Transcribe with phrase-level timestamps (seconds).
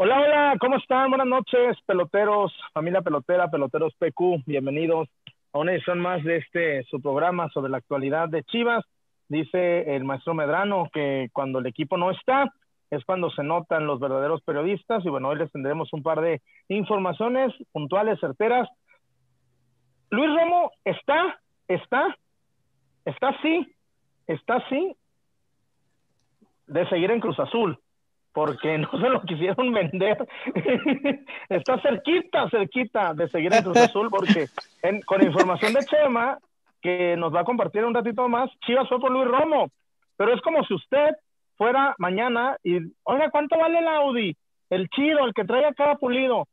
[0.00, 1.08] Hola, hola, ¿cómo están?
[1.08, 5.08] Buenas noches, peloteros, familia pelotera, peloteros PQ, bienvenidos
[5.52, 8.84] a una edición más de este su programa sobre la actualidad de Chivas.
[9.28, 12.54] Dice el maestro Medrano que cuando el equipo no está
[12.92, 16.42] es cuando se notan los verdaderos periodistas y bueno, hoy les tendremos un par de
[16.68, 18.68] informaciones puntuales, certeras.
[20.10, 22.16] Luis Romo está, está,
[23.04, 23.66] está sí,
[24.28, 24.94] está sí
[26.68, 27.76] de seguir en Cruz Azul
[28.32, 30.26] porque no se lo quisieron vender.
[31.48, 34.46] Está cerquita, cerquita de seguir en Cruz Azul, porque
[35.06, 36.38] con información de Chema,
[36.80, 39.68] que nos va a compartir un ratito más, Chivas fue por Luis Romo.
[40.16, 41.16] Pero es como si usted
[41.56, 44.36] fuera mañana y, oiga, ¿cuánto vale el Audi?
[44.70, 46.46] El chido, el que trae a cada pulido.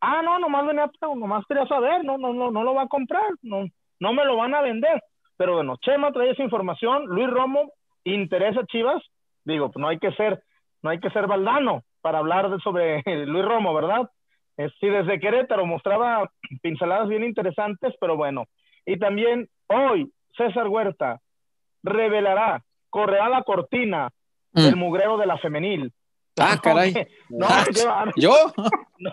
[0.00, 3.30] Ah, no, nomás venía, nomás quería saber, no, no, no, no lo va a comprar,
[3.42, 3.66] no,
[3.98, 5.02] no me lo van a vender.
[5.36, 7.72] Pero bueno, Chema trae esa información, Luis Romo
[8.04, 9.02] interesa Chivas,
[9.44, 10.42] digo, pues no hay que ser
[10.82, 14.10] no hay que ser baldano para hablar de, sobre Luis Romo, ¿verdad?
[14.80, 16.28] sí, desde Querétaro mostraba
[16.62, 18.46] pinceladas bien interesantes, pero bueno.
[18.84, 21.20] Y también hoy César Huerta
[21.84, 24.10] revelará, correrá la cortina
[24.52, 24.78] del mm.
[24.78, 25.92] mugreo de la femenil.
[26.40, 26.94] Ah, caray.
[27.28, 27.46] No,
[28.16, 28.34] yo.
[29.00, 29.12] No,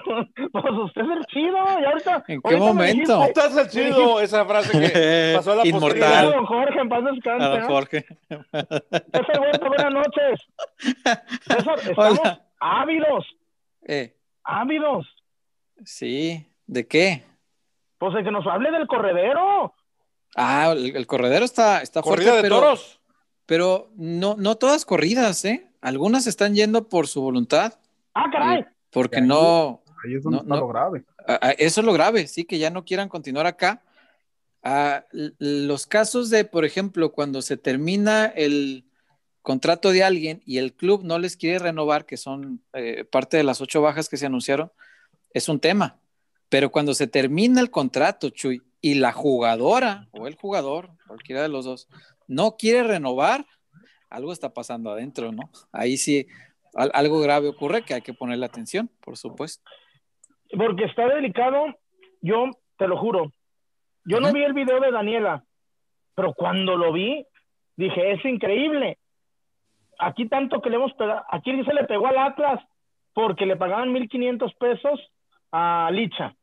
[0.51, 1.57] pues usted es el chido.
[1.79, 3.19] Y ahorita, ¿En qué momento?
[3.19, 6.31] Usted es el chido, esa frase que pasó a la Inmortal.
[6.31, 7.47] Don Jorge, en paz descanse.
[7.47, 8.05] Don Jorge.
[8.31, 10.41] César Huerta, buenas noches.
[11.47, 12.19] César, estamos
[12.59, 13.25] ávidos.
[13.87, 14.15] Eh.
[14.43, 15.05] Ávidos.
[15.83, 17.23] Sí, ¿de qué?
[17.99, 19.71] Pues de que nos hable del corredero.
[20.35, 22.99] Ah, el, corredero está, está Corrida fuerte, de pero, toros.
[23.45, 25.67] pero no, no todas corridas, ¿eh?
[25.85, 27.75] Algunas están yendo por su voluntad.
[28.15, 28.61] Ah, caray.
[28.61, 29.83] Eh, porque no.
[30.03, 30.61] Ahí es donde no, está no.
[30.61, 31.05] lo grave.
[31.59, 33.83] Eso es lo grave, sí, que ya no quieran continuar acá.
[34.63, 38.85] Ah, los casos de, por ejemplo, cuando se termina el
[39.43, 43.43] contrato de alguien y el club no les quiere renovar, que son eh, parte de
[43.43, 44.71] las ocho bajas que se anunciaron,
[45.33, 45.99] es un tema.
[46.49, 51.49] Pero cuando se termina el contrato, Chuy, y la jugadora o el jugador, cualquiera de
[51.49, 51.87] los dos,
[52.27, 53.45] no quiere renovar,
[54.15, 55.43] algo está pasando adentro, ¿no?
[55.71, 56.27] Ahí sí
[56.73, 59.63] al- algo grave ocurre que hay que ponerle atención, por supuesto.
[60.57, 61.65] Porque está delicado.
[62.21, 63.31] Yo te lo juro.
[64.05, 65.43] Yo no vi el video de Daniela,
[66.15, 67.25] pero cuando lo vi,
[67.75, 68.97] dije, es increíble.
[69.97, 72.61] Aquí tanto que le hemos pegado, aquí se le pegó al Atlas
[73.13, 74.99] porque le pagaban 1.500 pesos
[75.51, 76.35] a Licha.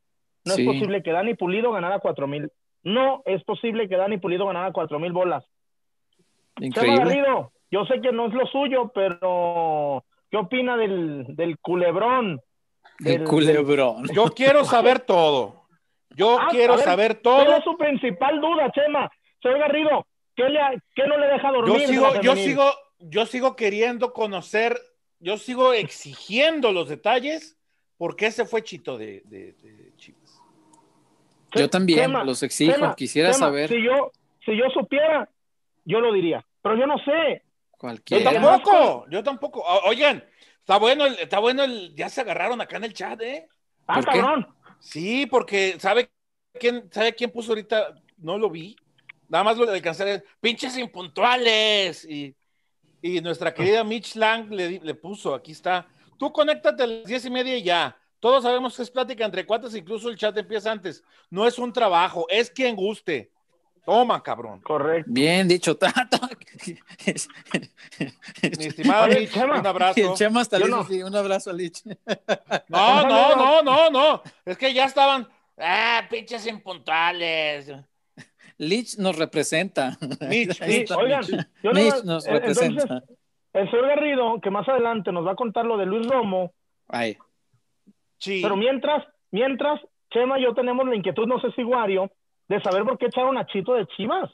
[0.45, 0.63] No Sí.
[0.63, 2.51] es posible que Dani Pulido ganara 4.000.
[2.83, 5.45] No es posible que Dani Pulido ganara 4.000 bolas.
[6.57, 6.97] Chema Increíble.
[6.99, 12.41] Garrido, yo sé que no es lo suyo, pero ¿qué opina del, del culebrón?
[13.01, 14.05] El Del- culebrón.
[14.15, 15.63] Yo quiero saber todo.
[16.15, 17.57] Yo Ah, quiero ver, saber ¿Cuál todo.
[17.57, 19.11] es su principal duda, Chema?
[19.43, 20.07] Señor Garrido,
[20.37, 20.61] ¿qué, le,
[20.95, 21.81] qué no le deja Yo dormir?
[21.81, 24.79] de sigo, yo sigo, yo sigo queriendo conocer,
[25.19, 27.59] yo sigo exigiendo los detalles.
[27.97, 30.39] ¿Por qué se fue Chito de, de, de Chivas?
[31.55, 34.11] Yo también Chema, los exijo, Chema, quisiera Chema, saber Si yo,
[34.45, 35.29] si yo supiera,
[35.85, 37.43] yo lo diría, pero yo no sé.
[37.83, 38.33] Yo cualquiera.
[38.33, 39.61] tampoco, yo tampoco.
[39.61, 40.25] O- Oigan,
[40.61, 43.49] está bueno, el- está bueno el, ya se agarraron acá en el chat, ¿eh?
[43.87, 44.47] Ah, cabrón.
[44.79, 46.11] Sí, porque ¿sabe
[46.59, 47.95] quién, sabe quién puso ahorita?
[48.19, 48.77] No lo vi.
[49.29, 50.23] Nada más lo alcancé.
[50.41, 52.05] Pinches impuntuales.
[52.05, 52.35] Y,
[53.01, 55.89] y nuestra querida Mitch Lang le, le puso, aquí está.
[56.19, 57.97] Tú conéctate a las diez y media y ya.
[58.21, 61.03] Todos sabemos que es plática entre cuates, incluso el chat empieza antes.
[61.29, 63.33] No es un trabajo, es quien guste.
[63.85, 64.61] Toma, cabrón.
[64.61, 65.11] Correcto.
[65.13, 66.19] Bien dicho, Tato.
[68.43, 70.15] Mi estimado Oye, Chema, un abrazo.
[70.15, 70.85] Chema hasta le no.
[70.85, 71.83] sí, un abrazo a Lich.
[72.69, 74.23] No, no, no, no, no.
[74.45, 75.27] Es que ya estaban.
[75.59, 77.73] Ah, pinches impuntuales.
[78.59, 79.97] Lich nos representa.
[80.29, 81.23] Mitch, está, Oigan,
[81.63, 82.83] yo nomás- nos eh, representa.
[82.83, 83.09] entonces,
[83.55, 86.53] el señor Garrido, que más adelante nos va a contar lo de Luis Romo,
[86.89, 87.17] Ay,
[88.19, 88.41] Sí.
[88.43, 92.11] pero mientras, mientras, Chema y yo tenemos la inquietud, no sé si Wario,
[92.49, 94.31] de saber por qué echaron a Chito de Chivas.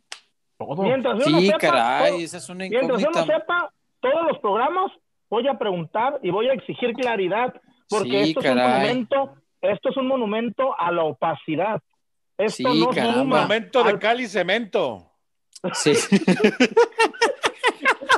[0.59, 0.83] Todo.
[0.83, 4.27] Mientras yo no sí, sepa, caray, todo- esa es una Mientras yo no sepa todos
[4.29, 4.91] los programas,
[5.31, 7.55] voy a preguntar y voy a exigir claridad,
[7.89, 8.81] porque Sí, esto es un caray.
[8.81, 11.81] monumento, esto es un monumento a la opacidad.
[12.37, 13.15] Esto Sí, no caramba.
[13.21, 15.05] suma Momento de al- cal y cemento.
[15.75, 15.93] Sí.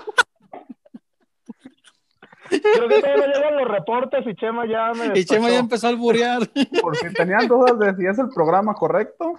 [2.50, 5.86] Creo que todavía no llegan los reportes y Chema ya me Y Chema ya empezó
[5.86, 6.40] a alburear.
[6.82, 9.34] Por si tenían dudas de si es el programa correcto.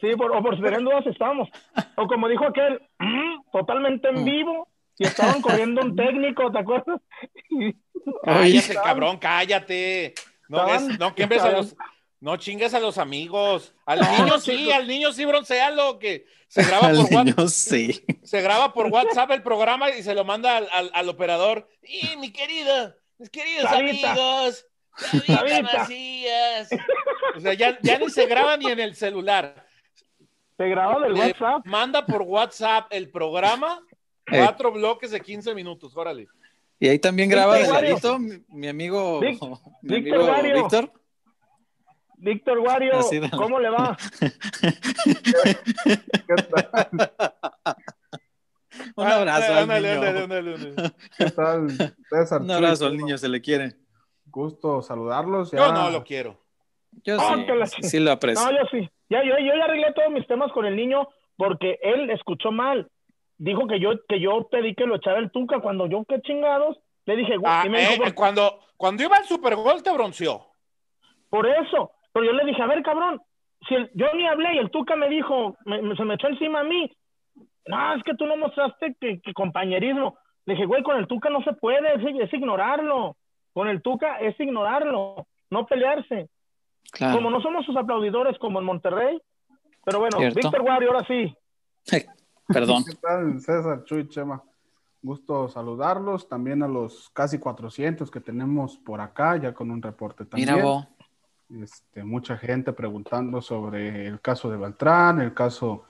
[0.00, 1.48] Sí, por, o por si tenían dudas estamos.
[1.96, 4.24] O como dijo aquel, mm, totalmente en Mm.
[4.24, 4.68] vivo
[4.98, 7.00] y estaban corriendo un técnico, ¿te acuerdas?
[8.24, 10.14] Cállate, cabrón, cállate.
[10.48, 11.76] No, Estaban- es- no quemes a los,
[12.24, 13.74] no chingues a los amigos.
[13.84, 17.46] Al niño sí, al niño sí broncealo, que se graba Al por WhatsApp.
[17.48, 18.02] sí.
[18.22, 21.68] Se graba por WhatsApp el programa y se lo manda al, al- al operador.
[21.82, 24.66] Y mi querida, mis queridos amigos,
[25.12, 25.78] David Davita.
[25.80, 26.68] Macías.
[27.36, 29.62] O sea, ya, ya ni se graba ni en el celular.
[30.56, 31.66] Se grabó del Le WhatsApp.
[31.66, 33.80] Manda por WhatsApp el programa,
[34.28, 34.38] Eh.
[34.38, 36.26] cuatro bloques de 15 minutos, órale.
[36.80, 39.38] Y ahí también graba de mi, mi amigo, Vic-
[39.82, 40.62] mi Víctor amigo.
[40.62, 40.92] Víctor.
[42.24, 43.96] Víctor Wario, Así de- ¿cómo le va?
[44.58, 47.12] ¿Qué tal?
[48.96, 50.06] Un abrazo al Ándale, niño.
[50.08, 50.92] ándale, ándale, ándale.
[51.18, 51.68] ¿Qué tal,
[52.08, 52.40] César?
[52.42, 53.74] Un abrazo al niño, se le quiere.
[54.26, 55.50] Gusto saludarlos.
[55.52, 55.58] ya.
[55.58, 56.40] Yo no lo quiero.
[57.04, 58.44] Yo Ah, sí, la- sí lo aprecio.
[58.44, 58.88] No, yo sí.
[59.10, 61.06] Ya, yo, yo ya arreglé todos mis temas con el niño
[61.36, 62.90] porque él escuchó mal.
[63.36, 66.78] Dijo que yo, que yo pedí que lo echara el Tuca cuando yo, qué chingados.
[67.04, 69.82] Le dije, güey, Ah, y me dijo, eh, "Por- cuando, cuando iba al Super Bowl
[69.82, 70.46] te bronceó.
[71.28, 71.90] por eso.
[72.14, 73.20] Pero yo le dije, a ver, cabrón,
[73.68, 76.28] si el- yo ni hablé y el Tuca me dijo, me- me- se me echó
[76.28, 76.90] encima a mí.
[77.66, 80.16] No, es que tú no mostraste que, que compañerismo.
[80.46, 83.16] Le dije, güey, con el Tuca no se puede, es, es ignorarlo.
[83.52, 86.28] Con el Tuca es ignorarlo, no pelearse.
[86.92, 87.16] Claro.
[87.16, 89.20] Como no somos sus aplaudidores como en Monterrey.
[89.84, 90.36] Pero bueno, Cierto.
[90.40, 91.34] Víctor Wario, ahora sí.
[92.46, 92.84] Perdón.
[92.84, 94.42] ¿Qué tal, César, Chuy, Chema?
[95.02, 96.28] Gusto saludarlos.
[96.28, 100.54] También a los casi 400 que tenemos por acá, ya con un reporte también.
[100.54, 100.86] Mira vos.
[101.50, 105.84] Este, mucha gente preguntando sobre el caso de Beltrán, el caso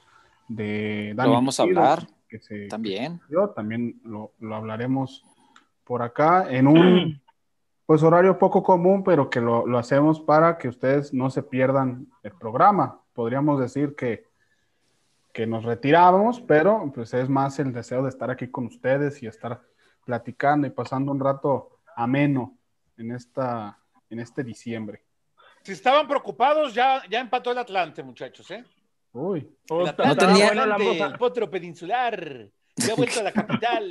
[0.48, 3.20] de Dani Lo vamos a hablar que se también.
[3.30, 5.24] yo también lo, lo hablaremos
[5.84, 7.22] por acá en un
[7.86, 12.08] pues horario poco común, pero que lo, lo hacemos para que ustedes no se pierdan
[12.22, 13.00] el programa.
[13.12, 14.24] Podríamos decir que,
[15.32, 19.26] que nos retirábamos, pero pues es más el deseo de estar aquí con ustedes y
[19.26, 19.62] estar
[20.04, 22.56] platicando y pasando un rato ameno
[22.96, 23.78] en, esta,
[24.10, 25.04] en este diciembre.
[25.64, 28.64] Si estaban preocupados, ya, ya empató el Atlante, muchachos, ¿eh?
[29.14, 30.76] Uy, El Atlante No tenía- bueno, la
[31.06, 32.48] el potro peninsular.
[32.76, 33.90] Ya ha vuelto a la capital.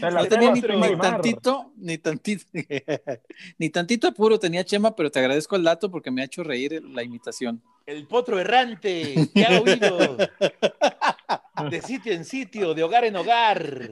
[0.00, 0.60] No tenía ni,
[0.98, 2.44] tantito, ni tantito,
[3.58, 6.82] ni tantito apuro tenía Chema, pero te agradezco el dato porque me ha hecho reír
[6.84, 7.62] la imitación.
[7.86, 10.16] El potro errante, que ha huido
[11.70, 13.90] de sitio en sitio, de hogar en hogar.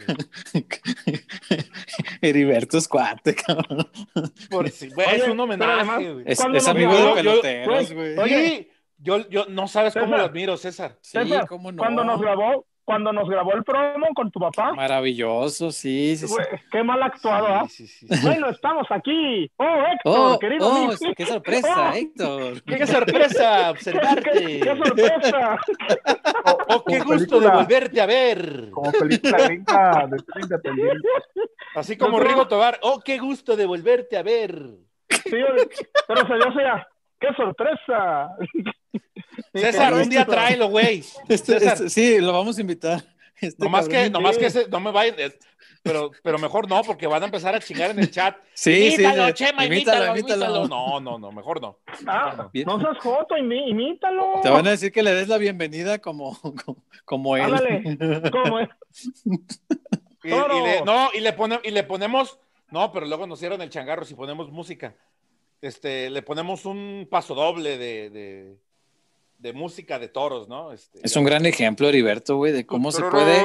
[2.20, 3.88] Heriberto es cuate, cabrón.
[4.50, 6.24] Por si, Oye, es un homenaje, además- güey.
[6.26, 8.18] Es, ¿Cuándo es nos amigo de peloteros, güey, güey.
[8.24, 10.98] oye, yo, yo no sabes cómo lo admiro, César.
[11.02, 11.78] Sí, César, cómo no.
[11.78, 16.34] Cuando nos grabó, cuando nos grabó el promo con tu papá, Maravilloso, sí, sí, sí.
[16.70, 17.64] qué mal actuado, ¿ah?
[17.68, 18.14] Sí, sí, sí.
[18.26, 19.50] Bueno, estamos aquí.
[19.56, 20.00] Oh, Héctor,
[20.34, 20.92] Oh, querido oh, amigo.
[21.16, 22.62] qué sorpresa, Oh, Héctor.
[22.64, 24.30] ¡Qué sorpresa qué, observarte!
[24.32, 25.58] qué- qué sorpresa.
[26.68, 27.54] ¡Oh, qué Como gusto de película.
[27.54, 28.70] volverte a ver!
[28.70, 31.08] como película gringa de independiente.
[31.74, 34.56] Así como Rigo Tobar, ¡oh, qué gusto de volverte a ver!
[35.08, 35.36] Sí,
[36.06, 36.86] pero se dio sea,
[37.18, 38.28] qué sorpresa.
[39.60, 40.32] César, un día gusto.
[40.32, 41.04] tráelo, güey.
[41.28, 43.02] Este- este- sí, lo vamos a invitar.
[43.40, 45.32] Este Nomás que, nomás que ese- no me vayan, eh,
[45.82, 48.36] pero, pero mejor no, porque van a empezar a chingar en el chat.
[48.54, 49.32] Sí, sí, imítalo, sí.
[49.34, 50.68] Chema, Imítalo, imítalo.
[50.68, 51.78] No, no, no, mejor no.
[52.06, 54.40] Ah, no seas joto, imítalo.
[54.42, 57.42] Te van a decir que le des la bienvenida como, como, como él.
[57.44, 57.82] Ándale,
[60.22, 62.38] y le, no, y le, pone- y le ponemos,
[62.70, 64.94] no, pero luego nos cierran el changarro si ponemos música.
[65.60, 68.56] Este, le ponemos un paso doble de, de,
[69.44, 70.72] de música de toros, ¿no?
[70.72, 73.42] Este, Es un gran ejemplo, Heriberto, güey, de cómo se puede.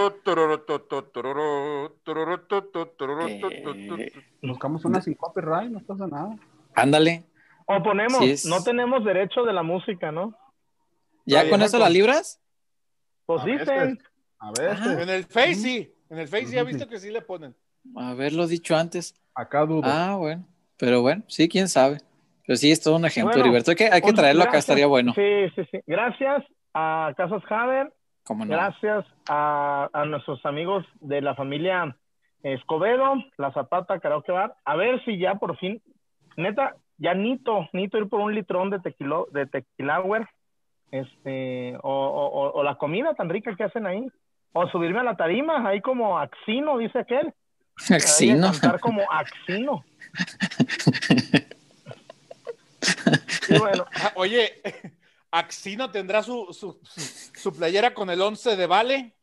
[3.28, 6.38] Eh, Buscamos una sin copyright, no pasa nada.
[6.74, 7.26] ándale.
[7.66, 10.34] O ponemos, Sí, es- no tenemos derecho de la música, ¿no?
[11.26, 12.40] ¿Ya con eso la libras?
[13.26, 14.00] Pues A ver, dicen.
[14.40, 17.22] A ver, En el Face sí, en el Face ya he visto que sí le
[17.22, 17.54] ponen.
[17.96, 19.14] Haberlo dicho antes.
[19.36, 19.82] acá dudo.
[19.84, 20.48] Ah, bueno.
[20.78, 21.98] Pero bueno, sí, quién sabe.
[22.50, 23.70] Pero sí, es todo un ejemplo, Bueno, Heriberto.
[23.70, 25.14] Hay que, hay que traerlo acá, estaría bueno.
[25.14, 25.82] Sí, sí, sí.
[25.86, 28.50] Gracias a Casas Haber, ¿Cómo no?
[28.52, 31.96] gracias a, a nuestros amigos de la familia
[32.42, 34.56] Escobedo, La Zapata, Karaoke Bar.
[34.66, 35.80] A ver si ya por fin,
[36.38, 40.28] neta, ya nito, nito ir por un litrón de tequilo, de tequilauer,
[40.90, 44.08] este, o, o, la comida tan rica que hacen ahí.
[44.54, 47.32] O subirme a la tarima, ahí como Axino, dice aquel.
[47.92, 48.48] Ahí Sí, a ¿no?
[48.54, 49.86] cantar como Axino.
[53.50, 54.62] Y bueno, Ah, Oye,
[55.32, 59.14] Axino tendrá su, su, su, playera con el 11 de Vale.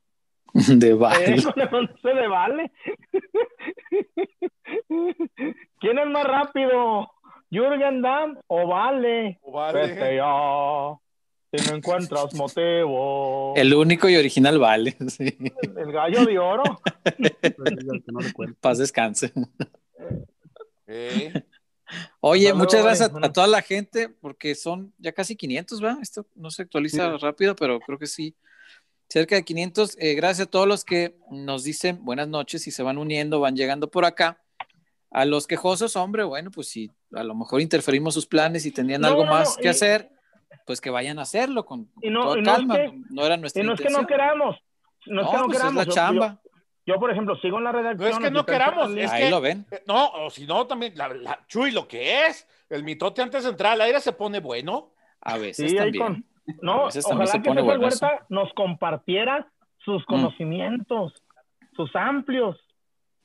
[0.53, 1.35] De vale.
[1.35, 2.71] Eh, no se le vale.
[5.81, 7.11] ¿Quién es más rápido?
[7.51, 9.39] ¿Jürgen Damm o Vale?
[9.43, 9.81] O Vale.
[9.81, 10.97] Vete ya,
[11.53, 13.53] si no encuentras motivo.
[13.57, 14.97] El único y original vale.
[15.09, 15.37] Sí.
[15.77, 16.81] El gallo de oro.
[18.61, 19.33] Paz descanse.
[20.87, 21.33] Eh,
[22.21, 23.27] Oye, muchas gracias a, Bueno.
[23.27, 25.99] a toda la gente, porque son ya casi 500, ¿va?
[26.03, 28.35] Esto no se actualiza rápido, pero creo que sí.
[29.09, 29.97] Cerca de 500.
[30.01, 33.55] Eh, gracias a todos los que nos dicen buenas noches y se van uniendo, van
[33.57, 34.43] llegando por acá.
[35.13, 39.01] A los quejosos, hombre, bueno, pues si a lo mejor interferimos sus planes y tenían
[39.03, 40.11] No, algo no, más no, que y- hacer,
[40.67, 42.75] pues que vayan a hacerlo con, Y toda no es calma.
[42.77, 44.07] que- no era nuestra Y no es que no intención.
[44.07, 44.57] queramos.
[45.07, 45.83] No es que no pues queramos.
[45.83, 46.41] es la chamba.
[46.45, 46.46] Yo,
[46.87, 48.09] yo, por ejemplo, sigo en la redacción.
[48.11, 49.67] No es que no queramos, es Ahí que- lo ven.
[49.87, 53.51] No, o si no, también, la, la- Chuy, lo que es, el mitote antes de
[53.51, 54.91] entrar al aire se pone bueno.
[55.21, 56.03] A veces Sí, también.
[56.05, 56.25] con-
[56.63, 57.61] No, A veces ojalá se que eso.
[57.65, 59.51] Huerta nos compartiera
[59.85, 60.07] sus Mm.
[60.07, 61.13] conocimientos,
[61.75, 62.57] sus amplios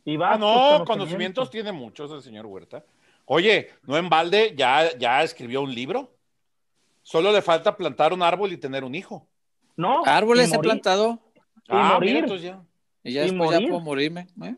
[0.04, 2.84] y Ah, vastos no, conocimientos tiene muchos el señor Huerta.
[3.26, 6.16] Oye, no en balde, ya, ya escribió un libro.
[7.04, 9.28] Solo le falta plantar un árbol y tener un hijo.
[9.78, 11.20] No, Árboles he plantado
[11.68, 12.10] Y ah, morir.
[12.14, 12.62] mira, entonces ya.
[13.04, 14.28] Y ya Y después ya puedo morirme.
[14.44, 14.56] ¿eh?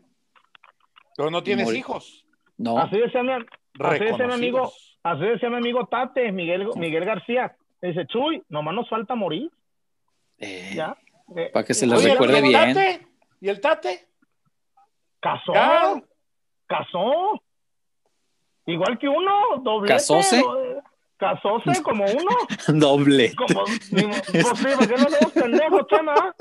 [1.16, 1.80] Pero no tienes morir.
[1.80, 2.24] hijos.
[2.56, 4.72] No, Así decía mi, así decía mi amigo,
[5.02, 7.56] así decía mi amigo Tate, Miguel, Miguel García.
[7.82, 9.50] Dice, Chuy, nomás nos falta morir,
[10.38, 10.96] eh, ya.
[11.36, 12.74] Eh, Para que se les recuerde ¿y el bien.
[12.74, 13.06] Tate?
[13.40, 14.08] ¿Y el tate?
[15.20, 16.02] Casó, Ya.
[16.66, 17.42] casó.
[18.66, 19.32] Igual que uno,
[19.62, 19.94] doblete.
[19.94, 20.38] ¿Casóse?
[20.38, 20.82] do-
[21.16, 22.78] Casóse como uno.
[22.78, 23.34] Doble.
[23.34, 26.34] Como, pues sí, ¿para qué no somos pendejos, Chema?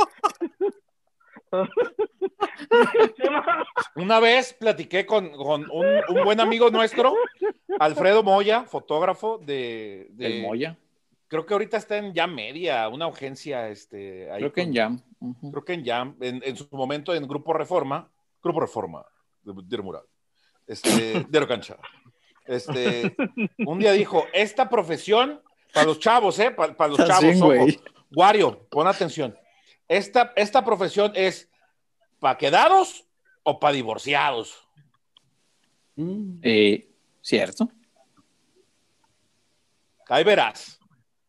[3.96, 7.14] Una vez platiqué con, con un, un buen amigo nuestro,
[7.80, 10.78] Alfredo Moya, fotógrafo de, de- El Moya.
[11.28, 13.70] Creo que ahorita está en ya media, una urgencia.
[13.70, 15.02] Este, ahí Creo que en Jam.
[15.52, 18.08] Creo que en Jam, en, en su momento en Grupo Reforma,
[18.44, 19.04] Grupo Reforma,
[19.42, 20.04] de Mural,
[20.68, 21.78] este, Diero Cancha.
[22.46, 23.16] Este,
[23.66, 25.42] un día dijo, esta profesión,
[25.74, 26.52] para los chavos, ¿eh?
[26.52, 27.80] Para, para los chavos.
[28.16, 29.36] Wario, pon atención.
[29.88, 31.50] Esta, esta profesión es
[32.20, 33.06] para quedados
[33.44, 34.68] o para divorciados.
[36.42, 36.90] Eh,
[37.22, 37.70] cierto,
[40.08, 40.80] Ahí verás.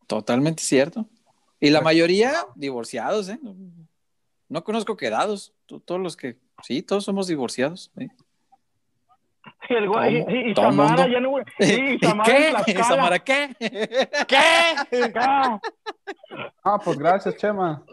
[0.07, 1.07] totalmente cierto.
[1.59, 3.39] Y la mayoría divorciados, ¿eh?
[3.41, 3.55] No,
[4.49, 5.53] no conozco quedados.
[5.65, 7.91] To- Todos los que, sí, todos somos divorciados.
[7.97, 8.07] ¿eh?
[9.69, 10.35] Y el güey, ¿Cómo?
[10.35, 11.07] y, y ¿Todo Samara, mundo?
[11.07, 11.35] ya no.
[11.59, 12.49] Sí, ¿Y Samara en qué?
[12.49, 12.83] Tlaxcala.
[12.83, 13.55] ¿Samara qué?
[14.27, 15.13] ¿Qué?
[16.63, 17.83] Ah, pues gracias, Chema.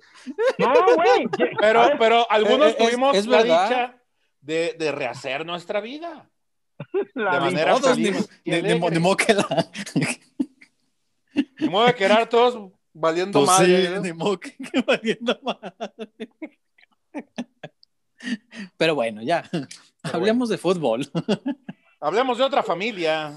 [0.59, 1.26] No, güey.
[1.61, 3.97] Pero, pero algunos Eh, es- tuvimos es la dicha
[4.41, 6.29] de, de rehacer nuestra vida.
[7.14, 8.91] La de manera feliz alegre.
[8.91, 9.71] ni modo que la-
[11.61, 13.87] Ni modo de quedar todos valiendo Pues madre.
[13.87, 14.00] sí, ¿no?
[14.00, 16.29] ni modo que, que valiendo madre.
[18.76, 19.45] Pero bueno, ya.
[20.02, 21.07] Hablemos de fútbol.
[22.00, 23.33] Hablemos de otra familia.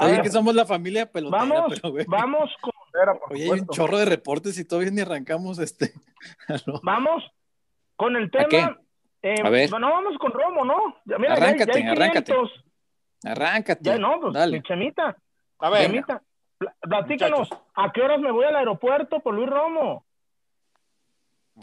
[0.00, 2.04] Oye, que somos la familia pelotera, Vamos, pero güey.
[2.06, 2.72] vamos con,
[3.30, 5.92] Oye, hay un chorro de reportes y todavía ni arrancamos este.
[6.82, 7.24] Vamos
[7.96, 8.80] con el ¿A tema.
[9.22, 9.70] Eh, A ver.
[9.70, 10.76] Bueno, vamos con Romo, ¿no?
[11.06, 12.32] Ya, mira, ya- ya, Arráncate, hay arráncate.
[12.32, 12.64] 500.
[13.24, 13.80] Arráncate.
[13.84, 14.58] Ya no, pues, Dale.
[14.58, 15.16] mi Chemita.
[15.60, 16.22] A ver, Chemita,
[16.58, 17.48] pl- platícanos.
[17.74, 20.03] ¿a qué horas me voy al aeropuerto por Luis Romo?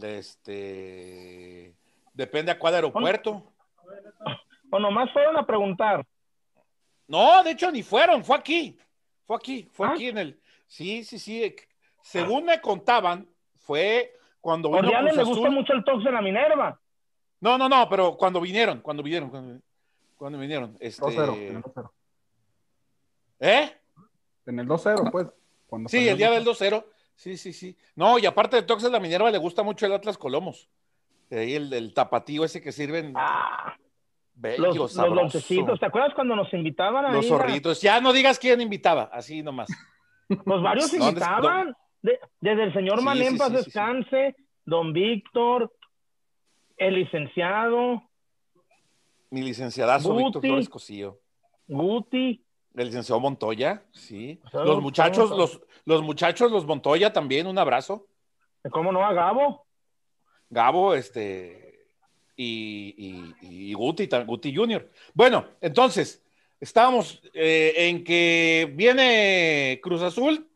[0.01, 1.75] Este.
[2.13, 3.51] Depende a cuál aeropuerto.
[4.71, 6.05] O nomás fueron a preguntar.
[7.07, 8.77] No, de hecho, ni fueron, fue aquí.
[9.25, 9.91] Fue aquí, fue Ah.
[9.93, 10.39] aquí en el.
[10.67, 11.55] Sí, sí, sí.
[12.01, 15.51] Según me contaban, fue cuando vino Cruz le gusta Azul.
[15.51, 16.79] mucho el tox de la Minerva.
[17.41, 19.61] No, no, no, pero cuando vinieron, cuando vinieron, cuando,
[20.15, 20.77] cuando vinieron.
[20.79, 21.01] Este...
[21.03, 21.91] 2-0, en el 2-0.
[23.39, 23.77] ¿Eh?
[24.45, 25.27] En el 2-0, pues.
[25.67, 26.85] cuando Sí, el día del 2-0.
[27.21, 27.77] Sí, sí, sí.
[27.95, 30.67] No, y aparte de Tox de la Minerva, le gusta mucho el Atlas Colomos.
[31.29, 33.75] Ahí el, el tapatío ese que sirven Ah,
[34.33, 35.79] bello, los, los dulcecitos.
[35.79, 37.79] ¿Te acuerdas cuando nos invitaban a Los a- zorritos.
[37.79, 39.69] Ya no digas quién invitaba, así nomás.
[40.45, 41.75] Pues varios ¿Dónde- invitaban.
[42.01, 43.51] De- desde el señor Sí, sí, Paz.
[43.53, 44.35] Descanse,
[44.65, 45.71] don Víctor,
[46.77, 48.01] el licenciado,
[49.29, 50.23] Mi licenciadazo Guti.
[50.23, 51.19] Víctor Flores Cosío.
[51.67, 52.43] Guti.
[52.75, 54.39] El licenciado Montoya, sí.
[54.53, 58.07] Los muchachos, los, los muchachos, los Montoya también, un abrazo.
[58.71, 59.65] ¿Cómo no a Gabo?
[60.49, 61.87] Gabo, este,
[62.35, 64.89] y, y, y Guti, Guti Junior.
[65.13, 66.23] Bueno, entonces,
[66.61, 70.47] estábamos eh, en que viene Cruz Azul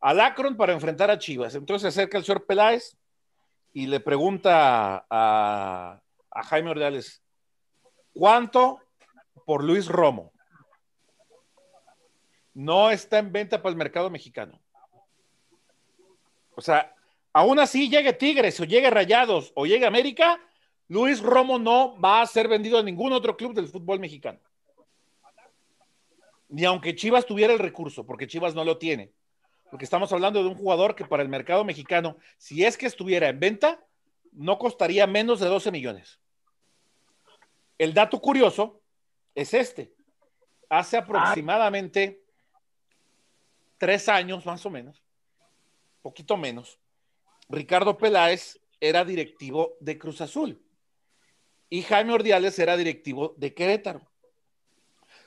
[0.00, 1.54] al Akron para enfrentar a Chivas.
[1.54, 2.96] Entonces se acerca el señor Peláez
[3.74, 7.22] y le pregunta a, a Jaime Ordeales,
[8.14, 8.78] ¿cuánto
[9.44, 10.32] por Luis Romo?
[12.58, 14.60] No está en venta para el mercado mexicano.
[16.56, 16.92] O sea,
[17.32, 20.40] aún así llegue Tigres o llegue Rayados o llegue América,
[20.88, 24.40] Luis Romo no va a ser vendido a ningún otro club del fútbol mexicano.
[26.48, 29.12] Ni aunque Chivas tuviera el recurso, porque Chivas no lo tiene.
[29.70, 33.28] Porque estamos hablando de un jugador que para el mercado mexicano, si es que estuviera
[33.28, 33.86] en venta,
[34.32, 36.18] no costaría menos de 12 millones.
[37.78, 38.82] El dato curioso
[39.36, 39.94] es este.
[40.68, 42.24] Hace aproximadamente
[43.78, 45.02] tres años, más o menos,
[46.02, 46.78] poquito menos,
[47.48, 50.62] Ricardo Peláez era directivo de Cruz Azul.
[51.70, 54.00] y Jaime Ordiales era directivo de Querétaro.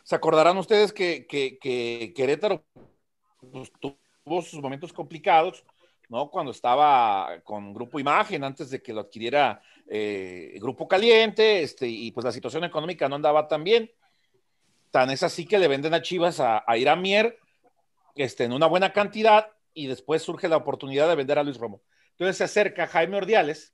[0.03, 2.63] Se acordarán ustedes que, que, Querétaro
[3.51, 5.63] pues, tuvo sus momentos complicados,
[6.09, 6.31] ¿no?
[6.31, 12.11] Cuando estaba con Grupo Imagen, antes de que lo adquiriera eh, Grupo Caliente, este, y
[12.11, 13.91] pues la situación económica no andaba tan bien.
[14.89, 17.37] Tan es así que le venden a Chivas a, a Iramier
[18.15, 21.81] este, en una buena cantidad y después surge la oportunidad de vender a Luis Romo.
[22.11, 23.73] Entonces se acerca Jaime Ordiales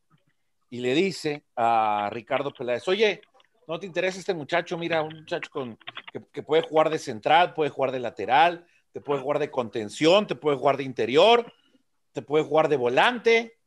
[0.70, 3.22] y le dice a Ricardo Peláez, oye,
[3.67, 4.77] ¿no te interesa este muchacho?
[4.77, 5.77] Mira, un muchacho con,
[6.32, 10.36] que, puede jugar de central, puede jugar de lateral, te puede jugar de contención, te
[10.36, 11.51] puede jugar de interior,
[12.13, 13.58] te puede jugar de volante.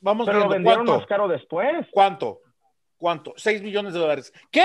[0.00, 1.00] Vamos Pero viendo, lo vendieron ¿cuánto?
[1.00, 1.86] más caro después.
[1.90, 2.40] ¿Cuánto?
[2.96, 3.34] ¿Cuánto?
[3.36, 4.32] Seis millones de dólares.
[4.50, 4.64] ¿Qué?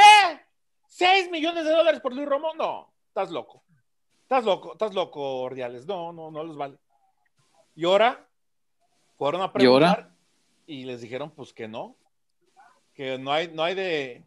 [0.88, 2.54] ¿Seis millones de dólares por Luis Romo?
[2.56, 3.65] No, estás loco.
[4.26, 5.86] Estás loco, estás loco, Ordiales.
[5.86, 6.80] No, no, no les vale.
[7.76, 8.28] Y ahora
[9.20, 10.10] fueron a preguntar
[10.66, 11.96] ¿Y, les dijeron pues que no,
[12.96, 14.24] que no hay, no hay de,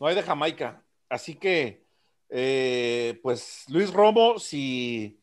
[0.00, 0.82] no hay de Jamaica.
[1.10, 1.84] Así que,
[2.30, 5.18] eh, pues Luis Romo, si,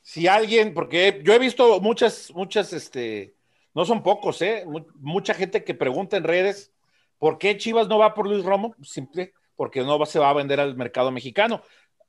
[0.00, 3.36] si alguien, porque yo he visto muchas, muchas, este,
[3.72, 4.64] no son pocos, ¿eh?
[4.96, 6.72] Mucha gente que pregunta en redes,
[7.20, 8.74] ¿por qué Chivas no va por Luis Romo?
[8.82, 11.62] Simple, porque no se va a vender al mercado mexicano.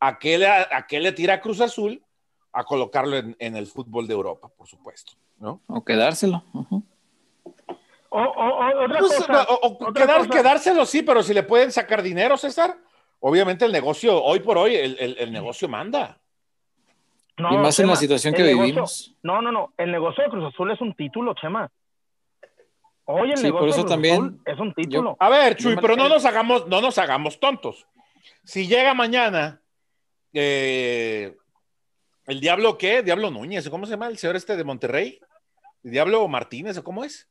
[0.06, 2.04] ¿A qué le, a qué le tira Cruz Azul?
[2.52, 5.62] A colocarlo en, el fútbol de Europa, por supuesto, ¿no?
[5.68, 6.44] O quedárselo.
[8.10, 9.94] O, otra pues, cosa, o,
[10.30, 12.78] quedárselo sí, pero si le pueden sacar dinero, César,
[13.22, 16.20] obviamente el negocio, hoy por hoy, el, negocio manda.
[17.38, 19.16] y más en la situación que vivimos.
[19.24, 19.74] No, no, no.
[19.78, 21.72] El negocio de Cruz Azul es un título, Chema.
[23.06, 25.16] Hoy el sí, negocio por eso también, es un título.
[25.18, 27.88] a ver, Chuy, pero no nos hagamos, no nos hagamos tontos.
[28.44, 29.63] Si llega mañana
[30.34, 31.36] eh,
[32.26, 33.04] el Diablo, ¿qué?
[33.04, 35.20] Diablo Núñez, ¿cómo se llama el señor este de Monterrey?
[35.84, 37.28] ¿El Diablo Martínez o cómo es?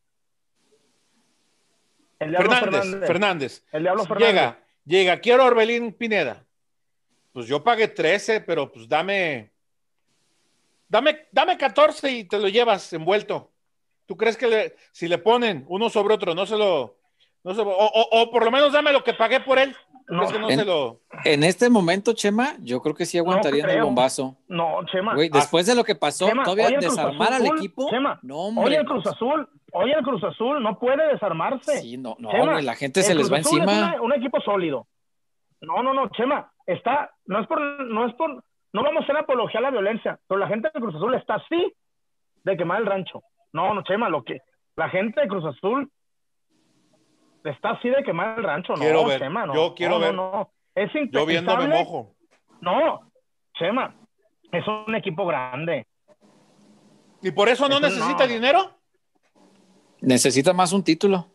[2.18, 3.64] El Diablo Fernández, Fernández.
[3.72, 4.28] El Diablo Fernández.
[4.28, 6.44] Llega, llega, quiero Orbelín Pineda.
[7.32, 9.50] Pues yo pagué 13, pero pues dame,
[10.88, 13.50] dame, dame 14 y te lo llevas envuelto.
[14.06, 16.98] ¿Tú crees que si le ponen uno sobre otro, no se lo,
[17.44, 19.74] no se, o, o por lo menos dame lo que pagué por él?
[21.24, 24.36] en, este momento, Chema, yo creo que sí aguantaría el bombazo.
[24.48, 25.14] No, Chema.
[25.14, 27.88] después de lo que pasó, todavía desarmar al equipo.
[27.90, 31.78] Chema, no, Hoy el Cruz Azul, hoy el Cruz Azul no puede desarmarse.
[31.78, 33.94] Sí, no, no, la gente se les va encima.
[33.94, 34.86] Es un equipo sólido.
[35.60, 39.16] No, no, no, Chema, está, no es por, no es por, no vamos a hacer
[39.16, 41.72] apología a la violencia, pero la gente de Cruz Azul está así
[42.42, 43.22] de quemar el rancho.
[43.52, 44.40] No, no, Chema, lo que,
[44.74, 45.88] la gente de Cruz Azul
[47.44, 49.20] está así de quemar el rancho, quiero no, ver.
[49.20, 49.54] Chema, no.
[49.54, 50.14] Yo quiero ver.
[50.14, 52.14] No, Es Yo viendo me mojo.
[52.60, 53.00] No,
[53.54, 53.94] Chema,
[54.52, 55.86] es un equipo grande.
[57.22, 58.72] ¿Y por eso no necesita dinero?
[60.00, 61.28] Necesita más un título.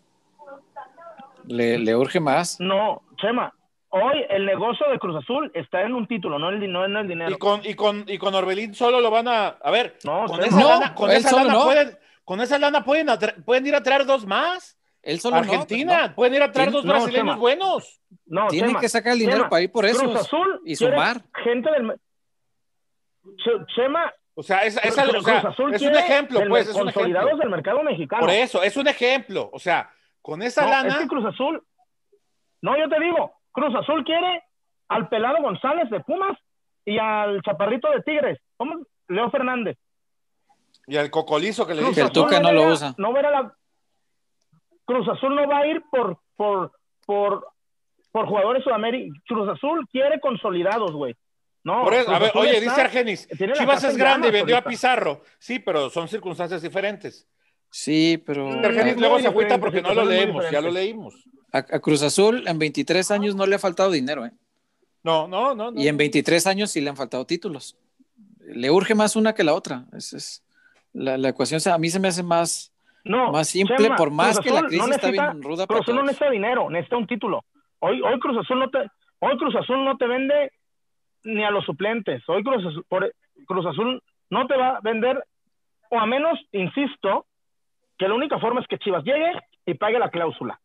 [1.46, 2.60] Le, le, urge más.
[2.60, 3.54] No, Chema,
[3.90, 7.08] hoy el negocio de Cruz Azul está en un título, no, el, no en el
[7.08, 7.32] dinero.
[7.32, 9.48] Y con, y con, y con Orbelín solo lo van a.
[9.48, 13.08] A ver, no, con esa lana, con esa lana pueden, con esa lana pueden,
[13.46, 14.78] pueden ir a traer dos más.
[15.34, 18.02] Argentina, pueden ir a traer dos brasileños buenos.
[18.26, 20.14] No, Tienen que sacar el dinero para ir por eso.
[20.14, 21.22] Azul y sumar.
[21.44, 22.00] Gente del.
[23.76, 24.14] Chema.
[24.36, 26.70] O sea, es, es, o sea, es un ejemplo, pues.
[26.70, 28.22] Es un consolidados del mercado mexicano.
[28.22, 29.50] Por eso, es un ejemplo.
[29.52, 29.90] O sea,
[30.22, 30.90] con esa lana.
[30.90, 31.64] Es que Cruz Azul.
[32.62, 34.44] No, yo te digo, Cruz Azul quiere
[34.90, 36.38] al pelado González de Pumas
[36.86, 38.40] y al chaparrito de Tigres.
[38.58, 38.86] ¿Cómo?
[39.08, 39.78] Leo Fernández.
[40.86, 42.02] Y al cocolizo que le dice.
[42.02, 42.94] El Tuca no, lo usa.
[42.98, 43.58] No verá la,
[44.88, 46.72] Cruz Azul no va a ir por, por,
[47.06, 47.46] por,
[48.12, 49.14] por jugadores Sudamérica.
[49.28, 51.14] Cruz Azul quiere consolidados, güey.
[51.64, 55.22] No, por eso, a ver, oye, dice Argenis, Chivas es grande y vendió a Pizarro.
[55.38, 57.28] Sí, pero son circunstancias diferentes.
[57.70, 58.50] Sí, pero.
[58.50, 61.14] Argenis luego se agüita porque no lo leemos, ya lo leímos.
[61.52, 64.32] A, Cruz Azul en 23 años no le ha faltado dinero, ¿eh?
[65.04, 65.74] No, no, no.
[65.76, 67.78] Y en 23 años sí le han faltado títulos.
[68.40, 69.86] Le urge más una que la otra.
[69.92, 70.44] Es, es
[70.94, 72.72] la, la, ecuación, a mí se me hace más,
[73.08, 75.66] no, más simple, por más que la crisis está bien ruda.
[75.68, 77.44] Cruz Azul no necesita dinero, necesita un título.
[77.80, 78.80] Hoy, hoy Cruz Azul no te,
[79.20, 80.52] hoy Cruz Azul no te vende
[81.24, 82.24] ni a los suplentes.
[82.28, 83.14] Hoy Cruz Azul, por,
[83.46, 85.24] Cruz Azul no te va a vender,
[85.90, 87.26] o a menos, insisto,
[87.98, 89.32] que la única forma es que Chivas llegue
[89.66, 90.60] y pague la cláusula.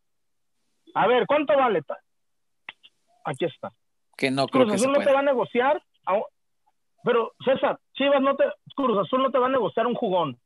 [0.95, 1.81] A ver, ¿cuánto vale?
[3.25, 3.71] Aquí está.
[4.17, 5.81] Que no Cruz creo Azul no te va a negociar,
[7.03, 10.37] pero César, Chivas no te, Cruz Azul no te va a negociar un jugón.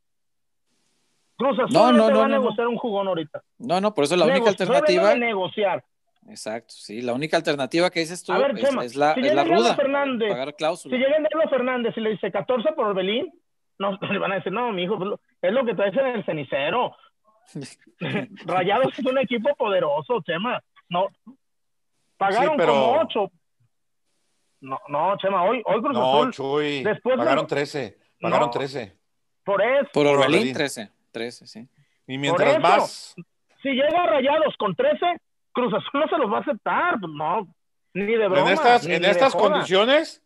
[1.37, 3.41] Cruz Azul no, no, no, va a negociar un jugón ahorita.
[3.59, 5.13] No, no, por eso la única alternativa.
[5.13, 5.83] No negociar.
[6.29, 9.75] Exacto, sí, la única alternativa que dices tú es, la, es la ruda.
[9.75, 10.97] Fernández, pagar cláusula.
[10.97, 13.31] Si llega Diego Fernández y le dice 14 por Orbelín,
[13.79, 14.97] no, le van a decir, no, mi hijo,
[15.41, 16.95] es lo que traes en el cenicero.
[18.45, 20.61] Rayados es un equipo poderoso, Chema.
[20.89, 21.07] No,
[22.17, 23.31] pagaron Sí, pero- como ocho.
[24.59, 26.83] No, no, Chema, hoy, hoy Cruz No, Azul, Chuy.
[26.83, 27.97] después de- pagaron 13.
[28.19, 28.51] Pagaron No.
[28.51, 28.97] 13.
[29.45, 30.53] por eso, Por Orbelín, Orbelín.
[30.53, 30.91] 13.
[31.17, 31.67] 13, sí.
[32.07, 32.59] Y mientras eso.
[32.59, 33.15] más.
[33.63, 35.05] si llega Rayados con 13,
[35.51, 37.47] Cruz Azul no se los va a aceptar, pues no,
[37.93, 38.41] ni de broma.
[38.41, 40.21] en estas, ni en estas condiciones,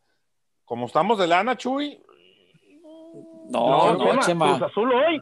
[0.66, 2.02] como estamos de lana, Chuy,
[3.50, 4.58] No, No, no, Chema, Chema.
[4.58, 5.22] Cruz Azul hoy,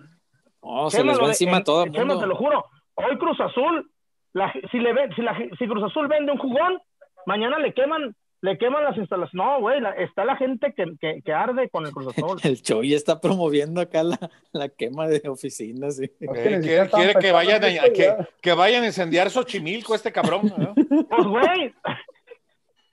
[0.62, 2.20] No, se Chema, les lo va encima en- a todo el Chema, mundo.
[2.22, 3.92] te lo juro, hoy Cruz Azul,
[4.34, 6.80] la- si, le ve, si, la- si Cruz Azul vende un jugón,
[7.26, 9.34] mañana le queman, le queman las instalaciones.
[9.34, 12.39] No, güey, la- está la gente que, que, que arde con el Cruz Azul.
[12.43, 14.17] El Choy está promoviendo acá la,
[14.54, 15.97] la quema de oficinas.
[15.97, 16.06] sí.
[16.21, 18.30] Eh, quiere, que, vayan a, que, ya.
[18.41, 20.54] que vayan a incendiar Xochimilco este cabrón.
[20.58, 20.73] ¿no?
[20.73, 21.73] Pues, güey,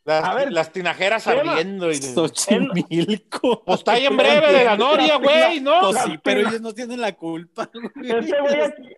[0.04, 1.52] Las, A ver, las tinajeras Chema.
[1.52, 1.90] ardiendo.
[1.90, 3.62] Y, Xochimilco.
[3.66, 5.80] pues está ahí en breve de la noria, güey, ¿no?
[5.90, 7.70] Pues sí, pero ellos no tienen la culpa.
[8.02, 8.96] este güey aquí-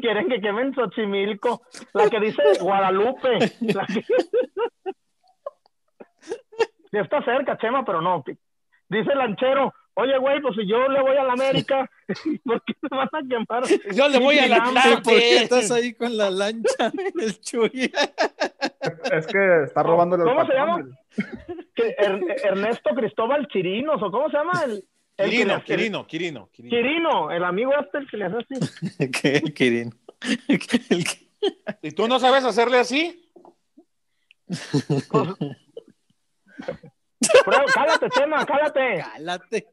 [0.00, 1.62] quieren que quemen Xochimilco,
[1.94, 3.38] la que dice Guadalupe.
[3.60, 4.04] La que...
[6.90, 8.24] Sí está cerca, Chema, pero no.
[8.90, 11.90] Dice el lanchero, oye, güey, pues si yo le voy a la América,
[12.44, 13.64] ¿por qué me van a quemar?
[13.94, 14.64] Yo le voy a la
[15.02, 17.92] ¿Por qué estás ahí con la lancha, el Chuy?
[19.12, 20.84] Es que está robándole el ¿Cómo se llama?
[21.76, 24.82] Er- Ernesto Cristóbal Chirinos, o cómo se llama el, el
[25.16, 26.70] que le Quirino, hace- Quirino, Quirino, Quirino.
[26.76, 29.10] Quirino, el amigo este el que le hace así.
[29.12, 29.42] ¿Qué?
[29.54, 29.90] Que-
[31.82, 33.30] ¿Y tú no sabes hacerle así?
[37.44, 39.04] Prueba, cálate, Chema, cálate.
[39.12, 39.66] Cálate.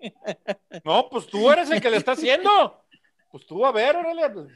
[0.83, 2.83] No, pues tú eres el que le está haciendo.
[3.31, 4.47] Pues tú, a ver, órale.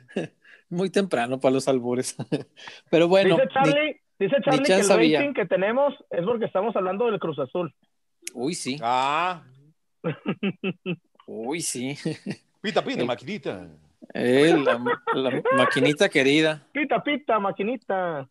[0.69, 2.15] Muy temprano para los albures.
[2.89, 5.19] Pero bueno, dice Charlie, dice Charlie que el sabía.
[5.19, 7.73] rating que tenemos es porque estamos hablando del Cruz Azul.
[8.33, 8.77] uy, sí.
[8.81, 9.43] Ah,
[11.27, 11.95] Uy, sí.
[12.61, 13.67] pita, pita, El- maquinita.
[14.13, 14.81] Eh, la,
[15.13, 16.65] la maquinita querida.
[16.71, 18.27] Pita, pita, maquinita.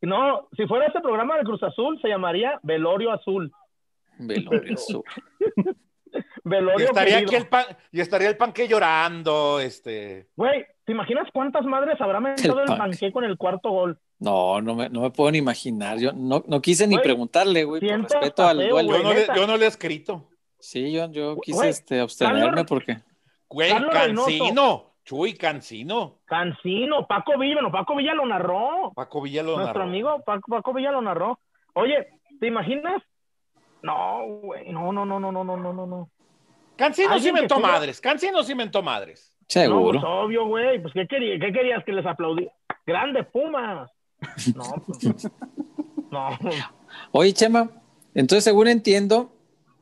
[0.00, 3.52] No, si fuera ese programa del Cruz Azul, se llamaría Velorio Azul.
[4.18, 5.02] Velorio azul.
[6.78, 7.28] Y estaría querido.
[7.28, 10.28] aquí el pan, y estaría el panque llorando, este.
[10.36, 12.78] Güey, ¿te imaginas cuántas madres habrá metido el, Panque.
[12.78, 13.98] panque con el cuarto gol?
[14.18, 15.98] No, no me, no me puedo ni imaginar.
[15.98, 18.96] Yo no, no quise ni Güey, preguntarle, güey, por respeto al feo, duelo.
[18.96, 20.28] Yo no, le, yo no le he escrito.
[20.58, 22.98] Sí, yo, yo quise Güey, este, abstenerme Carlos- porque.
[23.48, 24.94] Güey, Cancino.
[25.08, 26.18] Chuy, Cancino.
[26.26, 28.92] Cancino, Paco Villa, bueno, Paco Villa lo narró.
[28.94, 29.88] Paco Villa lo Nuestro narró.
[29.88, 31.40] amigo Paco, Paco Villa lo narró.
[31.72, 33.02] Oye, ¿te imaginas?
[33.82, 36.10] No, güey, no, no, no, no, no, no, no, no, no.
[36.76, 38.02] Cancino sí mentó madres.
[38.02, 39.32] Cancino sí mentó madres.
[39.40, 39.92] No, Seguro.
[40.00, 40.82] pues obvio, güey.
[40.82, 42.46] Pues, ¿qué, quería- ¿qué querías que les aplaudí?
[42.86, 43.90] Grande Pumas.
[44.54, 45.30] No, pues,
[46.10, 46.28] no.
[47.12, 47.70] Oye, Chema,
[48.14, 49.32] entonces según entiendo,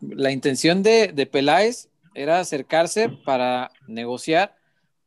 [0.00, 4.54] la intención de, de Peláez era acercarse para negociar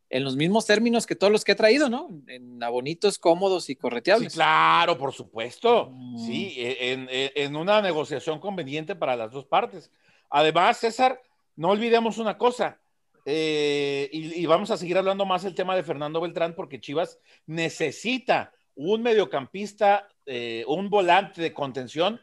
[0.10, 2.10] en los mismos términos que todos los que ha traído, ¿no?
[2.28, 4.34] En abonitos cómodos y Sí, correteables.
[4.34, 5.89] claro, por supuesto.
[5.91, 6.26] Mm.
[6.26, 9.91] Sí, en, en- en una negociación conveniente para las dos partes.
[10.30, 11.22] Además, César,
[11.56, 12.80] no olvidemos una cosa.
[13.26, 17.19] eh, y, y vamos a seguir hablando más el tema de Fernando Beltrán porque Chivas
[17.45, 22.19] necesita un mediocampista, eh, un volante de contención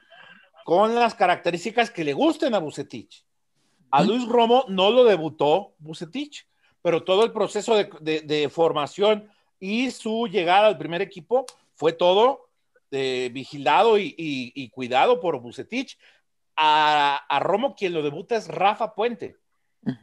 [0.65, 3.25] con las características que le gusten a Bucetich.
[3.93, 6.49] A Luis Romo no lo debutó Bucetich,
[6.87, 11.45] pero todo el proceso de, de- de formación y su llegada al primer equipo
[11.75, 12.47] fue todo
[12.93, 15.99] eh, vigilado y, y- y cuidado por Bucetich.
[16.55, 19.37] A, a Romo quien lo debuta es Rafa Puente,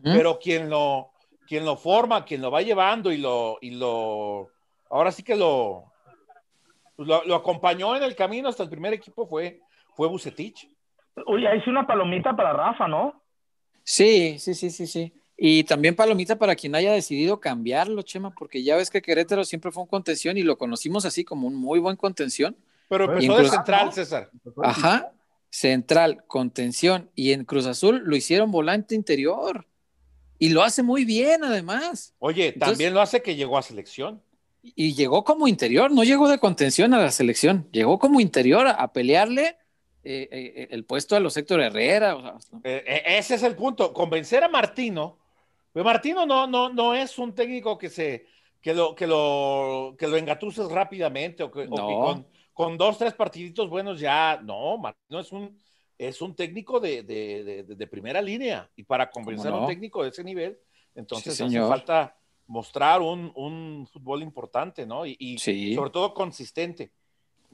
[0.01, 1.11] pero quien lo,
[1.47, 4.49] quien lo forma, quien lo va llevando y lo, y lo
[4.89, 5.85] ahora sí que lo,
[6.97, 9.61] lo, lo acompañó en el camino hasta el primer equipo fue,
[9.95, 10.67] fue Bucetich.
[11.27, 13.23] Uy, ahí sí una palomita para Rafa, ¿no?
[13.85, 15.13] Sí, sí, sí, sí, sí.
[15.37, 19.71] Y también palomita para quien haya decidido cambiarlo, Chema, porque ya ves que Querétaro siempre
[19.71, 22.55] fue un contención y lo conocimos así como un muy buen contención.
[22.87, 24.29] Pero empezó de central, César.
[24.61, 25.11] Ajá,
[25.49, 27.09] central, contención.
[27.15, 29.65] Y en Cruz Azul lo hicieron volante interior.
[30.37, 32.13] Y lo hace muy bien, además.
[32.19, 34.21] Oye, Entonces- también lo hace que llegó a selección.
[34.61, 38.71] Y llegó como interior, no llegó de contención a la selección, llegó como interior a,
[38.71, 39.57] a pelearle
[40.05, 42.15] eh, eh, el puesto a los Héctor Herrera.
[42.15, 43.91] o sea, eh, ese es el punto.
[43.93, 45.17] Convencer a Martino.
[45.73, 48.25] Pues Martino no, no, no es un técnico que se
[48.61, 51.99] que lo, que lo, que lo engatuses rápidamente o que, o que No.
[51.99, 54.39] con, con dos, tres partiditos buenos ya.
[54.41, 55.59] No, Martino es un,
[55.97, 58.69] es un técnico de, de- de- de- de primera línea.
[58.77, 60.57] Y para convencer a un técnico de ese nivel,
[60.95, 62.15] entonces Sí, hace falta
[62.47, 65.05] mostrar un, un fútbol importante, ¿no?
[65.05, 65.75] Y, y Sí.
[65.75, 66.91] sobre todo consistente.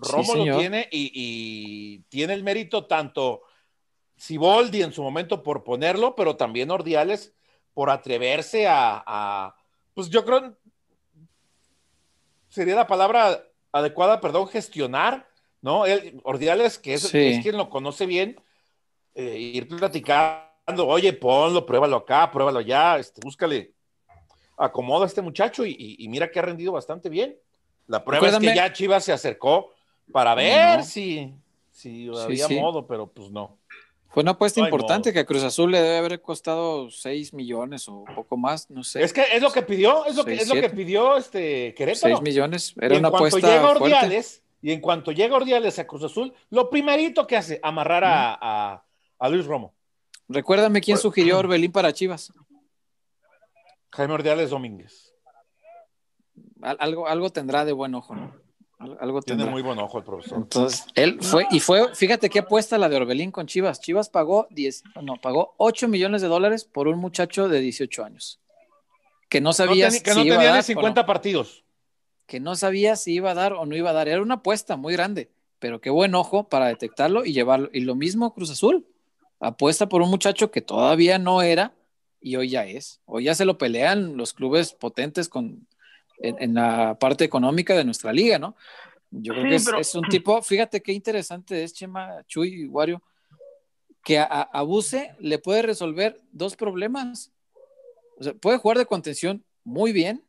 [0.02, 3.42] Sí, Romo lo tiene y, y tiene el mérito tanto
[4.16, 7.34] Siboldi en su momento por ponerlo, pero también Ordiales
[7.74, 9.56] por atreverse a, a-
[9.94, 10.56] pues yo creo,
[12.48, 15.28] sería la palabra adecuada, perdón, gestionar,
[15.62, 15.86] ¿no?
[15.86, 17.18] Él, Ordiales, que es, Sí.
[17.18, 18.42] es quien lo conoce bien,
[19.16, 23.74] eh, ir platicando, oye, ponlo, pruébalo acá, pruébalo allá, este, búscale,
[24.58, 27.38] acomoda a este muchacho y, y- y mira que ha rendido bastante bien.
[27.88, 29.72] La prueba es que ya Chivas se acercó
[30.12, 30.86] para ver no.
[30.86, 31.34] si,
[31.72, 32.56] si Sí, había sí.
[32.60, 33.59] modo, pero pues no.
[34.12, 35.14] Fue una apuesta No importante modo.
[35.14, 39.04] que a Cruz Azul le debe haber costado 6 millones o poco más, no sé.
[39.04, 40.76] Es que es lo que pidió, es lo que, Seis, es lo que siete.
[40.76, 42.16] pidió este Querétaro.
[42.18, 42.74] 6 millones.
[42.76, 43.84] Y Era en una cuanto apuesta llega fuerte.
[43.84, 48.38] Ordiales, y en cuanto llega Ordiales a Cruz Azul, lo primerito que hace, amarrar a,
[48.42, 48.84] a-
[49.20, 49.74] a Luis Romo.
[50.28, 52.34] Recuérdame quién sugirió a Orbelín para Chivas.
[53.92, 55.14] Jaime Ordiales Domínguez.
[56.62, 58.34] Al- Algo, algo tendrá de buen ojo, ¿no?
[58.80, 59.52] Algo Tiene tendrá.
[59.52, 60.38] muy buen ojo el profesor.
[60.38, 63.82] Entonces, él fue, y fue, fíjate qué apuesta la de Orbelín con Chivas.
[63.82, 68.40] Chivas pagó 10, no, pagó 8 millones de dólares por un muchacho de 18 años.
[69.28, 71.06] Que no No sabía teni- que si no iba a tenía dar o 50 no.
[71.06, 71.64] partidos.
[72.26, 74.08] Que no sabía si iba a dar o no iba a dar.
[74.08, 77.70] Era una apuesta muy grande, pero qué buen ojo para detectarlo y llevarlo.
[77.74, 78.86] Y lo mismo Cruz Azul.
[79.42, 81.74] Apuesta por un muchacho que todavía no era
[82.22, 83.02] y hoy ya es.
[83.06, 85.68] Hoy ya se lo pelean los clubes potentes con,
[86.22, 88.56] en, en la parte económica de nuestra liga, ¿no?
[89.12, 92.64] Yo creo Sí, que es, pero- es un tipo, fíjate qué interesante es Chema, Chuy
[92.64, 93.02] y Wario,
[94.04, 97.32] que a, a, a Buse le puede resolver dos problemas.
[98.20, 100.24] O sea, puede jugar de contención muy bien,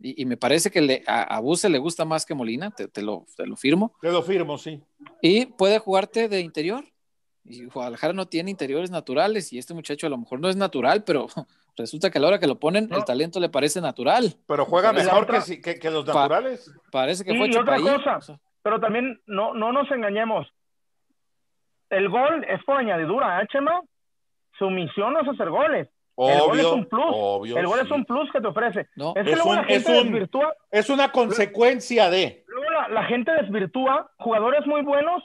[0.00, 2.88] y, y me parece que le, a, a Buse le gusta más que Molina, te,
[2.88, 4.80] te lo, te lo firmo, Te lo firmo, sí.
[5.22, 6.84] y puede jugarte de interior.
[7.46, 11.04] Y Guadalajara no tiene interiores naturales, y este muchacho a lo mejor no es natural,
[11.04, 11.26] pero
[11.76, 12.96] resulta que a la hora que lo ponen, No.
[12.98, 14.34] el talento le parece natural.
[14.46, 16.70] Pero juega mejor otra- que, si- que- que los Pa- naturales.
[16.92, 18.16] Parece que Sí, fue y otra cosa.
[18.16, 20.46] O sea, Pero también no, no nos engañemos.
[21.90, 23.80] El gol es por añadidura, ¿eh, Chema?
[24.58, 25.88] Su misión no es hacer goles.
[26.16, 27.04] el gol es Obvio, un plus.
[27.10, 27.86] obvio, el gol sí.
[27.86, 28.88] es un plus que te ofrece.
[28.94, 32.44] no, Es que Es luego un- la gente es un- desvirtúa, Es una consecuencia de.
[32.46, 35.24] luego la, la gente desvirtúa jugadores muy buenos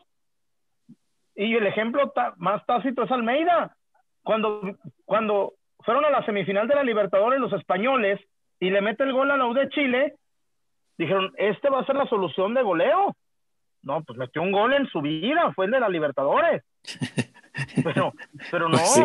[1.35, 3.75] y el ejemplo ta- más tácito es Almeida.
[4.23, 4.61] Cuando,
[5.05, 5.53] cuando
[5.89, 8.19] fueron a la semifinal de la Libertadores los españoles
[8.59, 10.13] y le mete el gol a la U de Chile,
[10.99, 13.15] dijeron, este va a ser la solución de goleo.
[13.81, 16.61] No, pues metió un gol en su vida, fue el de la Libertadores.
[17.83, 18.13] Pero,
[18.51, 19.03] pero no, Pues sí.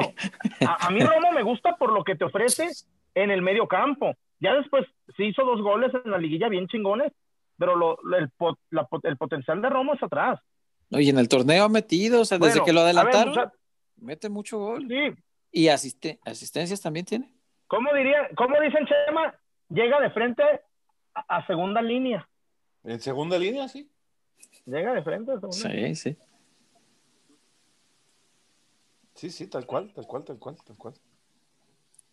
[0.67, 2.69] a, a mí Romo me gusta por lo que te ofrece
[3.15, 4.13] en el medio campo.
[4.41, 7.11] Ya después sí hizo dos goles en la liguilla bien chingones,
[7.59, 10.39] pero lo, el, pot- la pot- el potencial de Romo es atrás.
[10.91, 13.51] No, y en el torneo ha metido, o sea, desde que lo ver, adelantaron,
[13.97, 14.87] mete mucho gol.
[14.89, 15.11] sí,
[15.57, 17.31] Y asiste- asistencias también tiene.
[17.69, 19.33] ¿cómo diría, cómo dicen Chema?
[19.69, 20.43] Llega de frente
[21.15, 22.29] a, a segunda línea.
[22.83, 23.89] En segunda línea, sí.
[24.67, 25.95] Llega de frente a segunda línea.
[25.95, 26.19] Sí, sí.
[29.15, 30.95] Sí, sí, tal cual, tal cual, tal cual, tal cual.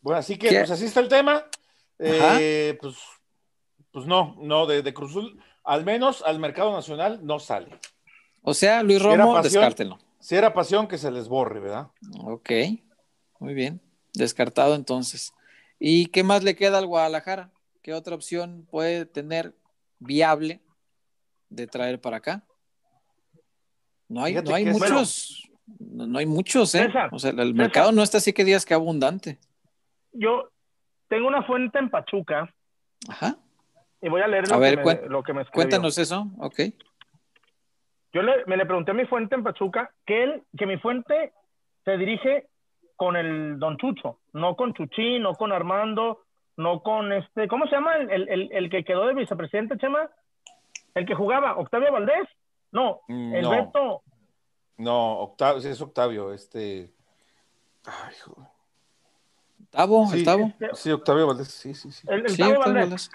[0.01, 0.57] Bueno, así que, ¿Qué?
[0.59, 1.43] pues así está el tema.
[1.99, 2.95] Eh, pues,
[3.91, 7.79] pues no, no, de, de Cruz Azul, al menos al mercado nacional no sale.
[8.43, 9.43] O sea, Luis Si Romo, pasión.
[9.61, 9.99] descártelo.
[10.19, 11.87] Si era pasión, que se les borre, ¿verdad?
[12.23, 12.49] Ok,
[13.41, 13.81] muy bien.
[14.13, 15.33] Descartado entonces.
[15.79, 17.49] ¿Y qué más le queda al Guadalajara?
[17.81, 19.55] ¿Qué otra opción puede tener
[19.97, 20.61] viable
[21.49, 22.43] de traer para acá?
[24.07, 25.49] No hay, no hay muchos,
[25.79, 26.85] no, no hay muchos, ¿eh?
[26.85, 29.39] César, o sea, el mercado no está así que digas que abundante.
[30.11, 30.51] Yo
[31.07, 32.53] tengo una fuente en Pachuca
[33.07, 33.37] Ajá.
[34.01, 35.63] y voy a leer A lo, ver, que, me, lo que me escribió.
[35.63, 36.59] Cuéntanos eso, ok.
[38.13, 41.33] Yo le, me le pregunté a mi fuente en Pachuca que él, que mi fuente
[41.85, 42.50] se dirige
[43.01, 46.19] con el Don Chucho, no con Chuchín, no con Armando,
[46.57, 47.95] no con este, ¿cómo se llama?
[47.95, 50.07] El, el, el que quedó de vicepresidente, Chema,
[50.93, 52.27] el que jugaba, Octavio Valdés,
[52.71, 53.49] no, Mm, el no.
[53.49, 54.01] Beto,
[54.77, 56.91] No, Octavio, sí es Octavio, este.
[57.87, 58.49] Ay, joder.
[59.63, 60.51] Octavo, Sí, octavo.
[60.73, 62.07] Sí, Octavio Valdés, sí, sí, sí.
[62.07, 62.81] el, el Sí, Octavio Valdés.
[62.83, 63.11] Valdés.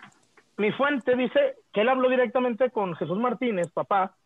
[0.56, 4.16] Mi fuente dice que él habló directamente con Jesús Martínez, papá,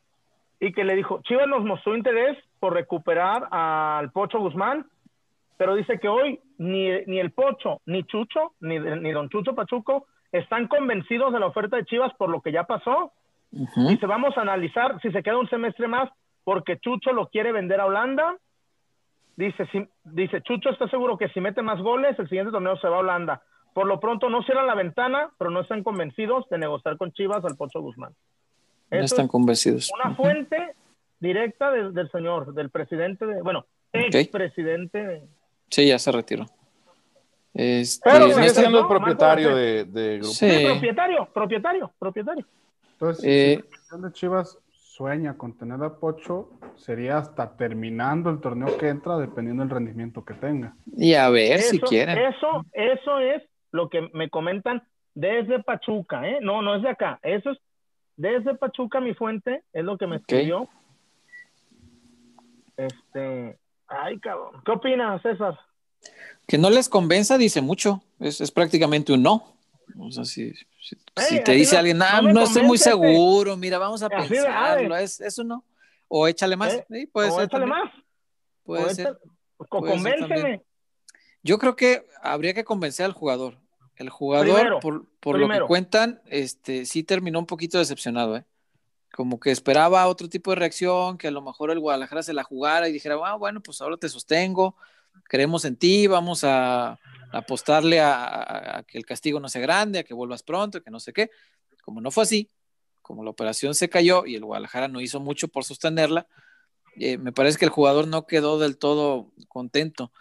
[0.59, 4.87] y que le dijo, Chivas nos mostró interés por recuperar al Pocho Guzmán,
[5.61, 10.07] pero dice que hoy ni, ni el Pocho, ni Chucho, ni, ni Don Chucho Pachuco
[10.33, 13.12] están convencidos de la oferta de Chivas por lo que ya pasó.
[13.51, 16.09] Dice, vamos a analizar si se queda un semestre más
[16.44, 18.38] porque Chucho lo quiere vender a Holanda.
[19.37, 22.88] Dice, si, dice, Chucho está seguro que si mete más goles, el siguiente torneo se
[22.88, 23.42] va a Holanda.
[23.75, 27.44] Por lo pronto no cierran la ventana, pero no están convencidos de negociar con Chivas
[27.44, 28.14] al Pocho Guzmán.
[28.90, 29.90] No Eso están es convencidos.
[30.03, 30.75] una fuente
[31.18, 34.14] directa del, del señor, del presidente, de, bueno, Ok.
[34.14, 35.07] expresidente.
[35.07, 35.39] de-
[35.70, 36.46] Sí, ya se retiró.
[37.54, 40.33] Este, Pero sigue siendo el propietario de, de grupo.
[40.33, 40.50] Sí.
[40.50, 42.46] Sí, propietario, propietario, propietario.
[42.92, 48.76] Entonces, Eh, si de Chivas sueña con tener a Pocho, sería hasta terminando el torneo
[48.78, 50.74] que entra, dependiendo del rendimiento que tenga.
[50.96, 52.18] y a ver Eso, si quieren.
[52.18, 54.83] eso, eso es lo que me comentan
[55.14, 56.38] desde Pachuca, ¿eh?
[56.42, 57.18] No, no es de acá.
[57.22, 57.59] Eso es
[58.16, 60.68] desde Pachuca, mi fuente, es lo que me escribió.
[62.76, 63.59] Este,
[63.90, 64.62] ay, cabrón.
[64.64, 65.59] ¿Qué opinas, César?
[66.46, 68.03] Que no les convenza, dice mucho.
[68.18, 69.57] Es, es prácticamente un no.
[69.98, 73.57] O sea, si, si, si te dice no, alguien, ah, no, no estoy muy seguro,
[73.57, 75.64] mira, vamos a pensarlo, es, eso no.
[76.09, 76.74] O échale más.
[76.74, 76.87] ¿Eh?
[76.88, 77.85] Sí, puede o ser échale también.
[77.85, 77.92] más.
[78.62, 79.07] Puede o ser.
[79.09, 79.18] échale-
[79.57, 80.62] o Puede ser convénceme.
[81.42, 83.59] Yo creo que habría que convencer al jugador.
[83.96, 88.44] El jugador, Primero, por, por lo que cuentan, este, sí terminó un poquito decepcionado, ¿eh?
[89.12, 92.44] Como que esperaba otro tipo de reacción, que a lo mejor el Guadalajara se la
[92.44, 94.77] jugara y dijera, ah, bueno, pues ahora te sostengo,
[95.25, 96.99] creemos en ti, vamos a
[97.33, 101.12] apostarle a, que el castigo no sea grande, a que vuelvas pronto, que no sé
[101.12, 101.31] qué.
[101.83, 102.51] Como no fue así,
[103.03, 106.27] como la operación se cayó y el Guadalajara no hizo mucho por sostenerla,
[106.96, 110.12] eh, me parece que el jugador no quedó del todo contento.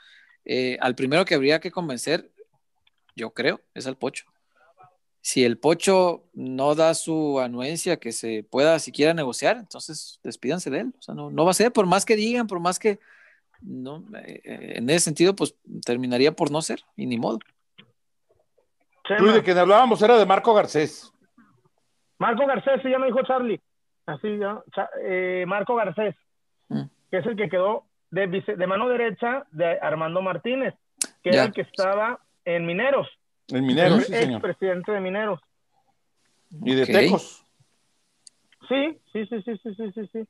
[0.45, 2.31] Eh, al primero que habría que convencer,
[3.15, 4.25] yo creo, es al Pocho.
[5.21, 10.79] Si el Pocho no da su anuencia que se pueda siquiera negociar, entonces despídanse de
[10.79, 10.93] él.
[10.97, 12.99] O sea, no, no va a ser, por más que digan, por más que
[13.61, 15.55] no, eh, eh, en ese sentido, pues
[15.85, 17.39] terminaría por no ser, y ni modo.
[19.19, 21.11] Luis, de quien hablábamos era de Marco Garcés.
[22.19, 23.59] Marco Garcés, sí, ya me dijo Charlie.
[24.05, 24.61] Así ya.
[25.03, 26.15] Eh, Marco Garcés,
[26.69, 26.83] Mm.
[27.09, 30.75] que es el que quedó de, vice- de mano derecha de Armando Martínez,
[31.23, 31.37] que Ya.
[31.39, 33.07] era el que estaba en Mineros,
[33.51, 34.33] El minero, el sí, señor.
[34.45, 35.39] expresidente de Mineros.
[36.51, 36.89] Y de Ok.
[36.89, 37.45] Tecos.
[38.67, 40.27] Sí, sí, sí, sí, sí, sí, sí, sí.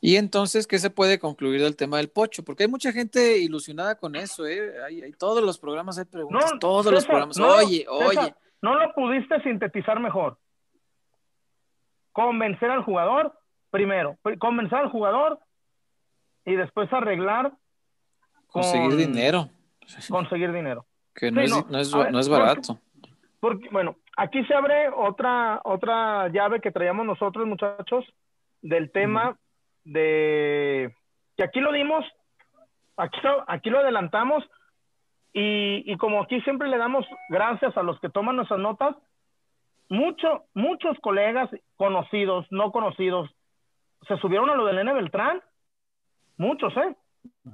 [0.00, 2.44] Y entonces, ¿qué se puede concluir del tema del Pocho?
[2.44, 4.82] Porque hay mucha gente ilusionada con eso, ¿eh?
[4.84, 7.36] Hay, hay todos los programas, hay preguntas, No, todos los programas.
[7.38, 8.34] no, oye, César, oye.
[8.62, 10.38] No lo pudiste sintetizar mejor.
[12.12, 13.38] Convencer al jugador,
[13.70, 15.38] primero, pr- convencer al jugador
[16.44, 17.50] y después arreglar
[18.46, 19.50] con- Conseguir dinero,
[20.08, 20.86] Conseguir dinero.
[21.16, 22.78] Que no, Sí, es, no, es, ver, no es barato.
[23.40, 28.04] Porque, bueno, aquí se abre otra, otra llave que traíamos nosotros, muchachos,
[28.62, 29.36] del tema
[29.84, 30.94] de
[31.36, 32.04] que aquí lo dimos,
[32.96, 34.44] aquí lo, aquí lo adelantamos,
[35.32, 38.96] y, y como aquí siempre le damos gracias a los que toman nuestras notas,
[39.88, 43.30] mucho, muchos colegas conocidos, no conocidos,
[44.08, 45.40] se subieron a lo del Nene Beltrán,
[46.36, 46.96] muchos, ¿eh?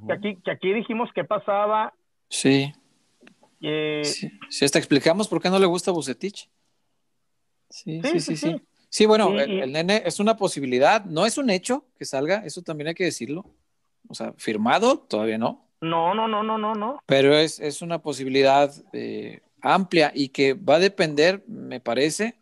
[0.07, 1.93] Que aquí, que aquí dijimos que pasaba.
[2.29, 2.73] Sí,
[3.63, 6.51] eh, sí, sí, hasta explicamos por qué no le gusta Bucetich.
[7.71, 8.51] Sí, sí, sí, sí.
[8.51, 8.57] Sí,
[8.91, 9.07] sí.
[9.07, 12.63] bueno, el, y- el nene es una posibilidad, no es un hecho que salga, eso
[12.63, 13.47] también hay que decirlo.
[14.09, 17.01] O sea, firmado, todavía no, No, no, no, no, no, no.
[17.07, 22.35] pero es, es una posibilidad eh, amplia y que va a depender, me parece,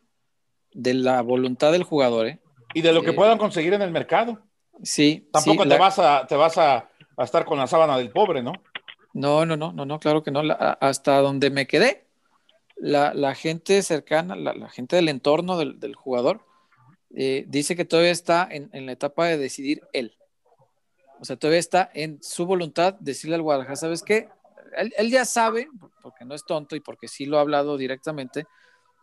[0.73, 2.27] de la voluntad del jugador.
[2.27, 2.41] ¿eh?
[2.75, 4.41] Y de lo que Eh, puedan conseguir en el mercado.
[4.83, 7.97] Sí, Tampoco sí, te la- vas, a, te vas a, a estar con la sábana
[7.99, 8.53] del pobre, ¿no?
[9.13, 10.43] No, no, no, no, no, claro que no.
[10.81, 12.07] Hasta donde me quedé,
[12.77, 16.45] la, gente cercana, la, gente del entorno del, jugador,
[17.15, 20.17] eh, dice que todavía está en, la etapa de decidir él.
[21.21, 24.29] O sea, todavía está en su voluntad decirle al Guadalajara, ¿sabes qué?
[24.97, 25.69] Él, ya sabe,
[26.03, 28.47] porque no es tonto y porque sí lo ha hablado directamente,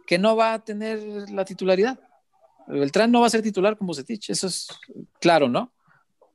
[0.08, 2.00] que no va a tener la titularidad.
[2.68, 4.68] Beltrán no va a ser titular con Bucetich, eso es
[5.20, 5.72] claro, ¿no?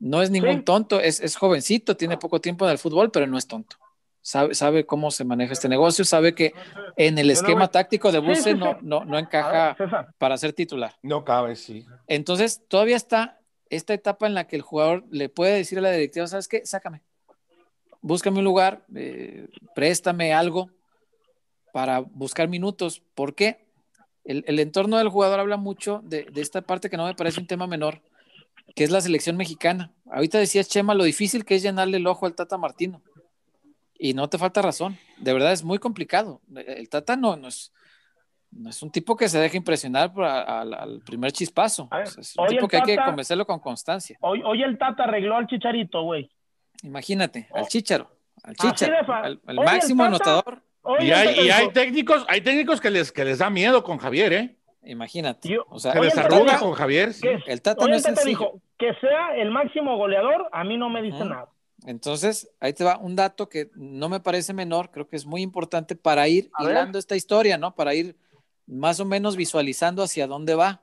[0.03, 0.63] No es ningún Sí.
[0.63, 3.77] tonto, es, es jovencito, tiene poco tiempo en el fútbol, pero no es tonto.
[4.21, 6.53] Sabe, sabe cómo se maneja este negocio, sabe que
[6.97, 10.93] en el esquema táctico de Sí, sí, no, no, no encaja ver, para ser titular.
[11.03, 11.85] No cabe, sí.
[12.07, 13.39] Entonces, todavía está
[13.69, 16.65] esta etapa en la que el jugador le puede decir a la directiva, ¿sabes qué?
[16.65, 17.01] Sácame.
[18.01, 20.69] Búscame un lugar, eh, préstame algo
[21.71, 23.01] para buscar minutos.
[23.15, 23.65] ¿Por qué?
[24.25, 27.39] El, el entorno del jugador habla mucho de, de esta parte que no me parece
[27.39, 28.01] un tema menor,
[28.75, 29.91] que es la selección mexicana.
[30.11, 33.01] Ahorita decías, Chema, lo difícil que es llenarle el ojo al Tata Martino.
[33.97, 34.97] Y no te falta razón.
[35.17, 36.41] De verdad es muy complicado.
[36.55, 37.71] El Tata no, no es,
[38.51, 41.87] no es un tipo que se deja impresionar por a- al, al primer chispazo.
[41.91, 44.17] A ver, O sea, es un tipo que hay que convencerlo con constancia.
[44.21, 46.29] hoy, hoy el Tata arregló al Chicharito, güey.
[46.81, 48.09] Imagínate, al Chicharo,
[48.43, 50.63] al Chicharo, al, al Oye, el máximo Tata- anotador.
[50.99, 54.33] Y hay, y hay técnicos, hay técnicos que les, que les da miedo con Javier,
[54.33, 54.57] ¿eh?
[54.85, 55.49] Imagínate.
[55.49, 55.99] Yo- o sea, Se
[56.45, 57.13] Tata- con Javier.
[57.13, 57.27] sí.
[57.47, 61.23] el Tata no es dijo que sea el máximo goleador, a mí no me dice
[61.23, 61.49] nada.
[61.85, 65.41] Entonces, ahí te va un dato que no me parece menor, creo que es muy
[65.41, 66.95] importante para ir A ver.
[66.95, 67.75] esta historia, ¿no?
[67.75, 68.15] Para ir
[68.65, 70.81] más o menos visualizando hacia dónde va.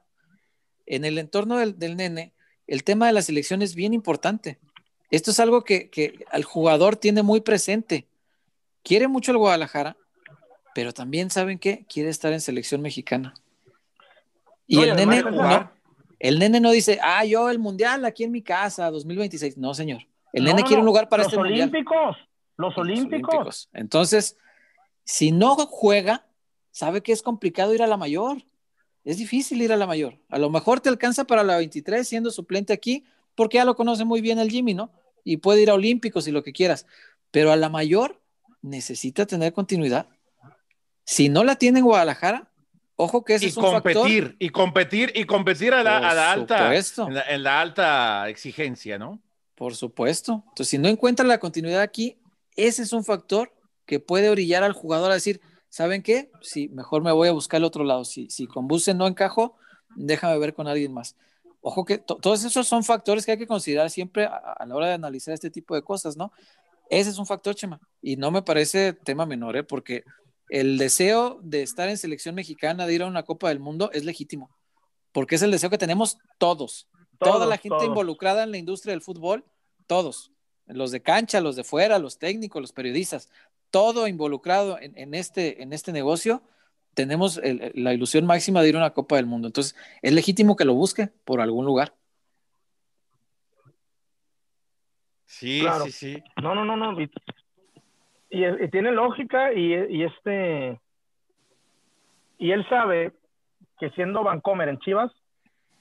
[0.86, 2.32] En el entorno del, del nene,
[2.66, 4.58] el tema de la selección es bien importante.
[5.10, 8.06] Esto es algo que, que al jugador tiene muy presente.
[8.82, 9.96] Quiere mucho el Guadalajara,
[10.74, 13.34] pero también saben que quiere estar en selección mexicana.
[14.70, 15.72] Y No, el nene, no,
[16.20, 19.58] el nene no dice, ah, yo el mundial aquí en mi casa, 2026.
[19.58, 20.02] No, señor.
[20.32, 21.62] El No, nene quiere un lugar para los este mundial.
[21.70, 22.16] olímpicos,
[22.56, 23.68] los Los olímpicos.
[23.72, 24.36] Entonces,
[25.02, 26.24] si no juega,
[26.70, 28.38] sabe que es complicado ir a la mayor.
[29.02, 30.20] es difícil ir a la mayor.
[30.28, 33.04] A lo mejor te alcanza para la 23 siendo suplente aquí,
[33.34, 34.92] porque ya lo conoce muy bien el Jimmy, ¿no?
[35.24, 36.86] Y puede ir a Olímpicos y lo que quieras.
[37.32, 38.20] Pero a la mayor
[38.62, 40.06] necesita tener continuidad.
[41.04, 42.49] Si no la tiene en Guadalajara,
[43.02, 44.36] ojo que ese y es un competir, factor.
[44.38, 48.98] y competir, y competir a la, a la alta, en la, en la alta exigencia,
[48.98, 49.18] ¿no?
[49.54, 50.42] Por supuesto.
[50.48, 52.16] Entonces, si no encuentra la continuidad aquí,
[52.56, 53.52] ese es un factor
[53.86, 56.30] que puede orillar al jugador a decir, ¿saben qué?
[56.40, 58.04] Sí, mejor me voy a buscar el otro lado.
[58.04, 59.56] Si, si con Buse no encajo,
[59.96, 61.16] déjame ver con alguien más.
[61.62, 64.74] Ojo que to- todos esos son factores que hay que considerar siempre a, a la
[64.74, 66.32] hora de analizar este tipo de cosas, ¿no?
[66.88, 67.78] Ese es un factor, Chema.
[68.02, 69.62] Y no me parece tema menor, ¿eh?
[69.62, 70.04] Porque
[70.50, 74.04] el deseo de estar en selección mexicana, de ir a una Copa del Mundo, es
[74.04, 74.50] legítimo.
[75.12, 76.88] Porque es el deseo que tenemos todos.
[77.18, 77.84] Toda la gente todos.
[77.86, 79.44] involucrada en la industria del fútbol,
[79.86, 80.32] todos.
[80.66, 83.28] Los de cancha, los de fuera, los técnicos, los periodistas,
[83.70, 86.42] todo involucrado en, en este, en este negocio,
[86.94, 89.48] tenemos el- la ilusión máxima de ir a una Copa del Mundo.
[89.48, 91.94] Entonces, es legítimo que lo busque por algún lugar.
[95.26, 95.84] Sí, Claro.
[95.86, 96.22] sí, sí.
[96.42, 96.96] No, no, no, no.
[98.30, 100.80] Y, tiene lógica y, y este.
[102.38, 103.12] Y él sabe
[103.78, 105.10] que siendo Vancomer en Chivas,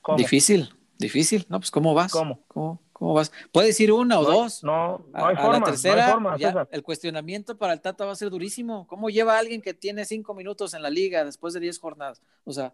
[0.02, 0.18] ¿cómo?
[0.18, 1.46] Difícil, difícil.
[1.50, 2.12] No, pues, ¿cómo vas?
[2.12, 2.42] ¿Cómo?
[2.48, 3.32] ¿Cómo, cómo vas?
[3.52, 4.64] Puedes ir una o No dos.
[4.64, 5.60] No, no A- hay a forma.
[5.60, 8.88] la tercera, no hay forma, ya el cuestionamiento para el Tata va a ser durísimo.
[8.88, 12.22] ¿Cómo lleva a alguien que tiene cinco minutos en la liga después de diez jornadas?
[12.46, 12.74] O sea,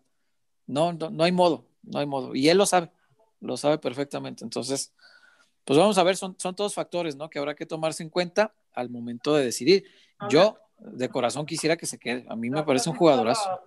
[0.68, 2.34] no, no, no hay modo, no hay modo.
[2.34, 2.90] Y él lo sabe,
[3.42, 4.44] lo sabe perfectamente.
[4.44, 4.94] Entonces,
[5.66, 7.30] pues vamos a ver, son, son todos factores, ¿no?
[7.30, 9.84] Que habrá que tomarse en cuenta al momento de decidir.
[10.30, 12.26] Yo, de corazón, quisiera que se quede.
[12.30, 13.62] A mí me parece un jugadorazo.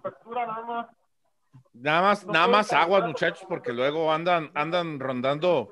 [1.75, 5.71] Nada más, nada más aguas, muchachos, porque luego andan, andan rondando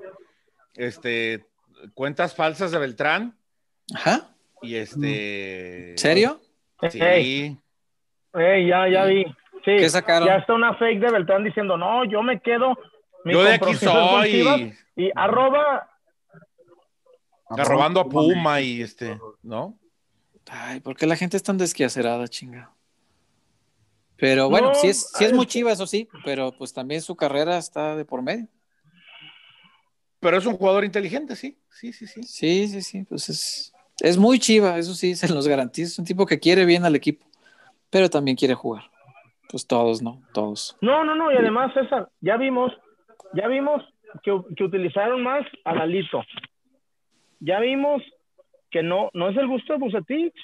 [0.75, 1.45] este
[1.93, 3.37] cuentas falsas de Beltrán
[3.93, 4.29] Ajá.
[4.61, 5.91] y este.
[5.91, 6.41] ¿En serio?
[6.89, 6.99] Sí.
[7.01, 7.57] Ey,
[8.33, 9.25] ey, ya, ya vi.
[9.65, 10.27] Sí, ¿Qué sacaron?
[10.27, 12.77] ya está una fake de Beltrán diciendo, no, yo me quedo.
[13.23, 14.31] mi Yo de aquí soy.
[14.31, 14.61] Chivas",
[14.95, 15.89] Y arroba,
[17.49, 19.77] Arrobando a Puma y este, ¿no?
[20.49, 22.71] Ay, ¿por qué la gente es tan desquiacerada, chinga?
[24.17, 27.15] Pero bueno, No, sí es, sí es muy chiva, eso sí, pero pues también su
[27.15, 28.47] carrera está de por medio.
[30.19, 31.57] Pero es un jugador inteligente, sí.
[31.69, 32.23] Sí, sí, sí.
[32.23, 35.87] Sí, sí, sí, pues es, es muy chiva, eso sí, se los garantizo.
[35.87, 37.25] Es un tipo que quiere bien al equipo,
[37.89, 38.89] pero también quiere jugar.
[39.49, 40.21] Pues todos, ¿no?
[40.33, 40.75] Todos.
[40.81, 42.73] No, no, no, y además, César, ya vimos,
[43.33, 43.81] ya vimos
[44.23, 46.21] que, que utilizaron más a Lalito.
[47.39, 48.01] Ya vimos
[48.69, 50.35] que no, no es el gusto de Bucetich.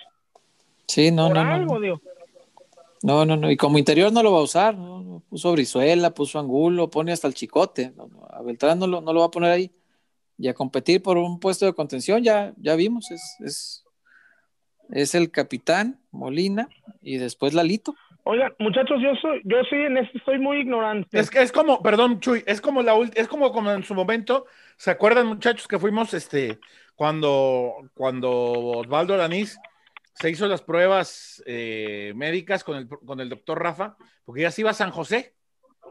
[0.87, 1.79] Sí, no, por no, no, algo, no.
[1.79, 2.01] digo.
[3.03, 3.51] No, no, no.
[3.51, 4.77] Y como interior no lo va a usar.
[4.77, 5.01] ¿no?
[5.01, 7.91] No, Puso Brizuela, puso Angulo, pone hasta el Chicote.
[7.95, 9.71] No, no, a Beltrán no lo, no lo va a poner ahí.
[10.37, 13.11] Y a competir por un puesto de contención, ya, ya vimos.
[13.11, 13.83] Es, es,
[14.89, 16.69] es el capitán Molina
[17.01, 17.95] y después Lalito.
[18.26, 21.19] Oigan, muchachos, yo soy, yo sí en esto estoy muy ignorante.
[21.19, 23.93] Es que es como, perdón, Chuy, es como la ult- es como, como en su
[23.93, 24.45] momento,
[24.78, 26.59] ¿se acuerdan, muchachos, que fuimos este
[26.95, 29.59] cuando, cuando Osvaldo Alanís
[30.13, 34.61] se hizo las pruebas eh, médicas con el, con el doctor Rafa, porque ya se
[34.61, 35.34] iba a San José,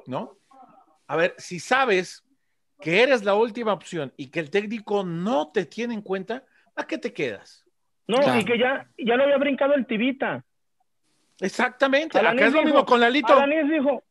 [0.07, 0.39] ¿no?
[1.09, 2.25] A ver, si sabes
[2.81, 6.45] que eres la última opción y que el técnico no te tiene en cuenta,
[6.77, 7.65] ¿a qué te quedas?
[8.09, 8.41] no, claro.
[8.41, 10.45] y que ya, ya lo había brincado el Tibita.
[11.43, 13.35] Exactamente, acá Alanis es lo dijo- mismo con Lalito.
[13.35, 14.03] Alanis dijo,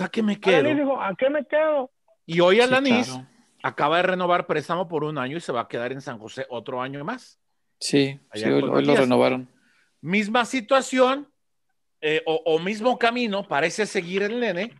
[0.00, 0.56] ¿A qué me quedo?
[0.56, 1.90] Alanis dijo, ¿a qué me quedo?
[2.26, 3.26] Y hoy Sí, Alanis claro.
[3.62, 6.46] acaba de renovar préstamo por un año y se va a quedar en San José
[6.48, 7.38] otro año más.
[7.78, 9.48] Sí, sí, hoy, hoy lo renovaron.
[10.00, 11.28] Misma situación
[12.00, 14.74] eh, o, o mismo camino parece seguir el nene,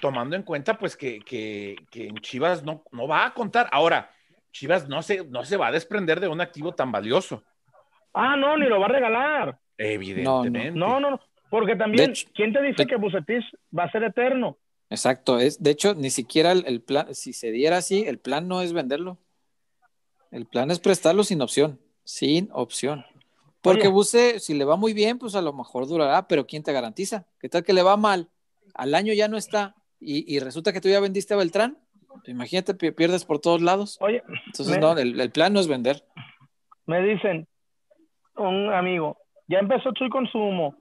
[0.00, 3.68] tomando en cuenta pues que, que- que en Chivas no, no va a contar.
[3.72, 4.10] Ahora,
[4.52, 7.44] Chivas no se, no se va a desprender de un activo tan valioso,
[8.14, 9.58] Ah, no, ni lo va a regalar.
[9.78, 10.78] Evidentemente.
[10.78, 11.20] No, no, no.
[11.50, 13.44] Porque también, hecho- ¿quién te dice de- que Bucetich
[13.76, 14.58] va a ser eterno?
[14.90, 18.48] Exacto, es, de hecho, ni siquiera el, el plan, si se diera así, el plan
[18.48, 19.18] no es venderlo.
[20.30, 23.04] El plan es prestarlo sin opción, sin opción.
[23.62, 23.88] Porque.
[23.88, 27.26] Buse, si le va muy bien, pues a lo mejor durará, pero ¿quién te garantiza?
[27.40, 28.28] ¿Qué tal que le va mal?
[28.74, 31.78] Al año ya no está y, y resulta que tú ya vendiste a Beltrán.
[32.26, 33.96] Imagínate, pi- pierdes por todos lados.
[34.00, 36.04] Oye, Entonces, me- no, el, el plan no es vender.
[36.86, 37.46] me dicen,
[38.36, 39.18] un amigo,
[39.48, 40.76] ya empezó Chuy con su humo.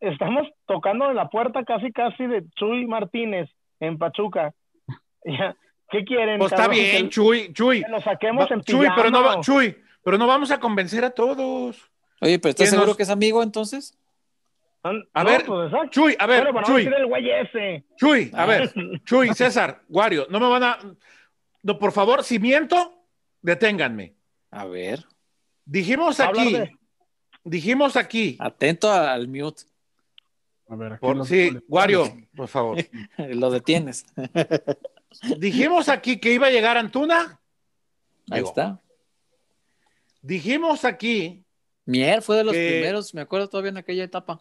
[0.00, 3.50] Estamos tocando la puerta casi, casi de Chuy Martínez
[3.80, 4.54] en Pachuca.
[5.24, 5.56] Ya,
[5.90, 6.38] ¿Qué quieren?
[6.38, 6.80] Pues está cabrón?
[6.80, 7.82] bien, Que- Chuy, Chuy.
[7.82, 11.10] Que lo saquemos Va- en Chuy, pero no, Chuy, pero no vamos a convencer a
[11.10, 11.90] todos.
[12.20, 13.98] Oye, pero ¿estás seguro nos- que es amigo entonces?
[14.84, 15.72] A No, ver, pues.
[15.90, 16.88] Chuy, a ver, Bueno, Chuy,
[17.30, 17.84] ese.
[17.96, 18.72] Chuy, a ver,
[19.04, 20.78] Chuy, César, Wario, no me van a.
[21.64, 22.94] No, por favor, si miento,
[23.42, 24.14] deténganme.
[24.52, 25.00] A ver,
[25.64, 26.77] Dijimos aquí, de-
[27.48, 29.62] dijimos aquí, atento al mute.
[30.68, 32.04] A ver, aquí Por, lo- sí, Wario,
[32.36, 32.78] por favor.
[33.18, 34.04] Lo detienes.
[35.38, 37.40] Dijimos aquí que iba a llegar Antuna.
[38.30, 38.48] Ahí Llegó.
[38.48, 38.80] está.
[40.20, 41.44] Dijimos aquí,
[41.86, 44.40] Mier fue de los Que- primeros, me acuerdo todavía en aquella etapa.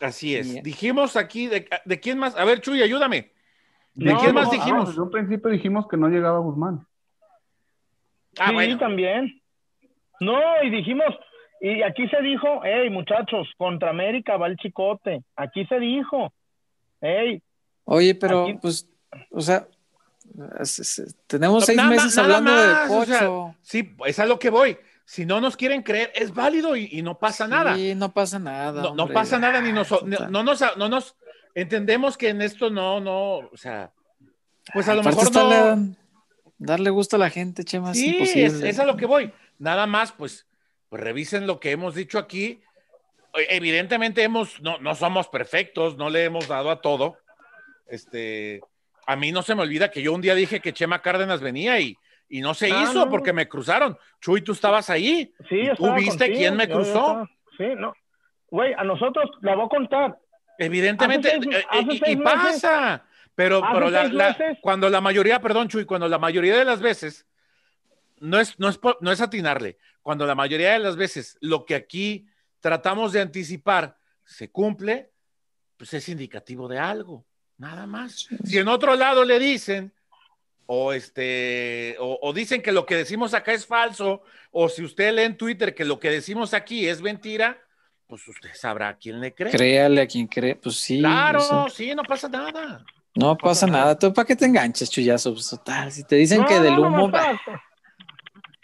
[0.00, 0.62] así es.
[0.62, 2.34] Dijimos aquí, de, de quién más?
[2.36, 3.32] A ver, Chuy, ayúdame.
[3.94, 4.88] ¿De No, quién más dijimos?
[4.88, 6.86] Desde un principio dijimos que no llegaba Guzmán.
[8.38, 8.78] Ah, sí, bueno.
[8.78, 9.37] también.
[10.20, 11.08] No, y dijimos,
[11.60, 15.22] y aquí se dijo, hey, muchachos, contra América va el chicote.
[15.36, 16.32] Aquí se dijo,
[17.00, 17.42] hey,
[17.84, 18.86] Oye, pero Aquí- pues,
[19.30, 19.66] o sea,
[21.26, 23.54] tenemos seis nada- meses nada hablando más, de o sea, Pocho.
[23.62, 24.76] Sí, es a lo que voy.
[25.04, 27.74] Si no nos quieren creer, es válido y, y no pasa nada.
[27.76, 28.92] Sí, no pasa nada.
[28.94, 31.16] No, pasa nada, ni nos, Ah, no, nos, no nos
[31.54, 33.90] entendemos que en esto no, no, o sea,
[34.74, 35.48] pues a lo Aparte mejor no.
[35.48, 35.78] la-
[36.58, 38.68] darle gusto a la gente, Chema, Sí, es, imposible.
[38.68, 39.32] es a lo que voy.
[39.58, 40.46] Nada más, pues,
[40.88, 42.60] pues revisen lo que hemos dicho aquí.
[43.34, 47.16] E- Evidentemente hemos, no, no somos perfectos, no le hemos dado a todo.
[47.86, 48.60] Este,
[49.06, 51.80] a mí no se me olvida que yo un día dije que Chema Cárdenas venía
[51.80, 51.96] y,
[52.28, 53.10] y no se Ah, hizo no.
[53.10, 53.96] porque me cruzaron.
[54.20, 55.32] Chuy, tú estabas ahí.
[55.48, 57.26] sí, ¿Y yo tú viste contigo, quién me cruzó?
[57.56, 57.94] sí, no.
[58.50, 60.18] Güey, a nosotros, la voy a contar.
[60.58, 62.32] Evidentemente, Hace seis- eh, y- y, seis meses-
[62.62, 63.04] pasa.
[63.34, 67.24] Pero, pero la- cuando la mayoría, perdón, Chuy, cuando la mayoría de las veces,
[68.20, 71.64] no es, no, es, por- no es atinarle, cuando la mayoría de las veces lo
[71.64, 72.26] que aquí
[72.60, 75.10] tratamos de anticipar se cumple,
[75.76, 77.24] pues es indicativo de algo,
[77.56, 78.28] nada más.
[78.44, 79.92] Si en otro lado le dicen,
[80.66, 85.14] o este, o, o dicen que lo que decimos acá es falso, o si usted
[85.14, 87.58] lee en Twitter que lo que decimos aquí es mentira,
[88.06, 89.52] pues usted sabrá a quién le cree.
[89.52, 90.98] Créale a quien cree, pues sí.
[90.98, 92.84] Claro, o sea, sí, no pasa nada.
[93.14, 93.98] no pasa nada.
[93.98, 95.32] ¿Tú para qué te enganches, chullazo?
[95.34, 97.12] Pues, total, si te dicen No, que del no, no, humo, no,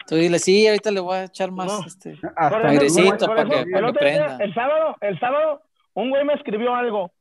[0.07, 1.67] tú dile, sí, ahorita le voy a echar más.
[1.67, 1.85] No.
[1.85, 4.37] Este, ejemplo, por para que- para prenda.
[4.39, 5.61] El sábado, el sábado,
[5.93, 7.11] un güey me escribió algo.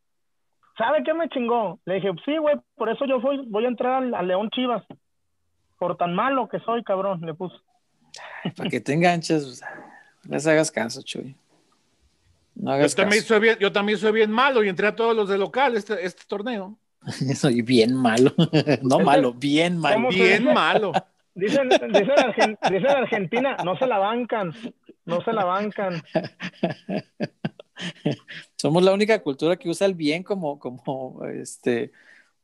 [0.77, 1.79] ¿Sabe qué me chingó?
[1.85, 4.83] Le dije, sí, güey, por eso yo voy, voy a entrar al, al León Chivas.
[5.79, 7.57] Por tan malo que soy, cabrón, le puso.
[8.57, 9.63] para que te enganches, pues,
[10.25, 11.37] no les hagas caso, Chuy.
[12.55, 13.35] No Yo hagas también, caso.
[13.35, 16.05] soy bien, yo también soy bien malo y entré a todos los de local este,
[16.05, 16.77] este torneo.
[17.37, 18.33] Soy bien malo.
[18.83, 19.97] no malo, bien malo.
[19.97, 20.93] ¿Cómo se Bien malo.
[21.35, 24.53] Dicen, dicen, Argen- dicen Argentina, no se la bancan,
[25.05, 26.03] no se la bancan.
[28.57, 31.91] Somos la única cultura que usa el bien como, como este,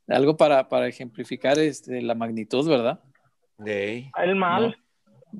[0.08, 3.00] algo para, para ejemplificar este, la magnitud, ¿verdad?
[3.64, 4.10] Ey.
[4.20, 4.76] El mal.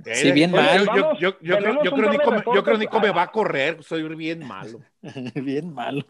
[0.07, 0.87] Ey, Sí, bien yo- mal.
[0.87, 2.79] Yo, yo, yo, yo creo, yo creo Nico, me- yo creo.
[2.79, 4.81] Nico me va a correr, soy bien malo.
[5.35, 6.05] bien malo.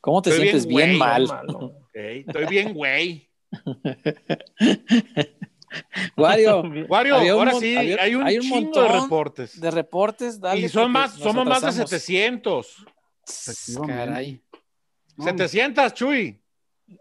[0.00, 0.66] ¿Cómo te Estoy sientes?
[0.66, 1.26] bien Bien, güey, mal.
[1.28, 1.72] malo.
[1.92, 3.28] Ey, estoy bien, güey.
[6.16, 9.60] Wario, Wario, un ahora sí, había- hay un, hay un montón de reportes.
[9.60, 10.60] de reportes, dale.
[10.60, 11.90] y son más, somos más de atrasamos.
[11.90, 12.86] 700.
[13.26, 13.94] Efectivamente.
[14.06, 14.42] Caray.
[15.16, 16.40] No, 700, Chuy.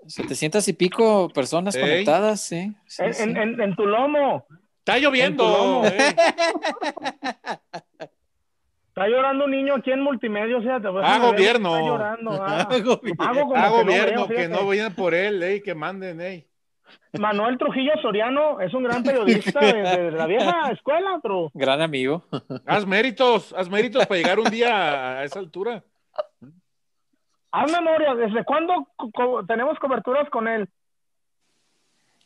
[0.08, 1.82] 700 y pico personas Ey.
[1.82, 2.74] conectadas, sí.
[2.88, 3.24] sí, En, sí.
[3.24, 4.46] en, en, en tu lomo.
[4.80, 5.44] Está lloviendo.
[5.44, 5.86] lomo.
[5.86, 5.92] ey.
[8.90, 10.60] Está llorando un niño aquí en multimedia.
[10.60, 11.76] fíjate, pues, Ah, déjame ver, gobierno.
[11.76, 12.32] Está llorando.
[12.44, 12.58] ah.
[12.62, 16.48] Ah, que no gobierno, veo, que no vayan por él, ey, que manden, ey.
[17.20, 22.24] Manuel Trujillo Soriano es un gran periodista de, de la vieja escuela, pero Gran amigo.
[22.66, 25.84] Haz méritos, haz méritos para llegar un día a esa altura.
[27.52, 28.16] haz memoria.
[28.16, 30.68] ¿Desde cuándo co- tenemos coberturas con él?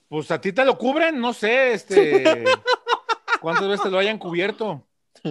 [0.09, 2.24] Pues a ti te lo cubren, no sé, este.
[3.41, 4.88] ¿Cuántas veces te lo hayan cubierto?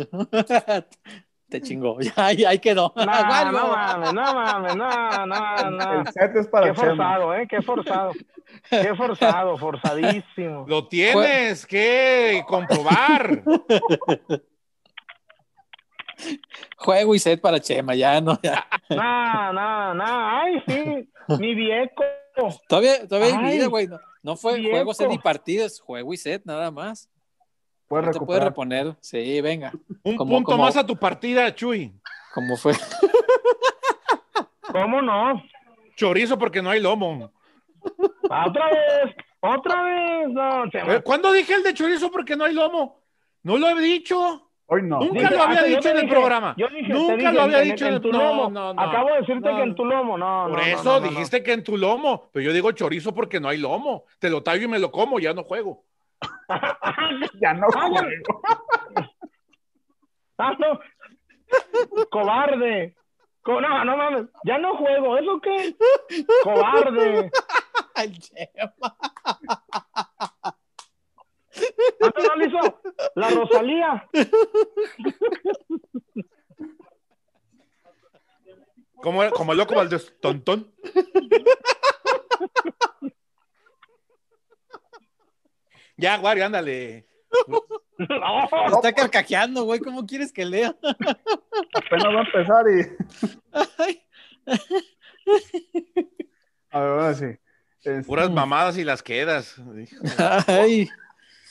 [1.49, 1.99] Te chingó.
[2.01, 2.93] Ya, ahí, ahí quedó.
[2.97, 3.53] No, Wario.
[3.53, 6.01] no mames, no mames, no, no, no.
[6.01, 6.89] El set es para Qué Chema.
[6.89, 7.47] forzado, ¿eh?
[7.49, 8.13] Qué forzado.
[8.71, 10.65] Qué forzado, forzadísimo.
[10.69, 13.43] Lo tienes que comprobar.
[16.79, 18.39] Juego y set para Chema, ya no.
[18.43, 18.67] ya.
[18.91, 20.05] No, no, no.
[20.07, 21.09] Ay, sí.
[21.39, 21.93] Mi viejo.
[22.69, 23.87] Todavía, todavía hay vida, güey.
[23.87, 24.71] No, no fue viejo.
[24.77, 27.09] juego, set y partidos, juego y set, nada más.
[27.89, 28.49] Puedes No te puedes recuperar.
[28.49, 28.97] reponer.
[29.01, 29.73] Sí, venga.
[30.03, 31.93] Un Como- punto como- más a tu partida, Chuy.
[32.35, 32.73] Como fue.
[34.73, 35.43] ¿Cómo no?
[35.97, 37.31] Chorizo porque no hay lomo.
[38.29, 39.15] Ah, Otra vez.
[39.41, 40.29] Otra vez.
[40.29, 40.65] No.
[40.67, 43.01] Eh, ¿Cuándo dije el de chorizo porque no hay lomo?
[43.43, 44.43] No lo he dicho.
[44.69, 44.99] Hoy no.
[44.99, 46.55] Nunca Dije, lo había dicho en el dije, programa.
[46.59, 48.51] Yo dije, Nunca dije, lo había en- dicho en, en el- tu no, lomo.
[48.51, 48.83] no, no.
[48.83, 49.57] Acabo de decirte No.
[49.57, 50.19] que en tu lomo.
[50.19, 51.09] No, Por no, eso no, no, no.
[51.11, 52.29] dijiste que en tu lomo.
[52.33, 54.05] Pero yo digo chorizo porque no hay lomo.
[54.19, 55.85] Te lo tallo y me lo como, ya no juego.
[57.41, 58.43] Ya no Ah, ya- juego.
[60.39, 60.79] Ah, no.
[62.11, 62.95] Cobarde.
[63.43, 64.27] Co- no, no mames.
[64.45, 65.17] Ya no juego.
[65.17, 65.75] ¿Eso qué?
[66.43, 67.31] Cobarde.
[68.21, 68.97] Chema.
[72.03, 72.81] Ah, no, lo hizo.
[73.15, 74.07] La Rosalía.
[78.97, 80.73] Como, como el loco Valdés, tontón.
[85.97, 87.07] Ya, Wario, ándale.
[88.75, 89.81] Está carcajeando, güey.
[89.81, 90.75] ¿Cómo quieres que lea?
[90.83, 92.83] Apenas va a empezar y.
[93.79, 94.03] Ay,
[96.71, 97.27] A ver, ahora sí.
[97.79, 99.55] Este, Puras mamadas y las quedas.
[100.47, 100.89] ay,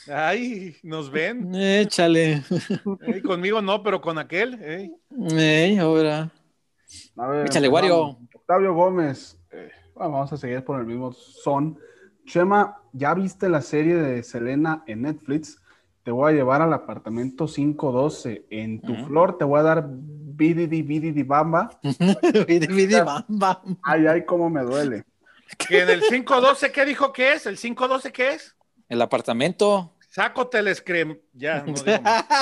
[0.08, 1.54] Ay, nos ven.
[1.56, 2.44] échale.
[3.08, 4.62] Ey, conmigo no, pero con aquel.
[4.64, 4.92] ey.
[5.36, 6.30] Ey, ahora.
[7.18, 7.68] a ver, Échale.
[7.70, 8.20] Wario.
[8.36, 9.40] Octavio Gómez.
[9.52, 11.80] eh, bueno, vamos a seguir por el mismo son.
[12.26, 15.62] Chema, ¿ya viste la serie de Selena en Netflix?
[16.04, 18.46] Te voy a llevar al apartamento 512.
[18.50, 21.70] En tu flor te voy a dar bididi bididi bamba.
[22.48, 23.78] Vidi, vidi, bam, bam.
[23.84, 25.04] Ay, ay, cómo me duele.
[25.58, 27.46] Que en el 512, ¿qué dijo que es?
[27.46, 28.56] ¿El 512 qué es?
[28.90, 29.94] El apartamento.
[30.10, 31.18] Saco telescrem.
[31.34, 32.26] Ya, no digo más.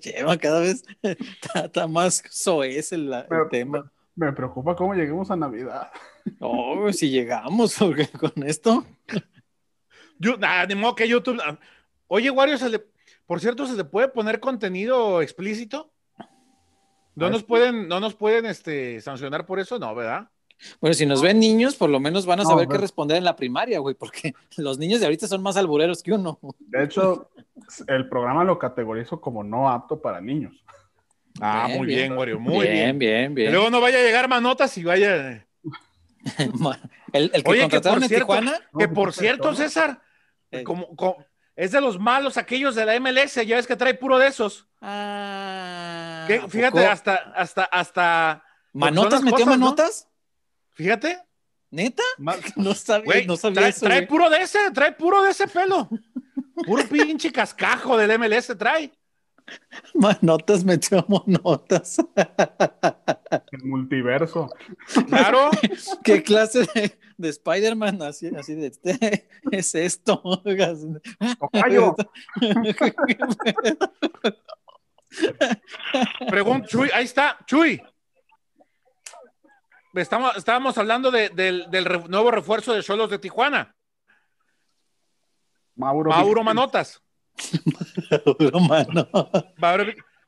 [0.00, 3.90] Chema, cada vez está, está más soez el, el Pero- tema.
[4.16, 5.90] Me preocupa cómo lleguemos a Navidad.
[6.40, 8.84] Oh, si llegamos, porque con esto.
[10.18, 11.40] Yo, nah, ni modo que YouTube.
[11.44, 11.58] ah,
[12.06, 12.84] Oye, Wario, se le,
[13.26, 15.90] por cierto, ¿se le puede poner contenido explícito?
[17.16, 20.28] No Ah, nos pueden, no nos pueden este, sancionar por eso, no, ¿verdad?
[20.80, 23.24] Bueno, si nos ven niños, por lo menos van a No, saber qué responder en
[23.24, 26.38] la primaria, güey, porque los niños de ahorita son más albureros que uno.
[26.58, 27.30] De hecho,
[27.88, 30.64] el programa lo categorizo como no apto para niños.
[31.40, 31.98] Ah, Bien, muy bien.
[32.08, 33.34] bien, Wario, muy bien, bien.
[33.34, 35.46] bien, luego no vaya a llegar manotas y vaya.
[37.12, 38.58] El, el que Oye, que contrataron por en cierto- Tijuana.
[38.78, 39.54] Que No, por pues, cierto.
[39.54, 40.02] César,
[40.50, 40.64] Eh.
[40.64, 41.24] como, como-
[41.54, 44.66] es de los malos aquellos de la MLS, ya ves que trae puro de esos.
[44.80, 46.90] Ah, Que, ¿a fíjate, poco?
[46.90, 48.44] hasta, hasta, hasta.
[48.72, 49.64] ¿Manotas metió cosas, ¿no?
[49.66, 50.08] manotas?
[50.72, 51.18] Fíjate.
[51.70, 52.02] ¿Neta?
[52.56, 53.86] No sabía, no sabía trae, eso.
[53.86, 55.88] trae puro de ese, trae puro de ese pelo.
[56.66, 58.90] Puro pinche cascajo del MLS trae.
[59.94, 61.98] Manotas metió monotas.
[63.52, 64.48] El multiverso.
[65.08, 65.50] Claro.
[66.04, 70.22] ¿Qué clase de, de Spider-Man así, así de este es esto?
[71.40, 71.94] Tocayo.
[76.28, 77.80] Pregunta, Chuy, ahí está, Chuy.
[79.94, 83.76] Estamos, estábamos hablando de- del, del re- nuevo refuerzo de Cholos de Tijuana,
[85.76, 86.10] Mauro.
[86.10, 86.42] Mauro.
[86.42, 87.00] Manotas.
[88.38, 89.06] Puro mano.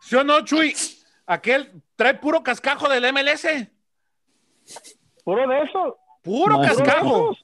[0.01, 0.75] ¿Sí o no, Chuy?
[1.27, 3.47] Aquel trae puro cascajo del MLS.
[5.25, 5.97] Puro de eso.
[6.23, 6.69] Puro Madre.
[6.77, 7.37] cascajo.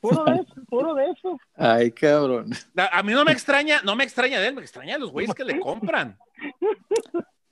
[0.00, 0.54] Puro de eso.
[0.68, 1.38] Puro de eso.
[1.56, 2.50] Ay, cabrón.
[2.76, 5.10] A, a mí no me extraña, no me extraña de él, me extraña de los
[5.10, 6.18] güeyes que le compran.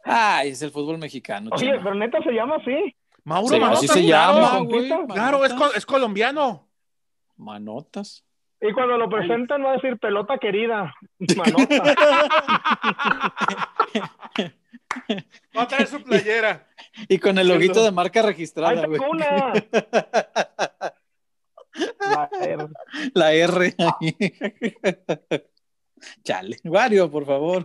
[0.04, 1.50] Ay, es el fútbol mexicano.
[1.52, 1.82] Oye, chama.
[1.82, 2.94] pero neta se llama así.
[3.24, 3.78] Mauro Sí, Manotas.
[3.84, 4.40] así se claro.
[4.40, 4.88] llama, güey.
[5.08, 6.68] Claro, es, es colombiano.
[7.36, 8.24] Manotas.
[8.60, 10.94] Y cuando lo presentan va a decir pelota querida.
[11.36, 11.94] Manota.
[15.56, 16.66] Va a traer su playera.
[17.08, 19.52] Y con el loguito de marca ¡Ay, registrada, una!
[22.00, 22.68] La R.
[23.14, 23.74] La R.
[26.22, 26.58] Chale.
[26.64, 27.64] Wario, por favor.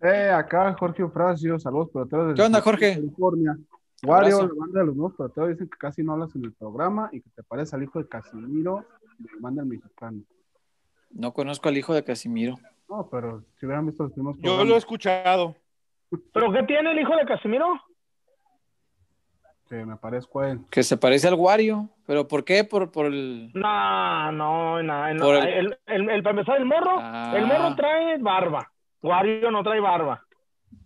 [0.00, 2.94] Eh, acá Jorge Ofracio, saludos peloteros desde ¿Qué onda, Jorge?
[2.94, 3.56] California.
[4.04, 7.08] Wario, la banda de los nuevos peloteros dicen que casi no hablas en el programa
[7.12, 8.84] y que te pareces al hijo de Casimiro
[9.18, 10.20] de la banda del mexicano.
[11.10, 12.56] No conozco al hijo de Casimiro.
[12.88, 15.56] No, pero si hubieran visto los primeros Yo programas, lo he escuchado.
[16.32, 17.66] ¿Pero qué tiene el hijo de Casimiro?
[19.68, 20.60] que me parezco a él.
[20.70, 21.88] Que se parece al Wario.
[22.06, 22.62] ¿Pero por qué?
[22.62, 23.50] Por, por el.
[23.52, 25.14] No, no, no.
[25.14, 25.24] no.
[25.24, 27.32] Por el- El, el, el- para empezar, el morro, Ah.
[27.34, 28.70] el morro trae barba.
[29.02, 30.22] Wario no trae barba.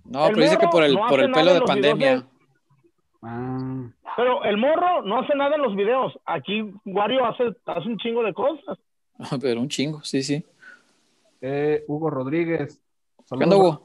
[0.05, 2.17] No, El pero dice que por el, no por el pelo de videos pandemia.
[2.21, 2.25] de-
[3.23, 6.19] Ah, Pero el morro no hace nada en los videos.
[6.25, 8.79] Aquí Wario hace, hace un chingo de cosas.
[9.41, 10.45] Pero un chingo, sí, sí.
[11.43, 12.81] eh, Hugo Rodríguez.
[13.29, 13.85] ¿Qué onda, Hugo?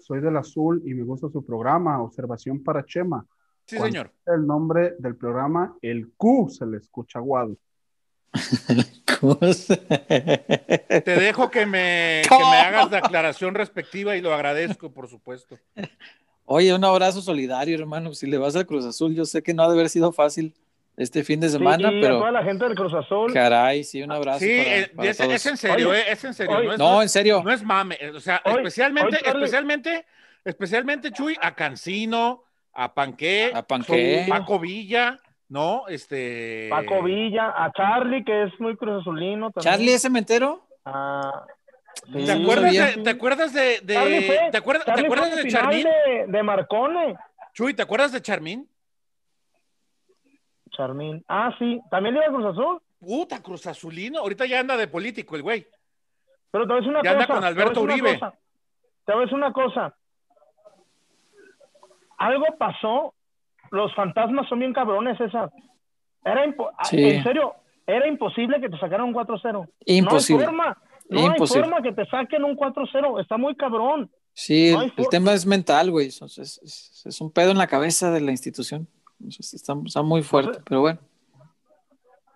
[0.00, 2.00] Soy del Azul y me gusta su programa.
[2.02, 3.26] Observación para Chema.
[3.66, 4.12] Sí, Cuando señor.
[4.26, 7.56] El nombre del programa, el Q, se le escucha aguado.
[10.08, 15.58] Te dejo que me, que me hagas la aclaración respectiva y lo agradezco, por supuesto.
[16.50, 18.14] Oye, un abrazo solidario, hermano.
[18.14, 20.54] Si le vas al Cruz Azul, yo sé que no ha de haber sido fácil
[20.96, 23.32] este fin de semana, Sí, y a pero toda la gente del Cruz Azul.
[23.34, 24.40] caray, sí, un abrazo.
[24.40, 25.32] Sí, para- eh, para es, todos.
[25.34, 26.56] es en serio, Oye, eh, es en serio.
[26.56, 27.42] oye, no, es, No, en serio.
[27.44, 27.98] no es mame.
[28.00, 30.06] eh, O sea, Hoy- especialmente, hoy, especialmente,
[30.44, 32.42] especialmente, Chuy, a Cancino,
[32.72, 34.24] a Panqué, A Panqué.
[34.28, 35.20] Paco Villa,
[35.50, 35.86] ¿no?
[35.88, 36.68] Este.
[36.70, 39.50] Paco Villa, a Charlie, que es muy Cruz Azulino.
[39.50, 39.70] también.
[39.74, 40.66] Charlie es cementero.
[40.84, 41.44] Ah,
[42.06, 42.86] sí, ¿Te acuerdas, sabía.
[42.86, 45.48] de, ¿Te acuerdas de, de- Charlie fue- ¿te acuerdas, ¿te Charlie acuerdas fue de al
[45.48, 45.84] final Charmín?
[45.84, 47.16] De, de Marcone.
[47.54, 48.68] Chuy, ¿te acuerdas de Charmín?
[50.70, 51.24] Charmín.
[51.28, 51.80] Ah, sí.
[51.90, 52.80] También le iba a Cruz Azul.
[53.00, 54.20] Puta, Cruz Azulino.
[54.20, 55.66] Ahorita ya anda de político el güey.
[56.50, 57.34] Pero te voy a decir una Ya anda cosa.
[57.34, 58.12] con te voy a Alberto una Uribe.
[58.18, 58.38] cosa.
[59.04, 59.94] Te voy a decir una cosa.
[62.18, 63.14] algo pasó.
[63.70, 65.50] Los fantasmas son bien cabrones, esa.
[66.24, 67.02] Era impo- Sí.
[67.10, 67.54] en serio,
[67.86, 69.68] era imposible que te sacaran un 4-0.
[69.84, 70.44] Imposible.
[70.46, 70.82] No hay forma.
[71.08, 71.64] No Imposible.
[71.64, 73.20] hay forma que te saquen un 4-0.
[73.20, 74.10] Está muy cabrón.
[74.34, 76.08] Sí, No el, tema es mental, güey.
[76.08, 78.86] Es, es- un pedo en la cabeza de la institución.
[79.18, 81.00] Entonces, Está, está muy fuerte, pero bueno.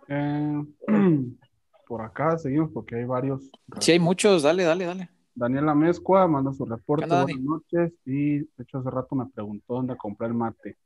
[0.09, 0.65] Eh,
[1.87, 3.51] por acá seguimos porque hay varios.
[3.79, 4.43] Sí, hay muchos.
[4.43, 5.11] Dale, dale, dale.
[5.35, 7.07] Daniela Mezcua manda su reporte.
[7.07, 7.93] Buenas noches.
[8.05, 10.77] Y de hecho, hace rato me preguntó dónde compré el mate.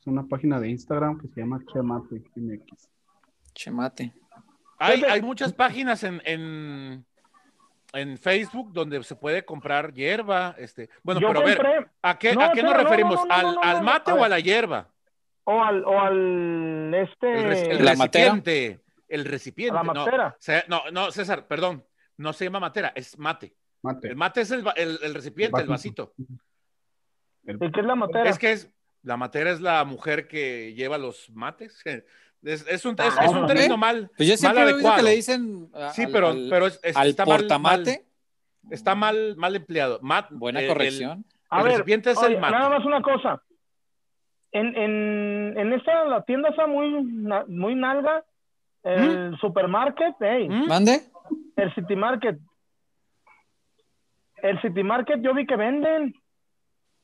[0.00, 2.88] Es una página de Instagram que se llama Chemate MX.
[3.54, 4.12] Chemate.
[4.82, 7.04] Hay, hay muchas páginas en, en,
[7.92, 10.54] en Facebook donde se puede comprar hierba.
[10.58, 10.88] Este.
[11.02, 13.16] Bueno, Yo pero a ver, ¿a qué, No, ¿a qué nos referimos?
[13.16, 14.88] no, no, ¿Al, no, no, al no, mate o a la hierba?
[15.44, 17.72] o al, o al este.
[17.72, 18.24] El, La matera.
[18.34, 18.80] recipiente.
[19.08, 19.74] El recipiente.
[19.74, 20.36] La no, matera.
[20.38, 21.84] se- no, no, César, perdón.
[22.16, 23.54] No se llama matera, es mate.
[23.82, 24.08] Mate.
[24.08, 26.14] El mate es el, el- el recipiente, el vasito.
[27.44, 28.28] El- ¿Y qué es la matera?
[28.30, 28.70] Es que es,
[29.02, 31.82] la matera es la mujer que lleva los mates.
[32.42, 34.78] Es, es un, es, Ah, es un término mal, Pues yo mal siempre he oído
[34.78, 35.02] que adecuado.
[35.08, 38.04] le dicen a- Sí, al- pero, al, pero es- es- al está portamate.
[38.64, 39.98] mal- está mal, mal empleado.
[40.02, 41.24] Mat- Buena el- corrección.
[41.50, 42.52] A el ver, recipiente es oye, el mate.
[42.54, 43.42] nada más una cosa.
[44.50, 46.90] En, en, en esta, la tienda está muy,
[47.48, 48.24] muy nalga.
[48.82, 50.66] El supermarket, hey, ¿Mm?
[50.66, 51.00] ¿Mande?
[51.56, 52.36] el city market.
[54.42, 56.14] El city market yo vi que venden.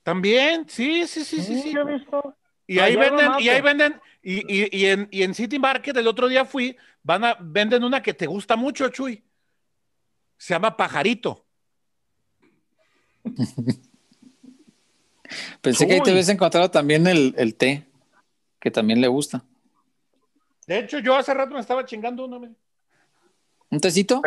[0.03, 1.73] También, sí, sí, sí, sí, sí.
[1.73, 2.35] yo he visto.
[2.69, 6.07] Y ahí venden, y ahí venden, y, y, y en, y en City Market el
[6.07, 9.25] otro día fui, van a, venden una que te gusta mucho, Chuy.
[10.37, 11.47] Se llama Pajarito.
[15.63, 17.87] Pensé que ahí te habías encontrado también el, el té,
[18.61, 19.43] que también le gusta.
[20.67, 22.39] De hecho, yo hace rato me estaba chingando uno.
[22.39, 22.53] mire.
[23.71, 24.21] ¿Un tecito?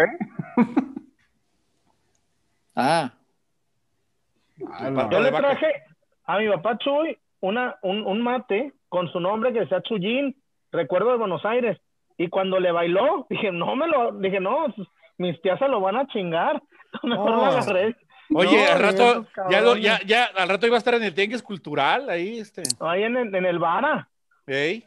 [2.75, 3.13] Ah,
[4.67, 5.83] Ah, Yo le traje
[6.25, 10.35] a mi papá Chuy una, un, un mate con su nombre que decía Chuyín,
[10.71, 11.77] recuerdo de Buenos Aires.
[12.17, 14.67] Y cuando le bailó, dije, no me lo, dije, no,
[15.17, 16.61] mis tías se lo van a chingar.
[17.03, 17.35] Mejor No.
[17.37, 17.95] lo agarré.
[18.33, 21.13] Oye, No, al rato, ya, lo, ya, ya, al rato iba a estar en el
[21.13, 22.63] Tianguis Cultural, ahí, este.
[22.79, 24.07] Ahí en el, en el vara,
[24.47, 24.85] Ey.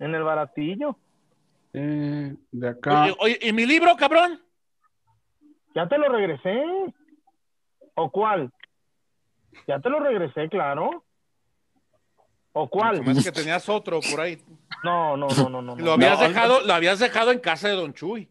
[0.00, 0.96] en el baratillo.
[1.74, 3.04] eh, de acá.
[3.04, 4.40] Oye, oye, ¿y mi libro, cabrón?
[5.76, 6.64] Ya te lo regresé.
[7.94, 8.50] ¿O cuál?
[9.68, 11.04] Ya te lo regresé, claro.
[12.54, 13.02] ¿O Se cuál?
[13.02, 14.38] me hace que tenías otro por ahí.
[14.84, 15.76] No, no, no, no, no.
[15.76, 18.28] Lo habías No, dejado, lo habías dejado en casa de Don Chuy.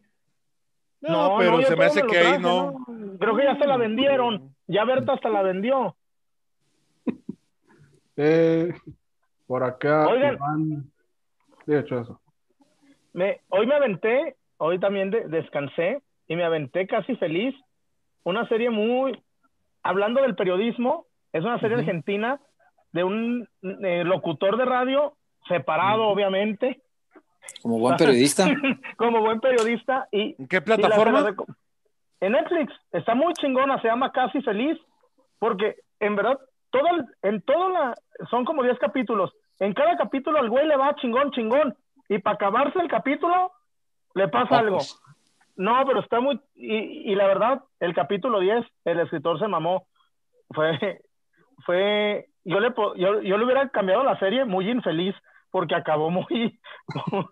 [1.00, 2.76] No, No, pero se me hace que ahí no.
[3.18, 4.54] Creo que ya se la vendieron.
[4.68, 5.96] Ya Berta hasta la vendió.
[8.16, 8.74] Eh,
[9.46, 10.06] por acá.
[10.06, 10.36] Oigan.
[10.36, 10.84] Iván-
[11.66, 12.20] De hecho, eso.
[13.14, 17.54] Me, hoy me aventé, hoy también de- descansé y me aventé casi feliz.
[18.24, 19.20] Una serie muy,
[19.82, 22.38] hablando del periodismo, es una serie argentina
[22.92, 25.16] de un eh, locutor de radio,
[25.48, 26.82] separado obviamente,
[27.62, 28.46] como buen periodista.
[28.96, 30.08] como buen periodista.
[30.12, 31.34] Y, ¿En qué plataforma?
[32.20, 34.78] en Netflix, está muy chingona, se llama Casi Feliz,
[35.40, 36.38] porque en verdad,
[36.70, 37.94] todo el- en todo la,
[38.30, 39.32] son como 10 capítulos.
[39.58, 41.76] En cada capítulo al güey le va chingón, chingón.
[42.08, 43.52] Y para acabarse el capítulo,
[44.14, 44.76] le pasa algo.
[44.76, 45.00] Ojos.
[45.56, 46.40] No, pero está muy.
[46.54, 49.86] Y, y la verdad, el capítulo 10, el escritor se mamó.
[50.50, 51.00] Fue.
[51.64, 55.14] fue yo, le, yo, yo le hubiera cambiado la serie muy infeliz,
[55.50, 56.58] porque acabó muy.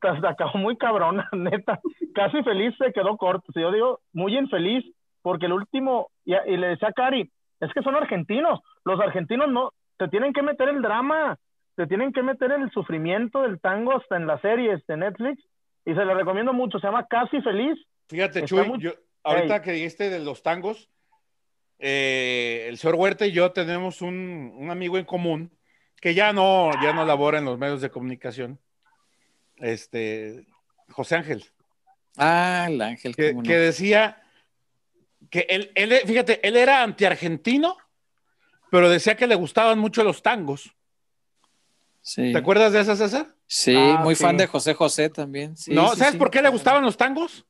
[0.00, 1.80] hasta acabó muy cabrona, neta.
[2.14, 3.52] Casi feliz se quedó corto.
[3.52, 4.84] Si yo digo muy infeliz,
[5.22, 6.10] porque el último.
[6.24, 7.30] Y, y le decía a Cari,
[7.60, 8.60] es que son argentinos.
[8.84, 9.72] Los argentinos no.
[9.96, 11.36] Te tienen que meter el drama.
[11.76, 15.42] Te tienen que meter el sufrimiento del tango hasta en las series de Netflix.
[15.84, 16.78] Y se lo recomiendo mucho.
[16.78, 17.78] Se llama Casi Feliz.
[18.08, 18.92] Fíjate, Está Chuy, muy- yo,
[19.24, 20.88] ahorita que dijiste de los tangos,
[21.78, 25.50] eh, el señor Huerta y yo tenemos un, un amigo en común
[26.00, 28.58] que ya no, ya no labora en los medios de comunicación.
[29.56, 30.46] Este,
[30.90, 31.44] José Ángel,
[32.16, 33.14] Ah, el ángel.
[33.14, 33.42] que, no.
[33.42, 34.22] que decía
[35.30, 37.76] que él, él, fíjate, él era antiargentino,
[38.70, 40.74] pero decía que le gustaban mucho los tangos.
[42.00, 43.34] Sí, ¿Te acuerdas de esa, César?
[43.46, 44.22] sí Ah, muy sí.
[44.22, 45.56] fan de José José también.
[45.56, 46.18] Sí, no, sí, ¿sabes sí.
[46.18, 47.44] por qué le gustaban los tangos?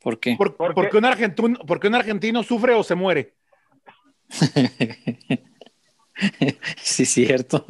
[0.00, 0.36] ¿Por qué?
[0.36, 0.74] Por- ¿Por qué?
[0.74, 3.34] porque, un argentino, porque un argentino sufre o se muere.
[6.76, 7.64] sí, cierto.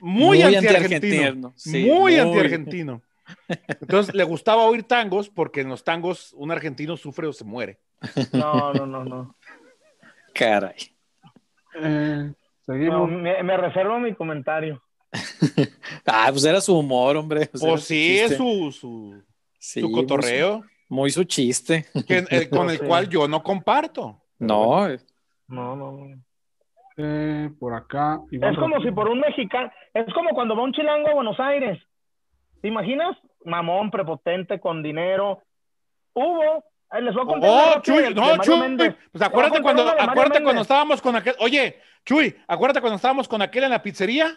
[0.00, 1.16] Muy, antiargentino.
[1.16, 2.18] antiargentino, sí, muy, muy.
[2.18, 3.02] antiargentino.
[3.80, 7.78] Entonces le gustaba oír tangos porque en los tangos un argentino sufre o se muere.
[8.32, 9.36] No, no, no, no.
[10.34, 10.76] Caray.
[11.80, 13.10] Eh, No, seguimos.
[13.10, 14.82] me, me reservo mi comentario.
[16.06, 17.46] Ah, pues era su humor, hombre.
[17.46, 19.22] Pues Pues sí, es su, su,
[19.58, 21.86] Sí, su muy cotorreo, su- Muy su chiste.
[22.06, 22.86] que- el- con el Sí.
[22.86, 24.22] cual yo no comparto.
[24.38, 24.98] No, eh,
[25.48, 26.22] No, no, no.
[27.00, 28.20] Eh, por acá.
[28.30, 31.38] Iván Es como si por un mexicano, es como cuando va un chilango a Buenos
[31.40, 31.78] Aires.
[32.60, 33.16] ¿Te imaginas?
[33.44, 35.42] Mamón, prepotente, con dinero.
[36.12, 36.42] Hubo,
[36.92, 37.50] eh, les voy a contar.
[37.50, 38.94] una Oh, Chuy, no, Chuy.
[39.12, 41.34] Pues acuérdate contar cuando, acuérdate cuando estábamos con aquel.
[41.38, 44.36] Oye, Chuy, acuérdate cuando estábamos con aquel en la pizzería.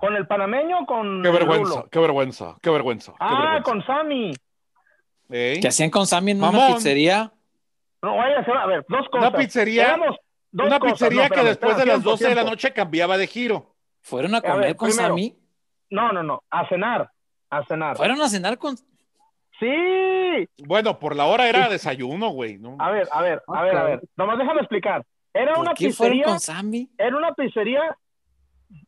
[0.00, 1.88] ¿Con el panameño o con Qué el vergüenza, Rulo?
[1.90, 3.12] qué vergüenza, qué vergüenza.
[3.12, 3.62] qué Ah, vergüenza.
[3.62, 4.32] con Sammy.
[5.28, 6.74] Que hacían con Sammy en una Mamón.
[6.74, 7.32] pizzería.
[8.02, 9.28] No, vaya a ser, a ver, dos cosas.
[9.28, 10.16] Una pizzería- Éramos
[10.50, 10.92] dos Una cosas.
[10.98, 13.74] pizzería No, que espérame, después de las 12 de la noche cambiaba de giro.
[14.00, 15.08] Fueron a A comer ver, con primero.
[15.08, 15.36] Sammy.
[15.90, 17.10] No, no, no, a cenar,
[17.50, 17.96] a cenar.
[17.96, 18.76] Fueron a cenar con.
[19.58, 22.56] Sí, Bueno, por la hora era desayuno, güey.
[22.56, 22.76] ¿no?
[22.78, 24.00] a ver, a ver, a ver, a ver.
[24.16, 25.04] Nomás déjame explicar.
[25.34, 26.90] Era una ¿Por qué fueron pizzería, con Sammy?
[26.96, 27.96] era una pizzería,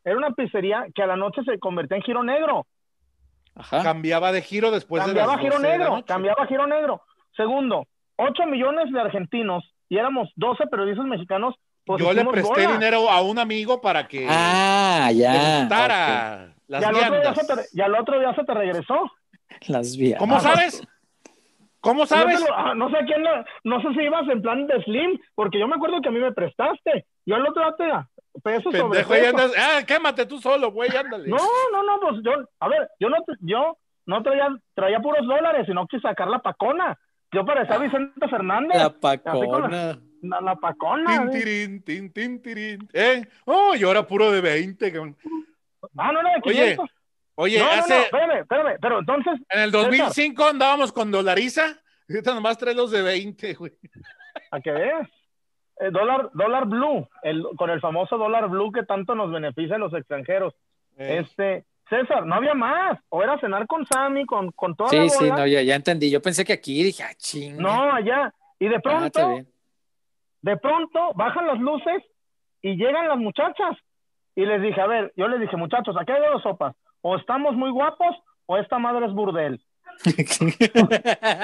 [0.04, 2.66] era una pizzería que a la noche se convertía en giro negro.
[3.54, 3.82] Ajá.
[3.82, 6.06] Cambiaba de giro después cambiaba de las giro 12 de la negro, noche.
[6.06, 7.02] cambiaba giro negro.
[7.36, 11.54] Segundo, 8 millones de argentinos y éramos 12 periodistas mexicanos.
[11.84, 12.72] Pues Yo le presté bola.
[12.74, 15.60] dinero a un amigo para que Ah, ya.
[15.60, 19.10] gustara las y al, otro día se te, y al otro día se te regresó.
[19.66, 20.18] Las vías.
[20.18, 20.82] ¿Cómo sabes?
[21.80, 22.40] ¿Cómo sabes?
[22.40, 25.18] Lo- ah, no sé a quién, le- no sé si ibas en plan de slim,
[25.34, 27.06] porque yo me acuerdo que a mí me prestaste.
[27.26, 28.08] Yo al otro día
[28.42, 29.30] peso sobre Pendejo, ahí peso.
[29.30, 29.52] andas.
[29.58, 31.28] Ah, quémate tú solo, güey, ándale.
[31.28, 31.38] No,
[31.72, 35.86] no, no, pues yo, a ver, yo no, yo no traía, traía puros dólares, sino
[35.86, 36.98] que sacar la pacona.
[37.32, 38.76] Yo parecía Vicente Fernández.
[38.78, 39.98] La pacona.
[40.22, 41.20] La, la pacona.
[41.22, 42.88] Tin, tirín, tin, tin, tirín.
[42.92, 43.26] ¿Eh?
[43.46, 44.92] Oh, yo era puro de 20.
[44.92, 45.16] cabrón.
[45.96, 46.90] Ah, no, no, de Oye, 500.
[47.34, 51.78] Oye, no, no, hace, no, espérame, espérame, pero entonces, en el 2005 andábamos con Dolariza.
[52.08, 53.72] Ahorita nomás trae los de 20, güey.
[54.50, 55.08] a que veas.
[55.82, 59.78] Eh, dólar, dólar blue, el, con el famoso dólar blue que tanto nos beneficia a
[59.78, 60.54] los extranjeros.
[60.96, 62.98] Eh, Este, César, no había más.
[63.08, 65.36] O era cenar con Sammy, con, con toda Sí, la sí, bola.
[65.40, 66.10] no, ya, ya entendí.
[66.10, 67.60] Yo pensé que aquí dije, ah, chinga.
[67.60, 68.32] No, allá.
[68.60, 69.38] Y de Ah, pronto,
[70.42, 72.02] de pronto, bajan las luces
[72.62, 73.76] y llegan las muchachas.
[74.34, 76.74] Y les dije, a ver, yo les dije, muchachos, aquí hay dos sopas.
[77.00, 78.14] O estamos muy guapos
[78.46, 79.60] o esta madre es burdel.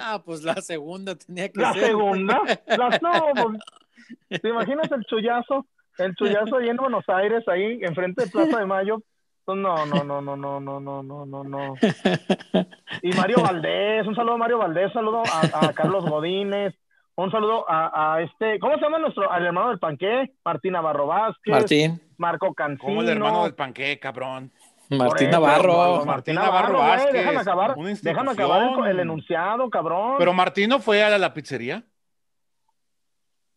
[0.00, 1.86] ah, pues la segunda tenía que La ser.
[1.86, 3.58] segunda, las no, pues,
[4.42, 5.66] ¿te imaginas el chullazo?
[5.98, 9.02] El chullazo ahí en Buenos Aires, ahí enfrente de Plaza de Mayo.
[9.46, 11.74] No, no, no, no, no, no, no, no, no, no.
[13.02, 16.74] Y Mario Valdés, un saludo a Mario Valdés, un saludo a, a Carlos Godínez,
[17.14, 20.32] un saludo a, a este, ¿cómo se llama nuestro, al hermano del panqué?
[20.44, 22.84] Martín Navarro Vázquez, Martín, Marco Cancino.
[22.88, 24.52] como el hermano del panqué, cabrón.
[24.90, 26.04] Martín eso, Navarro.
[26.04, 30.14] Martín Navarro, Navarro güey, Vázquez, déjame acabar, déjame acabar el, el enunciado, cabrón.
[30.18, 31.84] Pero Martín no fue a la, la pizzería.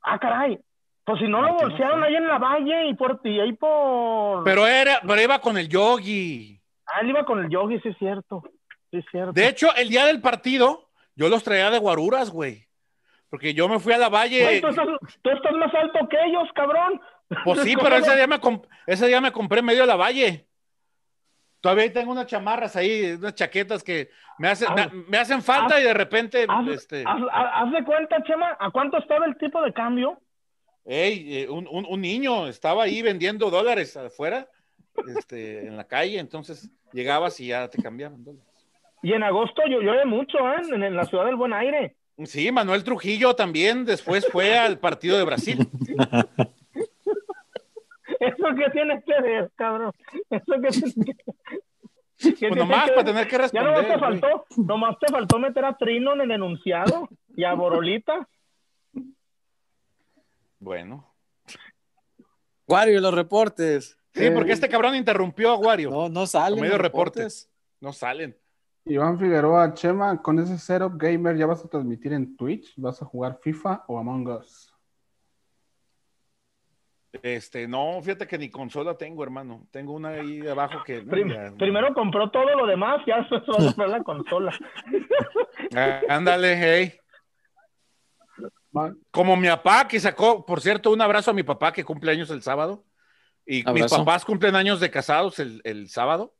[0.01, 0.59] Ah, caray.
[1.05, 2.07] Pues si no lo Martín no bolsearon fue.
[2.07, 4.43] ahí en la valle y por y ahí por.
[4.43, 6.61] Pero era, pero iba con el yogi.
[6.85, 8.43] Ah, él iba con el yogi, sí es cierto.
[8.91, 9.31] Sí es cierto.
[9.31, 12.67] De hecho, el día del partido, yo los traía de guaruras, güey.
[13.29, 14.43] Porque yo me fui a la valle.
[14.43, 14.87] Güey, tú, estás,
[15.21, 16.99] tú estás más alto que ellos, cabrón.
[17.45, 18.39] Pues sí, pero ese día me,
[18.85, 20.47] ese día me compré medio la valle.
[21.61, 24.09] Todavía tengo unas chamarras ahí, unas chaquetas que
[24.39, 27.83] me hacen, me, me hacen falta y de repente, Haz, este, haz- haz- haz de
[27.85, 30.19] cuenta, Chema, ¿a cuánto estaba el tipo de cambio?
[30.83, 34.47] ey, eh, un, un- un niño estaba ahí vendiendo dólares afuera,
[35.15, 38.47] este, en la calle, entonces llegabas y ya te cambiaban dólares.
[39.03, 40.61] Y en agosto llueve mucho, ¿eh?
[40.73, 41.95] En, en la ciudad del buen aire.
[42.25, 45.59] Sí, Manuel Trujillo también después fue al partido de Brasil.
[48.41, 49.91] ¿Eso qué tiene que ver, cabrón?
[50.29, 53.71] ¿Eso qué tiene que ¿Qué Pues nomás que para tener que Ya responder.
[53.71, 58.27] nomás te faltó, nomás te faltó meter a Trino en el enunciado y a Borolita.
[60.59, 61.07] Bueno.
[62.67, 63.97] Wario, los reportes.
[64.13, 65.89] Sí, porque este cabrón interrumpió a Wario.
[65.89, 66.59] No, no salen.
[66.61, 67.49] medio reportes.
[67.79, 68.37] No salen.
[68.85, 73.05] Iván Figueroa, Chema, con ese setup gamer ya vas a transmitir en Twitch, vas a
[73.05, 74.70] jugar FIFA o Among Us.
[77.23, 79.67] Este, no, fíjate que ni consola tengo, hermano.
[79.71, 81.03] Tengo una ahí abajo que.
[81.03, 84.53] no, Prim- ya- primero compró todo lo demás, ya se va a comprar la consola.
[85.75, 86.93] Ah, ándale, hey.
[89.11, 92.29] Como mi papá que sacó, por cierto, un abrazo a mi papá que cumple años
[92.29, 92.85] el sábado.
[93.45, 96.35] Y mis papás cumplen años de casados el, el sábado.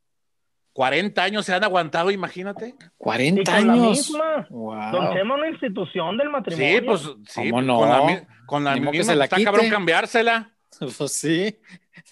[0.72, 2.68] 40 años se han aguantado, imagínate.
[2.68, 3.88] Y 40 con la años.
[3.90, 4.46] misma.
[4.48, 4.90] Wow.
[4.92, 6.78] Don una institución del matrimonio.
[6.78, 7.50] Sí, pues sí.
[7.50, 7.78] ¿Cómo no?
[7.80, 9.44] Con la, con la que misma, se la está quite.
[9.50, 10.51] cabrón cambiársela.
[10.98, 11.58] Pues sí,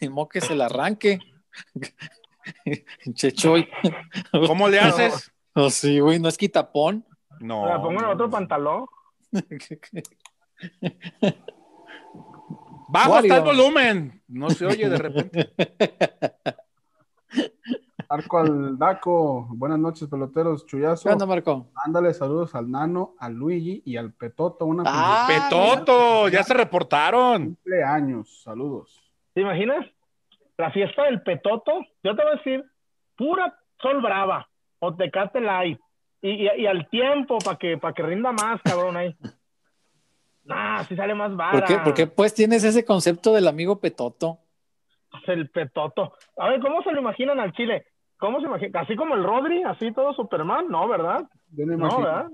[0.00, 1.18] ni modo que se la arranque.
[3.14, 3.68] Chechoy.
[4.46, 5.32] ¿Cómo le haces?
[5.54, 7.04] Oh, sí, güey, no es quitapón.
[7.40, 7.66] No.
[7.66, 8.86] La pongo en otro pantalón.
[12.88, 14.22] Bajo está el volumen.
[14.28, 15.52] No se oye de repente.
[18.12, 20.66] Arco al Daco, buenas noches, peloteros.
[20.66, 21.08] Chuyazo.
[21.08, 21.68] ¿Qué onda, Marco?
[21.74, 24.66] Mándale saludos al Nano, al Luigi y al Petoto.
[24.66, 27.54] Una Ah, Petoto, ya se reportaron.
[27.54, 28.42] cumpleaños.
[28.42, 29.00] Saludos.
[29.32, 29.86] ¿Te imaginas?
[30.58, 32.64] La fiesta del petoto, yo te voy a decir,
[33.16, 34.46] pura sol brava
[34.80, 35.78] o tecate light.
[36.20, 39.16] Y, y, y al tiempo, para que, para que rinda más, cabrón, ahí.
[40.44, 41.52] Nah, si sale más vara.
[41.52, 44.38] ¿Por qué, por qué, pues tienes ese concepto del amigo Petoto?
[45.28, 46.12] El petoto.
[46.36, 47.86] A ver, ¿cómo se lo imaginan al chile?
[48.20, 48.80] ¿Cómo se imagina?
[48.80, 49.62] ¿Así como el Rodri?
[49.62, 50.68] ¿Así todo Superman?
[50.68, 51.26] No, ¿verdad?
[51.52, 51.98] Yo no.
[51.98, 52.26] ¿verdad?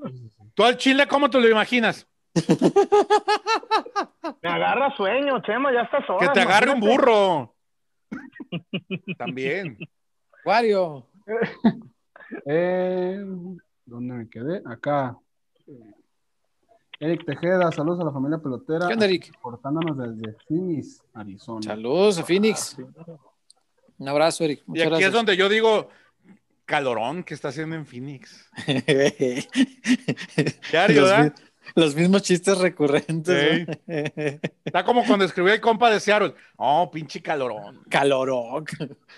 [0.55, 2.09] ¿Tú al chile cómo te lo imaginas?
[4.43, 7.55] Me agarra sueño, Chema, ya estás Que te agarre un burro.
[9.19, 9.79] También.
[10.45, 11.07] Wario.
[12.45, 13.25] Eh,
[13.85, 14.61] ¿Dónde me quedé?
[14.67, 15.17] Acá.
[16.99, 18.89] Eric Tejeda, saludos a la familia pelotera.
[18.89, 19.33] ¿Qué onda, Eric?
[19.41, 21.63] Portándonos desde Phoenix, Arizona.
[21.63, 22.77] Saludos a Phoenix.
[23.99, 24.61] Un abrazo, Eric.
[24.67, 25.89] Y Muchas aquí es donde yo digo,
[26.65, 28.49] calorón que está haciendo en Phoenix.
[30.71, 31.35] Diario, los, ¿verdad?
[31.75, 33.67] los mismos chistes recurrentes.
[33.67, 33.67] Sí.
[33.87, 34.41] ¿no?
[34.65, 36.35] Está como cuando escribió el compa de Seattle.
[36.57, 37.83] Oh, pinche calorón.
[37.89, 38.65] Calorón.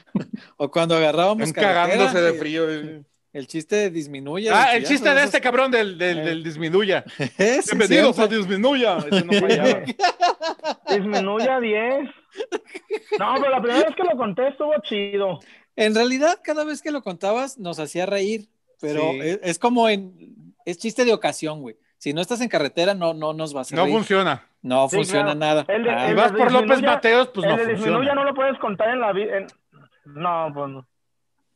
[0.57, 2.70] o cuando agarrábamos Están cagándose de frío.
[2.70, 3.03] eh.
[3.33, 4.51] El chiste disminuye.
[4.51, 6.22] Ah, del el chiste de este cabrón del, del, Eh.
[6.24, 7.05] del disminuya.
[7.39, 8.99] Ese Bienvenidos a disminuya.
[9.11, 9.83] Ese no fallaba.
[10.89, 12.09] Disminuye a 10.
[13.18, 15.41] No, pero la primera vez que lo conté estuvo chido.
[15.76, 18.49] En realidad, cada vez que lo contabas, nos hacía reír.
[18.81, 19.20] Pero Sí.
[19.22, 20.55] es, es como en.
[20.64, 21.76] Es chiste de ocasión, güey.
[21.99, 23.95] Si no estás en carretera, no, no nos vas a No reír.
[23.97, 24.47] funciona.
[24.62, 25.39] No Sí, funciona claro.
[25.39, 25.64] nada.
[25.68, 28.14] El de- Ah, vas de por López disminuya- Mateos, pues el no de disminuya funciona.
[28.14, 29.47] no lo puedes contar en la vida.
[30.05, 30.87] No, pues no.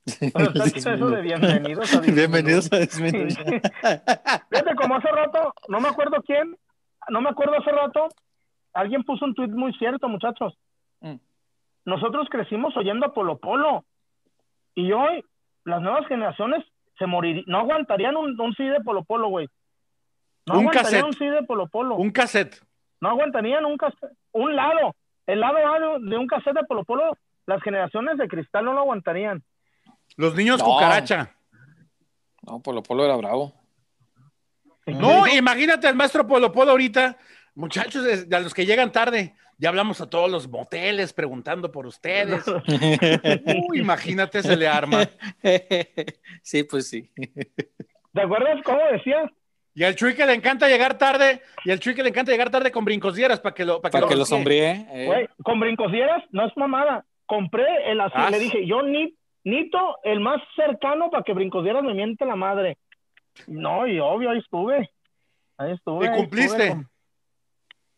[0.04, 2.14] Pero está eso de bienvenidos a Disminuya.
[2.28, 3.36] Bienvenidos a Disminuya.
[4.50, 6.56] Fíjate, como hace rato, no me acuerdo quién,
[7.08, 8.08] no me acuerdo hace rato,
[8.72, 10.58] alguien puso un tuit muy cierto, muchachos.
[11.00, 11.16] Mm.
[11.84, 13.84] Nosotros crecimos oyendo a Polo Polo.
[14.74, 15.24] Y hoy,
[15.64, 16.64] las nuevas generaciones
[16.98, 19.48] se morirían, no aguantarían un, un CD de Polo Polo, güey.
[20.46, 21.04] No Un aguantarían cassette.
[21.04, 21.96] un CD de Polo Polo.
[21.96, 22.60] Un cassette.
[23.00, 24.12] No aguantarían un cassette.
[24.32, 24.96] Un lado,
[25.26, 28.80] el lado A de un cassette de Polo Polo, las generaciones de cristal no lo
[28.80, 29.42] aguantarían.
[30.16, 30.64] Los niños No.
[30.66, 31.34] cucaracha.
[32.42, 33.54] No, Polo Polo era bravo.
[34.86, 37.16] No, imagínate al maestro Polo Polo ahorita.
[37.54, 39.34] Muchachos, de, de a los que llegan tarde.
[39.58, 42.42] Ya hablamos a todos los moteles preguntando por ustedes.
[43.68, 45.08] Uy, imagínate, se le arma.
[46.42, 47.10] sí, pues sí.
[48.12, 49.30] ¿Te acuerdas cómo decía?
[49.74, 52.50] Y al Chuy que le encanta llegar tarde, y al Chuy que le encanta llegar
[52.50, 54.86] tarde con brincosieras para que lo, para que Para lo, que lo sombríe.
[54.90, 55.06] eh.
[55.06, 57.06] Güey, con brincosieras, no es mamada.
[57.24, 59.14] Compré el azul, Ah, le dije, yo ni,
[59.44, 62.78] Nito, el más cercano para que brincosieras me miente la madre.
[63.46, 64.90] No, y obvio, ahí estuve.
[65.58, 66.06] Ahí estuve.
[66.06, 66.62] ¿Y ahí cumpliste?
[66.66, 66.90] estuve con-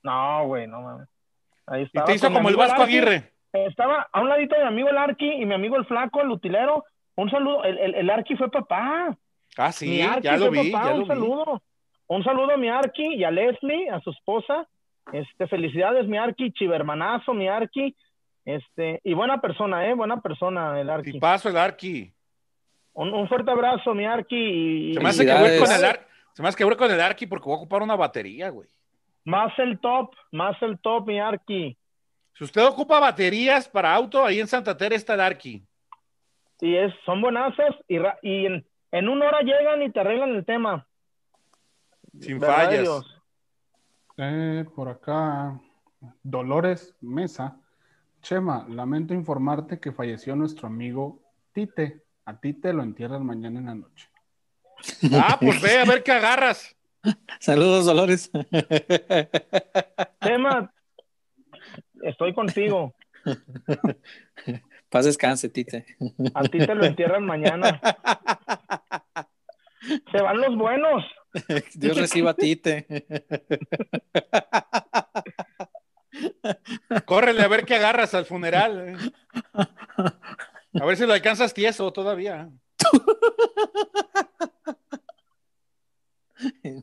[0.03, 1.09] No, güey, no mames.
[1.67, 2.07] Ahí Y estaba.
[2.07, 2.97] te hizo como el Vasco Arqui.
[2.99, 3.33] Aguirre.
[3.53, 6.31] Estaba a un ladito de mi amigo el Arqui y mi amigo el Flaco, el
[6.31, 6.85] utilero.
[7.17, 7.63] Un saludo.
[7.65, 9.17] El, el, el Arqui fue papá.
[9.57, 11.09] Ah, sí, ya lo vi, papá, ya un lo vi.
[11.09, 11.63] saludo.
[12.09, 14.67] Un saludo a mi Arqui y a Leslie, a su esposa.
[15.13, 17.95] Este, felicidades, mi Arqui, chivermanazo, mi Arqui.
[18.45, 21.17] Este, y buena persona, eh, buena persona, el Arqui.
[21.17, 22.13] Y paso el Arqui.
[22.93, 24.91] Un, un fuerte abrazo, mi Arqui.
[24.91, 26.05] Y, Se me hace que voy con el Arqui.
[26.35, 28.69] Se me hace que voy con el Arqui porque voy a ocupar una batería, güey.
[29.25, 31.77] Más el top, más el top, mi Arqui.
[32.37, 35.65] Si usted ocupa baterías para auto, ahí en Santa Teresa está el Arqui.
[36.61, 40.31] Y es, son buenazos y, ra- y en, en una hora llegan y te arreglan
[40.35, 40.87] el tema.
[42.21, 43.23] Sin ¿Verdad de fallas.
[44.17, 45.59] Eh, por acá,
[46.23, 47.57] Dolores Mesa.
[48.25, 51.21] Chema, lamento informarte que falleció nuestro amigo
[51.53, 52.05] Tite.
[52.25, 54.09] A Tite lo entierran mañana en la noche.
[55.13, 56.75] Ah, pues ve a ver qué agarras.
[57.39, 58.31] Saludos, Dolores.
[60.21, 60.73] Tema,
[62.03, 62.95] estoy contigo.
[64.89, 65.85] Paz descanse, Tite.
[66.33, 67.79] A ti te lo entierran mañana.
[70.11, 71.05] Se van los buenos.
[71.75, 72.87] Dios reciba a Tite.
[77.07, 78.89] Córrele a ver qué agarras al funeral.
[78.89, 78.97] eh.
[80.81, 82.51] A ver si lo alcanzas tieso todavía.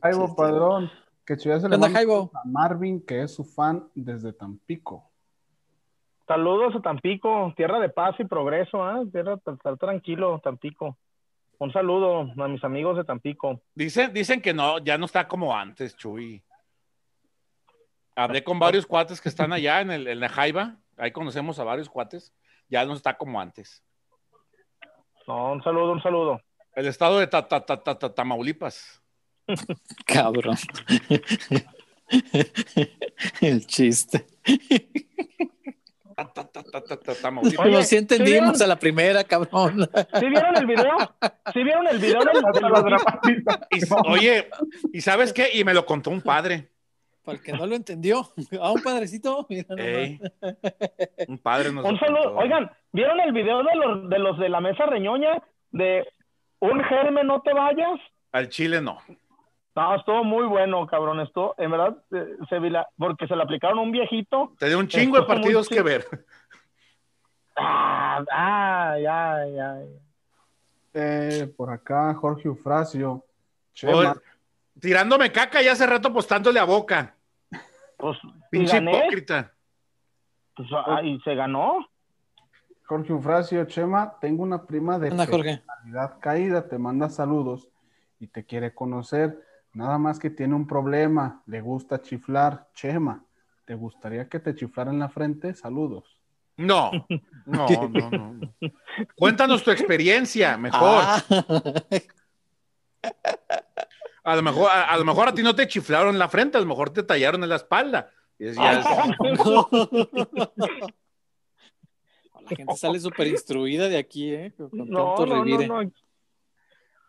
[0.02, 0.90] Jaibo Padrón,
[1.26, 5.10] que ya se ¿Qué le manda a Marvin, que es su fan desde Tampico.
[6.26, 9.02] Saludos a Tampico, tierra de paz y progreso, ¿ah?
[9.10, 10.96] Tierra tra- tranquilo, Tampico.
[11.58, 13.60] Un saludo a mis amigos de Tampico.
[13.74, 16.42] Dicen, dicen que no, ya no está como antes, Chuy.
[18.14, 20.76] Hablé con varios cuates que están allá en, el, en la Jaiba.
[20.96, 22.32] Ahí conocemos a varios cuates.
[22.68, 23.82] Ya no está como antes.
[25.26, 26.40] No, un saludo, un saludo.
[26.74, 29.02] El estado de ta- ta- ta- ta- ta- Tamaulipas.
[30.06, 30.56] Cabrón.
[33.40, 34.26] El chiste.
[36.14, 37.64] Ta, ta, ta, ta, ta, ta, Tamaulipas.
[37.64, 39.88] Oye, Pero sí entendimos ¿sí a la primera, cabrón.
[40.20, 40.96] ¿Sí vieron el video?
[41.52, 42.44] ¿Sí vieron el video del,
[44.06, 44.50] oye,
[44.92, 45.50] ¿y sabes qué?
[45.54, 46.71] Y me lo contó un padre.
[47.24, 48.22] Para el que no lo entendió.
[48.60, 49.46] A un padrecito.
[49.48, 50.20] Ey.
[51.28, 52.34] Un padre nos Un saludo.
[52.36, 56.06] Oigan, ¿vieron el video de los, de los de la mesa reñoña de
[56.60, 58.00] un germen no te vayas?
[58.32, 58.98] Al Chile no.
[59.74, 61.20] No, estuvo muy bueno, cabrón.
[61.20, 64.52] Estuvo, en verdad, eh, se vila- porque se le aplicaron a un viejito.
[64.58, 66.06] Te dio un chingo de partidos que ver.
[67.56, 69.46] Ah, ya, ya.
[69.54, 69.82] ya.
[70.94, 73.24] Eh, por acá, Jorge Eufrasio.
[73.72, 74.14] Chema,
[74.80, 77.16] tirándome caca y hace rato apostándole a boca.
[77.96, 78.18] Pues,
[78.50, 79.52] Pinche gané, hipócrita.
[80.56, 81.88] pues, ah, y se ganó.
[82.84, 87.68] Jorge Eufrasio, Chema, tengo una prima de Anda, personalidad caída, te manda saludos
[88.18, 89.40] y te quiere conocer.
[89.72, 92.68] Nada más que tiene un problema, le gusta chiflar.
[92.74, 93.24] Chema,
[93.64, 95.54] ¿te gustaría que te chiflara en la frente?
[95.54, 96.20] Saludos.
[96.56, 96.90] No,
[97.46, 98.34] no, no, no.
[98.34, 98.52] no.
[99.16, 101.02] Cuéntanos tu experiencia, mejor.
[101.02, 101.22] Ah.
[104.24, 106.60] A lo mejor, a, a lo mejor a ti no te chiflaron la frente, a
[106.60, 108.10] lo mejor te tallaron en la espalda.
[108.38, 108.84] Y decías,
[112.42, 114.52] La gente sale súper instruida de aquí, ¿eh?
[114.56, 115.66] Con No, tanto no, no, revire.
[115.68, 115.80] no.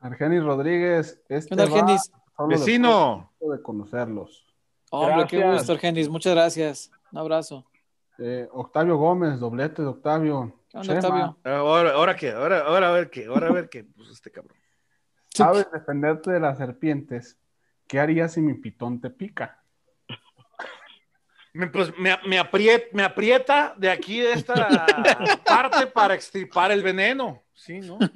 [0.01, 2.11] Argenis Rodríguez, este ¿Qué onda, va Argenis?
[2.37, 4.45] de vecino, de conocerlos.
[4.91, 6.09] Hombre, qué gusto, Argenis.
[6.09, 6.91] Muchas gracias.
[7.11, 7.65] Un abrazo.
[8.19, 10.53] Eh, Octavio Gómez, doblete de Octavio.
[10.69, 11.37] ¿Qué onda, Octavio?
[11.45, 14.57] ahora, ahora qué, ahora, ahora a ver qué, ahora a ver qué, pues este cabrón.
[15.33, 17.37] ¿Sabes defenderte de las serpientes?
[17.87, 19.59] ¿Qué harías si mi pitón te pica?
[21.53, 24.85] Me, pues, me, me aprieta, me aprieta de aquí de esta
[25.45, 27.43] parte para extirpar el veneno.
[27.53, 27.99] Sí, ¿no?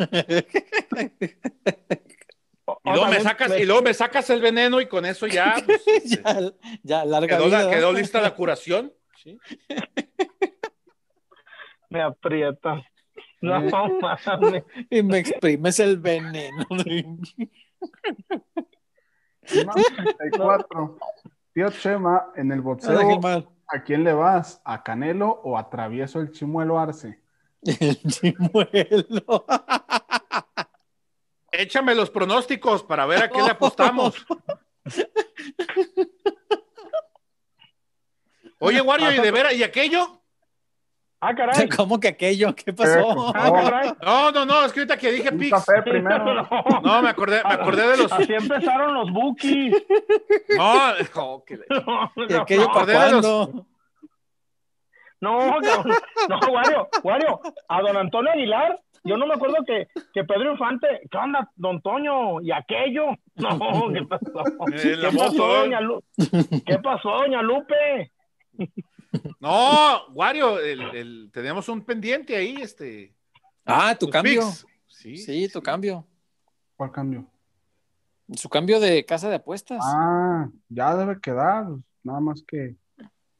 [2.84, 5.84] Y luego, me sacas, y luego me sacas el veneno y con eso ya, pues,
[6.04, 6.52] ya,
[6.84, 7.72] ya, larga quedó, la- vida.
[7.72, 8.94] quedó lista la curación.
[9.24, 9.40] Sí.
[11.90, 12.82] me aprieta.
[13.42, 13.62] No,
[14.02, 14.64] mames.
[14.90, 16.66] Y me exprimes el veneno.
[19.46, 20.98] Chema 34.
[21.54, 23.48] Tío Chema, en el No boxeo.
[23.68, 24.62] ¿a quién le vas?
[24.66, 27.22] ¿A Canelo o a Travieso el Chimuelo Arce?
[27.62, 29.46] El chimuelo.
[31.52, 34.26] Échame los pronósticos para ver a qué le apostamos.
[38.60, 39.54] Oye, Wario, ¿y de veras?
[39.54, 40.17] ¿Y aquello?
[41.20, 41.68] Ah, caray.
[41.76, 42.54] ¿Cómo que aquello?
[42.56, 43.32] ¿Qué pasó?
[43.36, 43.92] Ah, caray.
[44.04, 45.52] No, no, no, es que ahorita que dije Pix.
[46.04, 46.82] No.
[46.84, 48.12] No, me acordé, me acordé de los.
[48.12, 49.76] Así empezaron los bookies.
[50.56, 50.74] No,
[51.16, 53.66] oh, que No, ¿Y aquello no, para los- cuándo?
[55.20, 55.96] No, cabrón.
[56.30, 60.88] no, Wario, Wario, a don Antonio Aguilar, yo no me acuerdo que, que Pedro Infante,
[61.10, 62.40] ¿qué onda, don Toño?
[62.42, 63.08] ¿Y aquello?
[63.36, 64.44] No, ¿qué pasó?
[64.72, 65.48] Eh, ¿Qué pasó, moto.
[65.58, 66.04] doña Lu-
[66.66, 68.12] ¿Qué pasó, doña Lupe?
[69.40, 73.14] No, Wario, el, el- tenemos un pendiente ahí, este.
[73.66, 74.42] Ah, tu cambio.
[74.88, 76.06] Sí, Sí, tu cambio.
[76.76, 77.26] ¿Cuál cambio?
[78.34, 79.80] Su cambio de casa de apuestas.
[79.84, 81.68] Ah, ya debe quedar.
[82.04, 82.76] Nada más que.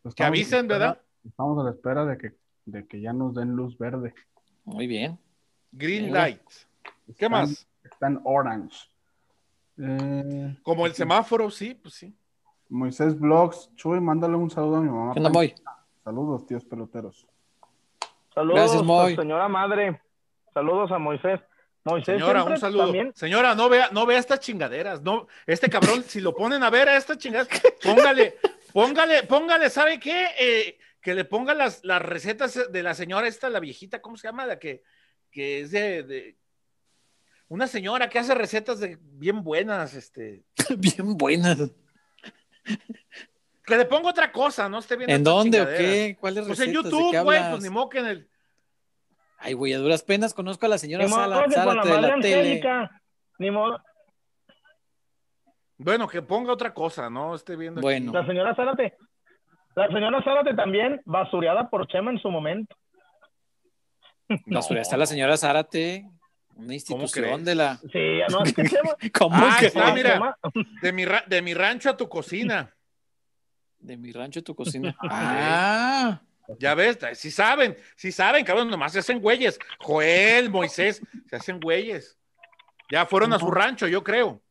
[0.04, 1.02] Que estamos a la avisen, espera- ¿verdad?
[1.26, 2.34] Estamos a la espera de que,
[2.66, 4.14] de que ya nos den luz verde.
[4.66, 5.20] Muy bien.
[5.72, 6.42] Green light.
[7.06, 7.68] ¿Qué Están- más?
[7.84, 8.78] Está en orange.
[9.78, 12.16] Eh, Como el semáforo, sí, pues sí.
[12.70, 15.14] Moisés Vlogs, Chuy, mándale un saludo a mi mamá.
[15.14, 15.54] ¿Qué onda, Moy?
[16.08, 17.28] Saludos, tíos peloteros.
[18.34, 19.14] Saludos, Gracias, Moy.
[19.18, 20.02] señora madre.
[20.54, 21.42] Saludos a Moisés.
[21.84, 22.86] Moisés Señora, un saludo.
[22.86, 25.02] también- Señora, no vea, no vea estas chingaderas.
[25.02, 27.50] No, este cabrón, si lo ponen a ver a estas chingaderas,
[27.84, 28.36] póngale,
[28.72, 30.28] póngale, póngale, ¿sabe qué?
[30.40, 34.30] Eh, que le ponga las, las recetas de la señora esta, la viejita, ¿cómo se
[34.30, 34.46] llama?
[34.46, 34.84] La que,
[35.30, 36.38] que es de, de-
[37.50, 40.46] una señora que hace recetas de bien buenas, este.
[40.78, 41.58] Bien buenas.
[43.68, 46.16] Que le ponga otra cosa, no esté viendo ¿En dónde o qué?
[46.20, 46.84] ¿Cuáles Pues en recetas?
[46.86, 48.30] ¿De YouTube, qué güey, pues ni modo que en el.
[49.40, 52.62] Ay, güey, a duras penas conozco a la señora Ni Sala, Zárate de la tele.
[53.40, 53.78] Ni modo.
[55.78, 57.80] Bueno, que ponga otra cosa, no esté viendo.
[57.80, 57.84] aquí.
[57.84, 58.12] Bueno.
[58.14, 58.96] La señora Zárate.
[59.76, 62.76] La señora Zárate también, basureada por Chema en su momento.
[64.46, 66.06] No, pero está la señora Zárate,
[66.56, 67.78] una institución de la.
[67.78, 68.96] Sí, no, es que Chema.
[69.14, 69.68] ¿Cómo Ah, que?
[69.68, 70.38] está, mira.
[70.82, 72.74] De mi, ra- de mi rancho a tu cocina.
[73.80, 74.96] De mi rancho a tu cocina.
[75.10, 76.22] Ah,
[76.60, 79.60] Ya ves, si saben, si saben, cabrón, nomás se hacen güeyes.
[79.80, 82.18] Joel, Moisés, se hacen güeyes.
[82.90, 84.42] Ya fueron a su rancho, yo creo.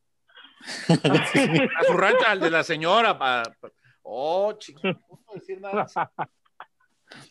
[0.89, 3.17] A su rancho, al de la señora.
[3.17, 3.71] pa- pa-
[4.09, 5.85] Oh, chico, no puedo decir nada.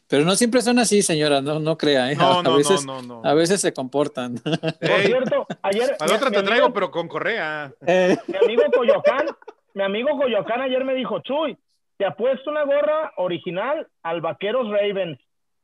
[0.08, 2.16] pero no siempre son así, señora, no, no crea, ¿eh?
[2.16, 3.34] No, a, no, veces, no, no, a no.
[3.36, 4.34] veces se comportan.
[4.80, 5.96] Por cierto, ayer.
[5.98, 7.72] a la otra mi- te traigo, amigo- pero con correa.
[7.86, 9.26] Eh, Mi amigo Coyoacán,
[9.74, 11.56] mi amigo Coyoacán ayer me dijo, Chuy,
[11.96, 15.18] te apuesto una gorra original al Vaqueros Ravens.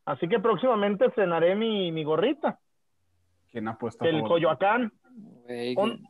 [0.05, 2.59] Así que próximamente estrenaré mi, mi gorrita.
[3.51, 4.05] ¿Quién apuesta?
[4.05, 4.29] a El favor?
[4.31, 4.93] Coyoacán.
[5.47, 6.01] Güey, Con-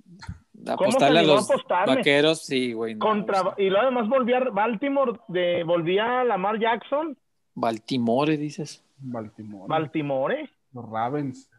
[0.67, 1.49] apostarle a los
[1.87, 2.95] vaqueros, sí, güey.
[2.95, 7.17] no, Contra, y luego además volví a Baltimore, de, volví a Lamar Jackson,
[7.55, 8.85] Baltimore, dices.
[8.99, 9.67] Baltimore.
[9.69, 10.49] Baltimore.
[10.73, 11.51] Los Ravens.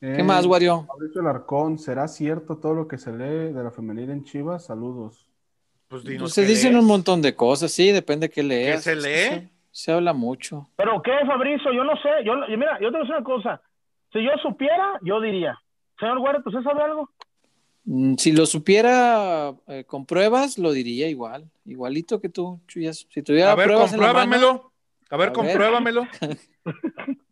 [0.00, 0.84] ¿Qué Eh, más, Wario?
[0.86, 4.64] Mauricio Larcón, ¿será cierto todo lo que se lee de la femenil en Chivas?
[4.66, 5.27] Saludos.
[5.88, 6.82] Pues dinos se qué dicen lees.
[6.82, 8.82] un montón de cosas, sí, depende de qué leas.
[8.84, 9.28] se Es que lee?
[9.40, 10.68] Se, se habla mucho.
[10.76, 13.62] Pero qué, Fabrizio, yo no sé, yo, mira, yo te voy a decir una cosa,
[14.12, 15.58] si yo supiera, yo diría,
[15.98, 17.10] señor Güero, ¿usted sabe algo?
[17.84, 21.50] Mm, Si lo supiera eh, con pruebas, lo diría igual.
[21.64, 23.06] Igualito que tú, Chuyas.
[23.10, 24.72] Si tuviera A ver, pruebas en la mano, compruébamelo.
[25.10, 25.32] A ver, A ver.
[25.32, 26.06] compruébamelo.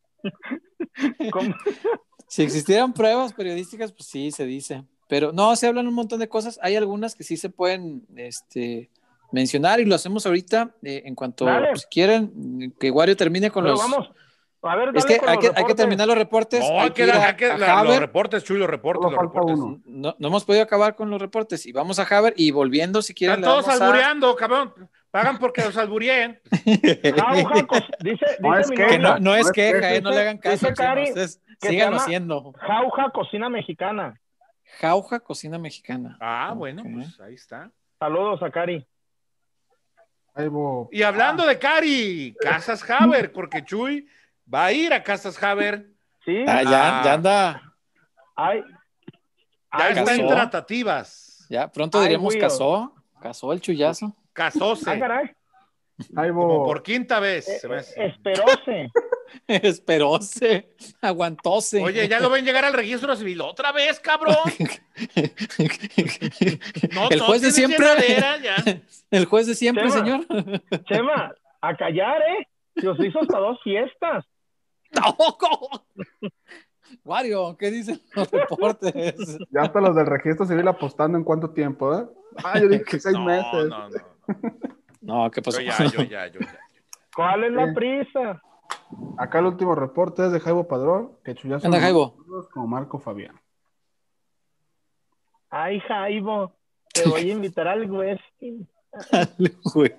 [1.30, 1.54] ¿Cómo?
[2.28, 4.84] si existieran pruebas periodísticas, pues sí, se dice.
[5.08, 6.58] Pero no, se hablan un montón de cosas.
[6.62, 8.90] Hay algunas que sí se pueden este,
[9.32, 13.74] mencionar y lo hacemos ahorita eh, en cuanto, si quieren, que Wario termine con Pero
[13.76, 13.82] los...
[13.90, 14.10] vamos,
[14.62, 16.60] a ver, es dale que con hay, los que hay que terminar los reportes.
[16.60, 19.12] No, hay que ir dar a- hay que- a la- los reportes, Chuy, los reportes,
[19.12, 19.56] los reportes.
[19.86, 23.14] No, no hemos podido acabar con los reportes y vamos a Haber y volviendo si
[23.14, 23.38] quieren.
[23.40, 24.72] Están todos a- albureando, cabrón.
[25.12, 26.40] Pagan porque los albureen.
[28.00, 30.66] Dice, No dice es que no, no es queja, eh, no le hagan caso.
[30.66, 31.12] dice Cari
[31.60, 32.52] síganlo haciendo.
[32.58, 34.20] Jauja Cocina Mexicana.
[34.80, 36.16] Jauja Cocina Mexicana.
[36.20, 37.70] Ah, bueno, pues ahí está.
[37.98, 38.86] Saludos a Cari.
[40.92, 44.06] Y hablando de Cari, Casas Haber, porque Chuy
[44.52, 45.88] va a ir a Casas Haber.
[46.24, 47.02] Sí, Ah, ya, Ah.
[47.04, 47.74] ya anda.
[48.34, 48.60] ay,
[49.78, 51.46] Ya ay, está en tratativas.
[51.48, 52.40] Ya pronto Ay, diremos Will.
[52.42, 52.92] casó.
[53.20, 54.14] Casó el chullazo.
[54.14, 54.98] ah, Casóse.
[54.98, 55.30] caray,
[56.16, 57.48] ahí Como hubo- por quinta vez.
[57.48, 58.06] eh, se me eh, hace.
[58.06, 58.90] esperóse.
[59.48, 60.74] Esperóse.
[61.00, 61.82] Aguantóse.
[61.82, 64.36] Oye, ya lo ven llegar al registro civil otra vez, cabrón.
[66.94, 67.86] No, el no juez de siempre.
[68.42, 68.56] ya.
[69.10, 69.94] El juez de siempre, Chema.
[69.94, 70.26] señor.
[70.86, 72.48] Chema, a callar, ¿eh?
[72.80, 74.24] Se os hizo hasta dos fiestas.
[74.90, 75.84] ¡Tampoco!
[77.04, 79.38] Wario, ¿qué dicen los reportes?
[79.50, 82.04] Ya hasta los del registro civil apostando en cuánto tiempo, ¿eh?
[82.42, 83.68] Ah, yo dije que seis No, meses.
[83.68, 83.96] no, no.
[85.24, 85.60] No, ¿qué pasó?
[85.60, 86.58] Yo ya, yo ya, yo ya.
[87.14, 88.42] ¿Cuál es la prisa?
[89.18, 92.16] Acá el último reporte es de Jaibo Padrón, que chullazo Anda, Jaibo.
[92.52, 93.40] como Marco Fabián.
[95.50, 96.52] Ay, Jaibo,
[96.92, 98.68] te voy a invitar al Westin.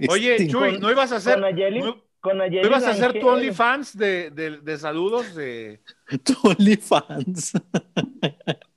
[0.10, 3.20] Oye, Chuy, ¿no ibas a hacer, Con Ayeli, no, con no Ayeli ibas a hacer
[3.20, 3.28] tu.
[3.28, 5.36] OnlyFans de, de, de saludos?
[5.36, 5.82] De...
[6.24, 7.54] Tu OnlyFans.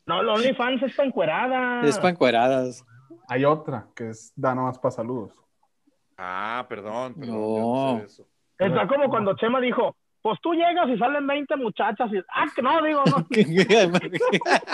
[0.07, 1.83] No, la OnlyFans está encuerada.
[1.87, 2.85] Es pancueradas.
[3.29, 5.33] Hay otra que es da nomás para saludos.
[6.19, 7.37] Ah, perdón, perdón.
[7.37, 7.57] No.
[7.57, 8.27] yo no sé de eso.
[8.59, 12.63] Está como cuando Chema dijo, pues tú llegas y salen 20 muchachas y, ah, que
[12.63, 13.27] no, digo, no.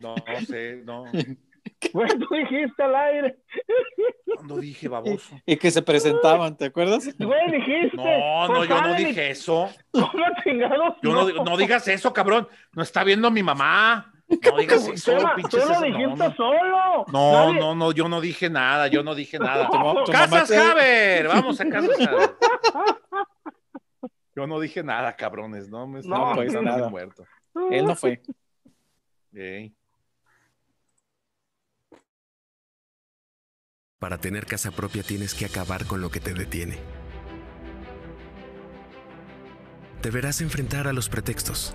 [0.00, 1.04] No, no sé, no.
[1.92, 3.36] Güey, tú dijiste al aire.
[4.34, 5.38] Cuando dije baboso.
[5.44, 7.08] y que se presentaban, ¿te acuerdas?
[7.18, 7.96] Güey, dijiste.
[7.96, 9.68] No, no, pues yo no salen y- dije eso.
[9.90, 10.94] ¿Cómo chingados?
[11.02, 12.48] Yo no, no digas eso, cabrón.
[12.72, 14.12] No está viendo mi mamá.
[14.28, 15.64] No digas eso, Chema, tú pinches.
[15.66, 16.34] lo eso, dijiste no, no.
[16.34, 17.04] solo.
[17.12, 19.68] No, Nadie- no, no, yo no dije nada, yo no dije nada.
[19.68, 22.34] Tu, tu Casas te- Haber, vamos a Casas Haber.
[24.34, 26.90] Yo no dije nada, cabrones, no me No, no, pues, están nada.
[26.90, 27.24] muerto.
[27.70, 28.20] Él no fue.
[33.98, 36.78] Para tener casa propia tienes que acabar con lo que te detiene.
[40.02, 41.74] Deberás enfrentar a los pretextos.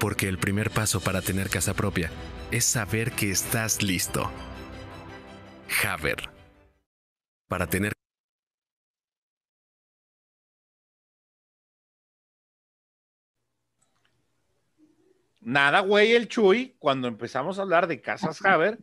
[0.00, 2.10] Porque el primer paso para tener casa propia
[2.50, 4.30] es saber que estás listo.
[5.86, 6.28] Haber.
[7.48, 7.92] Para tener
[15.40, 18.78] Nada, güey, el Chuy, cuando empezamos a hablar de Casas Haber,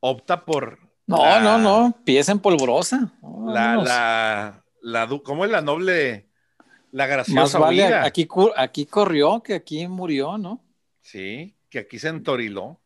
[0.00, 0.78] opta por.
[1.06, 1.96] No, la- no, no.
[2.04, 3.12] Pieza en polvorosa.
[3.22, 6.27] No, La, la, la, du- ¿cómo es la noble,
[6.92, 8.04] la Más graciosa vale huida?
[8.04, 10.62] aquí, aquí corrió que aquí murió, ¿no?
[11.02, 12.80] Sí, que aquí se entoriló.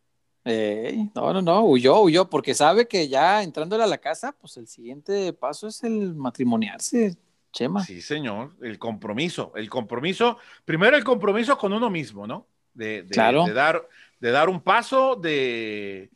[0.45, 4.57] Ey, no, no, no, huyó, huyó, porque sabe que ya entrándole a la casa, pues
[4.57, 7.16] el siguiente paso es el matrimoniarse,
[7.53, 7.85] Chema.
[7.85, 12.47] Sí, señor, el compromiso, el compromiso, primero el compromiso con uno mismo, ¿no?
[12.74, 13.45] De, de- Claro.
[13.45, 13.89] de dar,
[14.19, 16.11] de dar un paso, de,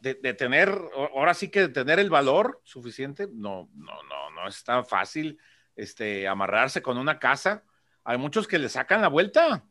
[0.00, 0.68] de, de, tener,
[1.14, 5.38] ahora sí que de tener el valor suficiente, no, no, no, no es tan fácil
[5.76, 7.62] este, amarrarse con una casa.
[8.04, 9.64] Hay muchos que le sacan la vuelta.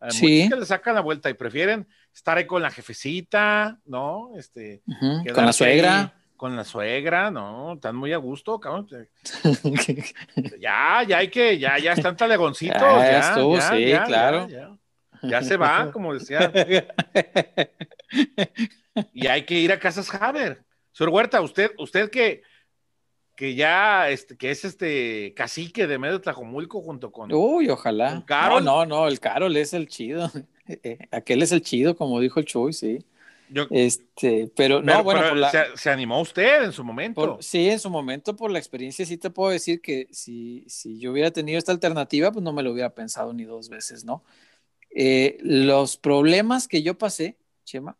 [0.00, 0.36] Hay Sí.
[0.44, 4.30] muchos que le sacan la vuelta y prefieren estar ahí con la jefecita, ¿no?
[4.36, 4.82] Este,
[5.34, 6.00] Con la suegra.
[6.00, 7.74] ahí Con la suegra, ¿no?
[7.74, 8.88] Están muy a gusto, cabrón.
[10.58, 12.80] Ya, ya hay que, ya, ya están talegoncitos.
[12.80, 14.48] Ya Ya, estuvo, ya, sí, ya, claro.
[15.22, 16.50] Ya se va, como decía.
[19.12, 20.64] Y hay que ir a Casas Haber.
[20.92, 22.42] Señor Huerta, usted, usted que,
[23.40, 27.32] que ya, este, que es este cacique de medio Tlajomulco junto con.
[27.32, 28.10] Uy, ojalá.
[28.12, 28.62] ¿Con Carol?
[28.62, 30.30] No, no, no, el Carol es el chido.
[30.68, 33.04] Eh, Aquel es el chido, como dijo el Chuy, sí.
[33.48, 37.14] Yo- Este, pero no, bueno, pero por la- se, se animó usted en su momento.
[37.20, 41.00] por- sí, en su momento, por la experiencia, sí te puedo decir que si, si
[41.00, 44.22] yo hubiera tenido esta alternativa, pues no me lo hubiera pensado ni dos veces, ¿no?
[44.94, 47.96] Eh, los problemas que yo pasé, Chema,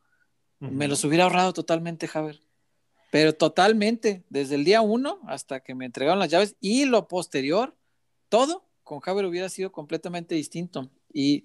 [0.60, 2.38] me los hubiera ahorrado totalmente, Javier.
[3.10, 7.76] Pero totalmente, desde el día uno hasta que me entregaron las llaves y lo posterior,
[8.28, 10.90] todo con Javier hubiera sido completamente distinto.
[11.12, 11.44] Y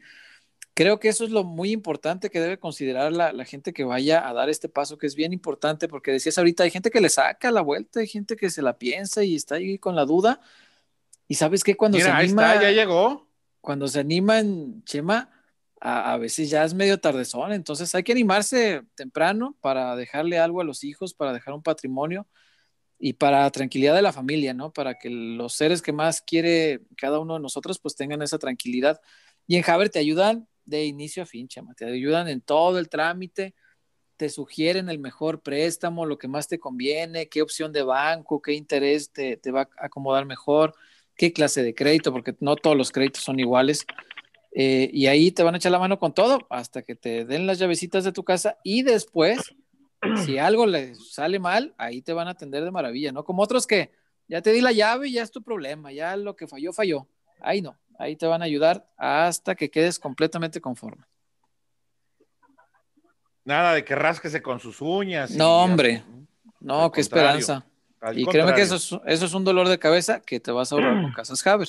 [0.76, 4.28] creo que eso es lo muy importante que debe considerar la, la gente que vaya
[4.28, 7.10] a dar este paso, que es bien importante, porque decías ahorita, hay gente que le
[7.10, 10.42] saca la vuelta, hay gente que se la piensa y está ahí con la duda.
[11.28, 13.28] Y sabes que cuando Mira, se ahí anima, está, ya llegó.
[13.62, 15.30] cuando se animan, Chema,
[15.88, 20.64] a, veces ya es medio tardezón, entonces hay que animarse temprano para dejarle algo a
[20.64, 22.28] los hijos, para dejar un patrimonio
[22.98, 24.74] y para tranquilidad de la familia, ¿no?
[24.74, 28.99] Para que los seres que más quiere cada uno de nosotros pues tengan esa tranquilidad.
[29.45, 32.90] Y en Javer te ayudan de inicio a fin, Chema, te ayudan en todo el
[32.90, 33.53] trámite,
[34.18, 38.53] te sugieren el mejor préstamo, lo que más te conviene, qué opción de banco, qué
[38.53, 40.74] interés te, te va a acomodar mejor,
[41.16, 43.86] qué clase de crédito, porque no todos los créditos son iguales.
[44.57, 47.45] Eh, y ahí te van a echar la mano con todo hasta que te den
[47.45, 49.38] las llavecitas de tu casa y después,
[50.26, 53.26] si algo le sale mal, ahí te van a atender de maravilla, ¿no?
[53.26, 53.91] Como otros que
[54.30, 57.06] ya te di la llave y ya es tu problema, ya lo que falló, falló.
[57.41, 61.03] Ahí no, ahí te van a ayudar hasta que quedes completamente conforme.
[63.44, 65.32] Nada de que rásquese con sus uñas.
[65.32, 66.02] No, hombre.
[66.60, 67.65] No, Al qué contrario, esperanza.
[68.02, 68.76] al Y créeme que contrario.
[68.76, 71.45] eso es, eso es un dolor de cabeza que te vas a ahorrar con Casas
[71.45, 71.68] Haber.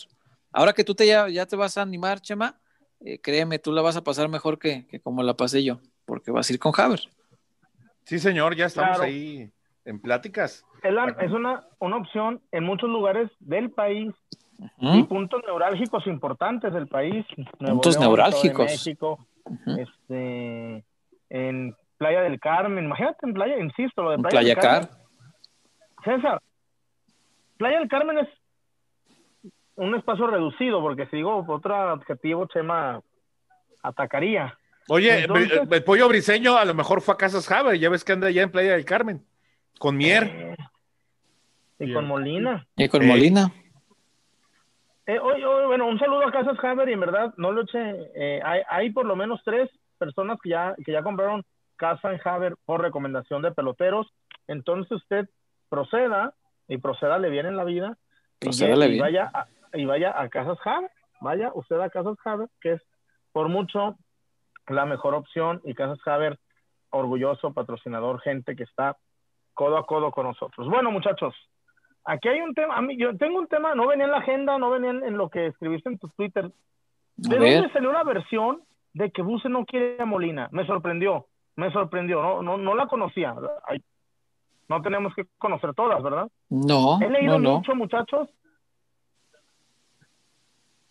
[0.53, 2.59] Ahora que tú te ya, ya te vas a animar, Chema,
[3.05, 6.31] eh, créeme, tú la vas a pasar mejor que, que como la pasé yo, porque
[6.31, 7.01] vas a ir con Haber.
[8.05, 9.05] Sí, señor, ya estamos Claro.
[9.05, 9.51] ahí
[9.85, 10.65] en pláticas.
[10.83, 14.13] Es, la- es una, una opción en muchos lugares del país
[14.79, 17.27] y puntos neurálgicos importantes del país.
[17.59, 18.65] Nuevo Puntos León, Estado de neurálgicos.
[18.71, 19.27] México,
[19.79, 20.85] este,
[21.31, 24.89] en Playa del Carmen, imagínate en Playa, insisto, lo de Playa, Playa del Carmen.
[24.89, 26.15] Car.
[26.17, 26.43] César,
[27.59, 28.29] Playa del Carmen es
[29.77, 33.01] un espacio reducido, porque si digo otro adjetivo, Chema
[33.83, 34.59] atacaría.
[34.89, 38.13] Oye, Entonces- el pollo briseño a lo mejor fue a Casas Haber, ya ves que
[38.13, 39.25] anda allá en Playa del Carmen,
[39.79, 40.25] con Mier.
[40.25, 40.57] Eh,
[41.79, 41.95] y Bien.
[41.95, 42.67] con Molina.
[42.77, 43.07] Y con Eh.
[43.07, 43.53] Molina.
[45.07, 48.11] Eh, hoy, hoy, bueno, un saludo a Casas Haber y en verdad no lo eché.
[48.15, 51.45] eh, hay, hay por lo menos tres personas que ya, que ya compraron
[51.77, 54.07] casa en Haber por recomendación de peloteros.
[54.49, 55.29] Entonces usted
[55.69, 56.33] proceda
[56.69, 57.97] y procédale bien en la vida
[58.41, 59.01] y, Procédale y bien.
[59.03, 60.91] vaya a, y vaya a Casas Haber.
[61.21, 62.83] Vaya usted a Casas Haber, que es
[63.33, 63.97] por mucho
[64.69, 66.39] la mejor opción y Casas Haber,
[66.91, 68.97] orgulloso patrocinador, gente que está
[69.55, 70.69] codo a codo con nosotros.
[70.69, 71.35] Bueno, muchachos,
[72.05, 74.59] aquí hay un tema, a mí, yo tengo un tema, no venía en la agenda,
[74.59, 76.51] no venía en, en lo que escribiste en tu Twitter.
[77.17, 78.63] ¿De dónde salió la versión
[78.93, 80.49] de que Buse no quiere a Molina?
[80.53, 81.27] Me sorprendió,
[81.57, 83.35] me sorprendió, no, no, no la conocía.
[83.67, 83.83] Ay,
[84.69, 86.29] no tenemos que conocer todas, ¿verdad?
[86.51, 87.57] No, He leído no, no.
[87.59, 88.29] mucho, muchachos.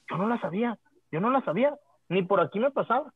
[0.09, 0.77] Yo no la sabía,
[1.11, 1.77] yo no la sabía,
[2.09, 3.13] ni por aquí me pasaba.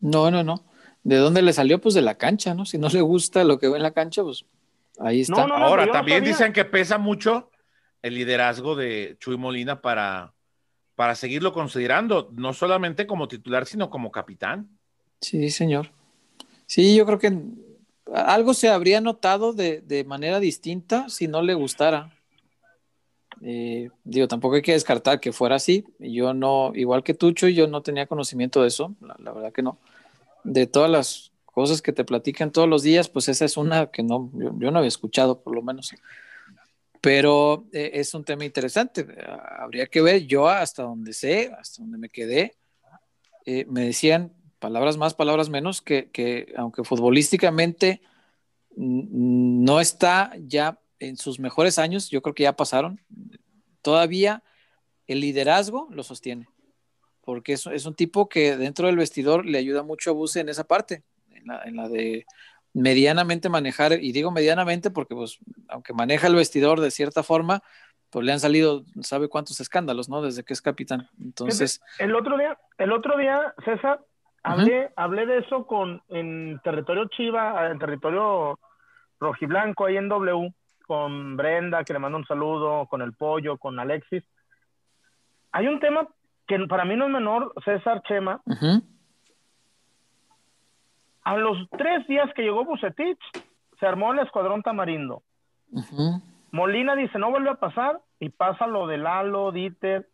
[0.00, 0.64] No, no, no.
[1.02, 1.80] ¿De dónde le salió?
[1.80, 2.64] Pues de la cancha, ¿no?
[2.64, 4.44] Si no le gusta lo que ve en la cancha, pues
[4.98, 5.46] ahí está.
[5.46, 7.50] No, no, Ahora, también dicen que pesa mucho
[8.02, 10.34] el liderazgo de Chuy Molina para,
[10.94, 14.68] para seguirlo considerando, no solamente como titular, sino como capitán.
[15.20, 15.90] Sí, señor.
[16.66, 17.38] Sí, yo creo que
[18.12, 22.15] algo se habría notado de, de manera distinta si no le gustara.
[23.48, 25.84] Eh, digo, tampoco hay que descartar que fuera así.
[26.00, 29.62] Yo no, igual que Tucho, yo no tenía conocimiento de eso, la, la verdad que
[29.62, 29.78] no.
[30.42, 34.02] De todas las cosas que te platican todos los días, pues esa es una que
[34.02, 35.94] no, yo, yo no había escuchado, por lo menos.
[37.00, 39.06] Pero eh, es un tema interesante.
[39.60, 42.56] Habría que ver, yo hasta donde sé, hasta donde me quedé,
[43.44, 48.02] eh, me decían palabras más, palabras menos, que, que aunque futbolísticamente
[48.74, 53.00] no está ya en sus mejores años, yo creo que ya pasaron,
[53.82, 54.42] todavía
[55.06, 56.48] el liderazgo lo sostiene,
[57.22, 60.48] porque es, es un tipo que dentro del vestidor le ayuda mucho a Buse en
[60.48, 62.26] esa parte, en la, en la de
[62.72, 67.62] medianamente manejar, y digo medianamente porque pues, aunque maneja el vestidor de cierta forma,
[68.10, 70.22] pues le han salido, sabe cuántos escándalos, ¿no?
[70.22, 71.08] Desde que es capitán.
[71.20, 71.80] Entonces.
[71.98, 74.00] El otro día, el otro día, César,
[74.42, 78.58] hablé, hablé de eso con en territorio Chiva, en territorio
[79.18, 80.52] rojiblanco, ahí en W,
[80.86, 84.24] con Brenda, que le mando un saludo, con el pollo, con Alexis.
[85.52, 86.08] Hay un tema
[86.46, 88.40] que para mí no es menor, César Chema.
[91.22, 93.18] A los tres días que llegó Bucetich,
[93.78, 95.22] se armó el escuadrón tamarindo.
[96.52, 100.08] Molina dice, no vuelve a pasar, y pasa lo de Lalo, Dieter.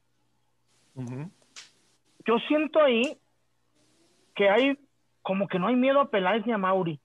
[2.25, 3.19] Yo siento ahí
[4.35, 4.79] que hay,
[5.23, 6.99] como que no hay miedo a Peláez ni a Mauri.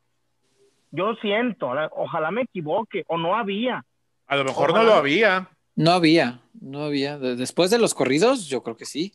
[0.98, 3.86] Yo siento, ojalá me equivoque, o no había.
[4.26, 5.48] A lo mejor no lo había.
[5.76, 7.20] No había, no había.
[7.20, 9.14] Después de los corridos, yo creo que sí.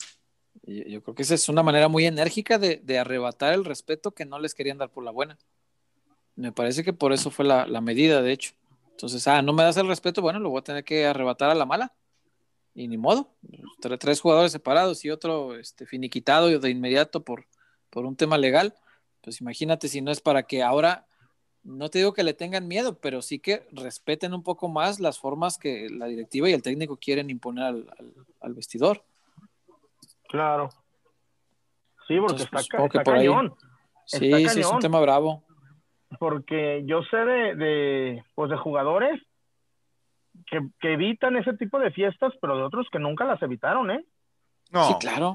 [0.63, 4.39] Yo creo que esa es una manera muy enérgica de, arrebatar el respeto que no
[4.39, 5.37] les querían dar por la buena.
[6.37, 8.53] Me parece que por eso fue la, medida, de hecho.
[8.93, 11.57] Entonces, ah, no me das el respeto, bueno, lo voy a tener que arrebatar a
[11.57, 11.93] la mala.
[12.75, 13.35] Y ni modo.
[13.81, 17.49] Tres, jugadores separados y otro este, finiquitado de inmediato por,
[17.91, 18.73] por un tema legal.
[19.21, 21.09] Pues imagínate si no es para que ahora
[21.65, 25.19] no te digo que le tengan miedo, pero sí que respeten un poco más las
[25.19, 27.85] formas que la directiva y el técnico quieren imponer
[28.41, 29.05] al, vestidor.
[30.29, 30.71] Claro.
[32.09, 33.55] Sí, porque está, pues, cañón.
[34.07, 35.45] Sí, sí, es un tema bravo.
[36.19, 39.21] Porque yo sé de, de, pues de jugadores
[40.47, 44.05] que, que, evitan ese tipo de fiestas, pero de otros que nunca las evitaron, ¿eh?
[44.71, 44.89] No.
[44.89, 45.35] Sí, claro.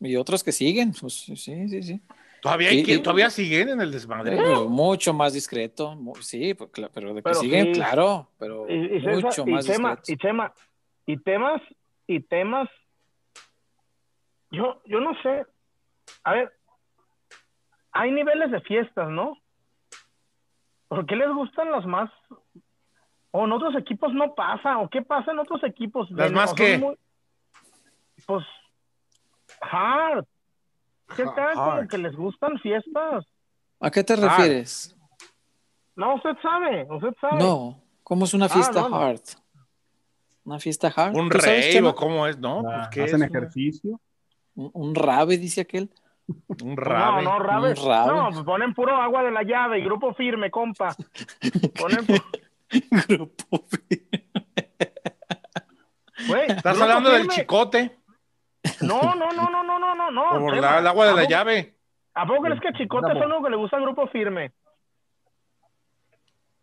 [0.00, 2.00] Y otros que siguen, pues sí, sí, sí.
[2.40, 4.38] Todavía, todavía siguen en el desmadre.
[4.68, 10.02] mucho más discreto, sí, pues, pero de que siguen, claro, pero mucho más discreto.
[10.06, 10.52] Y, tema,
[11.06, 11.62] y temas,
[12.06, 12.68] y temas,
[14.50, 15.44] yo, yo no sé,
[16.24, 16.52] a ver,
[17.92, 19.36] hay niveles de fiestas, ¿no?
[20.88, 22.10] ¿Por qué les gustan las más?
[23.30, 24.78] ¿O en otros equipos no pasa?
[24.78, 26.10] ¿O qué pasa en otros equipos?
[26.10, 26.96] ¿Las más que?
[28.26, 28.44] pues,
[29.60, 30.24] hard
[31.16, 31.54] ¿Qué tal?
[31.54, 33.24] Como que les gustan fiestas.
[33.80, 34.96] ¿A qué te refieres?
[35.96, 37.38] No, usted sabe, usted sabe.
[37.38, 39.20] No, ¿cómo es una ah, fiesta hard?
[40.44, 41.16] ¿Una fiesta hard?
[41.16, 42.38] ¿Un rey o cómo es?
[42.38, 42.62] ¿No?
[42.62, 44.00] Pues, ¿qué ¿Hacen ejercicio?
[44.54, 45.90] ¿Un, ¿Un, rabe, dice aquel?
[46.62, 47.22] Un rabe.
[47.22, 47.74] No, no, rabe.
[47.74, 50.94] No, pues ponen puro agua de la llave y grupo firme, compa.
[51.78, 52.06] Ponen
[53.08, 54.28] grupo firme.
[56.48, 57.98] ¿Estás hablando del chicote?
[58.80, 59.57] No, no, no, no,
[60.10, 60.40] no, no.
[60.40, 61.74] Por el agua de la llave.
[62.14, 64.52] ¿A poco crees que Chicote es uno que le gusta el grupo firme?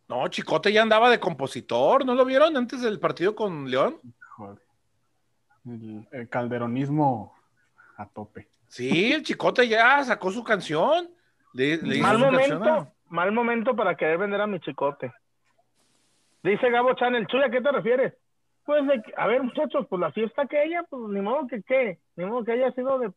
[0.07, 3.97] No, Chicote ya andaba de compositor, ¿no lo vieron antes del partido con León?
[5.65, 7.33] El, calderonismo
[7.97, 8.47] a tope.
[8.67, 11.09] Sí, el Chicote ya sacó su canción.
[11.53, 15.11] mal momento, mal momento para querer vender a mi Chicote.
[16.43, 18.13] Dice Gabo Chan, el Chuy, ¿a qué te refieres?
[18.65, 18.83] Pues,
[19.17, 22.43] a ver, muchachos, pues la fiesta que ella, pues ni modo que qué, ni modo
[22.43, 23.11] que haya sido de.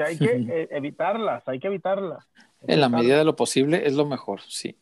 [0.00, 2.26] Que hay que eh, evitarlas, hay que evitarlas.
[2.62, 4.78] En la medida de lo posible es lo mejor, sí.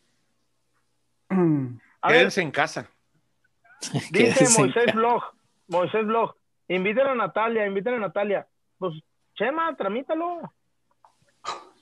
[2.06, 2.88] Quédense en casa.
[4.12, 5.24] Dice Moisés Blog,
[5.66, 6.36] Moisés Blog,
[6.68, 8.46] inviten a Natalia, inviten a Natalia.
[8.78, 8.94] Pues,
[9.34, 10.52] Chema, tramítalo.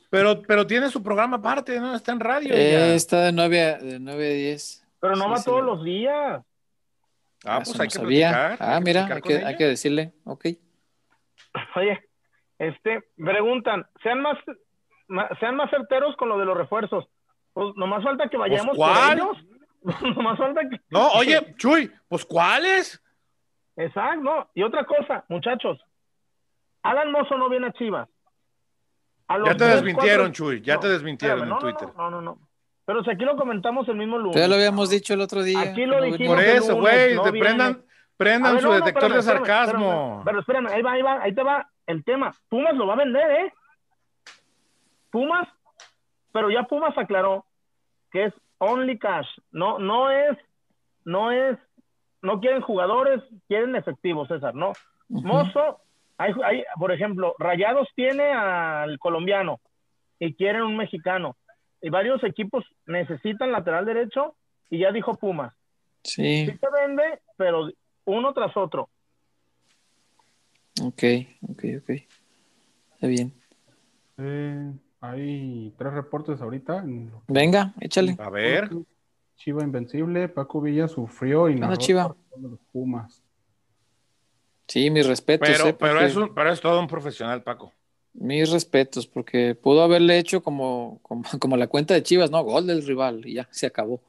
[0.08, 1.94] Pero, pero tiene su programa aparte, ¿no?
[1.94, 2.54] Está en radio.
[2.54, 4.88] Eh, está de 9 a, de 9 a 10.
[4.98, 6.42] Pero no va todos los días.
[7.44, 8.56] Ah, pues hay que platicar.
[8.60, 10.46] Ah, mira, hay que, hay que, decirle, ok.
[11.76, 12.00] Oye,
[12.58, 14.38] este, preguntan, sean más,
[15.40, 17.06] sean más certeros con lo de los refuerzos.
[17.52, 19.36] Pues nomás falta que pues, vayamos por ellos.
[20.16, 20.80] nomás falta que...
[20.90, 23.02] No, oye, Chuy, pues ¿cuáles?
[23.76, 24.50] Exacto, no.
[24.54, 25.78] Y otra cosa, muchachos,
[26.82, 28.08] Alan Mozo no viene a Chivas.
[29.28, 31.88] ya te desmintieron, Chuy, ya te desmintieron en Twitter.
[31.96, 32.38] No, no, no.
[32.84, 34.36] Pero si aquí lo comentamos el mismo lunes.
[34.36, 35.60] Ya lo habíamos dicho el otro día.
[35.60, 36.36] Aquí lo dijimos.
[36.36, 37.84] Por eso, güey, prendan,
[38.16, 40.22] prendan su detector de sarcasmo.
[40.24, 42.32] pero espérame, ahí va, ahí va, ahí te va el tema.
[42.48, 43.52] Pumas lo va a vender, ¿eh?
[45.10, 45.48] Pumas,
[46.32, 47.44] pero ya Pumas aclaró
[48.10, 49.28] que es only cash.
[49.50, 50.36] No, no es,
[51.04, 51.58] no es,
[52.22, 54.72] no quieren jugadores, quieren efectivos, César, ¿no?
[55.08, 55.80] Mozo,
[56.18, 59.60] hay, hay, por ejemplo, Rayados tiene al colombiano
[60.18, 61.36] y quieren un mexicano
[61.80, 64.34] y varios equipos necesitan lateral derecho
[64.70, 65.54] y ya dijo Pumas.
[66.02, 66.46] Sí.
[66.46, 67.68] Sí se vende, pero
[68.06, 68.88] uno tras otro.
[70.82, 71.02] Ok,
[71.50, 71.90] ok, ok.
[72.94, 73.32] Está bien.
[74.18, 76.84] Eh, hay tres reportes ahorita.
[77.28, 78.16] Venga, échale.
[78.18, 78.70] A ver.
[79.36, 81.76] Chiva Invencible, Paco Villa sufrió y nada.
[81.76, 82.16] Chiva.
[82.40, 83.22] los Pumas.
[84.66, 85.48] Sí, mis respetos.
[85.48, 87.72] Pero, eh, pero, es un, pero es todo un profesional, Paco.
[88.18, 92.42] Mis respetos, porque pudo haberle hecho como, como, como la cuenta de Chivas, ¿no?
[92.42, 94.02] Gol del rival y ya se acabó.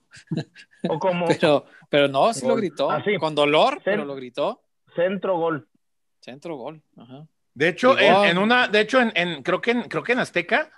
[0.88, 2.90] O como Pero, pero no, sí lo gritó.
[2.90, 3.18] Ah, sí.
[3.18, 3.82] Con dolor, Sí.
[3.86, 4.62] pero lo gritó.
[4.96, 5.68] centro gol.
[6.22, 6.82] Centro gol.
[6.98, 7.28] Ajá.
[7.54, 10.20] De hecho, en, en una, de hecho, en, en- creo que en, creo que en
[10.20, 10.72] Azteca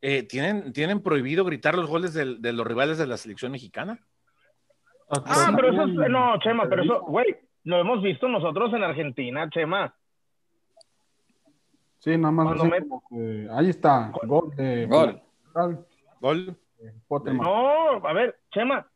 [0.00, 3.98] eh, tienen, tienen prohibido gritar los goles del- de los rivales de la selección mexicana.
[5.10, 7.26] Ah, pero eso es, no, Chema, pero eso, güey,
[7.64, 9.94] lo hemos visto nosotros en Argentina, Chema.
[11.98, 12.46] Sí, nada más.
[12.46, 15.20] Cuando así met- como que- ahí está, gol de Gol.
[16.20, 16.56] Gol.
[17.08, 17.44] Potterman.
[17.44, 18.86] No, a ver, Chema,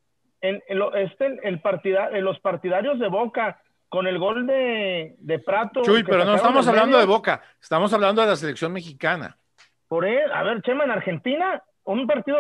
[0.41, 5.16] en, en lo- este, el partida, en los partidarios de Boca, con el gol de,
[5.19, 5.83] de Prato.
[5.83, 9.37] Chuy, pero no estamos hablando de Boca, estamos hablando de la selección mexicana.
[9.89, 12.39] Por él, a ver, Chema, en Argentina, un partido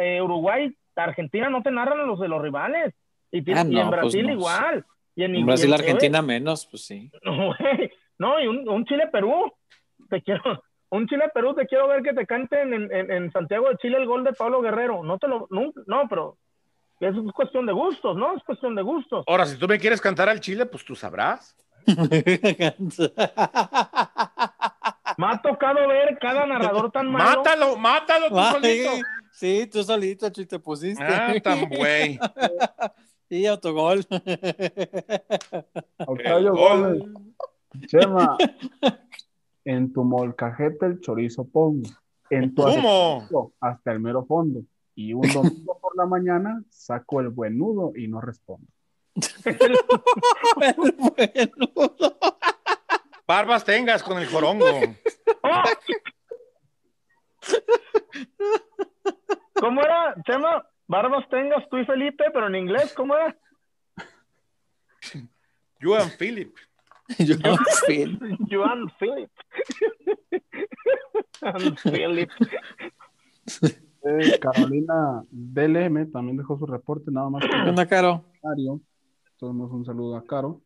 [0.00, 2.92] eh, Uruguay, Argentina no te narran los de los rivales.
[3.30, 4.32] Y, Ah, y no, en pues Brasil no.
[4.32, 4.84] igual.
[5.14, 7.10] Y en, En Brasil, y en- Argentina menos, pues sí.
[8.18, 9.50] No, y un, un Chile-Perú.
[10.10, 10.42] Te quiero,
[10.90, 14.06] un Chile-Perú, te quiero ver que te canten en, en, en Santiago de Chile el
[14.06, 15.02] gol de Pablo Guerrero.
[15.02, 16.36] No te lo, nunca, no, pero
[17.00, 18.36] es cuestión de gustos, ¿no?
[18.36, 19.24] Es cuestión de gustos.
[19.26, 21.56] Ahora, si tú me quieres cantar al Chile, pues tú sabrás.
[25.16, 27.24] Me ha tocado ver cada narrador tan malo.
[27.38, 28.90] Mátalo, mátalo tú solito.
[29.32, 31.02] Sí, tú solito, Chuy, te pusiste.
[31.04, 32.18] Ah, tan güey.
[33.32, 34.04] Y autogol.
[35.98, 37.02] Octavio Gómez.
[37.86, 38.36] Chema,
[39.70, 41.88] en tu molcajete el chorizo pongo.
[42.28, 42.64] En tu
[43.60, 44.62] hasta el mero fondo.
[44.96, 48.66] Y un domingo por la mañana saco el buen nudo y no respondo.
[50.56, 50.92] Bueno,
[53.26, 54.66] Barbas tengas con el jorongo.
[55.42, 55.62] ¡Oh!
[59.54, 60.66] ¿Cómo era, Chema?
[60.88, 63.36] Barbas tengas tú y Felipe, pero en inglés, ¿cómo era?
[65.80, 66.56] You and Philip.
[67.18, 67.56] No
[67.86, 68.06] sé.
[68.50, 69.30] Joan Philip.
[71.40, 72.30] Joan Philip.
[74.02, 78.22] Eh, Carolina DLM también dejó su reporte, nada más que ¿Qué onda, Caro?
[78.40, 78.80] comentario.
[79.32, 80.62] Entonces, un saludo a Caro.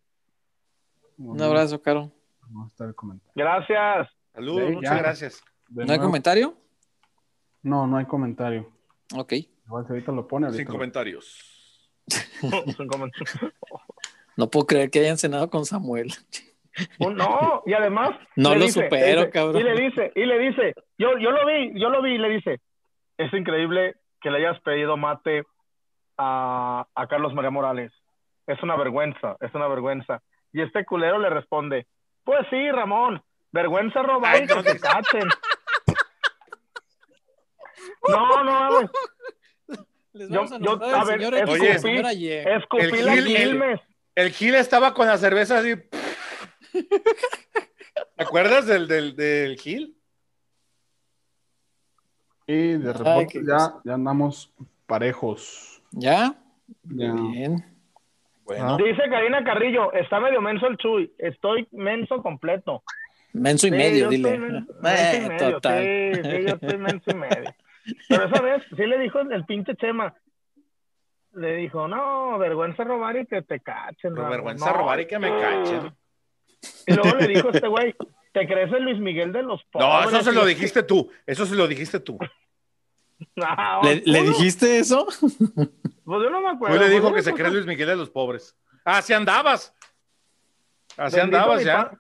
[1.19, 2.13] Un abrazo, Caro.
[2.43, 3.33] Vamos a estar el comentario.
[3.35, 4.09] Gracias.
[4.33, 4.99] Saludos, Sí, muchas ya.
[5.03, 5.45] gracias.
[5.69, 6.55] De ¿No hay nuevo- comentario?
[7.65, 8.71] No, no hay comentario.
[9.17, 9.33] Ok.
[9.67, 10.47] Igual si ahorita lo pone.
[10.47, 11.91] Sin Ahorita lo- comentarios.
[12.79, 13.53] Un comentario.
[14.37, 16.13] No puedo creer que hayan cenado con Samuel.
[16.99, 18.11] Un- No, y además.
[18.37, 19.61] No le lo dice, supero, dice, cabrón.
[19.61, 22.29] Y le dice, y le dice, yo, yo lo vi, yo lo vi, y le
[22.31, 22.61] dice,
[23.19, 25.45] es increíble que le hayas pedido mate
[26.19, 27.93] a, a Carlos María Morales.
[28.47, 30.21] Es una vergüenza, es una vergüenza.
[30.53, 31.87] Y este culero le responde,
[32.25, 35.29] pues sí, Ramón, vergüenza robar y que no, te cachen.
[38.09, 38.91] No, no, mames,
[40.13, 42.29] Les Yo- vamos a yo- a al ver, señor escupí- la Y.
[42.33, 43.81] escupí El las Gil- el- Quilmes.
[44.15, 45.75] El Gil estaba con la cerveza así.
[46.73, 49.97] ¿Te acuerdas del, del, del Gil?
[52.47, 54.53] Y de Ay, qué ya, ya andamos
[54.87, 55.83] parejos.
[55.93, 56.35] ¿Ya?
[56.85, 57.13] Ya.
[57.15, 57.65] Bien.
[58.45, 62.83] Bueno, Dice Karina Carrillo, está medio menso el Chuy, estoy menso completo.
[63.33, 64.39] Menso y Sí, medio, dile.
[64.39, 65.83] men- Eh, menso y medio, total.
[65.83, 67.55] Sí, sí, yo estoy menso y medio.
[68.09, 70.15] Pero esa vez sí le dijo el pinche Chema.
[71.35, 73.97] Le dijo, no, vergüenza robar y que te cachen.
[74.03, 74.31] pero Ramón".
[74.31, 74.77] vergüenza No.
[74.79, 75.95] robar y que me cachen.
[76.87, 77.95] Y luego le dijo este güey,
[78.33, 79.89] te crees el Luis Miguel de los pobres.
[79.89, 81.11] No, eso se lo dijiste tú.
[81.27, 82.19] Eso se lo dijiste tú.
[83.37, 85.07] No, ¿Le, dijiste eso?
[85.07, 85.29] Pues
[86.23, 86.77] yo no me acuerdo.
[86.77, 88.57] Tú le dijo que se cree Luis Miguel de los pobres.
[88.85, 89.73] Así andabas.
[90.97, 91.93] Así bendito andabas ya.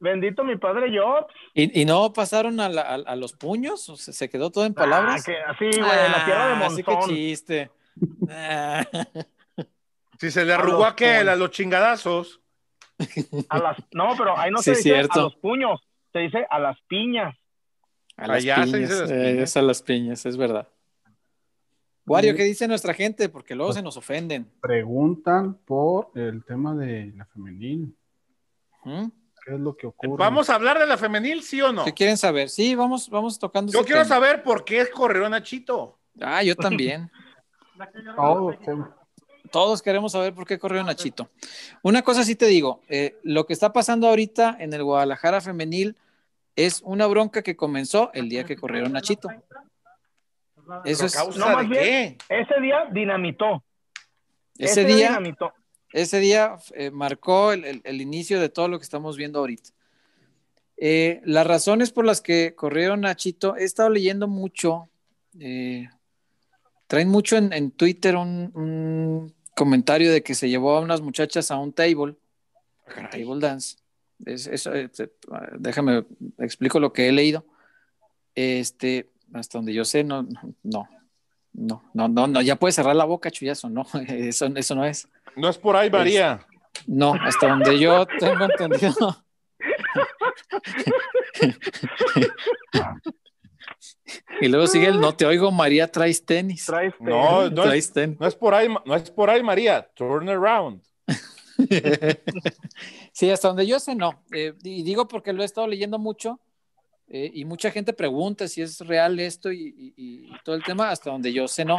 [0.00, 1.32] Bendito mi padre Jobs.
[1.54, 3.88] ¿Y, y no pasaron a, la- a- a los puños?
[3.88, 5.24] ¿O se, se quedó todo en Ah, palabras?
[5.24, 7.10] que así, güey, en la tierra de Ah, Así que Monzón.
[7.14, 7.70] chiste.
[8.30, 8.86] Ah,
[10.18, 11.28] Si se le A arrugó aquel, pobres.
[11.28, 12.40] a los chingadazos.
[13.50, 15.20] A las, no, pero ahí no Sí, se dice cierto.
[15.20, 15.80] a los puños,
[16.12, 17.36] se dice a las piñas.
[18.16, 18.80] a las Allá se piñas.
[18.80, 20.66] dice las eh, es a las piñas, es verdad.
[22.06, 23.28] Wario, ¿qué dice nuestra gente?
[23.28, 24.50] Porque luego se nos ofenden.
[24.62, 27.94] Preguntan por el tema de la femenil.
[28.84, 29.06] ¿Mm?
[29.44, 30.16] ¿Qué es lo que ocurre?
[30.16, 31.84] ¿Vamos a hablar de la femenil, sí o no?
[31.84, 32.48] ¿Qué quieren saber?
[32.48, 33.72] Sí, vamos, vamos tocando.
[33.72, 34.14] Yo ese quiero tema.
[34.14, 35.98] saber por qué corrieron a Chito.
[36.20, 37.10] Ah, yo también.
[39.50, 41.28] Todos queremos saber por qué corrió Nachito.
[41.82, 45.96] Una cosa sí te digo, eh, lo que está pasando ahorita en el Guadalajara femenil
[46.56, 49.28] es una bronca que comenzó el día que corrieron Nachito.
[49.30, 49.44] Eso
[50.82, 52.40] ¿Pero es, causa No, más de bien- qué?
[52.40, 53.62] Ese día dinamitó.
[54.58, 55.52] ese día, dinamitó.
[55.92, 59.70] ese día eh, marcó el, el- el inicio de todo lo que estamos viendo ahorita.
[60.78, 64.88] Eh, las razones por las que corrieron Nachito, he estado leyendo mucho,
[65.38, 65.88] eh,
[66.86, 71.50] traen mucho en, en Twitter un, un comentario de que se llevó a unas muchachas
[71.50, 72.14] a un table,
[73.10, 73.76] table dance.
[74.24, 74.90] eso, eh,
[75.58, 76.04] déjame,
[76.38, 77.44] explico lo que he leído.
[78.34, 80.22] Este, hasta donde yo sé, no,
[80.62, 80.88] no,
[81.54, 85.08] no, no, no, no, ya puedes cerrar la boca, chuyazo, no, eso, eso no es.
[85.36, 86.46] No es por ahí, María.
[86.86, 89.24] no, hasta donde yo tengo entendido.
[94.40, 96.66] y luego sigue el no te oigo, María, traes tenis.
[96.66, 98.20] Traes No, no Traes es, tenis.
[98.20, 99.88] no es por ahí, no es por ahí, María.
[99.94, 100.82] Turn around.
[103.12, 104.22] sí, hasta donde yo sé, no.
[104.32, 106.40] Eh, y digo porque lo he estado leyendo mucho
[107.08, 110.90] eh, y mucha gente pregunta si es real esto y, y- y todo el tema,
[110.90, 111.78] hasta donde yo sé, no.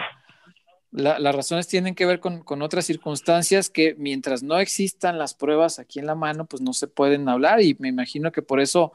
[0.91, 5.33] La- las razones tienen que ver con, con otras circunstancias que mientras no existan las
[5.33, 8.61] pruebas aquí en la mano, pues no se pueden hablar y me imagino que por
[8.61, 8.93] eso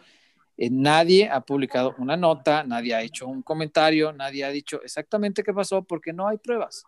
[0.57, 5.43] eh, nadie ha publicado una nota, nadie ha hecho un comentario, nadie ha dicho exactamente
[5.43, 6.85] qué pasó porque no hay pruebas.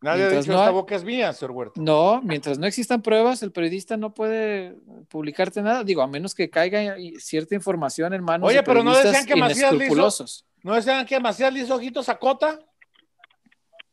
[0.00, 1.80] Nadie ha dicho no esta hay- boca es mía, señor Huerta.
[1.80, 4.76] No, mientras no existan pruebas, el periodista no puede
[5.08, 5.82] publicarte nada.
[5.82, 9.34] Digo, a menos que caiga cierta información en manos Oye, de pero ¿no decían que
[9.36, 10.44] Macías inescrupulosos.
[10.62, 12.58] ¿No decían que Macías le hizo ojitos a Cota?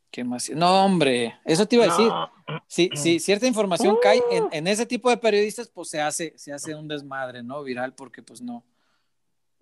[0.09, 0.49] ¿Qué más?
[0.49, 2.07] No, hombre, eso te iba a decir.
[2.07, 2.29] No,
[2.67, 6.51] Si, si cierta información cae en, en ese tipo de periodistas, pues se hace, se
[6.51, 7.63] hace un desmadre, ¿no?
[7.63, 8.65] Viral, porque pues no.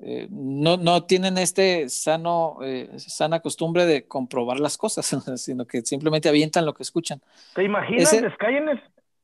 [0.01, 5.05] Eh, no, no tienen este sano, eh, sana costumbre de comprobar las cosas,
[5.38, 7.21] sino que simplemente avientan lo que escuchan.
[7.53, 8.13] ¿Te imaginas?
[8.13, 8.67] Ese- Les caen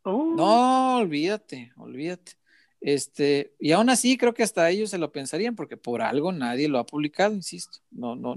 [0.07, 2.34] Uh, No, olvídate, olvídate.
[2.80, 6.68] Este, y aún así creo que hasta ellos se lo pensarían, porque por algo nadie
[6.68, 7.80] lo ha publicado, insisto.
[7.89, 8.35] No, no,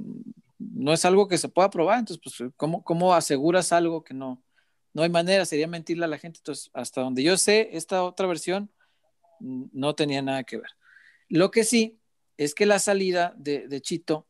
[0.58, 1.98] no es algo que se pueda probar.
[1.98, 4.42] Entonces, pues, ¿cómo, cómo aseguras algo que no,
[4.94, 5.44] no hay manera?
[5.44, 6.38] Sería mentirle a la gente.
[6.38, 8.70] Entonces, hasta donde yo sé, esta otra versión
[9.40, 10.70] no tenía nada que ver.
[11.28, 11.97] Lo que sí
[12.38, 14.26] es que la salida de, de Chito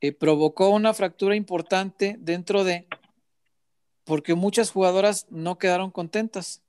[0.00, 2.86] eh, provocó una fractura importante dentro de,
[4.04, 6.62] porque muchas jugadoras no quedaron contentas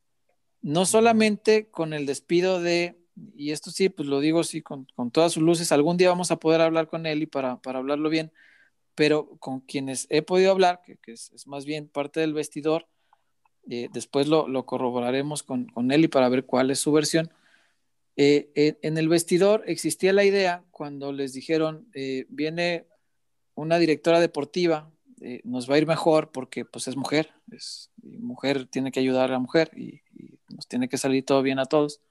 [0.66, 2.98] no solamente con el despido de,
[3.36, 6.32] y esto sí, pues lo digo sí, con, con todas sus luces, algún día vamos
[6.32, 8.32] a poder hablar con él y para, para hablarlo bien,
[8.96, 12.88] pero con quienes he podido hablar, que, que es, es, más bien parte del vestidor,
[13.70, 17.32] eh, después lo, lo corroboraremos con, con, él y para ver cuál es su versión.
[18.18, 22.88] Eh, en el vestidor existía la idea cuando les dijeron, eh, viene
[23.56, 28.68] una directora deportiva, eh, nos va a ir mejor porque pues es mujer, es, mujer
[28.68, 31.66] tiene que ayudar a la mujer y, y, nos tiene que salir todo bien a
[31.66, 32.02] todos.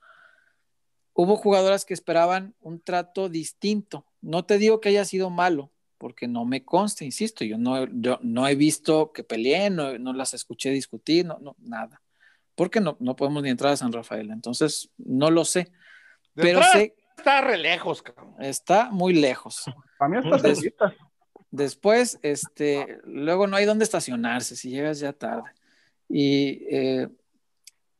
[1.14, 4.04] Hubo jugadoras que esperaban un trato distinto.
[4.20, 8.18] No te digo que haya sido malo, porque no me consta, insisto, yo no, yo
[8.22, 12.02] no he visto que peleen, no, no las escuché discutir, no, no, nada.
[12.54, 15.72] Porque no, no podemos ni entrar a San Rafael, entonces no lo sé.
[16.34, 16.94] De pero sé.
[17.16, 18.34] Está re lejos, cabrón.
[18.40, 19.64] Está muy lejos.
[19.98, 20.74] A mí está Des,
[21.50, 25.50] Después, este, luego no hay dónde estacionarse si llegas ya tarde.
[26.08, 27.08] Y, eh,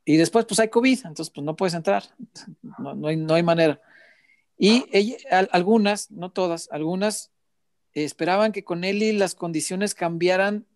[0.05, 2.03] y después, pues hay COVID, entonces pues no puedes entrar.
[2.79, 3.81] No, no, hay, no hay manera.
[4.59, 5.17] Y ella,
[5.53, 7.31] algunas, no todas, algunas
[7.93, 10.67] esperaban que con Eli las condiciones cambiaran,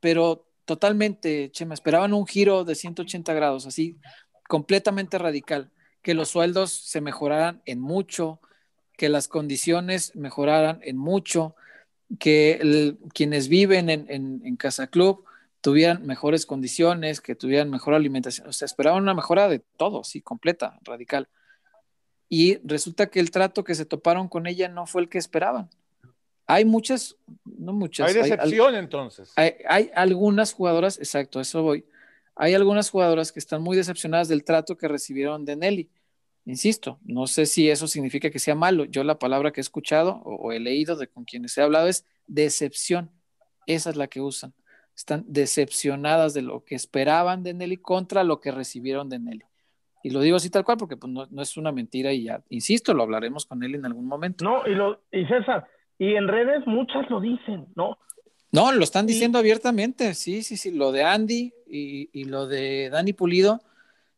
[0.00, 3.96] pero totalmente, Chema, esperaban un giro de 180 grados, así,
[4.48, 5.70] completamente radical,
[6.04, 8.38] que los sueldos se mejoraran en mucho,
[8.96, 11.56] que las condiciones mejoraran en mucho,
[12.20, 15.24] que el, quienes viven en, en, en, Casa Club
[15.62, 20.20] tuvieran mejores condiciones, que tuvieran mejor alimentación, o sea, esperaban una mejora de todo, sí,
[20.20, 21.26] completa, radical.
[22.28, 25.70] Y resulta que el trato que se toparon con ella no fue el que esperaban.
[26.46, 27.16] Hay muchas,
[27.46, 28.08] no muchas.
[28.08, 29.32] Hay decepción hay, entonces.
[29.36, 31.86] Hay, hay, algunas jugadoras, exacto, eso voy.
[32.36, 35.90] Hay algunas jugadoras que están muy decepcionadas del trato que recibieron de Nelly.
[36.46, 38.84] Insisto, no sé si eso significa que sea malo.
[38.84, 41.88] Yo la palabra que he escuchado o, o he leído de con quienes he hablado
[41.88, 43.10] es decepción.
[43.66, 44.52] Esa es la que usan.
[44.96, 49.44] Están decepcionadas de lo que esperaban de Nelly contra lo que recibieron de Nelly.
[50.04, 52.42] Y lo digo así tal cual porque pues, no, no, es una mentira y ya,
[52.50, 54.44] insisto, lo hablaremos con él en algún momento.
[54.44, 55.66] No, y, lo, y César,
[55.98, 57.98] y en redes muchas lo dicen, ¿no?
[58.52, 62.88] No, lo están diciendo abiertamente, sí, sí, sí, lo de Andy y, y, lo de
[62.90, 63.62] Dani Pulido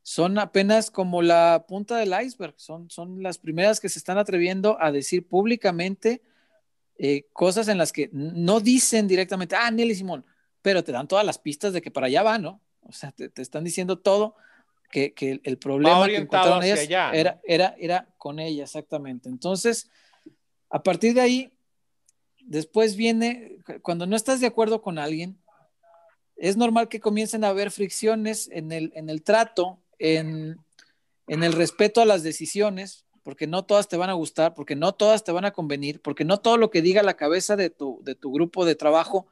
[0.03, 4.77] son apenas como la punta del iceberg, son, son las primeras que se están atreviendo
[4.81, 6.23] a decir públicamente
[6.99, 10.25] eh, cosas en las que no dicen directamente, ah, Nelly Simón,
[10.63, 12.61] pero te dan todas las pistas de que para allá va, ¿no?
[12.83, 14.37] O sea, te, te están diciendo todo,
[14.91, 17.15] que, que el problema que encontraron ellas allá, ¿no?
[17.15, 19.29] era, era, era con ella, exactamente.
[19.29, 19.91] Entonces,
[20.71, 21.53] a partir de ahí,
[22.41, 25.39] después viene, cuando no estás de acuerdo con alguien,
[26.37, 30.59] es normal que comiencen a haber fricciones en el, en el trato, en,
[31.27, 34.93] en, el respeto a las decisiones, porque no todas te van a gustar, porque no
[34.93, 38.01] todas te van a convenir, porque no todo lo que diga la cabeza de tu,
[38.05, 39.27] de tu grupo de trabajo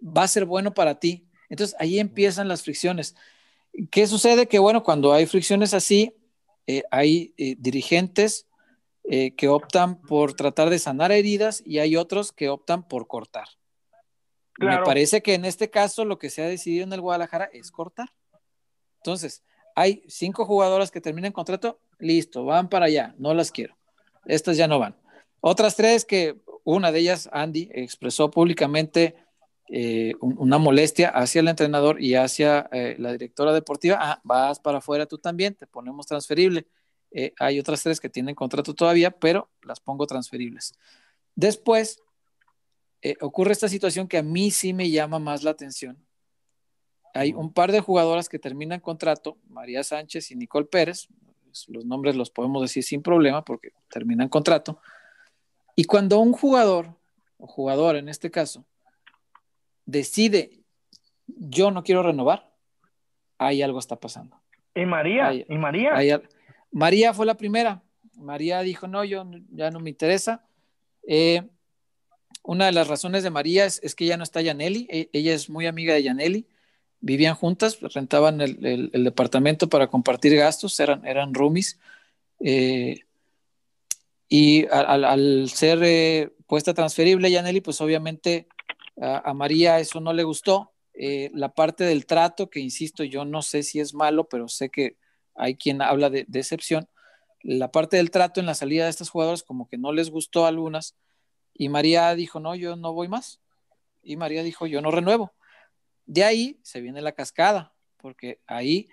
[0.00, 1.26] va a ser bueno para ti.
[1.48, 3.14] Entonces ahí empiezan las fricciones.
[3.90, 4.48] ¿Qué sucede?
[4.48, 6.14] Que bueno, cuando hay fricciones así,
[6.66, 8.46] eh, hay eh, dirigentes
[9.04, 13.48] eh, que optan por tratar de sanar heridas y hay otros que optan por cortar.
[14.58, 17.70] Me parece que en este caso lo que se ha decidido en el Guadalajara es
[17.70, 18.12] cortar.
[18.98, 19.42] Entonces,
[19.74, 23.76] hay cinco jugadoras que terminan contrato, listo, van para allá, no las quiero.
[24.26, 24.96] Estas ya no van.
[25.40, 29.16] Otras tres que una de ellas, Andy, expresó públicamente
[29.68, 33.96] eh, una molestia hacia el entrenador y hacia eh, la directora deportiva.
[34.00, 36.66] Ah, vas para afuera tú también, te ponemos transferible.
[37.10, 40.74] Eh, hay otras tres que tienen contrato todavía, pero las pongo transferibles.
[41.34, 42.00] Después,
[43.20, 45.98] ocurre esta situación que a mí sí me llama más la atención.
[47.14, 51.08] Hay un par de jugadoras que terminan contrato, María Sánchez y Nicole Pérez,
[51.68, 54.80] los nombres los podemos decir sin problema porque terminan contrato.
[55.76, 56.96] Y cuando un jugador,
[57.38, 58.64] o jugadora en este caso,
[59.84, 60.60] decide,
[61.26, 62.50] yo no quiero renovar,
[63.38, 64.40] ahí algo está pasando.
[64.74, 65.32] ¿Y María?
[65.34, 66.22] ¿Y María?
[66.70, 67.82] María fue la primera.
[68.16, 70.46] María dijo, no, yo ya no me interesa.
[71.06, 71.42] Eh,
[72.42, 75.50] una de las razones de María es, que ya no está Yaneli, e, ella es
[75.50, 76.46] muy amiga de Yaneli,
[77.00, 81.78] vivían juntas, rentaban el, departamento para compartir gastos, eran, eran roomies.
[82.40, 83.00] Eh,
[84.28, 88.46] y al, ser eh, puesta transferible Yaneli, pues obviamente
[89.00, 90.72] a, María eso no le gustó.
[90.94, 94.70] Eh, la parte del trato, que insisto, yo no sé si es malo, pero sé
[94.70, 94.96] que
[95.34, 96.88] hay quien habla de, excepción.
[97.42, 100.44] La parte del trato en la salida de estas jugadoras como que no les gustó
[100.44, 100.94] a algunas
[101.54, 103.40] y María dijo, no, yo no voy más.
[104.02, 105.32] Y María dijo, yo no renuevo.
[106.06, 108.88] De ahí se viene la cascada, porque ahí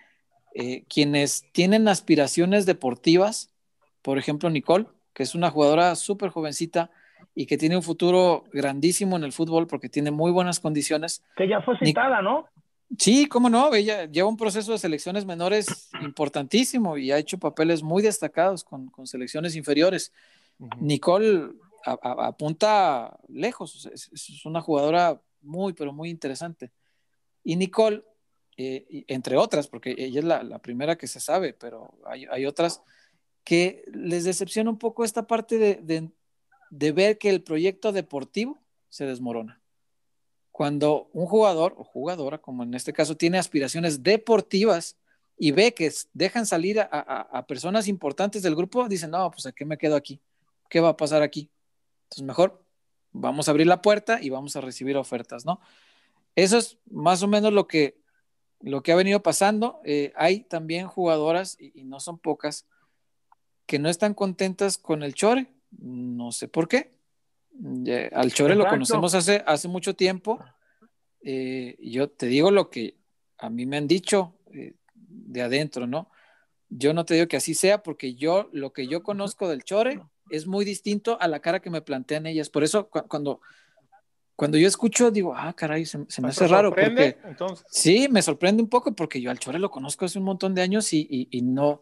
[0.53, 3.53] eh, quienes tienen aspiraciones deportivas,
[4.01, 6.91] por ejemplo Nicole, que es una jugadora súper jovencita,
[7.35, 11.23] y que tiene un futuro grandísimo en el fútbol porque tiene muy buenas condiciones.
[11.35, 12.47] Que ya fue citada, ¿no?
[12.97, 17.83] Sí, cómo no, ella lleva un proceso de selecciones menores importantísimo y ha hecho papeles
[17.83, 20.11] muy destacados con, selecciones inferiores.
[20.79, 21.51] Nicole
[21.85, 26.71] apunta lejos, es, una jugadora muy, pero muy interesante.
[27.43, 28.03] Y Nicole,
[28.57, 32.81] eh, entre otras, porque ella es la, primera que se sabe, pero hay, otras
[33.43, 36.11] que les decepciona un poco esta parte de,
[36.69, 39.61] de ver que el proyecto deportivo se desmorona.
[40.51, 44.97] Cuando un jugador o jugadora, como en este caso, tiene aspiraciones deportivas
[45.37, 49.63] y ve que dejan salir a, personas importantes del grupo, dicen, no, pues ¿a qué
[49.63, 50.19] me quedo aquí?
[50.69, 51.49] ¿Qué va a pasar aquí?
[52.09, 52.63] Entonces, mejor
[53.11, 55.59] vamos a abrir la puerta y vamos a recibir ofertas, ¿no?
[56.35, 57.99] Eso es más o menos lo que,
[58.61, 59.79] lo que ha venido pasando.
[59.85, 62.65] Eh, hay también jugadoras, y, no son pocas,
[63.67, 66.97] que no están contentas con el chore, no sé por qué.
[68.13, 70.39] Al Chore lo conocemos hace, hace mucho tiempo.
[71.21, 72.95] Eh, yo te digo lo que
[73.37, 76.09] a mí me han dicho eh, de adentro, ¿no?
[76.69, 80.01] Yo no te digo que así sea porque yo, lo que yo conozco del Chore
[80.29, 82.49] es muy distinto a la cara que me plantean ellas.
[82.49, 83.41] Por eso cuando,
[84.35, 86.69] cuando yo escucho, digo, ah, caray, se, me hace raro.
[86.69, 87.17] Porque,
[87.69, 90.61] Sí, me sorprende un poco porque yo al Chore lo conozco hace un montón de
[90.61, 91.81] años y, no,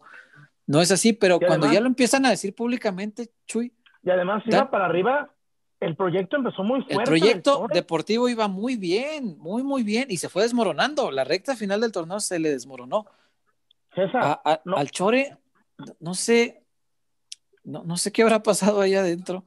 [0.66, 3.72] no es así, pero cuando ya lo empiezan a decir públicamente, Chuy,
[4.02, 5.34] y además iba para arriba,
[5.80, 6.94] el proyecto empezó muy fuerte.
[6.94, 11.10] El proyecto deportivo iba muy bien, muy, muy bien, y se fue desmoronando.
[11.10, 13.06] La recta final del torneo se le desmoronó.
[13.94, 15.36] César, Al Chore,
[16.00, 16.64] no sé,
[17.68, 19.44] no, sé qué habrá pasado ahí adentro,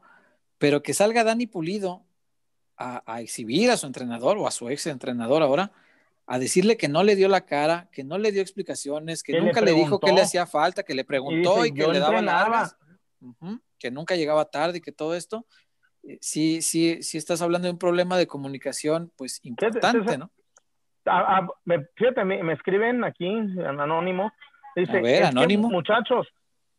[0.58, 2.04] pero que salga Dani Pulido
[2.78, 5.72] a, exhibir a su entrenador o a su ex entrenador ahora,
[6.26, 9.62] a decirle que no le dio la cara, que no le dio explicaciones, que nunca
[9.62, 12.76] le, dijo que le hacía falta, que le preguntó y, que le daba largas
[13.82, 15.46] que nunca llegaba tarde y que todo esto,
[16.04, 20.32] eh, sí, sí, sí estás hablando de un problema de comunicación, pues importante, ¿no?
[21.96, 24.32] fíjate, me, escriben aquí, en anónimo,
[24.76, 25.68] dice, a ver, anónimo.
[25.70, 26.28] muchachos,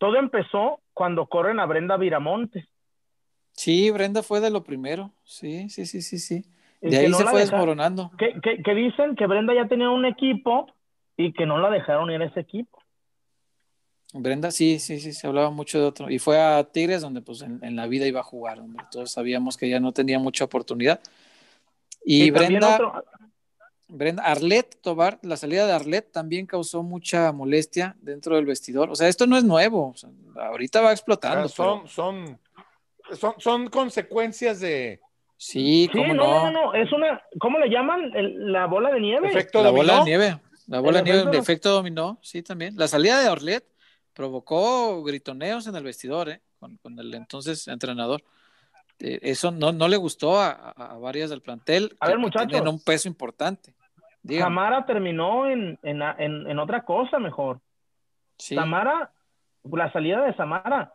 [0.03, 2.67] todo empezó cuando corren a Brenda Viramontes.
[3.53, 6.45] Sí, Brenda fue de lo primero, sí, sí, sí, sí, sí.
[6.81, 8.11] De ahí se fue desmoronando.
[8.19, 8.35] Que,
[8.65, 10.67] que, dicen que Brenda ya tenía un equipo
[11.17, 12.83] y que no la dejaron ir a ese equipo.
[14.13, 16.11] Brenda, sí, sí, sí, se hablaba mucho de otro.
[16.11, 19.57] Y fue a Tigres donde pues en, la vida iba a jugar, donde todos sabíamos
[19.57, 20.99] que ya no tenía mucha oportunidad.
[22.05, 23.05] Y, Brenda,
[23.93, 28.91] Brenda, Arlet Tobar, la salida de Arlet también causó mucha molestia dentro del vestidor.
[28.91, 29.95] O sea, esto no es nuevo,
[30.35, 31.49] ahorita va explotando.
[31.49, 32.39] son, son,
[33.13, 35.01] son, son consecuencias de...
[35.37, 38.13] Sí, ¿cómo no, no, no, es una, ¿cómo le llaman?
[38.53, 39.29] la bola de nieve.
[39.29, 40.41] Efecto la bola de nieve.
[40.69, 42.77] La bola de nieve, el efecto dominó, sí, también.
[42.77, 43.65] La salida de Arlet
[44.15, 46.41] provocó gritoneos en el vestidor ¿eh?
[46.59, 48.23] con, el entonces entrenador.
[49.01, 51.97] Eh, eso no, no le gustó a, varias del plantel.
[51.99, 52.61] A ver, muchachos.
[52.61, 53.75] un peso importante.
[54.27, 57.61] Tamara terminó en, en, en, otra cosa mejor.
[58.39, 58.55] Sí.
[58.55, 59.11] Tamara
[59.65, 60.95] la salida de Samara.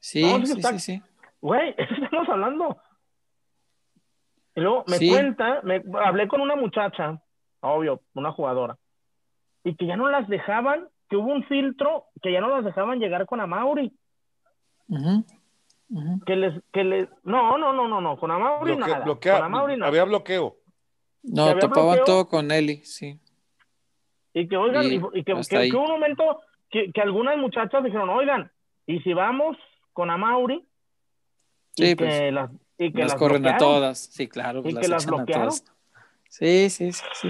[0.00, 1.02] Sí, No, sí, está- sí, sí.
[1.40, 2.76] Güey, eso estamos hablando.
[4.54, 5.08] Y luego me Sí.
[5.10, 7.20] cuenta, me, hablé con una muchacha,
[7.60, 8.76] obvio, una jugadora,
[9.64, 13.00] y que ya no las dejaban, que hubo un filtro, que ya no las dejaban
[13.00, 13.92] llegar con Amauri,
[14.88, 15.24] ujú.
[16.24, 19.44] que les, que les, no, no, no, no, no, con Amauri Bloque- nada, bloquea- con
[19.46, 19.88] Amauri nada.
[19.88, 20.56] había bloqueo.
[21.24, 22.04] No, tapaban bloqueo.
[22.04, 23.18] todo con Eli, sí.
[24.34, 26.40] Y que, oigan, Y que, que- que hubo un momento
[26.70, 28.50] que, que algunas muchachas dijeron, oigan,
[28.86, 29.56] ¿y si vamos
[29.92, 30.66] con Amauri?
[31.76, 33.98] Sí, y pues, que las, y que las las corren a todas.
[33.98, 35.50] Sí, claro, pues Y las que las bloquearon.
[36.28, 37.28] Sí, sí, sí, sí.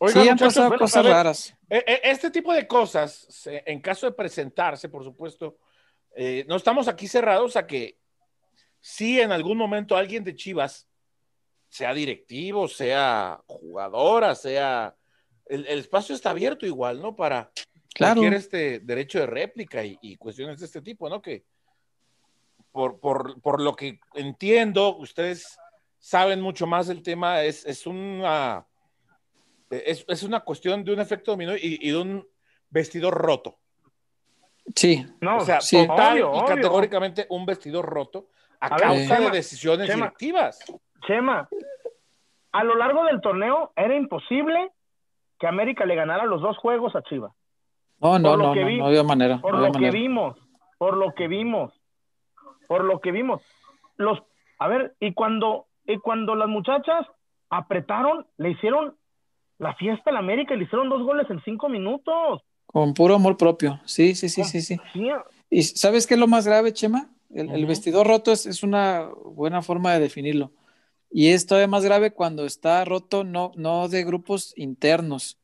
[0.00, 1.56] Oigan, sí, han muchachos, pasado bueno, cosas ver, raras.
[1.70, 5.58] Eh, eh, Este tipo de cosas, en caso de presentarse, por supuesto,
[6.14, 7.98] eh, no estamos aquí cerrados a que
[8.80, 10.87] si en algún momento alguien de Chivas,
[11.68, 14.94] sea directivo, sea jugadora, sea...
[15.46, 17.16] El, el espacio está abierto igual, ¿no?
[17.16, 17.50] Para
[17.94, 18.20] Claro.
[18.20, 21.20] cualquier este derecho de réplica y, y cuestiones de este tipo, ¿no?
[21.22, 21.44] Que
[22.70, 25.58] por, por, por lo que entiendo, ustedes
[25.98, 28.66] saben mucho más del tema, es, es una
[29.70, 32.28] es, es una cuestión de un efecto dominó y, y de un
[32.70, 33.58] vestidor roto.
[34.76, 35.84] Sí, No, o sea, sí.
[35.86, 36.44] total obvio, y obvio.
[36.54, 38.28] categóricamente un vestidor roto
[38.60, 40.04] a, A ver, causa Chema, de decisiones Chema.
[40.06, 40.60] directivas.
[41.06, 41.48] Chema,
[42.52, 44.70] a lo largo del torneo era imposible
[45.38, 47.32] que América le ganara los dos juegos a Chivas.
[48.00, 49.40] no, no, no, no, había manera.
[49.40, 50.36] Por no había lo que vimos,
[50.78, 51.72] por lo que vimos,
[52.66, 53.42] por lo que vimos.
[53.96, 54.18] Los,
[54.58, 57.06] a ver, y cuando, y cuando las muchachas
[57.50, 58.96] apretaron, le hicieron
[59.58, 62.42] la fiesta a la América y le hicieron dos goles en cinco minutos.
[62.66, 63.80] Con puro amor propio.
[63.84, 64.76] Sí, sí, sí, Con- sí, sí.
[65.50, 67.08] ¿Y sabes qué es lo más grave, Chema?
[67.30, 70.50] El, el vestidor roto es, es una buena forma de definirlo.
[71.10, 75.38] Y es todavía más grave cuando está roto no, no de grupos internos,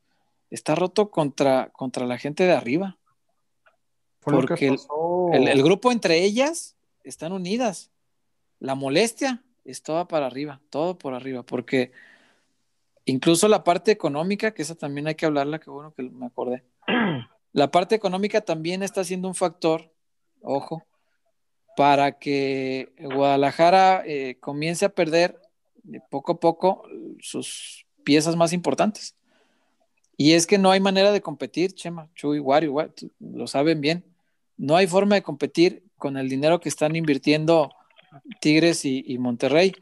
[0.50, 2.98] está roto contra, contra la gente de arriba.
[4.20, 5.30] Fue Porque que el- pasó.
[5.32, 7.90] El, el grupo entre ellas están unidas.
[8.60, 11.92] La molestia es toda para arriba, todo por arriba, porque
[13.04, 16.64] incluso la parte económica, que esa también hay que hablarla, que bueno que me acordé.
[17.52, 19.92] La parte económica también está siendo un factor,
[20.42, 20.82] ojo,
[21.76, 25.40] para que Guadalajara eh, comience a perder
[26.10, 26.84] poco a poco
[27.20, 29.16] sus piezas más importantes.
[30.16, 32.74] Y es que no hay manera de competir, Chema, Chuy, Wario,
[33.18, 34.04] lo saben bien.
[34.56, 37.72] No hay forma de competir con el dinero que están invirtiendo
[38.40, 39.72] Tigres y, y Monterrey.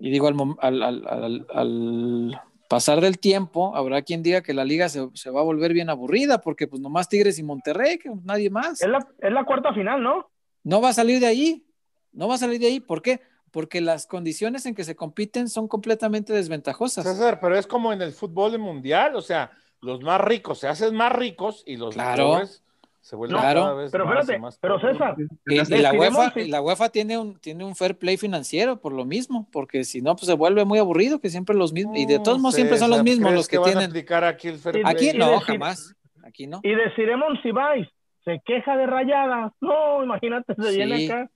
[0.00, 4.52] Y digo, al, mom- al- al- al- al pasar del tiempo, habrá quien diga que
[4.52, 7.98] la liga se, se va a volver bien aburrida, porque pues nomás Tigres y Monterrey,
[7.98, 8.82] que nadie más.
[8.82, 10.28] es la, es la cuarta final, ¿no?
[10.64, 11.64] No va a salir de ahí.
[12.12, 12.80] No va a salir de ahí.
[12.80, 13.20] ¿Por qué?
[13.56, 17.06] Porque las condiciones en que se compiten son completamente desventajosas.
[17.06, 19.50] César, pero es como en el fútbol mundial, o sea,
[19.80, 22.32] los más ricos se hacen más ricos y los Claro.
[22.32, 22.62] pobres
[23.00, 23.62] se vuelven Claro.
[23.62, 24.78] cada vez Pero más y espérate, más pero.
[24.78, 25.16] César,
[25.46, 26.40] Y, y la UEFA, sí.
[26.40, 30.02] y la UEFA tiene un, tiene un fair play financiero por lo mismo, porque si
[30.02, 32.76] no, pues se vuelve muy aburrido que siempre los mismos, y de todos modos siempre
[32.76, 33.88] son los César, mismos ¿crees los que, van a tienen.
[33.90, 34.84] aplicar aquí el fair play?
[34.84, 35.94] Aquí no, decir- jamás.
[36.24, 36.60] Aquí no.
[36.62, 37.88] y de Ciremon Sibais
[38.22, 39.52] se queja de rayadas.
[39.62, 40.76] No, imagínate, se Sí.
[40.76, 41.30] viene acá.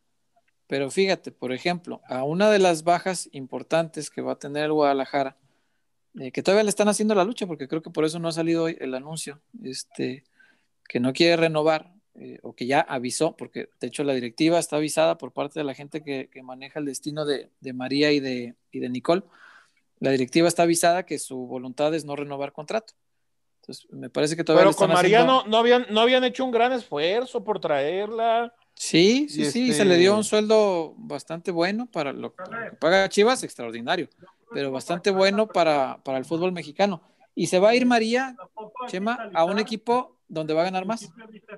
[0.71, 4.73] Pero fíjate, por ejemplo, a una de las bajas importantes que va a tener el
[4.73, 5.37] Guadalajara,
[6.21, 8.33] eh, que todavía le están haciendo la lucha, porque creo que por eso no ha
[8.33, 10.23] salido hoy el anuncio, este,
[10.89, 14.77] que no quiere renovar, eh, o que ya avisó, porque de hecho la directiva está
[14.77, 18.21] avisada por parte de la gente que, que maneja el destino de, de María y
[18.21, 19.23] de, y de Nicole.
[19.99, 22.95] La directiva está avisada que su voluntad es no renovar contrato.
[23.61, 26.01] Entonces, me parece que todavía Pero le están con María haciendo- no, no, habían, no
[26.01, 28.55] habían hecho un gran esfuerzo por traerla.
[28.81, 32.65] Sí, sí, Y sí, este- se le dio un sueldo bastante bueno para lo, para
[32.65, 34.09] lo que paga Chivas, extraordinario,
[34.55, 37.03] pero bastante bueno para, para el fútbol mexicano.
[37.35, 38.35] Y se va a ir María,
[38.89, 41.13] Chema, a un equipo donde va a ganar más.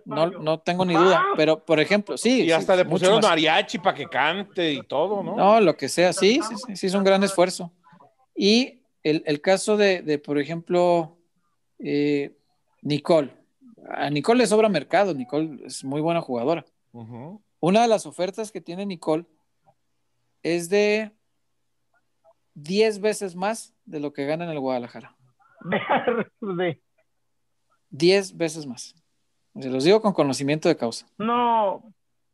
[0.05, 2.41] No, no tengo ni duda, pero por ejemplo, sí.
[2.41, 5.37] Y sí, hasta le mucho pusieron mariachi para que cante y todo, ¿no?
[5.37, 7.71] No, lo que sea, sí, sí, sí, sí, es un gran esfuerzo.
[8.35, 11.17] Y el, el caso de, de, por ejemplo,
[11.79, 12.37] eh,
[12.81, 13.31] Nicole.
[13.91, 16.65] A Nicole le sobra mercado, Nicole es muy buena jugadora.
[17.61, 19.25] Una de las ofertas que tiene Nicole
[20.43, 21.13] es de
[22.55, 25.17] 10 veces más de lo que gana en el Guadalajara.
[26.41, 26.81] De-
[27.91, 28.95] 10 veces más.
[29.59, 31.07] Se los digo con conocimiento de causa.
[31.19, 31.83] No,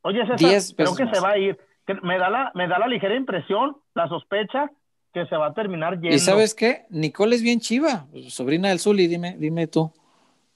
[0.03, 1.15] oye César, Diez creo que más.
[1.17, 1.59] se va a ir.
[2.03, 4.71] Me da, la, me da la ligera impresión, la sospecha,
[5.13, 6.15] que se va a terminar yendo.
[6.15, 6.85] ¿Y sabes qué?
[6.91, 9.91] Nicole es bien chiva, sobrina del Zuli, dime, dime tú.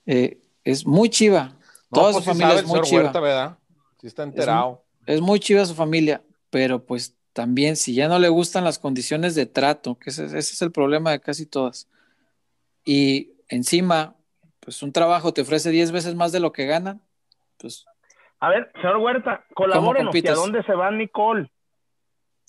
[0.06, 1.44] Eh, es muy chiva.
[1.90, 3.02] No, Toda pues su familia sabe es muy chiva.
[3.04, 3.58] Huerta, ¿verdad?
[4.02, 4.84] Sí está enterado.
[5.06, 9.34] es muy chiva su familia, pero pues también si ya no le gustan las condiciones
[9.34, 11.88] de trato, que ese, ese es el problema de casi todas,
[12.84, 14.14] y encima,
[14.60, 17.00] pues un trabajo te ofrece 10 veces más de lo que ganan,
[17.58, 17.86] pues
[18.40, 20.14] A ver, señor Huerta, colabórenos.
[20.14, 21.50] ¿Y a dónde se va Nicole?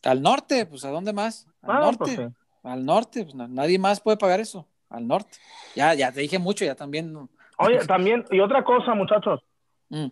[0.03, 1.47] al norte, pues ¿a dónde más?
[1.61, 1.97] Al Ah, norte.
[2.15, 2.35] pues sí.
[2.63, 4.67] Al norte, pues, na- nadie más puede pagar eso.
[4.89, 5.37] Al norte.
[5.75, 7.15] Ya, ya te dije mucho, ya también.
[7.57, 9.41] Oye, también, y otra cosa, muchachos.
[9.89, 10.07] Mm.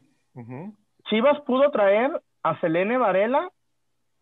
[1.11, 2.09] Chivas pudo traer
[2.41, 3.51] a Selene Varela.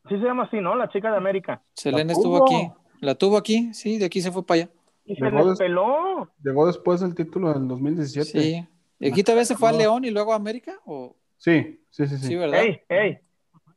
[0.10, 0.76] Sí se llama así, ¿no?
[0.76, 1.62] La chica de América.
[1.76, 2.38] Selene tuvo.
[2.38, 2.72] estuvo aquí.
[3.00, 4.70] La tuvo aquí, sí, de aquí se fue para allá.
[5.06, 6.30] Y se Llegó les des- peló.
[6.44, 8.42] Llegó después del título del 2017.
[8.42, 8.68] Sí.
[9.00, 9.72] ¿Y aquí todavía se fue a.
[9.72, 10.80] León y luego a América?
[10.86, 11.16] ¿O...
[11.38, 12.18] Sí, sí, sí.
[12.18, 12.36] Sí, sí.
[12.36, 12.64] ¿verdad?
[12.64, 13.20] Ey, ey.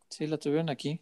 [0.08, 1.00] Sí, la tuvieron aquí.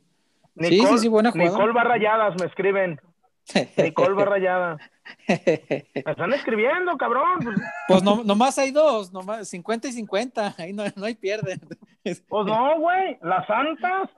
[0.56, 1.50] Nicole, sí, sí, buena jugada.
[1.52, 3.00] Nicole Barrayadas me escriben.
[3.76, 4.80] Nicole Barrayadas.
[5.28, 7.40] Me están escribiendo, cabrón.
[7.88, 11.58] Pues, no, nomás hay dos, nomás 50 y 50, ahí no, no hay pierde.
[12.04, 13.18] pues no, güey.
[13.22, 14.10] Las santas.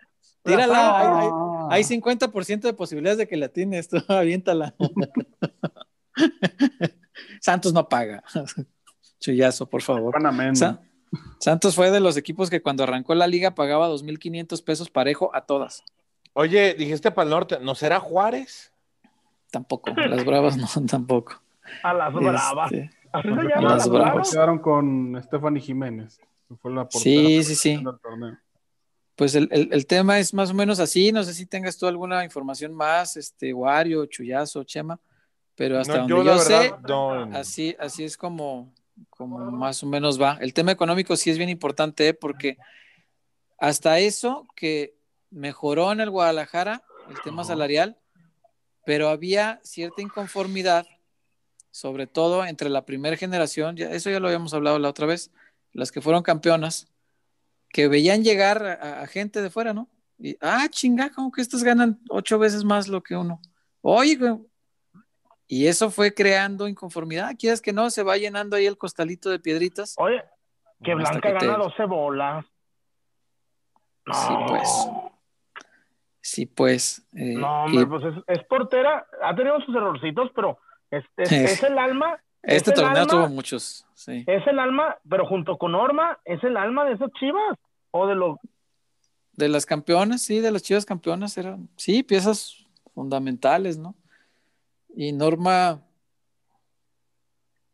[0.44, 4.74] Tírala, hay- Ah, Hay 50% de posibilidades de que la tienes, tú aviéntala.
[7.40, 8.22] Santos no paga.
[9.20, 10.14] Chuyazo, por favor.
[11.38, 15.44] Santos fue de los equipos que cuando arrancó la liga pagaba 2.500 pesos parejo a
[15.44, 15.84] todas.
[16.32, 18.71] Oye, dijiste para el norte, ¿no será Juárez?
[19.52, 21.40] Tampoco, las bravas no, tampoco.
[21.84, 22.72] A las bravas.
[22.72, 23.62] Este, ¿Así se Porque llama?
[23.62, 24.10] Las ¿Las bravas.
[24.12, 24.30] bravas?
[24.32, 26.18] quedaron con Stephanie Jiménez.
[26.48, 27.76] que Fue la Sí, sí, sí.
[27.76, 28.38] del.
[29.14, 31.12] Pues el, el- el tema es más o menos así.
[31.12, 34.98] No sé si tengas tú alguna información más, este, Wario, Chuyazo, Chema,
[35.54, 38.72] pero hasta No, donde yo, la sé, verdad, así, así es como,
[39.10, 40.38] como más o menos va.
[40.40, 42.14] El tema económico sí es bien importante, ¿eh?
[42.14, 42.56] porque
[43.58, 44.96] hasta eso que
[45.30, 47.98] mejoró en el Guadalajara, el tema salarial,
[48.84, 50.86] pero había cierta inconformidad,
[51.70, 55.30] sobre todo entre la primera generación, ya, eso ya lo habíamos hablado la otra vez,
[55.72, 56.92] las que fueron campeonas,
[57.70, 59.88] que veían llegar a, a gente de fuera, ¿no?
[60.18, 63.40] Y, ah, chinga, como que estos ganan ocho veces más lo que uno.
[63.80, 64.18] Oye.
[65.48, 67.34] Y eso fue creando inconformidad.
[67.38, 69.94] Quieres que no, se va llenando ahí el costalito de piedritas.
[69.98, 70.22] Oye,
[70.82, 72.44] que Blanca que te- gana 12 bolas.
[74.06, 74.86] No, Sí, pues.
[76.22, 77.04] Sí, pues.
[77.14, 79.04] eh, No, y hombre, pues es, es portera.
[79.22, 80.58] Ha tenido sus errorcitos, pero
[80.90, 82.16] es, es- es el alma.
[82.42, 83.84] este es el torneo alma- tuvo muchos.
[83.94, 84.24] Sí.
[84.26, 87.58] Es el alma, pero junto con Norma, es el alma de esas chivas.
[87.90, 88.38] O de los.
[89.34, 93.94] De las campeonas, sí, de las chivas campeonas eran, sí, piezas fundamentales, ¿no?
[94.94, 95.80] Y Norma,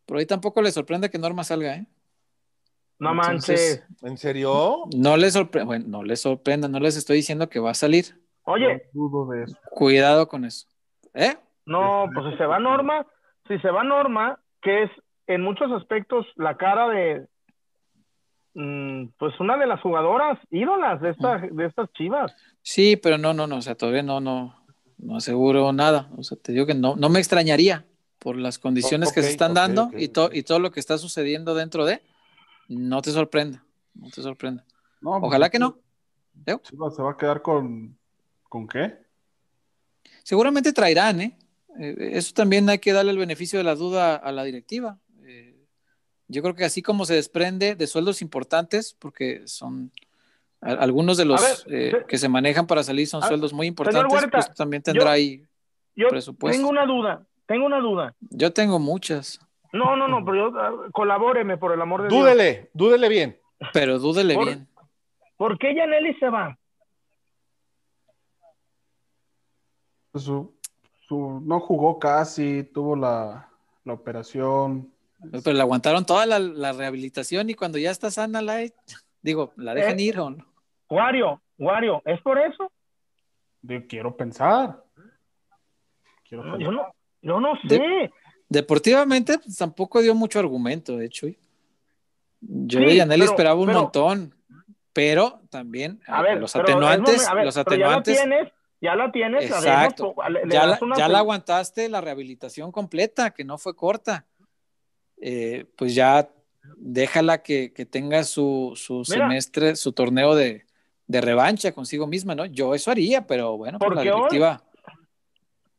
[0.06, 1.86] por ahí tampoco le sorprende que Norma salga, ¿eh?
[3.00, 4.02] No Entonces, manches.
[4.10, 4.84] ¿En serio?
[4.96, 8.20] No les sorprende, bueno, no les sorprenda, no les estoy diciendo que va a salir.
[8.50, 9.56] Oye, No dudo de eso.
[9.70, 10.66] Cuidado con eso.
[11.14, 11.36] ¿Eh?
[11.66, 13.06] no, pues si se va Norma,
[13.46, 14.90] si se va Norma, que es
[15.26, 17.26] en muchos aspectos la cara de.
[18.54, 22.34] mm, Pues una de las jugadoras ídolas de, esta, de estas chivas.
[22.62, 24.54] Sí, pero no, no, no, o sea, todavía no, no,
[24.98, 26.08] no aseguro nada.
[26.16, 27.84] O sea, te digo que no, no me extrañaría
[28.18, 31.54] por las condiciones que se están dando y, to- y todo lo que está sucediendo
[31.54, 32.02] dentro de,
[32.68, 33.62] no te sorprenda,
[33.94, 34.64] no te sorprenda.
[35.00, 35.76] No, pues, Ojalá que no.
[36.62, 37.97] Chivas se va a quedar con.
[38.48, 38.94] ¿Con qué?
[40.22, 41.36] Seguramente traerán, ¿eh?
[41.78, 44.98] Eh, Eso también hay que darle el beneficio de la duda a la directiva.
[45.24, 45.54] Eh,
[46.28, 49.90] yo creo que así como se desprende de sueldos importantes, porque son
[50.60, 53.52] a- algunos de los ver, eh, se- que se manejan para salir son A- sueldos
[53.52, 55.42] muy importantes, Huerta, pues también tendrá yo- ahí.
[55.94, 56.56] Yo Presupuesto.
[56.58, 58.14] tengo una duda, tengo una duda.
[58.30, 59.40] Yo tengo muchas,
[59.72, 62.20] No, no, no, pero yo, ah, colabóreme por el amor de Dios.
[62.22, 63.38] Dúdele, dúdele bien.
[63.72, 64.68] pero dúdele Por- bien.
[65.36, 66.56] ¿Por qué Yaneli se va?
[70.18, 70.52] Pues su,
[71.06, 73.48] su- no jugó casi, tuvo la,
[73.84, 74.92] la operación.
[75.44, 78.58] Pero le aguantaron toda la, la rehabilitación y cuando ya está sana, la
[79.22, 80.02] digo, la dejan Eh.
[80.02, 80.44] ir o no.
[80.90, 82.72] Wario, Wario, ¿es por eso?
[83.62, 84.82] Digo, quiero pensar.
[86.28, 86.58] Quiero pensar.
[86.60, 86.82] yo no,
[87.22, 88.10] yo no De- sé.
[88.48, 91.28] Deportivamente, pues, tampoco dio mucho argumento, de hecho.
[91.28, 91.38] ¿eh?
[92.40, 94.34] Yo Sí, de esperaba un pero- montón,
[94.92, 98.52] pero también A ver, los atenuantes, momen- a ver, los pero ya la atenuantes, tienes,
[98.80, 100.14] ya la tienes, la exacto.
[100.14, 103.58] po- le- le ya, das la, una ya la aguantaste la rehabilitación completa, que no
[103.58, 104.26] fue corta.
[105.20, 106.28] Eh, pues ya
[106.76, 110.64] déjala que, que tenga su, su semestre, su torneo de,
[111.06, 112.46] de revancha consigo misma, ¿no?
[112.46, 114.62] Yo eso haría, pero bueno, pues la directiva.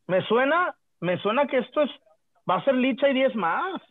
[0.07, 1.89] Me suena, me suena que esto es,
[2.49, 3.81] va a ser licha y 10 más.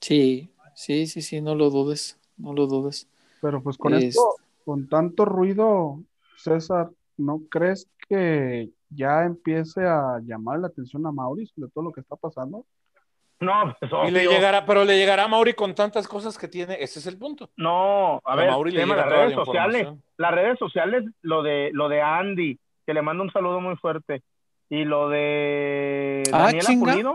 [0.00, 3.08] Sí, sí, sí, sí, no lo dudes, no lo dudes.
[3.40, 4.34] Pero pues con Es- esto,
[4.64, 6.00] con tanto ruido,
[6.36, 6.90] César,
[7.24, 12.00] ¿no crees que ya empiece a llamar la atención a Mauricio de todo lo que
[12.00, 12.66] está pasando?
[13.40, 16.76] No, es Y le llegará, pero le llegará a Mauri con tantas cosas que tiene.
[16.80, 17.50] Ese es el punto.
[17.56, 21.70] No, a A ver, Mauri tema, las redes la sociales, las redes sociales, lo de,
[21.72, 24.22] lo de Andy, que le mando un saludo muy fuerte,
[24.68, 26.92] y lo de Ah, Daniela chinga.
[26.92, 27.14] Pulido.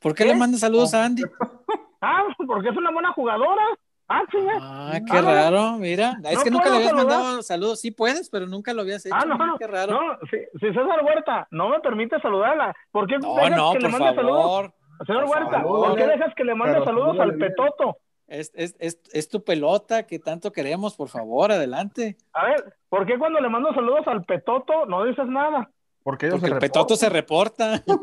[0.00, 0.30] ¿Por qué ¿Qué?
[0.30, 1.22] le mandas saludos a Andy?
[2.06, 3.62] Ah, porque es una buena jugadora.
[4.08, 4.52] Ah, chinga.
[4.60, 6.18] Ah, qué raro, mira.
[6.24, 7.18] Es ¿No que nunca le habías saludar?
[7.18, 7.80] mandado saludos.
[7.80, 9.14] Sí puedes, pero nunca lo habías hecho.
[9.18, 9.92] Ah, no, no, qué raro.
[9.92, 13.80] no, si, si César Huerta no me permite saludarla, ¿por qué No, dejas no, que
[13.80, 14.42] por le mande saludos?
[14.42, 14.74] favor.
[15.06, 15.88] Señor por Huerta, favor.
[15.88, 17.36] ¿por qué dejas que le mande Pero saludos al.
[17.38, 17.96] Petoto?
[18.26, 22.16] Es, es, es, es tu pelota que tanto queremos, por favor, adelante.
[22.32, 25.70] A ver, ¿por qué cuando le mando saludos al Petoto no dices nada?
[26.02, 27.82] Porque ellos Porque el petoto se reporta.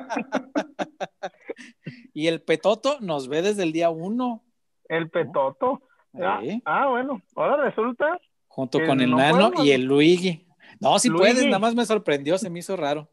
[2.14, 4.42] y el petoto nos ve desde el día uno,
[4.90, 5.80] El Petoto.
[6.20, 6.60] Ah, ¿eh?
[6.64, 8.18] ah, bueno, ahora resulta.
[8.48, 9.64] junto con el no nano puedo.
[9.64, 10.44] y el Luigi.
[10.80, 11.20] No, si Luigi.
[11.32, 13.08] puedes, nada más me sorprendió, se me hizo raro.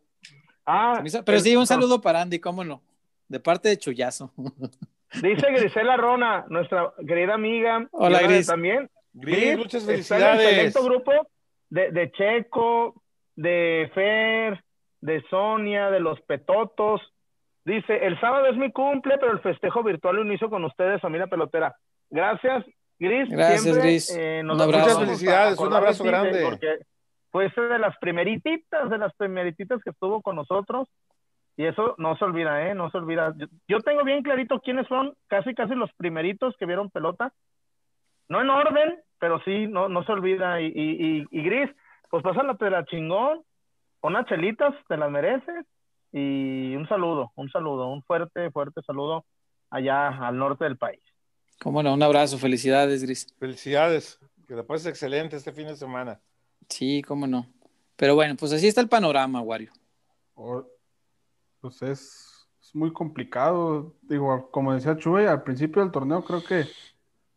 [0.65, 1.65] Ah, hizo- Pero el- sí, un no.
[1.67, 2.81] saludo para Andy, cómo no.
[3.27, 4.33] De parte de Chuyazo.
[5.21, 7.87] Dice Grisela Rona, nuestra querida amiga.
[7.91, 8.47] Hola, Gris.
[8.47, 8.89] También.
[9.13, 10.73] Gris, muchas está en el felicidades.
[10.83, 11.11] grupo
[11.69, 13.01] de, de Checo,
[13.35, 14.63] de Fer,
[15.01, 17.01] de Sonia, de los Petotos.
[17.67, 21.27] Dice, el sábado es mi cumple, pero el festejo virtual lo inicio con ustedes, familia
[21.27, 21.75] pelotera.
[22.09, 22.63] Gracias,
[22.97, 23.27] Gris.
[23.27, 24.17] Gracias, Siempre, Gris.
[24.17, 24.99] eh, nos Un abrazo.
[25.01, 26.45] felicidades, un abrazo grande.
[26.45, 26.77] Porque
[27.29, 30.87] fue de las primerititas, de las primerititas que estuvo con nosotros.
[31.57, 32.73] Y eso no se olvida, ¿eh?
[32.73, 33.33] No se olvida.
[33.35, 37.33] Yo, yo tengo bien clarito quiénes son casi, casi los primeritos que vieron pelota.
[38.29, 40.61] No en orden, pero sí, no, no se olvida.
[40.61, 41.69] Y, y, y, y Gris,
[42.09, 43.41] pues pásala de la chingón,
[44.01, 45.65] unas chelitas, te las mereces.
[46.11, 49.25] Y un saludo, un saludo, un fuerte, fuerte saludo
[49.69, 51.01] allá al norte del país.
[51.59, 53.27] Cómo no, un abrazo, felicidades, Gris.
[53.39, 54.19] Felicidades.
[54.47, 56.21] Que la pases excelente este fin de semana.
[56.69, 57.47] Sí, cómo no.
[57.97, 59.71] Pero bueno, pues así está el panorama, Wario.
[61.59, 63.95] Pues es, es muy complicado.
[64.03, 66.65] Digo, como decía Chuy, al principio del torneo creo que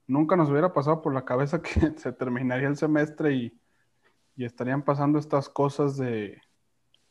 [0.07, 3.61] nunca nos hubiera pasado por la cabeza que se terminaría el semestre y,
[4.37, 6.41] y estarían pasando estas cosas de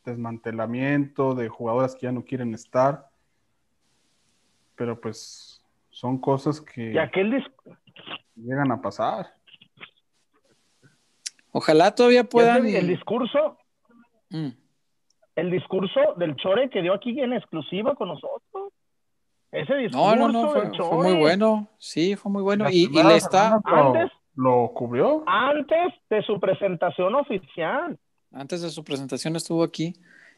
[0.04, 3.08] desmantelamiento, de jugadoras que ya no quieren estar.
[4.76, 7.52] Pero pues son cosas que Y aquel dis-
[8.36, 9.34] llegan a pasar.
[11.52, 12.66] Ojalá todavía puedan.
[12.66, 13.58] el discurso,
[14.30, 14.48] Mm.
[15.36, 18.72] el discurso del Chore que dio aquí en exclusiva con nosotros.
[19.50, 20.50] Ese No, discurso no, no,
[20.84, 21.66] fue, muy bueno.
[21.78, 22.66] Sí, fue muy bueno.
[22.70, 25.24] Y, y le está, Antes- lo cubrió.
[25.26, 27.98] antes de su presentación oficial.
[28.32, 29.94] Antes de su presentación estuvo aquí.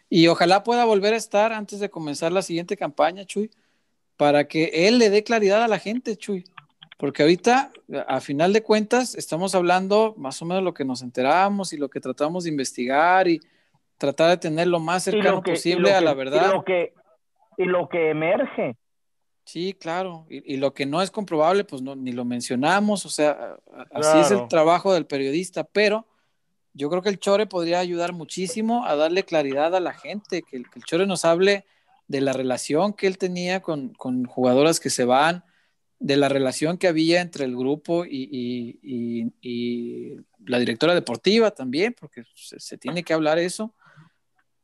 [0.09, 3.51] Y ojalá pueda volver a estar antes de comenzar la siguiente campaña, Chuy,
[4.16, 6.44] para que él le dé claridad a la gente, Chuy.
[6.98, 7.73] Porque ahorita,
[8.06, 11.89] a final de cuentas, estamos hablando más o menos lo que nos enteramos y lo
[11.89, 13.40] que tratamos de investigar y
[13.98, 16.14] tratar de tener lo más Y cercano que- y posible lo a que- la Y
[16.16, 16.52] verdad.
[16.52, 16.93] lo que,
[17.59, 18.77] y lo que emerge.
[19.44, 20.27] Sí, claro.
[20.31, 23.05] Y, y lo que no es comprobable, pues no, ni lo mencionamos.
[23.05, 23.56] O sea,
[23.93, 24.43] así es Claro.
[24.43, 25.64] el trabajo del periodista.
[25.64, 26.06] Pero
[26.74, 30.56] yo creo que el Chore podría ayudar muchísimo a darle claridad a la gente, que
[30.56, 31.64] el, que el Chore nos hable
[32.08, 35.44] de la relación que él tenía con, con jugadoras que se van,
[35.98, 41.52] de la relación que había entre el grupo y, y- y- y la directora deportiva
[41.52, 43.74] también, porque se, se tiene que hablar eso.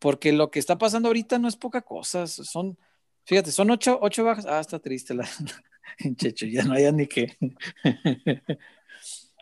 [0.00, 2.78] Porque lo que está pasando ahorita no es poca cosa, son,
[3.24, 4.46] fíjate, son ocho, ocho bajas.
[4.46, 5.28] Ah, está triste la,
[6.16, 7.36] Checho, ya no hay ni qué.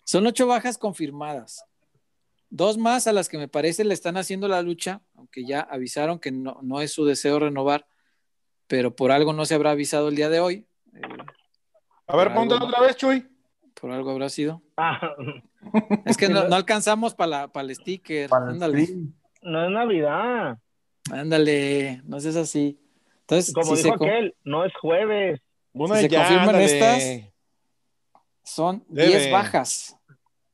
[0.05, 1.64] son ocho bajas confirmadas.
[2.48, 6.18] Dos más a las que me parece le están haciendo la lucha, aunque ya avisaron
[6.18, 7.86] que no, no es su deseo renovar,
[8.66, 10.66] pero por algo no se habrá avisado el día de hoy.
[10.94, 11.01] Eh,
[12.06, 12.66] A ver, ponte algo.
[12.66, 13.27] otra vez, Chuy.
[13.81, 14.62] por algo habrá sido.
[14.77, 15.01] Ah,
[16.05, 18.31] Es que no, no alcanzamos para el sticker.
[18.31, 18.89] Para el ándale,
[19.43, 20.59] no es Navidad.
[21.10, 22.81] ándale, no seas así.
[23.23, 25.40] Entonces, Como si dijo aquel, no es jueves.
[25.73, 26.64] Una Si se ya, confirman ándale.
[26.64, 27.32] estas,
[28.44, 29.09] son Debe.
[29.09, 29.97] 10 bajas.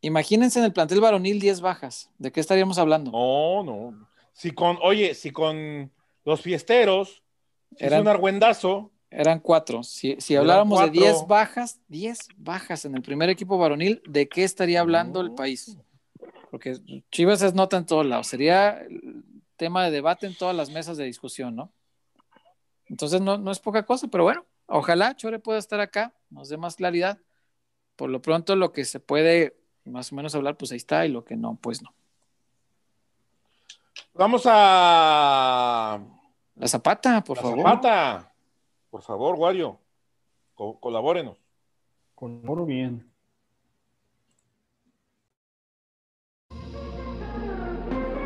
[0.02, 2.10] Imagínense en el plantel varonil 10 bajas.
[2.18, 3.10] ¿De qué estaríamos hablando?
[3.12, 4.08] No, no.
[4.32, 5.90] Si con, oye, si con
[6.24, 7.22] los fiesteros
[7.76, 9.82] si Eran- es un argüendazo, Eran cuatro.
[9.82, 11.00] Si, si habláramos de cuatro.
[11.02, 15.78] 10 bajas, 10 bajas en el primer equipo varonil, ¿de qué estaría hablando el país?
[16.50, 16.76] Porque
[17.10, 18.26] Chivas es nota en todos lados.
[18.26, 18.82] Sería
[19.56, 21.72] tema de debate en todas las mesas de discusión, ¿no?
[22.86, 26.56] Entonces no, no es poca cosa, pero bueno, ojalá Chore pueda estar acá, nos dé
[26.56, 27.18] más claridad.
[27.96, 31.08] Por lo pronto, lo que se puede más o menos hablar, pues ahí está, y
[31.10, 31.92] lo que no, pues no.
[34.14, 35.98] vamos a
[36.56, 37.58] La Zapata, por la favor.
[37.58, 38.32] Zapata.
[38.90, 39.78] Por favor, Wario,
[40.54, 41.38] co- colabórenos.
[42.14, 43.10] Colaboro bien.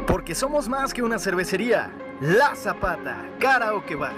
[0.06, 1.92] Porque somos más que una cervecería.
[2.20, 4.14] La Zapata, Karaoke Bar.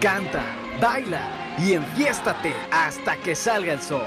[0.00, 0.44] Canta,
[0.80, 4.06] baila y enfiéstate hasta que salga el sol.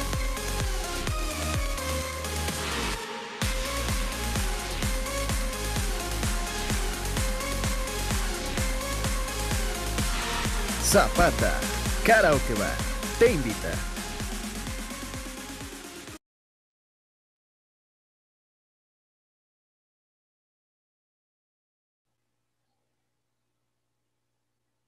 [10.91, 11.57] Zapata,
[12.05, 12.75] Karaoke Bar,
[13.17, 13.71] te invita.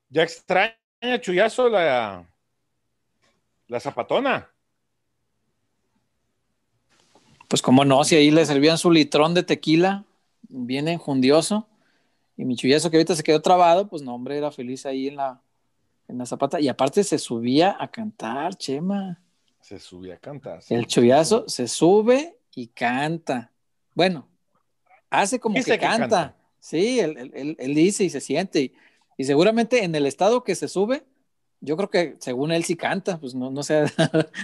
[0.09, 0.75] Ya extraña
[1.21, 2.27] Chuyazo la,
[3.69, 4.51] la zapatona.
[7.47, 10.03] Pues como no, si ahí le servían su litrón de tequila,
[10.49, 11.65] bien enjundioso,
[12.35, 15.15] y mi chullazo que ahorita se quedó trabado, pues no, hombre, era feliz ahí en
[15.15, 15.41] la,
[16.07, 16.59] en la zapata.
[16.59, 19.21] Y aparte se subía a cantar, Chema.
[19.61, 20.59] Se subía a cantar.
[20.69, 23.51] El chullazo se sube y canta.
[23.95, 24.27] Bueno,
[25.09, 25.99] hace como Dice que, que canta.
[26.09, 26.35] canta.
[26.59, 28.61] Sí, él, él- él- él dice y se siente.
[28.61, 28.73] Y,
[29.17, 31.05] y seguramente en el estado que se sube,
[31.61, 33.85] yo creo que según él sí canta, pues no, no sé,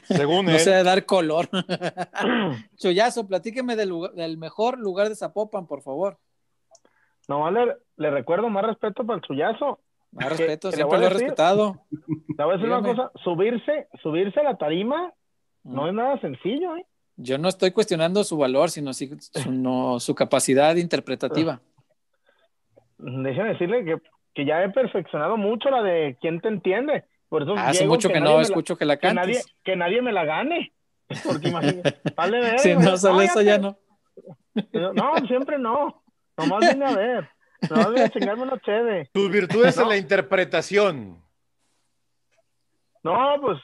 [0.07, 0.59] Según no él.
[0.59, 1.49] sé dar color.
[2.77, 6.17] Chullazo, platíqueme del, lugar- del mejor lugar de Zapopan, por favor.
[7.27, 9.79] Nomás le, le recuerdo más respeto para el chullazo.
[10.11, 11.85] Más respeto, siempre lo he respetado.
[12.35, 15.13] Te voy a decir una cosa, subirse, subirse a la tarima
[15.63, 16.85] no es nada sencillo, ¿eh?
[17.17, 21.59] Yo no estoy cuestionando su valor, sino si- su, no, su capacidad interpretativa.
[22.97, 23.97] Déjeme decirle que,
[24.33, 27.05] que ya he perfeccionado mucho la de quién te entiende.
[27.27, 29.55] Por eso Hace mucho que, no la- escucho que la que nadie, cantes.
[29.63, 30.73] que nadie me la gane.
[31.25, 32.59] Porque imagínate, vale ver.
[32.59, 33.77] Si no sale eso, ya no.
[34.73, 36.01] No, siempre no.
[36.37, 37.29] Nomás vine a ver.
[37.61, 39.09] Vine a chingarme una cheve.
[39.13, 39.89] Tus virtudes en No.
[39.89, 41.21] la interpretación.
[43.03, 43.57] No, pues,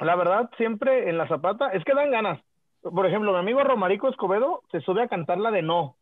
[0.00, 2.40] la verdad, siempre en la zapata, es que dan ganas.
[2.82, 5.96] Por ejemplo, mi amigo Romarico Escobedo se sube a cantar la de no.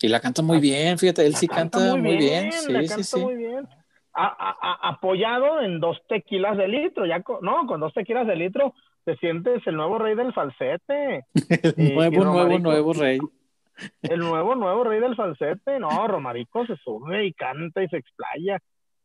[0.00, 2.46] Y la canta muy bien, fíjate, él sí La canta, muy bien.
[2.46, 3.20] la Sí, canta sí, sí.
[3.20, 3.68] muy bien.
[4.16, 8.26] A- a- a- apoyado en dos tequilas de litro, ya con, no, con dos tequilas
[8.26, 8.72] de litro
[9.04, 11.26] te sientes el nuevo rey del falsete.
[11.74, 13.18] El Y- y nuevo, nuevo, nuevo rey.
[14.02, 15.78] El nuevo, nuevo rey del falsete.
[15.78, 18.58] No, Romarico se sube y canta y se explaya.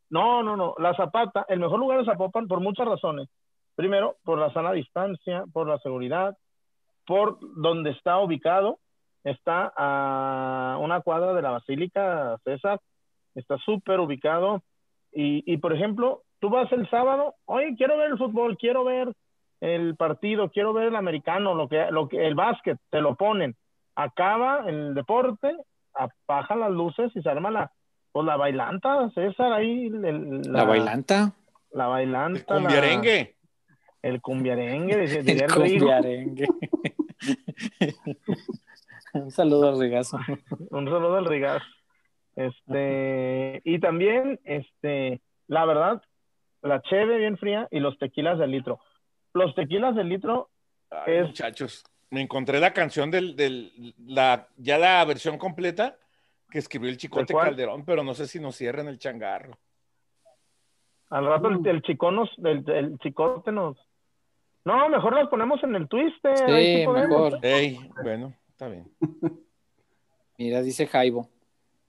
[0.10, 0.76] No, no, no.
[0.78, 3.30] La Zapata, el mejor lugar de Zapopan por muchas razones.
[3.76, 6.38] Primero, por la sana distancia, por la seguridad,
[7.06, 8.80] por donde está ubicado.
[9.24, 12.80] Está a una cuadra de la Basílica César.
[13.36, 14.62] Está súper ubicado.
[15.12, 19.12] Y, y, por ejemplo, tú vas el sábado, oye, quiero ver el fútbol, quiero ver
[19.60, 23.56] el partido, quiero ver el americano, lo que, lo que, el básquet, te lo ponen
[24.04, 25.56] acaba el deporte,
[25.94, 27.72] apagan las luces y se arma la,
[28.12, 29.88] pues la bailanta, César, ahí.
[29.88, 31.34] el- La bailanta.
[31.72, 32.56] La El bailanta.
[32.56, 33.36] la- cumbiarengue.
[34.02, 36.48] el cumbiarengue, diría El el cumbiarengue.
[39.14, 40.18] Un saludo al regazo.
[40.70, 41.62] Un saludo al Rigas.
[42.36, 46.02] Este, y también, este, la verdad,
[46.62, 48.80] la cheve bien fría y los tequilas del litro.
[49.34, 50.50] Los tequilas del litro,
[50.92, 55.98] Ay, Es- muchachos, me encontré la canción del, del la, ya la versión completa
[56.50, 57.34] que escribió el Chicote.
[57.34, 59.58] Calderón, pero no sé si nos cierran el changarro.
[61.10, 63.78] al rato el, el chiconos, el, el chicote nos.
[64.66, 66.44] No, mejor las ponemos en el twister.
[66.50, 67.10] ahí Sí, podemos.
[67.32, 67.40] mejor.
[67.46, 68.92] Ey, bueno, está bien.
[70.38, 71.30] Mira, dice Jaibo.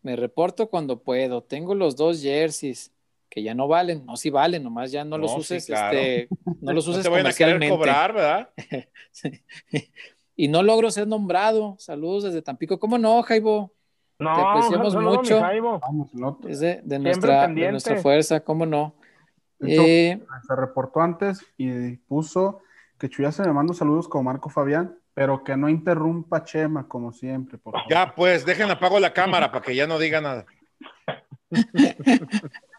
[0.03, 1.43] Me reporto cuando puedo.
[1.43, 2.93] Tengo los dos jerseys
[3.31, 4.05] que ya no valen.
[4.05, 5.97] No, sí valen, nomás ya no, los No, sí, uses, claro.
[5.97, 6.29] este,
[6.61, 7.69] no los No uses te vayan a querer comercialmente.
[7.77, 8.51] cobrar, ¿verdad?
[10.37, 11.77] y no logro ser nombrado.
[11.79, 12.79] Saludos desde Tampico.
[12.79, 13.73] ¿Cómo no, Jaibo?
[14.19, 15.41] No, Te apreciamos mucho.
[15.41, 15.79] Jaibo.
[15.81, 16.51] Vamos, el otro.
[16.51, 18.95] Es de, de nuestra, de nuestra fuerza, ¿cómo no?
[19.61, 22.61] Hecho, Eh, se reportó antes y puso
[22.99, 26.87] que Chuya se me manda saludos con Marco Fabián, pero que no interrumpa a Chema
[26.89, 27.89] como siempre, por favor.
[27.91, 30.45] Ya, pues, dejen apago la cámara para que ya no diga nada.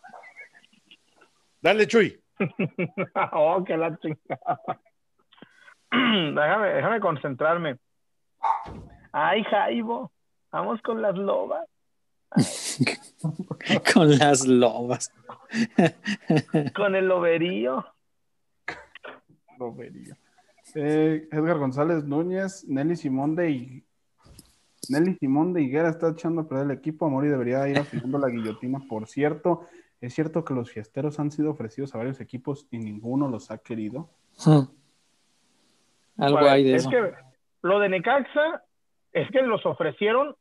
[1.62, 2.20] Dale, Chuy.
[3.34, 4.62] oh, que la chingada.
[5.92, 7.78] déjame, déjame concentrarme.
[9.12, 10.12] Ay, Jaibo,
[10.52, 11.66] vamos con las lobas.
[13.94, 15.12] con las lobas.
[16.74, 17.86] Con el loberío.
[20.76, 23.84] Eh, Edgar González Núñez, Nelly Simón de
[24.90, 27.06] Nelly Simón de Higuera está echando a perder el equipo.
[27.06, 28.80] Amori debería ir afinando la guillotina.
[28.88, 29.68] Por cierto,
[30.02, 33.60] es cierto que los fiesteros han sido ofrecidos a varios equipos y ninguno los ha
[33.60, 34.10] querido.
[34.44, 34.66] Hmm.
[36.18, 36.90] Algo Bueno, hay de es eso.
[36.90, 37.14] que
[37.62, 38.64] lo de Necaxa
[39.14, 40.36] es que los ofrecieron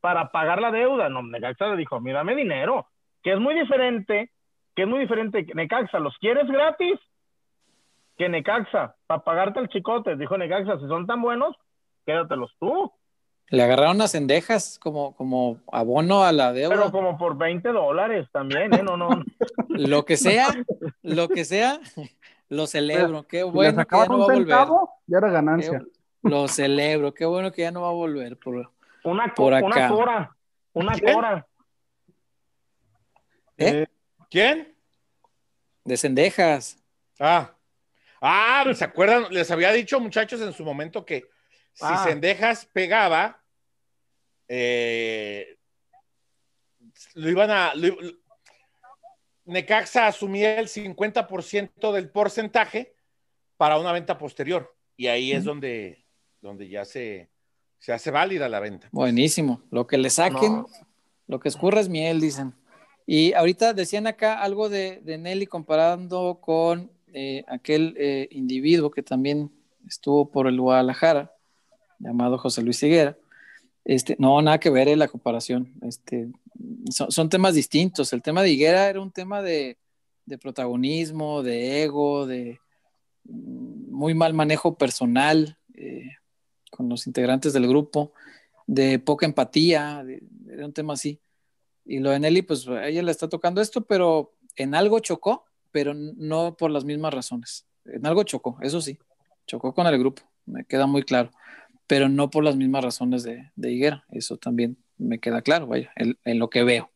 [0.00, 1.08] para pagar la deuda.
[1.10, 2.86] No, Necaxa le dijo, mira, dame dinero,
[3.22, 4.30] que es muy diferente,
[4.74, 5.46] que es muy diferente.
[5.54, 6.98] Necaxa, ¿los quieres gratis?
[8.16, 11.54] Que Necaxa, para pagarte el chicote, dijo Necaxa, si son tan buenos,
[12.06, 12.90] quédatelos tú.
[13.48, 16.74] Le agarraron unas cendejas como, como abono a la deuda.
[16.74, 18.82] Pero como por 20 dólares también, ¿eh?
[18.82, 19.22] No, no.
[19.68, 20.48] Lo que sea,
[21.02, 21.80] lo que sea,
[22.48, 24.68] Lo celebro, qué bueno que ya no va a volver.
[25.06, 25.78] ya era ganancia.
[25.80, 28.38] Qué- Lo celebro, qué bueno que ya no va a volver.
[28.38, 28.70] Por...
[29.04, 29.66] Una, Por acá.
[29.66, 30.36] una cora.
[30.74, 31.14] Una ¿Quién?
[31.14, 31.46] cora.
[33.58, 33.86] ¿Eh?
[34.30, 34.74] ¿Quién?
[35.84, 36.78] De cendejas.
[37.18, 37.50] Ah.
[38.20, 39.24] Ah, ¿se acuerdan?
[39.30, 41.24] Les había dicho, muchachos, en su momento que
[41.72, 42.04] si Ah.
[42.04, 43.42] Sendejas pegaba,
[44.48, 45.56] eh,
[47.14, 47.74] lo iban a.
[47.74, 48.22] lo- lo-
[49.44, 52.94] Necaxa asumía el 50% del porcentaje
[53.56, 54.72] para una venta posterior.
[54.96, 56.04] Y ahí es donde,
[56.40, 57.28] donde ya se,
[57.80, 58.88] se hace válida la venta.
[58.92, 59.60] Buenísimo.
[59.72, 60.68] Lo que le saquen, No.
[61.26, 62.54] lo que escurra es miel, dicen.
[63.04, 69.02] Y ahorita decían acá algo de, de Nelly comparando con eh, aquel eh, individuo que
[69.02, 69.50] también
[69.88, 71.34] estuvo por el Guadalajara,
[72.02, 73.16] llamado José Luis Higuera.
[73.84, 75.72] Este, no, nada que ver en la comparación.
[75.82, 76.28] Este,
[76.90, 78.12] son, son temas distintos.
[78.12, 79.78] El tema de Higuera era un tema de,
[80.26, 82.60] de protagonismo, de ego, de
[83.24, 86.10] mm, muy mal manejo personal eh,
[86.70, 88.12] con los integrantes del grupo,
[88.66, 91.20] de poca empatía, de- era un tema así.
[91.84, 95.44] Y lo de Nelly, pues a ella le está tocando esto, pero en algo chocó,
[95.72, 97.66] pero no por las mismas razones.
[97.84, 98.98] En algo chocó, eso sí,
[99.46, 101.30] chocó con el grupo, me queda muy claro,
[101.92, 105.92] pero no por las mismas razones de, de Higuera, eso también me queda claro, vaya,
[105.94, 106.90] en, en lo que veo.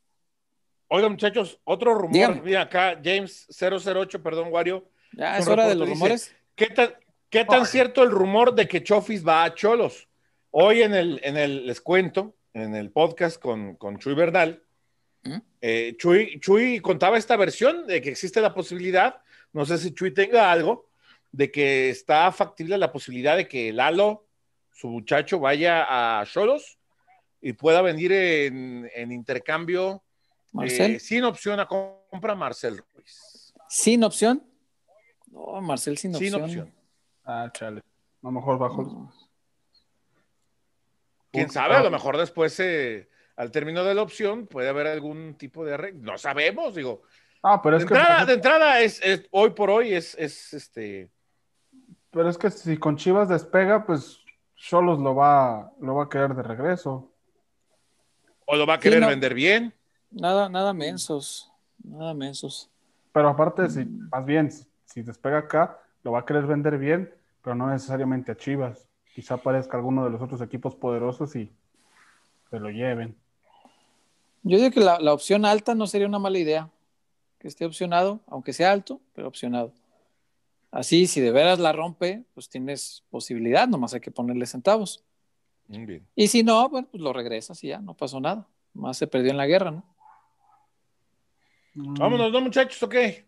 [0.89, 2.14] Oigan, muchachos, otro rumor.
[2.14, 2.40] Dígame.
[2.40, 4.89] Mira acá, James 008, perdón, Wario.
[5.12, 6.36] Ya es hora de los dice, rumores.
[6.55, 6.94] ¿Qué tan,
[7.28, 10.09] qué tan cierto el rumor de que Chofis va a Cholos?
[10.51, 14.62] Hoy en el, en el, les cuento, en el podcast con, con Chuy Bernal,
[15.24, 15.36] ¿Mm?
[15.60, 19.16] eh, Chuy, Chuy contaba esta versión de que existe la posibilidad,
[19.52, 20.89] no sé si Chuy tenga algo,
[21.32, 24.26] de que está factible la posibilidad de que Lalo,
[24.77, 26.78] su muchacho, vaya a Cholos
[27.40, 30.03] y pueda venir en, en intercambio
[30.53, 33.55] Marcel, eh, sin opción a compra Marcel Ruiz.
[33.69, 34.44] sin opción.
[35.28, 36.43] No, Marcel sin, Sin opción.
[36.44, 36.74] opción.
[37.24, 37.81] Ah, chale.
[37.81, 37.85] A
[38.23, 38.82] lo mejor bajo.
[38.82, 39.12] No.
[41.32, 45.35] Quién sabe, a lo mejor después, eh, al término de la opción, puede haber algún
[45.36, 46.12] tipo de arreglo.
[46.12, 47.03] No sabemos, digo.
[47.43, 50.53] Ah, pero De es que, entrada, de entrada es, es- hoy por hoy es, es
[50.55, 51.11] este.
[52.11, 54.19] pero es que si con Chivas despega, pues
[54.57, 57.11] Cholos lo va, lo va a querer de regreso.
[58.47, 59.09] O lo va a Sí, querer no.
[59.09, 59.73] vender bien.
[60.11, 61.51] Nada, nada mensos,
[61.85, 62.70] nada mensos.
[63.12, 67.12] Pero aparte, si, más bien, si, si despega acá, lo va a querer vender bien,
[67.43, 68.89] pero no necesariamente a Chivas.
[69.15, 71.51] Quizá aparezca alguno de los otros equipos poderosos y
[72.51, 73.16] se lo lleven.
[74.43, 76.70] Yo digo que la, la opción alta no sería una mala idea.
[77.39, 79.73] Que esté opcionado, aunque sea alto, pero opcionado.
[80.77, 85.03] Así, si de veras la rompe, pues tienes posibilidad, nomás hay que ponerle centavos.
[85.69, 86.07] Muy bien.
[86.15, 88.47] Y si no, bueno, pues lo regresas y ya, no pasó nada.
[88.74, 89.85] Más se perdió en la guerra, ¿no?
[91.74, 92.82] Mm, Vámonos, ¿no, muchachos?
[92.82, 93.27] ¿O qué?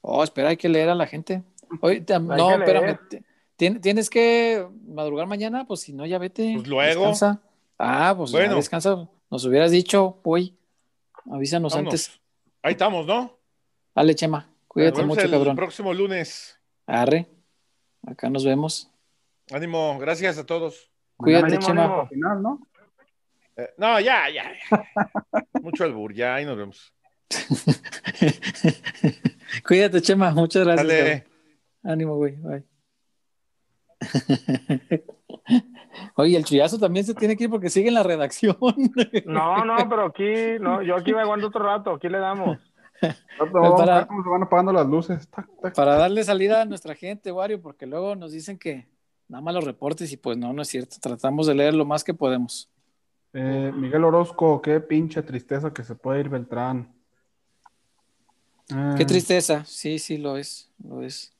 [0.00, 1.42] Oh, espera, hay que leer a la gente.
[1.82, 2.98] Hay no, espérame.
[3.58, 5.66] tien- ¿Tienes que madrugar mañana?
[5.66, 6.52] Pues si no, ya vete.
[6.56, 7.00] Pues luego.
[7.02, 7.42] Descansa.
[7.78, 8.56] Ah, pues ya Bueno.
[8.56, 9.08] descansa.
[9.30, 10.56] Nos hubieras dicho, voy.
[11.30, 11.92] Avísanos Vámonos.
[11.92, 12.20] antes.
[12.62, 13.36] Ahí estamos, ¿no?
[13.94, 14.48] Dale, Chema.
[14.66, 15.56] Cuídate mucho, el cabrón.
[15.56, 16.57] próximo lunes.
[16.88, 17.26] Arre.
[18.06, 18.90] Acá nos vemos.
[19.52, 20.90] Ánimo, gracias a todos.
[21.18, 21.84] Cuídate, Chema.
[21.84, 22.00] ánimo.
[22.00, 22.66] al final, ¿no?
[23.56, 24.50] Eh, no, ya, ya.
[24.70, 24.86] ya.
[25.62, 26.94] Mucho albur, ya, ahí nos vemos.
[29.66, 30.30] Cuídate, Chema.
[30.30, 30.88] Muchas gracias.
[30.88, 31.26] Dale.
[31.82, 32.36] Ánimo, güey.
[32.36, 32.64] Bye.
[36.14, 38.56] Oye, el chullazo también se tiene que ir porque sigue en la redacción.
[39.26, 42.58] No, no, pero aquí, no, yo aquí me aguanto otro rato, aquí le damos.
[43.40, 45.28] A para- ver cómo se van apagando las luces.
[45.28, 45.74] Tac, tac.
[45.74, 48.88] Para darle salida a nuestra gente, Wario, porque luego nos dicen que
[49.28, 50.96] nada más los reportes y pues no, no es cierto.
[51.00, 52.68] Tratamos de leer lo más que podemos.
[53.34, 56.92] Eh, Miguel Orozco, qué pinche tristeza que se puede ir Beltrán.
[58.70, 59.64] Eh, Qué tristeza.
[59.64, 60.70] Sí, sí, lo es.
[60.82, 61.32] Lo es.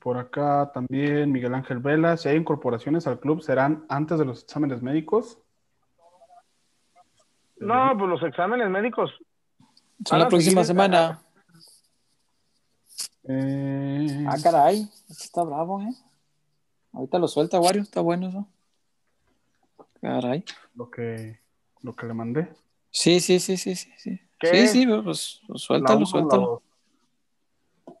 [0.00, 2.16] Por acá también Miguel Ángel Vela.
[2.16, 5.38] Si hay incorporaciones al club, ¿serán antes de los exámenes médicos?
[7.58, 9.12] No, pues los exámenes médicos.
[10.04, 11.22] Son la próxima semana.
[13.24, 14.82] Eh, Ah, caray.
[15.08, 15.94] Esto está bravo, ¿eh?
[16.92, 17.82] Ahorita lo suelta, Wario.
[17.82, 18.46] Está bueno eso.
[20.00, 20.44] Caray.
[20.74, 21.38] lo, que,
[21.82, 22.52] lo que le mandé.
[22.90, 23.92] Sí, sí, sí, sí, sí.
[23.96, 24.66] Sí, ¿Qué?
[24.66, 26.62] sí, sí, pues, pues, suéltalo, la suéltalo.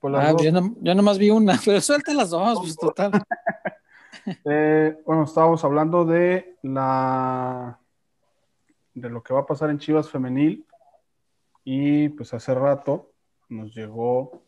[0.00, 3.12] Pues Ah, yo, no- yo nomás vi una, pero suelta las dos, pues total.
[4.44, 7.76] Eh, bueno, estábamos hablando de la
[8.94, 10.64] de lo que va a pasar en Chivas Femenil
[11.64, 13.12] y pues hace rato
[13.48, 14.42] nos llegó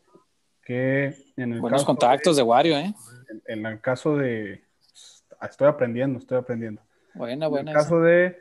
[0.61, 2.93] que en el Buenos caso contactos de Wario, ¿eh?
[3.45, 4.63] de- en el caso de
[5.41, 6.81] estoy aprendiendo, estoy aprendiendo.
[7.13, 7.71] Buena, En buena.
[7.71, 8.37] el caso de,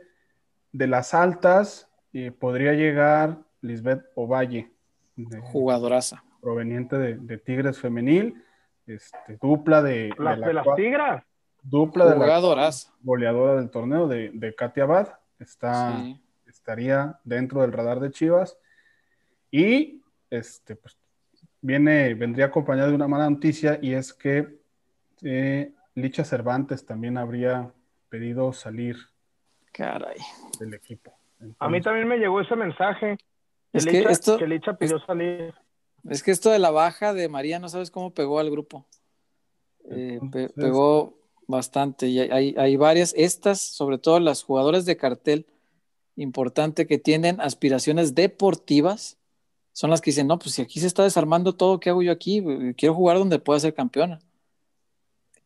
[0.72, 4.72] de las altas eh, podría llegar Lisbeth Ovalle,
[5.16, 5.40] de-.
[5.40, 6.24] Jugadoraza.
[6.40, 8.42] proveniente de, de Tigres Femenil.
[8.86, 11.24] este, dupla de, Las de de las tigras.
[11.62, 12.92] dupla de la Jugadoras.
[13.00, 15.08] goleadora del torneo de, de Katia Abad.
[15.38, 16.20] Está, Sí.
[16.46, 18.56] estaría dentro del radar de Chivas.
[19.56, 20.00] Y
[20.30, 20.96] este, pues,
[21.60, 24.58] viene, vendría acompañado de una mala noticia y es que
[25.22, 27.70] eh, Licha Cervantes también habría
[28.08, 28.96] pedido salir
[29.70, 30.16] Caray.
[30.58, 31.16] del equipo.
[31.60, 33.16] A mí también me llegó ese mensaje.
[33.72, 35.54] Es que que Licha, esto- que Licha pidió salir.
[36.10, 38.86] Es que esto de la baja de María, no sabes cómo pegó al grupo.
[39.88, 41.16] Eh, pe- pegó
[41.46, 42.08] bastante.
[42.08, 45.46] Y hay, hay- hay varias, estas, sobre todo las jugadoras de cartel,
[46.16, 49.16] importante que tienen aspiraciones deportivas,
[49.74, 52.12] son las que dicen, no, pues si aquí se está desarmando todo, ¿qué hago yo
[52.12, 52.42] aquí?
[52.76, 54.20] Quiero jugar donde pueda ser campeona.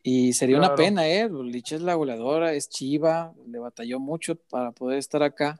[0.03, 1.27] Y sería una pena, ¿eh?
[1.29, 5.59] Licha es la goleadora, es chiva, le batalló mucho para poder estar acá.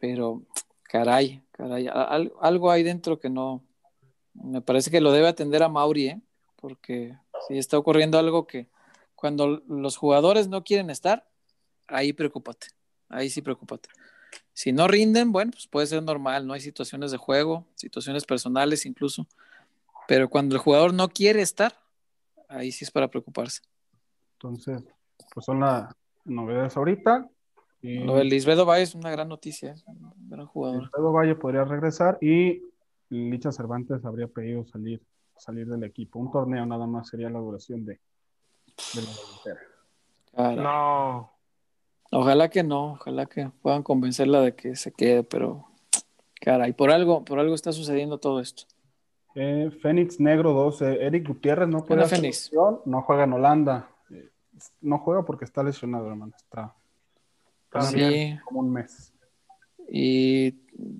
[0.00, 0.42] Pero,
[0.82, 3.62] caray, caray, al- algo hay dentro que no.
[4.34, 6.20] Me parece que lo debe atender a Mauri, ¿eh?
[6.56, 7.16] Porque
[7.46, 8.66] si está ocurriendo algo que
[9.14, 11.28] cuando los jugadores no quieren estar,
[11.86, 12.68] ahí preocúpate.
[13.08, 13.88] Ahí sí preocúpate.
[14.52, 18.86] Si no rinden, bueno, pues puede ser normal, no hay situaciones de juego, situaciones personales
[18.86, 19.26] incluso.
[20.08, 21.74] Pero cuando el jugador no quiere estar,
[22.48, 23.62] ahí sí es para preocuparse.
[24.34, 24.82] entonces,
[25.32, 25.94] pues son las
[26.24, 27.28] novedades ahorita.
[27.80, 30.84] Y Lo de Lisbedo Valle es una gran noticia, es un gran jugador.
[30.84, 32.62] Alfredo Valle podría regresar y
[33.08, 35.02] Licha Cervantes habría pedido salir,
[35.36, 36.18] salir del equipo.
[36.18, 37.98] Un torneo nada más sería la duración de,
[38.94, 40.62] de la delantera.
[40.62, 41.32] No.
[42.12, 45.66] Ojalá que no, ojalá que puedan convencerla de que se quede, pero
[46.40, 48.64] caray, por algo, por algo está sucediendo todo esto.
[49.34, 52.50] Eh, Fénix Negro 12, Eric Gutiérrez no hacer Fénix.
[52.84, 53.88] no juega en Holanda.
[54.10, 54.28] Eh,
[54.82, 56.32] no juega porque está lesionado, hermano.
[56.36, 56.74] Está
[57.80, 59.14] Sí, como un mes.
[59.88, 60.50] y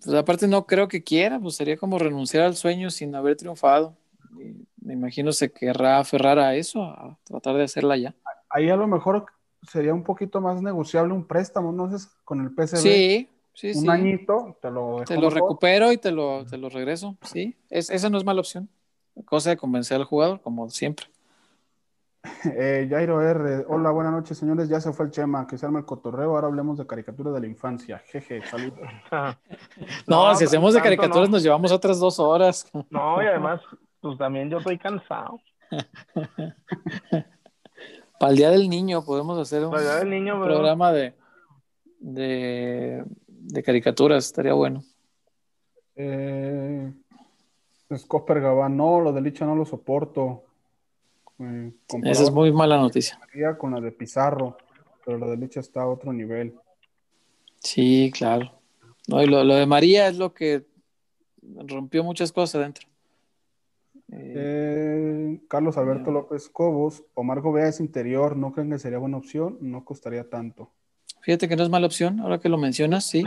[0.03, 3.95] pues, aparte no creo que quiera, pues sería como renunciar al sueño sin haber triunfado.
[4.41, 8.15] Y me imagino se querrá aferrar a eso, a tratar de hacerla ya.
[8.49, 9.27] Ahí a lo mejor
[9.69, 12.77] sería un poquito más negociable un préstamo, no sé, con el PSV.
[12.79, 13.89] Sí, sí, un sí.
[13.89, 15.35] añito, te lo dejo Te lo mejor.
[15.35, 17.17] recupero y te lo, te lo regreso.
[17.23, 18.69] Sí, es, esa no es mala opción.
[19.27, 21.07] Cosa de convencer al jugador, como siempre.
[22.45, 23.65] Eh, Jairo R.
[23.69, 24.69] Hola, buenas noches, señores.
[24.69, 26.31] Ya se fue el Chema, que se arma el cotorreo.
[26.37, 27.99] Ahora hablemos de caricaturas de la infancia.
[28.07, 28.79] Jeje, saludos.
[30.07, 31.35] No, No, si hacemos de caricaturas no.
[31.37, 32.71] nos llevamos otras dos horas.
[32.91, 33.61] No, y además,
[34.01, 35.41] pues también yo estoy cansado.
[38.23, 41.13] Para el Día del Niño podemos hacer un del niño, programa de,
[41.99, 44.85] de, de caricaturas, estaría bueno.
[45.97, 46.93] Eh,
[47.97, 50.45] Scopper Gabán, no, lo de Licha no lo soporto.
[51.41, 51.73] Eh,
[52.05, 53.19] Esa es muy mala noticia.
[53.59, 54.57] con la de Pizarro,
[55.05, 56.55] pero la de Licha está a otro nivel.
[57.59, 58.53] Sí, claro.
[59.09, 60.65] No, y lo, lo de María es lo que
[61.43, 62.87] rompió muchas cosas adentro.
[64.13, 69.17] Eh, Eh, Carlos Alberto López Cobos, Omar Gobea es interior, ¿no creen que sería buena
[69.17, 69.59] opción?
[69.61, 70.71] No costaría tanto.
[71.23, 73.25] fíjate que no es mala opción, ahora que lo mencionas, sí.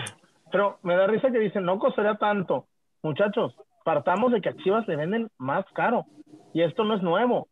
[0.52, 2.68] Pero me da risa que dicen, no costaría tanto.
[3.02, 6.06] Muchachos, partamos de que a Chivas le venden más caro.
[6.54, 7.48] Y esto no es nuevo.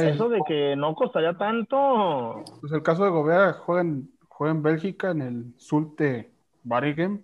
[0.00, 2.42] Eso de que no costaría tanto.
[2.60, 6.30] Pues el caso de Gobea juega en, juega en Bélgica en el Sulte
[6.64, 7.22] Waregem.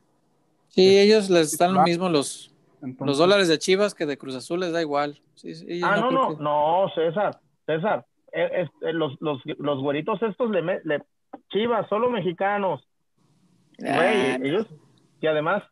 [0.68, 2.53] Sí, ellos les están lo mismo los,
[2.84, 5.18] Entonces, los dólares de Chivas que de Cruz Azul les da igual.
[5.34, 8.06] Sí, sí, ellos Ah, no, no, que- no, César, César.
[8.32, 10.62] eh, es- eh, los, los, los güeritos estos le,
[11.50, 12.86] Chivas, solo mexicanos.
[13.84, 14.66] Ah, Güey, ellos,
[15.20, 15.62] y además,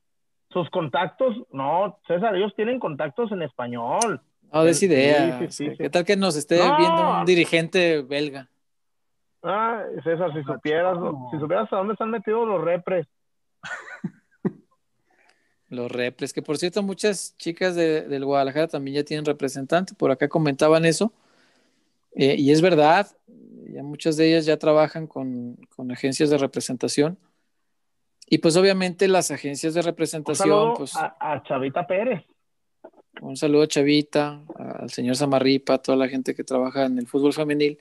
[0.50, 4.20] sus contactos, no, César, ellos tienen contactos en español.
[4.52, 5.38] no des idea.
[5.38, 5.76] sí, sí, sí.
[5.78, 6.76] ¿Qué tal que nos esté No.
[6.78, 8.48] viendo un dirigente belga?
[9.42, 11.28] Ah, César, si supieras, no.
[11.32, 13.06] si supieras a dónde están metidos los repres.
[15.72, 20.10] Los repres, que por cierto, muchas chicas de, del Guadalajara también ya tienen representante, por
[20.10, 21.12] acá comentaban eso,
[22.14, 23.06] Eh, y es verdad,
[23.72, 27.16] ya muchas de ellas ya trabajan con, con agencias de representación,
[28.28, 32.22] y pues obviamente las agencias de Un representación, saludo pues a, a Chavita Pérez.
[33.22, 34.44] un saludo a Chavita,
[34.82, 37.78] al señor Samarripa, a toda la gente que trabaja en el fútbol femenil,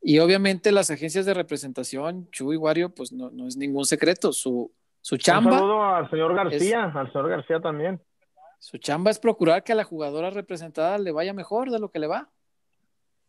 [0.00, 4.70] y obviamente las agencias de representación, Chuy Wario, pues no, no es ningún secreto, su,
[5.04, 5.50] su Un chamba...
[5.52, 8.00] saludo al señor García, al señor García también.
[8.58, 11.98] Su chamba es procurar que a la jugadora representada le vaya mejor de lo que
[11.98, 12.30] le va.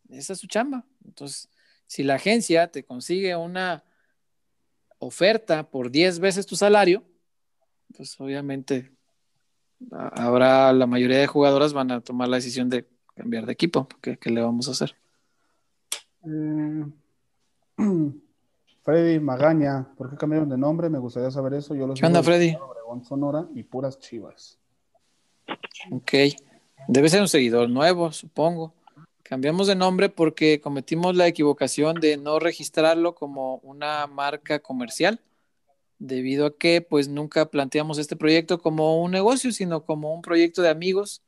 [0.07, 0.85] Esa es su chamba.
[1.03, 1.49] Entonces,
[1.85, 3.83] si la agencia te consigue una
[4.99, 7.03] oferta por 10 veces tu salario,
[7.97, 8.93] pues obviamente
[9.91, 13.89] habrá la mayoría de jugadoras van a tomar la decisión de cambiar de equipo.
[14.01, 14.95] ¿Qué, qué le vamos a hacer?
[16.25, 16.85] eh,
[18.85, 20.91] Freddy Magaña, ¿por qué cambiaron de nombre?
[20.91, 21.73] Me gustaría saber eso.
[21.73, 22.55] Yo los ¿Qué onda, Freddy?
[22.55, 24.59] Obregón, Sonora y puras chivas.
[25.91, 26.11] Ok.
[26.87, 28.75] Debe ser un seguidor nuevo, supongo.
[29.23, 35.19] Cambiamos de nombre porque cometimos la equivocación de no registrarlo como una marca comercial,
[35.97, 40.61] debido a que pues nunca planteamos este proyecto como un negocio, sino como un proyecto
[40.61, 41.23] de amigos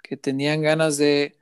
[0.00, 1.34] que tenían ganas de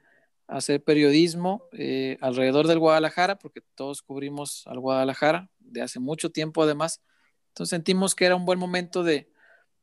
[0.47, 6.63] hacer periodismo eh, alrededor del Guadalajara, porque todos cubrimos al Guadalajara de hace mucho tiempo
[6.63, 7.03] además.
[7.49, 9.31] Entonces sentimos que era un buen momento de,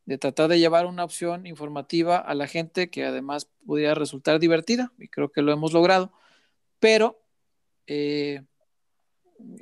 [0.06, 4.92] de tratar de llevar una opción informativa a la gente que además pudiera resultar divertida,
[4.98, 6.12] y creo que lo hemos logrado,
[6.80, 7.20] pero
[7.88, 8.44] eh,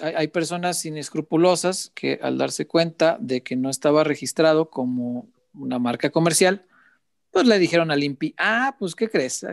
[0.01, 5.79] hay, hay, personas inescrupulosas que al darse cuenta de que no estaba registrado como una
[5.79, 6.65] marca comercial,
[7.33, 9.45] pues le dijeron al INPI, ah, pues ¿qué crees?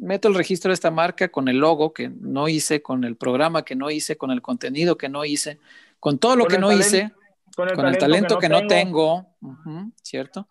[0.00, 3.64] Meto el registro de esta marca con el logo que no hice, con el programa
[3.64, 5.60] que no hice, con el contenido que no hice,
[6.04, 7.12] con todo lo Con que no talento- hice
[7.56, 9.26] Con el con el talento que no tengo.
[10.02, 10.48] ¿cierto?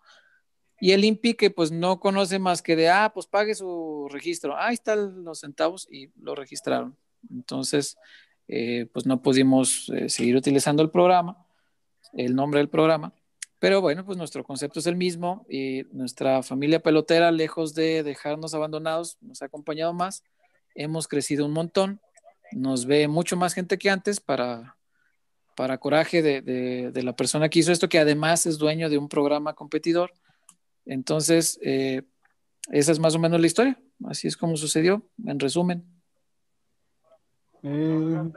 [0.80, 4.56] Y el INPI que pues no conoce más que de, ah, pues pague su registro,
[4.58, 6.96] ahí están los centavos y lo registraron.
[7.30, 7.96] Entonces,
[8.48, 11.46] eh, pues no pudimos eh, seguir utilizando el programa,
[12.14, 13.12] el nombre del programa,
[13.60, 18.54] pero bueno, pues nuestro concepto es el mismo y nuestra familia pelotera, lejos de dejarnos
[18.54, 20.24] abandonados, nos ha acompañado más,
[20.74, 22.00] hemos crecido un montón,
[22.50, 24.76] nos ve mucho más gente que antes para
[25.54, 28.98] para coraje de, de, de, la persona que hizo esto, que además es dueño de
[28.98, 30.12] un programa competidor.
[30.86, 32.02] Entonces, eh,
[32.70, 33.80] esa es más o menos la historia.
[34.04, 35.84] Así es como sucedió, en resumen.
[37.62, 38.32] Eh,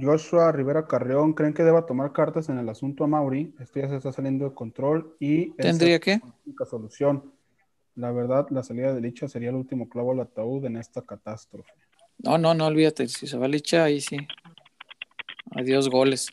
[0.00, 3.54] Joshua Rivera Carreón, ¿creen que deba tomar cartas en el asunto a Mauri?
[3.60, 6.16] Esto ya se está saliendo de control y ¿Tendría que?
[6.16, 7.32] la única solución.
[7.94, 11.70] La verdad, la salida de Licha sería el último clavo al ataúd en esta catástrofe.
[12.18, 13.06] No, no, no olvídate.
[13.08, 14.16] Si se va Licha, ahí sí.
[15.54, 16.32] Adiós goles.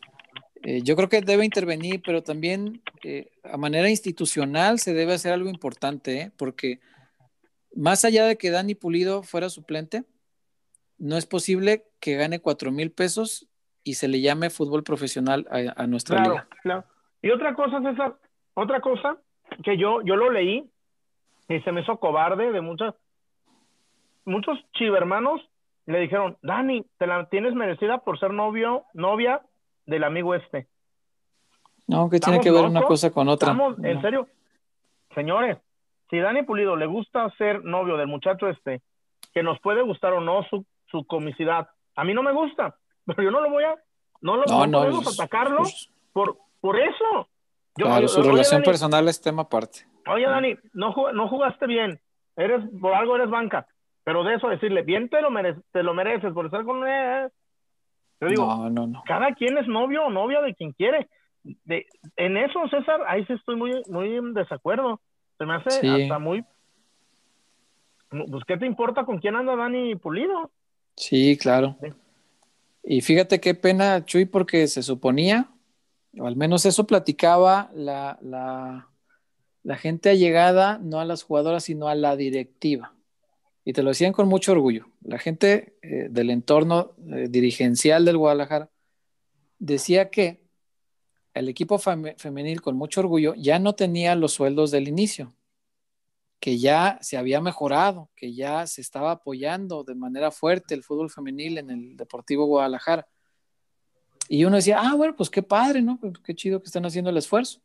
[0.63, 5.33] Eh, yo creo que debe intervenir, pero también eh, a manera institucional se debe hacer
[5.33, 6.31] algo importante, ¿eh?
[6.37, 6.79] porque
[7.75, 10.03] más allá de que Dani Pulido fuera suplente,
[10.99, 13.47] no es posible que gane cuatro mil pesos
[13.83, 16.47] y se le llame fútbol profesional a, a nuestra claro, liga.
[16.61, 16.83] Claro.
[17.23, 18.17] Y otra cosa, César,
[18.53, 19.17] otra cosa
[19.63, 20.69] que yo, yo lo leí
[21.47, 22.93] y se me hizo cobarde de muchas,
[24.25, 25.41] muchos chivermanos
[25.91, 29.41] le dijeron, Dani, te la tienes merecida por ser novio, novia
[29.85, 30.67] del amigo este.
[31.87, 32.71] No, que tiene que ver locos?
[32.71, 33.51] una cosa con otra.
[33.51, 33.87] Estamos, no.
[33.87, 34.27] en serio,
[35.13, 35.57] señores,
[36.09, 38.81] si Dani Pulido le gusta ser novio del muchacho este,
[39.33, 43.23] que nos puede gustar o no su, su comicidad, a mí no me gusta, pero
[43.23, 43.75] yo no lo voy a,
[44.21, 47.27] no lo No, no, podemos atacarlo pues, por, por eso.
[47.77, 49.85] Yo- claro, yo- su oye, relación Dani, personal es tema aparte.
[50.07, 51.99] Oye, Dani, no, no jugaste bien.
[52.35, 53.67] Eres, por algo eres banca.
[54.03, 57.29] Pero de eso decirle, bien te lo, mere- te lo mereces por estar con él.
[58.19, 59.03] Yo digo, no, no, no.
[59.05, 61.09] cada quien es novio o novia de quien quiere.
[61.65, 61.85] De,
[62.17, 65.01] en eso, César, ahí sí estoy muy, muy en desacuerdo.
[65.37, 65.87] Se me hace Sí.
[65.87, 66.43] hasta muy.
[68.09, 70.51] Pues, ¿qué te importa con quién anda Dani Pulido?
[70.95, 71.77] Sí, claro.
[71.81, 71.87] Sí.
[72.83, 75.47] Y fíjate qué pena, Chuy, porque se suponía,
[76.19, 78.87] o al menos eso platicaba la, la,
[79.63, 82.93] la gente allegada, no a las jugadoras, sino a la directiva.
[83.63, 84.87] Y te lo decían con mucho orgullo.
[85.01, 88.71] La gente eh, del entorno eh, dirigencial del Guadalajara
[89.59, 90.41] decía que
[91.33, 95.35] el equipo fem- femenil, con mucho orgullo, ya no tenía los sueldos del inicio,
[96.39, 101.11] que ya se había mejorado, que ya se estaba apoyando de manera fuerte el fútbol
[101.11, 103.07] femenil en el Deportivo Guadalajara.
[104.27, 105.99] Y uno decía, ah, bueno, pues qué padre, ¿no?
[105.99, 107.61] Pues qué chido que están haciendo el esfuerzo.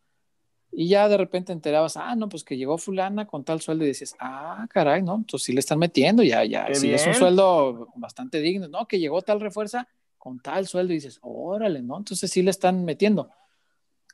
[0.78, 3.88] Y ya de repente enterabas, ah, no, pues que llegó fulana con tal sueldo y
[3.88, 5.14] decías, ah, caray, ¿no?
[5.14, 8.86] Entonces sí le están metiendo, ya, ya, sí es un sueldo bastante digno, ¿no?
[8.86, 9.88] Que llegó tal refuerza
[10.18, 11.96] con tal sueldo y dices, órale, ¿no?
[11.96, 13.30] Entonces sí le están metiendo.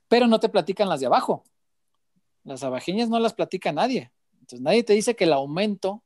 [0.06, 1.42] Pero no te platican las de abajo.
[2.44, 4.12] Las abajeñas no las platica nadie.
[4.34, 6.04] Entonces nadie te dice que el aumento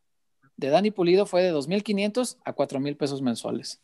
[0.56, 3.82] de Dani Pulido fue de 2.500 a 4.000 pesos mensuales.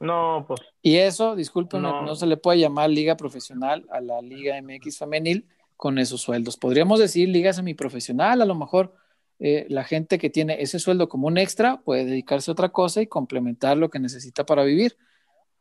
[0.00, 0.60] No, pues.
[0.82, 2.02] Y eso, discúlpenme, No.
[2.02, 2.16] no.
[2.16, 5.46] se le puede llamar liga profesional a la Liga MX femenil
[5.80, 6.58] con esos sueldos.
[6.58, 8.94] Podríamos decir liga semiprofesional, a lo mejor
[9.38, 13.00] eh, la gente que tiene ese sueldo como un extra puede dedicarse a otra cosa
[13.00, 14.98] y complementar lo que necesita para vivir.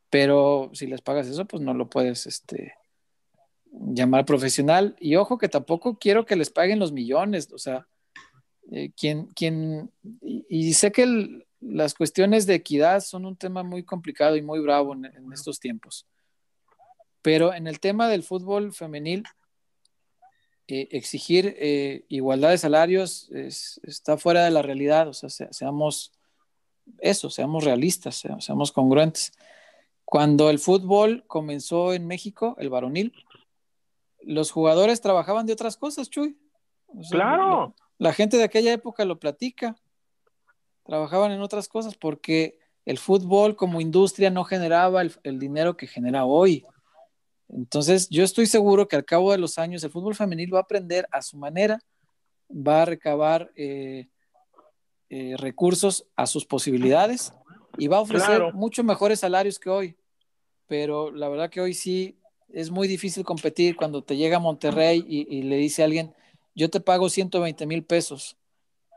[0.10, 2.74] Pero si les pagas eso, pues no lo puedes este,
[3.72, 4.98] llamar profesional.
[5.00, 7.88] Y ojo que tampoco quiero que les paguen los millones, o sea,
[8.74, 9.90] eh, quien,
[10.22, 14.96] y, sé que las cuestiones de equidad son un tema muy complicado y muy bravo
[14.96, 16.06] en estos tiempos.
[17.22, 19.24] Pero en el tema del fútbol femenil,
[20.70, 25.08] eh, exigir eh, igualdad de salarios es, está fuera de la realidad.
[25.08, 26.12] O sea, se, seamos
[27.00, 29.34] eso, seamos realistas, se, seamos congruentes.
[30.06, 33.14] Cuando el fútbol comenzó en México, el varonil,
[34.22, 36.38] los jugadores trabajaban de otras cosas, Chuy.
[36.88, 37.76] O sea, Claro.
[37.98, 39.76] La gente de aquella época lo platica.
[40.84, 45.88] Trabajaban en otras cosas porque el fútbol como industria no generaba el, el dinero que
[45.88, 46.66] genera hoy.
[47.50, 50.62] Entonces, yo estoy seguro que al cabo de los años el fútbol femenil va a
[50.64, 51.80] aprender a su manera,
[52.50, 54.08] va a recabar eh,
[55.10, 57.34] eh, recursos a sus posibilidades
[57.78, 58.52] y va a ofrecer Claro.
[58.54, 59.96] mucho mejores salarios que hoy.
[60.68, 62.16] Pero la verdad que hoy sí
[62.54, 66.14] es muy difícil competir cuando te llega a Monterrey y, y le dice a alguien,
[66.54, 68.38] yo te pago 120 mil pesos,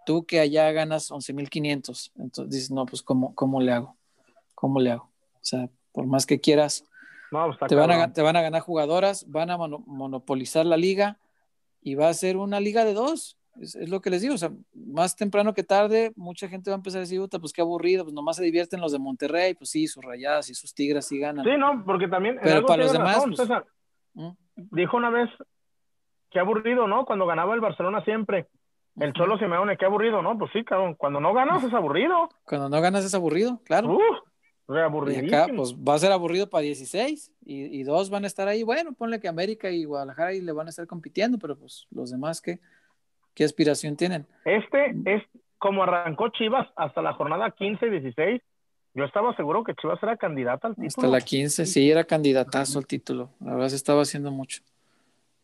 [0.05, 2.12] tú que allá ganas 11 mil 500.
[2.19, 3.97] Entonces dices, no, pues ¿cómo, ¿cómo le hago?
[4.55, 5.05] ¿Cómo le hago?
[5.05, 6.85] O sea, por más que quieras,
[7.32, 10.76] No, pues, te van, a, te van a ganar jugadoras, van a mono- monopolizar la
[10.76, 11.18] liga
[11.80, 13.38] y va a ser una liga de dos.
[13.60, 16.76] Es, es lo que les digo, o sea, más temprano que tarde, mucha gente va
[16.76, 19.54] a empezar a decir, "Puta, pues qué aburrido, pues nomás se divierten los de Monterrey,
[19.54, 21.44] pues sí, sus rayadas y sus tigras sí ganan.
[21.44, 22.38] Sí, no, porque también.
[22.42, 23.66] Pero para los demás, razón, pues- César.
[24.14, 24.28] ¿Mm?
[24.56, 25.28] Dijo una vez,
[26.30, 27.04] qué aburrido, ¿no?
[27.04, 28.48] Cuando ganaba el Barcelona siempre.
[28.96, 29.12] El.
[29.14, 30.36] Cholo Simeone, qué aburrido, ¿no?
[30.38, 30.94] Pues sí, cabrón.
[30.94, 32.28] Cuando no ganas es aburrido.
[32.44, 33.98] Cuando no ganas es aburrido, claro.
[34.73, 35.28] Re Y aburridísimo.
[35.43, 38.62] acá, pues va a ser aburrido para 16 y, y dos van a estar ahí.
[38.62, 42.11] Bueno, ponle que América y Guadalajara ahí le van a estar compitiendo, pero pues los
[42.11, 42.59] demás, ¿qué,
[43.35, 44.27] qué aspiración tienen?
[44.44, 45.23] Este es
[45.59, 48.43] como arrancó Chivas hasta la jornada 15 y 16.
[48.94, 50.89] Yo estaba seguro que Chivas era candidata al título.
[50.89, 53.31] Hasta la 15, sí, era candidatazo al título.
[53.40, 54.62] La verdad se estaba haciendo mucho.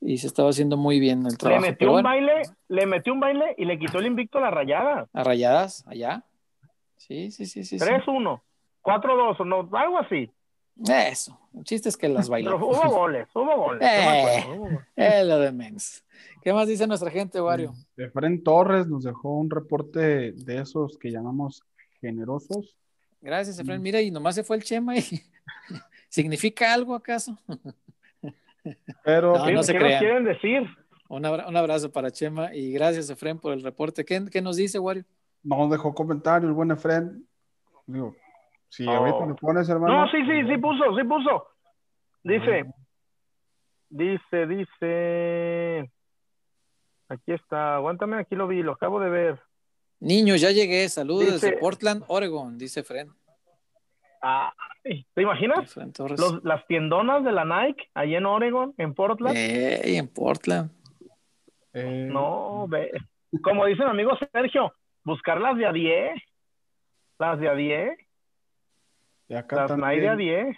[0.00, 1.62] Y se estaba haciendo muy bien el Le trabajo.
[1.62, 4.42] metió Pero un bueno, baile, le metió un baile y le quitó el invicto a
[4.42, 5.08] la rayada.
[5.12, 6.24] a rayadas, allá.
[6.98, 7.64] Sí, sí, sí.
[7.64, 7.78] sí.
[7.78, 8.40] 3-1,
[8.88, 10.30] 4-2, o no, algo así.
[10.88, 11.38] Eso.
[11.56, 12.50] El chiste es que las bailó.
[12.58, 13.82] Pero hubo goles, hubo goles.
[13.82, 14.38] Eh.
[14.38, 14.80] acuerdo, hubo goles.
[14.96, 16.04] Es lo de Mens.
[16.42, 17.74] ¿Qué más dice nuestra gente, Wario?
[17.96, 21.62] Efren Torres nos dejó un reporte de esos que llamamos
[22.00, 22.76] generosos.
[23.20, 23.82] Gracias, Efraín.
[23.82, 25.02] Mira, y nomás se fue el Chema y
[26.08, 27.36] ¿significa algo acaso?
[29.04, 30.62] Pero No, ¿Qué, no se qué nos quieren decir?
[31.08, 34.04] Un, abra- un abrazo para Chema y gracias, Efraín, por el reporte.
[34.04, 35.04] ¿Qué, qué nos dice, Wario?
[35.42, 37.26] no nos dejó comentario el buen Efren.
[37.86, 38.14] Digo,
[38.68, 38.90] si Oh.
[38.90, 40.00] ahorita le pones, hermano.
[40.06, 41.46] No, sí, sí, sí puso, sí puso.
[42.22, 42.64] Dice,
[43.88, 45.90] dice, dice.
[47.08, 49.40] Aquí está, aguántame, aquí lo vi, lo acabo de ver.
[50.00, 50.88] Niños, ya llegué.
[50.88, 52.84] Saludos Dice- desde Portland, Oregon, dice.
[54.20, 55.76] Ay, ¿Te imaginas?
[56.16, 59.36] Los- las tiendonas de la Nike, ahí en Oregon, en Portland.
[59.36, 60.70] Ey, en Portland.
[61.72, 62.90] Eh, No, ve.
[63.42, 64.72] Como dice mi amigo Sergio,
[65.04, 66.20] buscar las de a 10.
[67.18, 67.98] Las de a 10.
[69.28, 70.56] Y acá Las de también, 10.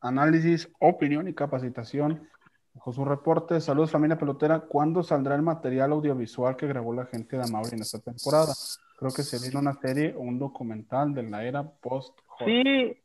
[0.00, 2.28] análisis, opinión y capacitación.
[2.74, 3.60] Dejó su reporte.
[3.60, 4.60] Saludos, familia pelotera.
[4.60, 8.52] ¿Cuándo saldrá el material audiovisual que grabó la gente de Amauri en esta temporada?
[8.98, 12.96] Creo que se viene una serie o un documental de la era post Sí,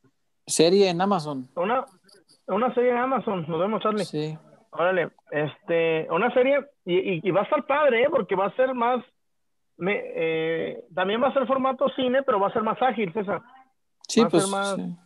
[0.46, 1.46] Serie en Amazon.
[1.56, 1.84] una,
[2.46, 3.44] una serie de Amazon.
[3.46, 4.04] Nos vemos, Charlie.
[4.04, 4.38] Sí.
[4.70, 8.08] Órale, este, una serie, y, y- y va a estar padre, ¿eh?
[8.10, 9.02] porque va a ser más,
[9.76, 13.42] me, eh, también va a ser formato cine, pero va a ser más ágil, César.
[14.08, 14.44] Sí, a pues.
[14.44, 14.96] Sí.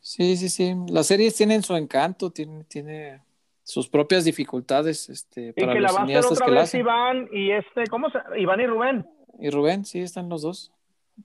[0.00, 0.74] sí, sí, sí.
[0.88, 3.22] Las series tienen su encanto, tiene, tiene
[3.64, 6.60] sus propias dificultades este, Y para que la los va a hacer otra que la
[6.60, 6.74] vez.
[6.74, 8.18] Iván y este, ¿cómo se?
[8.40, 9.06] Iván y Rubén.
[9.38, 10.72] Y Rubén, sí, están los dos.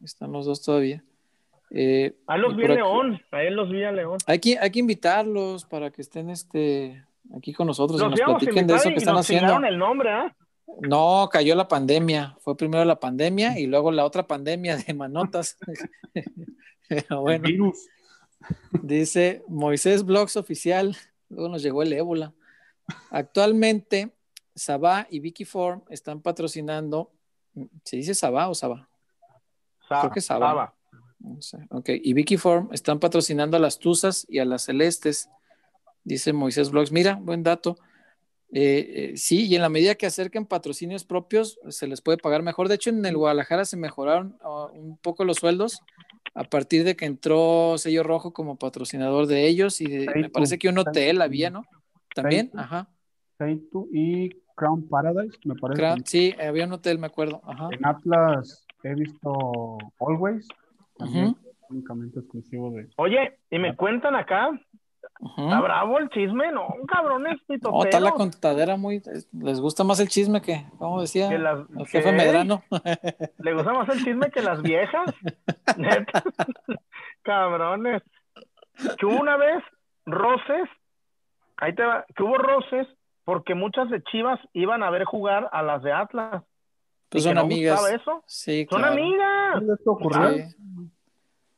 [0.03, 1.03] Están los dos todavía.
[1.71, 4.17] Eh, Ahí los vi aquí- León, ahí los vi a León.
[4.27, 7.03] Hay que, hay que invitarlos para que estén este,
[7.35, 9.57] aquí con nosotros y nos a platiquen de eso que están nos haciendo.
[9.65, 10.35] el nombre, ¿ah?
[10.81, 12.35] No, cayó la pandemia.
[12.39, 15.57] Fue primero la pandemia y luego la otra pandemia de manotas.
[16.89, 17.87] Pero bueno, virus.
[18.81, 20.95] dice Moisés Blogs Oficial.
[21.29, 22.33] Luego nos llegó el ébola.
[23.09, 24.13] Actualmente,
[24.55, 27.11] Sabá y Vicky Form están patrocinando.
[27.83, 28.89] ¿Se dice Sabá o Sabá?
[29.87, 30.47] Sa- Creo que Saba.
[30.49, 30.75] Saba.
[31.19, 31.57] No sé.
[31.69, 35.29] Ok, y Vicky Form están patrocinando a las Tuzas y a las Celestes,
[36.03, 36.91] dice Moisés Blogs.
[36.91, 37.77] Mira, buen dato.
[38.55, 42.43] Eh, eh, sí, y en la medida que acerquen patrocinios propios, se les puede pagar
[42.43, 42.69] mejor.
[42.69, 45.81] De hecho, en el Guadalajara se mejoraron uh, un poco los sueldos
[46.35, 50.59] a partir de que entró Sello Rojo como patrocinador de ellos y de- me parece
[50.59, 51.65] que un hotel había, ¿no?
[52.13, 52.89] También, ajá.
[53.39, 56.03] Seitu y Crown Paradise, me parece.
[56.05, 57.41] Sí, había un hotel, me acuerdo.
[57.43, 57.69] Ajá.
[57.71, 60.47] En Atlas he visto Always,
[60.95, 61.37] también Ujú,
[61.69, 62.87] únicamente exclusivo de.
[62.97, 64.51] Oye, y me cuentan acá,
[65.37, 66.51] ¿está bravo el chisme?
[66.51, 69.01] No, cabrones, No, está la contadera muy.
[69.31, 71.29] Les gusta más el chisme que, ¿cómo decía?
[71.29, 72.15] Que las- el jefe ¿qué?
[72.15, 72.63] Medrano.
[73.39, 75.13] ¿Le gusta más el chisme que las viejas?
[75.77, 76.23] Neta.
[77.23, 78.01] Cabrones.
[78.99, 79.63] Que hubo una vez
[80.05, 80.67] roces,
[81.57, 82.87] ahí te va, que hubo roces
[83.23, 86.43] porque muchas de Chivas iban a ver jugar a las de Atlas.
[87.09, 87.79] Pues ¿Y que son no amigas.
[87.79, 88.23] gustaba eso?
[88.25, 88.93] Sí, Son claro.
[88.93, 89.63] amigas.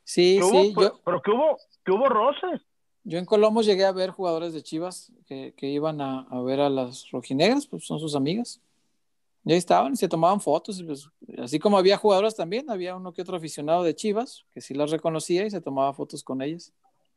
[0.04, 2.62] Sí, sí, hubo, sí, pero, yo, pero que hubo, que hubo roces.
[3.06, 6.60] Yo en Colombo llegué a ver jugadores de Chivas que, que iban a, a ver
[6.60, 8.60] a las rojinegras, pues son sus amigas.
[9.46, 10.84] Y ahí estaban y se tomaban fotos.
[10.84, 14.74] Pues, así como había jugadoras también, había uno que otro aficionado de Chivas que sí
[14.74, 16.74] las reconocía y se tomaba fotos con ellas.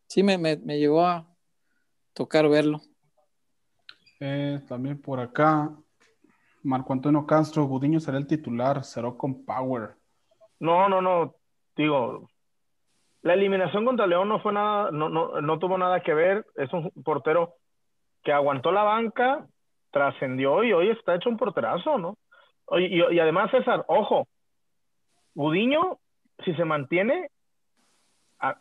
[0.07, 1.27] Sí, me, me, me llegó a
[2.13, 2.83] tocar verlo.
[4.21, 5.75] Eh, también por acá,
[6.63, 9.97] Marco Antonio Castro, Gudiño será el titular, cerró con Power.
[10.61, 11.35] No, no, no.
[11.75, 12.29] Digo,
[13.29, 16.47] la eliminación contra León no fue nada, no, no, no tuvo nada que ver.
[16.57, 17.57] Es un portero
[18.25, 19.47] que aguantó la banca,
[19.91, 22.17] trascendió y hoy está hecho un porterazo, ¿no?
[22.79, 24.29] Y, y, y, además, César, ojo,
[25.35, 25.99] Gudiño,
[26.43, 27.29] si se mantiene,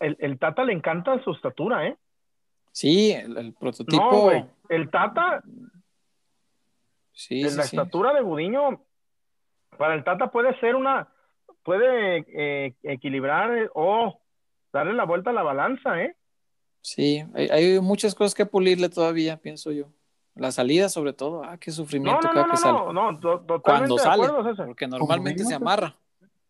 [0.02, 1.96] el, el, Tata le encanta su estatura, ¿eh?
[2.74, 4.12] Sí, el, el prototipo.
[4.12, 5.44] No, güey, el Tata,
[7.14, 7.78] sí, en sí, la sí.
[7.78, 8.82] estatura de Gudiño,
[9.78, 11.08] para el Tata puede ser una,
[11.64, 14.20] puede eh, equilibrar eh, o
[14.78, 16.16] darle la vuelta a la balanza, ¿eh?
[16.82, 19.88] Sí, hay, hay, muchas cosas que pulirle todavía, pienso yo.
[20.36, 21.44] La salida, sobre todo.
[21.44, 22.94] Ah, qué sufrimiento no, no, cada no, que no, sale.
[22.94, 25.96] no, no, to- totalmente Cuando de sale, acuerdo, porque normalmente se amarra.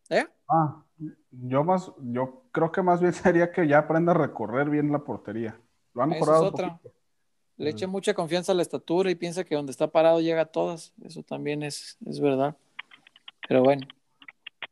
[0.10, 0.26] ¿Eh?
[0.50, 0.84] Ah,
[1.32, 5.00] yo más, yo creo que más bien sería que ya aprenda a recorrer bien la
[5.00, 5.60] portería.
[5.94, 6.48] Lo han mejorado.
[6.48, 6.78] es otra.
[6.78, 6.94] poquito.
[7.58, 10.46] Le echa mucha confianza a la estatura y piensa que donde está parado llega a
[10.46, 10.94] todas.
[11.04, 12.56] Eso también es, es verdad.
[13.48, 13.88] Pero bueno,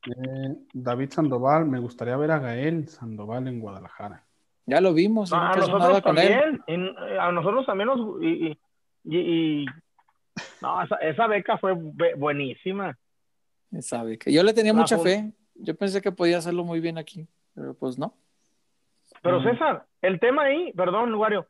[0.05, 4.23] Eh, David Sandoval, me gustaría ver a Gael Sandoval en Guadalajara.
[4.67, 5.31] ya lo vimos.
[5.31, 6.61] No, a pasó nosotros nada con él.
[6.67, 8.59] también, y- a nosotros también nos, y, y-
[9.03, 9.65] y- y-
[10.61, 12.97] no, esa, esa beca fue bu- buenísima.
[13.79, 15.33] Sabe que yo le tenía La mucha fe.
[15.55, 18.13] Yo pensé que podía hacerlo muy bien aquí, pero pues no.
[19.21, 19.43] Pero Mm.
[19.43, 21.47] César, el tema ahí, perdón, Wario,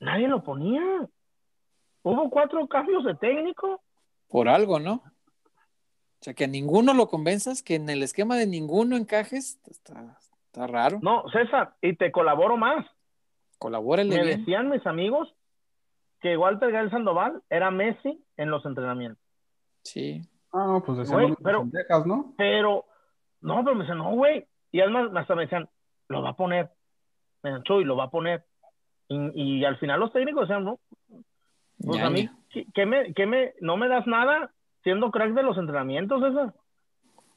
[0.00, 0.82] nadie lo ponía.
[2.02, 3.80] Hubo cuatro cambios de técnico.
[4.28, 5.02] Por algo, ¿no?
[6.20, 10.18] O sea, que a ninguno lo convenzas, que en el esquema de ninguno encajes, está,
[10.46, 10.98] está raro.
[11.02, 12.84] No, César, y te colaboro más.
[13.58, 14.38] Colabórele Me bien.
[14.40, 15.32] decían mis amigos
[16.20, 19.22] que Walter Gael Sandoval era Messi en los entrenamientos.
[19.84, 20.20] Sí.
[20.52, 22.34] Ah, no, pues decían Güey, pero- pendejas, ¿no?
[22.36, 22.84] Pero,
[23.40, 24.46] no, pero me decían, no, güey.
[24.72, 25.68] Y además hasta me decían,
[26.08, 26.70] lo va a poner.
[27.42, 28.44] Me decían, Chuy, lo va a poner.
[29.08, 30.80] Y, y al final los técnicos decían, no,
[31.80, 32.28] pues a mí.
[32.50, 36.54] ¿qué, qué me, qué me, no me das nada siendo crack de los entrenamientos, esa?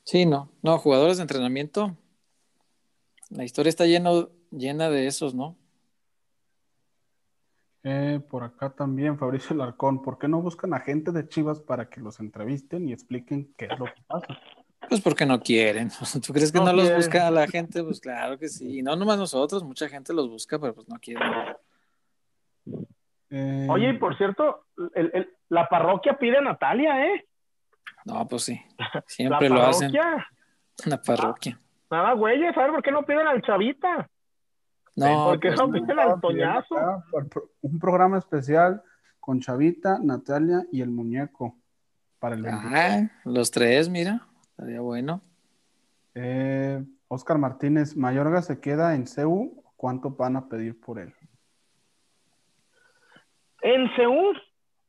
[0.03, 0.49] Sí, no.
[0.61, 1.95] No, jugadores de entrenamiento.
[3.29, 5.55] La historia está lleno, llena de esos, ¿no?
[7.83, 11.89] Eh, por acá también, Fabricio Larcón, ¿por qué no buscan a gente de Chivas para
[11.89, 14.39] que los entrevisten y expliquen qué es lo que pasa?
[14.87, 15.89] Pues porque no quieren.
[16.25, 17.83] ¿Tú crees que no, No los busca la gente?
[17.83, 18.79] Pues claro que sí.
[18.79, 21.23] Y no nomás nosotros, mucha gente los busca, pero pues no quieren.
[23.29, 27.25] Eh, Oye, y por cierto, el- el- la parroquia pide a Natalia, ¿eh?
[28.05, 28.61] No, pues sí.
[29.07, 29.91] Siempre lo hacen.
[29.91, 30.27] parroquia.
[30.85, 31.59] La parroquia.
[31.89, 34.09] Nada, güeyes, a ver por qué no piden al chavita.
[34.95, 36.75] No, ¿Por qué pues no piden al Toñazo?
[37.11, 38.81] por- un programa especial
[39.19, 41.55] con Chavita, Natalia y el muñeco
[42.19, 42.73] para el 23.
[42.75, 44.27] Ah, los tres, mira.
[44.51, 45.21] Estaría bueno.
[46.15, 51.13] Eh, Oscar Martínez, Mayorga se queda en CEU, ¿cuánto van a pedir por él?
[53.61, 54.41] En Seúl,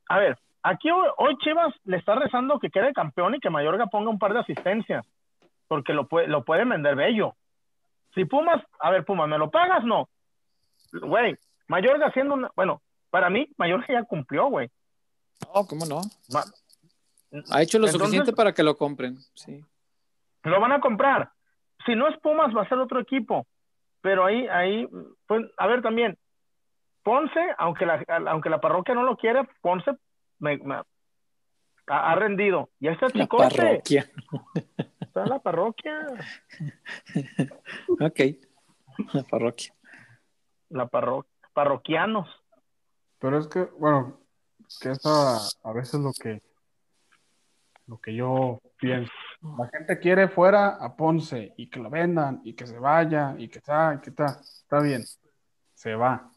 [0.08, 3.86] a ver, aquí hoy, hoy Chivas le está rezando que quede campeón y que Mayorga
[3.86, 5.06] ponga un par de asistencias,
[5.68, 7.34] porque lo, puede, lo pueden vender bello.
[8.14, 9.84] Si Pumas, a ver, Pumas, ¿me lo pagas?
[9.84, 10.08] No.
[10.92, 11.36] Güey,
[11.68, 14.70] Mayorga haciendo una, bueno, para mí, Mayorga ya cumplió, güey.
[15.54, 16.00] No, ¿cómo no?
[16.32, 16.44] Ma-
[17.50, 19.16] Ha hecho lo Entonces- suficiente para que lo compren.
[19.34, 19.64] Sí.
[20.44, 21.30] Lo van a comprar.
[21.86, 23.46] Si no es Pumas, va a ser otro equipo.
[24.02, 24.86] Pero ahí, ahí,
[25.26, 26.18] pues, a ver también,
[27.02, 29.92] Ponce, aunque la, aunque la parroquia no lo quiere, Ponce
[30.42, 30.74] me- me-
[31.86, 32.70] ha, ha rendido.
[32.80, 34.10] Y La chicote, parroquia.
[35.00, 36.06] está en la parroquia,
[38.00, 38.20] Ok.
[39.14, 39.74] La parroquia.
[40.68, 42.28] la parro, parroquianos.
[43.18, 44.20] Pero es que, bueno,
[44.80, 46.42] que es a, a veces lo que
[47.86, 49.12] lo que yo pienso.
[49.58, 53.48] La gente quiere fuera a Ponce y que lo vendan y que se vaya y
[53.48, 54.40] que está, que está.
[54.40, 55.02] Está bien.
[55.74, 56.30] Se va.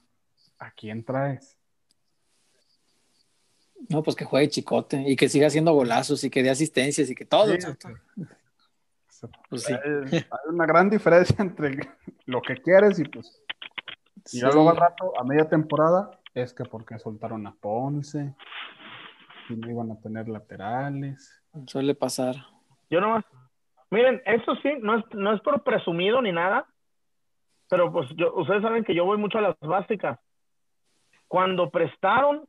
[0.59, 1.55] ¿A quién traes?
[3.90, 7.16] No, pues que juegue chicote y que siga haciendo golazos y que dé asistencias y
[7.16, 7.48] que todo.
[7.48, 7.90] Sí, exacto.
[9.50, 9.74] Pues sí.
[9.74, 11.78] Hay hay una gran diferencia entre
[12.26, 13.42] lo que quieres y pues
[14.32, 14.56] y ya Sí.
[14.56, 18.34] luego al rato, a media temporada, es que porque soltaron a Ponce
[19.50, 21.32] y no iban a tener laterales.
[21.68, 22.36] Suele pasar.
[22.90, 23.24] Yo nomás,
[23.92, 26.68] miren, eso sí, no es, no es por presumido ni nada,
[27.70, 30.20] pero pues yo, ustedes saben que yo voy mucho a las básicas.
[31.28, 32.48] Cuando prestaron,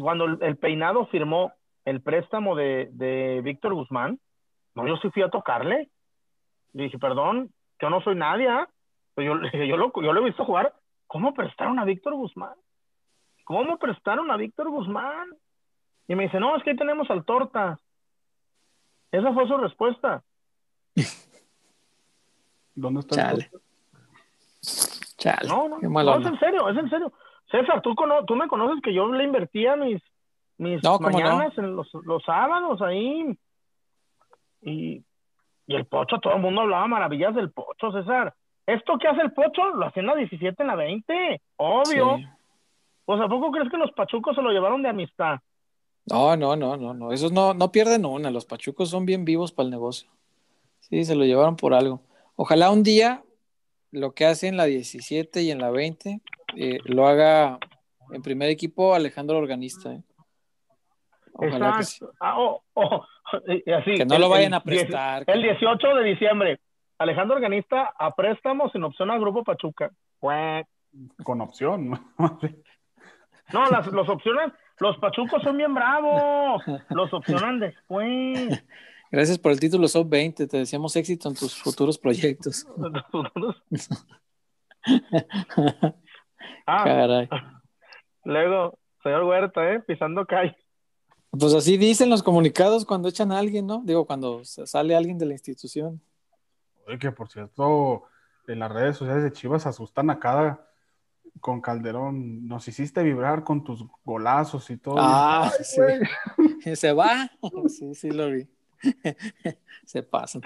[0.00, 1.52] cuando el, el peinado firmó
[1.84, 4.18] el préstamo de, de Víctor Guzmán,
[4.74, 5.90] no, yo sí fui a tocarle.
[6.74, 7.50] Le dije, perdón,
[7.80, 8.68] yo no soy nadie, ¿ah?
[9.14, 9.34] Pues yo,
[9.64, 10.74] yo, lo, yo lo he visto jugar.
[11.06, 12.54] ¿Cómo prestaron a Víctor Guzmán?
[13.44, 15.30] ¿Cómo prestaron a Víctor Guzmán?
[16.08, 17.78] Y me dice, no, es que ahí tenemos al Torta.
[19.10, 20.22] Esa fue su respuesta.
[22.74, 23.50] ¿Dónde está Chale.
[25.16, 25.48] Chale.
[25.48, 27.12] No, no, qué no, es en serio, es en serio.
[27.50, 30.02] César, tú, cono- tú me conoces que yo le invertía mis,
[30.58, 33.36] mis No, ¿cómo mañanas en los, los sábados ahí.
[34.62, 35.04] Y,
[35.66, 38.34] y el Pocho, todo el mundo hablaba maravillas del Pocho, César.
[38.66, 41.40] Esto que hace el Pocho lo hacía en la 17, en la 20.
[41.56, 42.16] Obvio.
[42.16, 42.26] Sí.
[43.04, 45.38] Pues ¿a poco crees que los pachucos se lo llevaron de amistad?
[46.06, 47.12] No, no, no, no, no.
[47.12, 48.32] Esos no, no pierden una.
[48.32, 50.10] Los pachucos son bien vivos para el negocio.
[50.80, 52.00] Sí, se lo llevaron por algo.
[52.34, 53.22] Ojalá un día
[53.98, 56.20] lo que hace en la 17 y en la 20
[56.56, 57.58] eh, lo haga
[58.12, 59.92] en primer equipo Alejandro Organista.
[59.94, 60.02] eh.
[61.32, 62.04] Ojalá que sí.
[62.20, 63.04] Ah, oh, oh,
[63.46, 65.24] y así, Que no el- lo vayan a prestar.
[65.26, 66.60] El 18 de diciembre,
[66.98, 69.90] Alejandro Organista a préstamo sin opción al Grupo Pachuca.
[71.24, 71.90] Con opción.
[73.52, 76.64] No, las los opcionan, los pachucos son bien bravos.
[76.90, 78.64] Los opcionan después.
[79.10, 80.46] Gracias por el título Sub 20.
[80.46, 82.66] Te deseamos éxito en tus futuros proyectos.
[86.68, 87.28] Ah, Caray.
[88.24, 89.80] luego, señor Huerta, ¿eh?
[89.80, 90.56] Pisando calle.
[91.30, 93.82] Pues así dicen los comunicados cuando echan a alguien, ¿no?
[93.84, 96.00] Digo, cuando sale alguien de la institución.
[96.86, 98.04] Oye, que por cierto,
[98.48, 100.68] en las redes sociales de Chivas asustan a cada
[101.40, 102.46] con Calderón.
[102.46, 104.96] Nos hiciste vibrar con tus golazos y todo.
[104.98, 106.76] Ah, Ay, sí.
[106.76, 107.30] Se va.
[107.68, 108.48] Sí, sí lo vi.
[109.84, 110.42] Se pasan.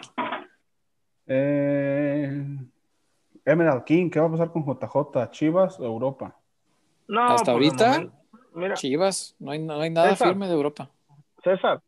[1.26, 2.44] Eh,
[3.44, 5.30] Emerald King, ¿qué va a pasar con JJ?
[5.30, 6.36] ¿Chivas o Europa?
[7.08, 8.06] No, Hasta ahorita,
[8.54, 10.28] Mira, Chivas, no hay, no hay nada César.
[10.28, 10.90] firme de Europa.
[11.42, 11.80] César,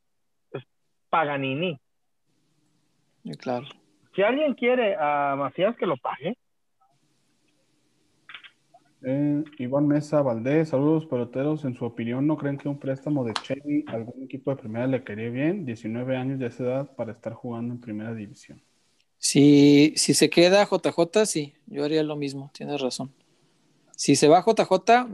[0.52, 0.62] es
[1.10, 1.78] Paganini.
[3.38, 3.66] Claro.
[4.14, 6.36] Si alguien quiere a Macías, que lo pague.
[9.04, 11.64] Eh, Iván Mesa Valdés, saludos peloteros.
[11.64, 14.86] En su opinión, ¿no creen que un préstamo de Chevy a algún equipo de primera
[14.86, 15.64] le quería bien?
[15.64, 18.60] 19 años de esa edad para estar jugando en primera división.
[19.18, 23.10] Si, si se queda JJ, sí, yo haría lo mismo, tienes razón.
[23.96, 25.06] Si se va JJ,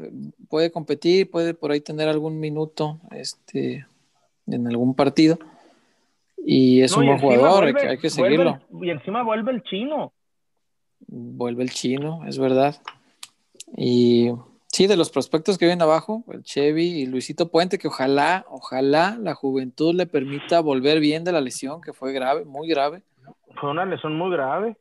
[0.49, 3.87] puede competir, puede por ahí tener algún minuto este,
[4.47, 5.39] en algún partido.
[6.45, 8.61] Y es No, un y buen jugador, hay vuelve- que, hay que vuelve seguirlo.
[8.81, 10.13] el- y encima vuelve el chino.
[11.07, 12.77] Vuelve el chino, es verdad.
[13.77, 14.31] Y
[14.67, 19.17] sí, de los prospectos que vienen abajo, el Chevy y Luisito Puente, que ojalá, ojalá
[19.21, 23.03] la juventud le permita volver bien de la lesión, que fue grave, muy grave.
[23.61, 24.77] Fue una lesión muy grave.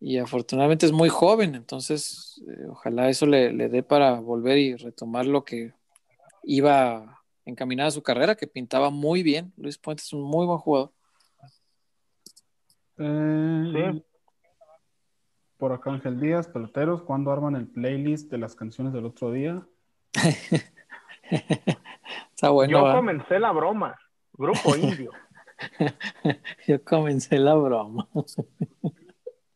[0.00, 4.74] Y afortunadamente es muy joven, entonces eh, ojalá eso le, le dé para volver y
[4.76, 5.74] retomar lo que
[6.42, 9.52] iba encaminada a su carrera, que pintaba muy bien.
[9.58, 10.92] Luis Puente es un muy buen jugador.
[12.98, 14.04] Eh, Sí.
[15.60, 19.60] Por acá Ángel Díaz, peloteros, ¿cuándo arman el playlist de las canciones del otro día?
[22.34, 22.78] Está bueno.
[22.78, 22.96] Yo ¿va?
[22.96, 23.94] comencé la broma.
[24.32, 25.10] Grupo Indio.
[26.66, 28.08] Yo comencé la broma.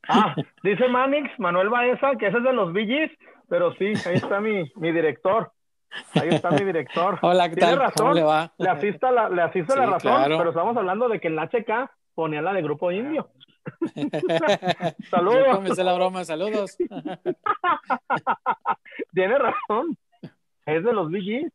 [0.07, 3.11] Ah, dice Manix, Manuel Baeza, que ese es de los VGs,
[3.49, 5.51] pero sí, ahí está mi, mi director.
[6.15, 7.19] Ahí está mi director.
[7.23, 7.81] Hola, ¿qué Tiene tal?
[7.81, 8.07] razón.
[8.09, 8.53] ¿Cómo le va?
[8.59, 10.37] Le asista la, le asiste la Sí, razón, claro.
[10.37, 13.31] pero estamos hablando de que en la HK ponía la de Grupo Indio.
[15.11, 15.45] Saludos.
[15.47, 16.77] Yo comencé la broma, saludos.
[19.15, 19.97] Tiene razón.
[20.67, 21.53] Es de los VGs.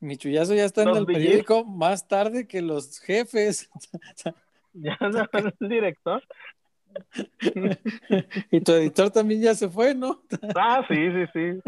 [0.00, 1.26] Mi chullazo ya está en Los el billetes.
[1.26, 3.68] periódico más tarde que los jefes.
[4.76, 6.20] Ya se fue el director.
[8.50, 10.20] y tu editor también ya se fue, ¿no?
[10.56, 11.60] Ah, sí, sí, sí.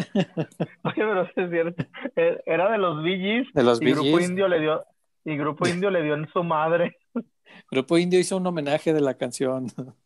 [0.82, 1.84] Oye, pero sí es cierto.
[2.16, 3.52] Eh, Era de los VGs.
[3.54, 4.18] De los y Grupo.
[4.18, 4.84] Indio le dio,
[5.24, 6.96] y Grupo Indio le dio en su madre.
[7.70, 9.66] Grupo Indio hizo un homenaje de la canción.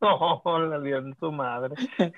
[0.00, 1.74] No, le dio en su madre.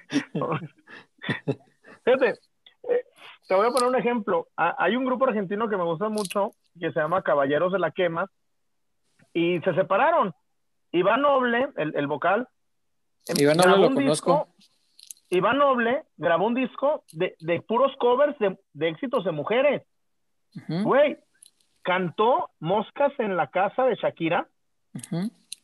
[2.05, 3.05] Fíjate, eh,
[3.47, 4.49] te voy a poner un ejemplo.
[4.57, 8.29] Hay un grupo argentino que me gusta mucho que se llama Caballeros de la Quema
[9.33, 10.35] y se separaron.
[10.91, 12.49] Iván Noble, el, el vocal,
[13.29, 14.49] Iván Noble grabó lo un conozco.
[15.31, 19.83] Iván Noble grabó un disco de, de puros covers de, de éxitos de mujeres.
[20.69, 21.17] Güey,
[21.83, 24.47] cantó Moscas en la casa de Shakira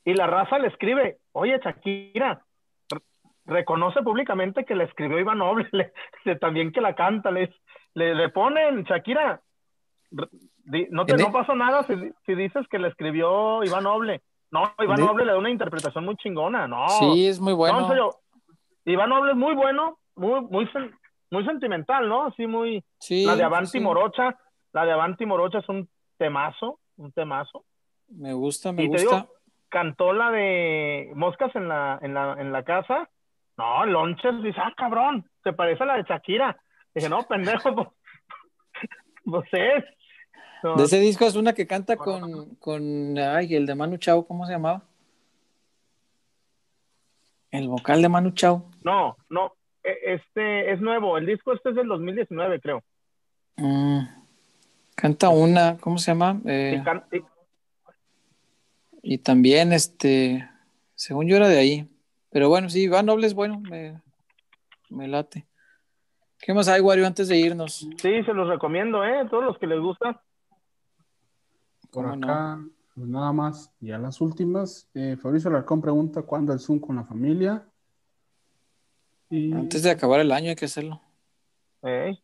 [0.05, 2.43] y la raza le escribe, oye Shakira,
[2.91, 3.01] re-
[3.47, 5.93] reconoce públicamente que le escribió Iván Noble, le-
[6.25, 7.53] le- también que la canta, le,
[7.95, 9.41] le, ponen, Shakira,
[10.11, 11.95] di- no, te, no e- pasa nada si,
[12.27, 14.23] si dices que le escribió Iván Noble.
[14.51, 16.89] No, Iván e- Noble le da una interpretación muy chingona, no.
[16.89, 17.81] Sí, es muy No, bueno.
[17.81, 18.11] en serio,
[18.87, 20.69] Iván Noble es muy bueno, muy, muy,
[21.31, 22.25] muy sentimental, ¿no?
[22.25, 22.83] Así muy...
[22.99, 23.81] Sí, la de Avanti sí.
[23.81, 24.39] Morocha,
[24.73, 25.87] la de Avanti Morocha es un
[26.19, 27.65] temazo, un temazo.
[28.09, 29.17] Me gusta, me Y te gusta.
[29.21, 29.35] digo,
[29.69, 33.09] cantó la de Moscas en la, en la, en la casa.
[33.57, 36.57] No, Lonches dice, ah, cabrón, se parece a la de Shakira.
[36.95, 37.89] Dije, no, pendejo, pues,
[39.25, 39.85] pues es.
[40.63, 44.27] No, De ese disco es una que canta con, con ay, el de Manu Chao,
[44.27, 44.83] ¿cómo se llamaba?
[47.51, 48.71] El vocal de Manu Chao.
[48.83, 52.83] no, no, e- este es nuevo, el disco este es del 2019, creo.
[53.57, 54.01] Mm,
[55.01, 56.41] canta una, ¿cómo se llama?
[56.45, 57.23] Eh, Y can- y-
[59.15, 60.49] y también, este,
[60.97, 61.89] según yo era de ahí.
[62.31, 64.03] Pero bueno, sí, Iván Noble es bueno, me,
[64.91, 65.47] me late.
[66.41, 67.89] ¿Qué más hay, Wario, antes de irnos?
[67.97, 69.25] sí, se los recomiendo, ¿eh?
[69.31, 70.21] Todos los que les gusta.
[71.93, 72.61] Por acá,
[72.95, 74.89] pues nada más, ya las últimas.
[74.95, 77.65] Eh, Fabricio Alarcón pregunta cuándo el Zoom con la familia.
[79.31, 81.01] Y, Antes de acabar el año hay que hacerlo.
[81.83, 82.19] ¿eh?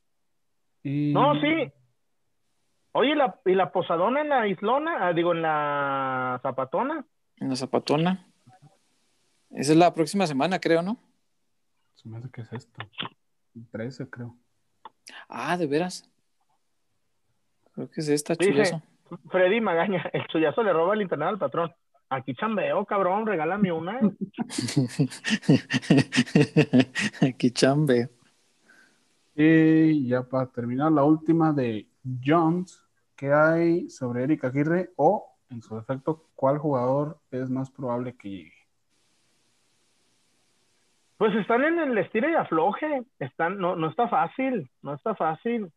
[0.83, 1.73] y- No, sí.
[2.97, 5.06] Oye, ¿la, ¿y la posadona en la islona?
[5.06, 7.05] Ah, digo, en la zapatona.
[7.39, 8.24] En la zapatona.
[9.50, 10.97] Esa es la próxima semana, creo, ¿no?
[11.97, 12.82] Se me hace que es esto.
[13.56, 14.36] El 13, creo.
[15.28, 16.08] Ah, de veras.
[17.73, 18.82] Creo que es esta, Dice- chullazo.
[19.28, 21.73] Freddy Magaña, el chullazo le roba el internet al patrón.
[22.10, 23.98] Aquí chambeo, cabrón, regálame una.
[27.23, 28.10] Aquí chambe.
[29.34, 31.89] Y ya para terminar, la última de
[32.24, 32.83] Jones,
[33.17, 34.91] ¿qué hay sobre Eric Aguirre?
[34.97, 38.55] O, en su defecto, ¿cuál jugador es más probable que llegue?
[41.17, 43.05] Pues están en el estilo y afloje.
[43.18, 45.73] Están, no, no está fácil, no está fácil.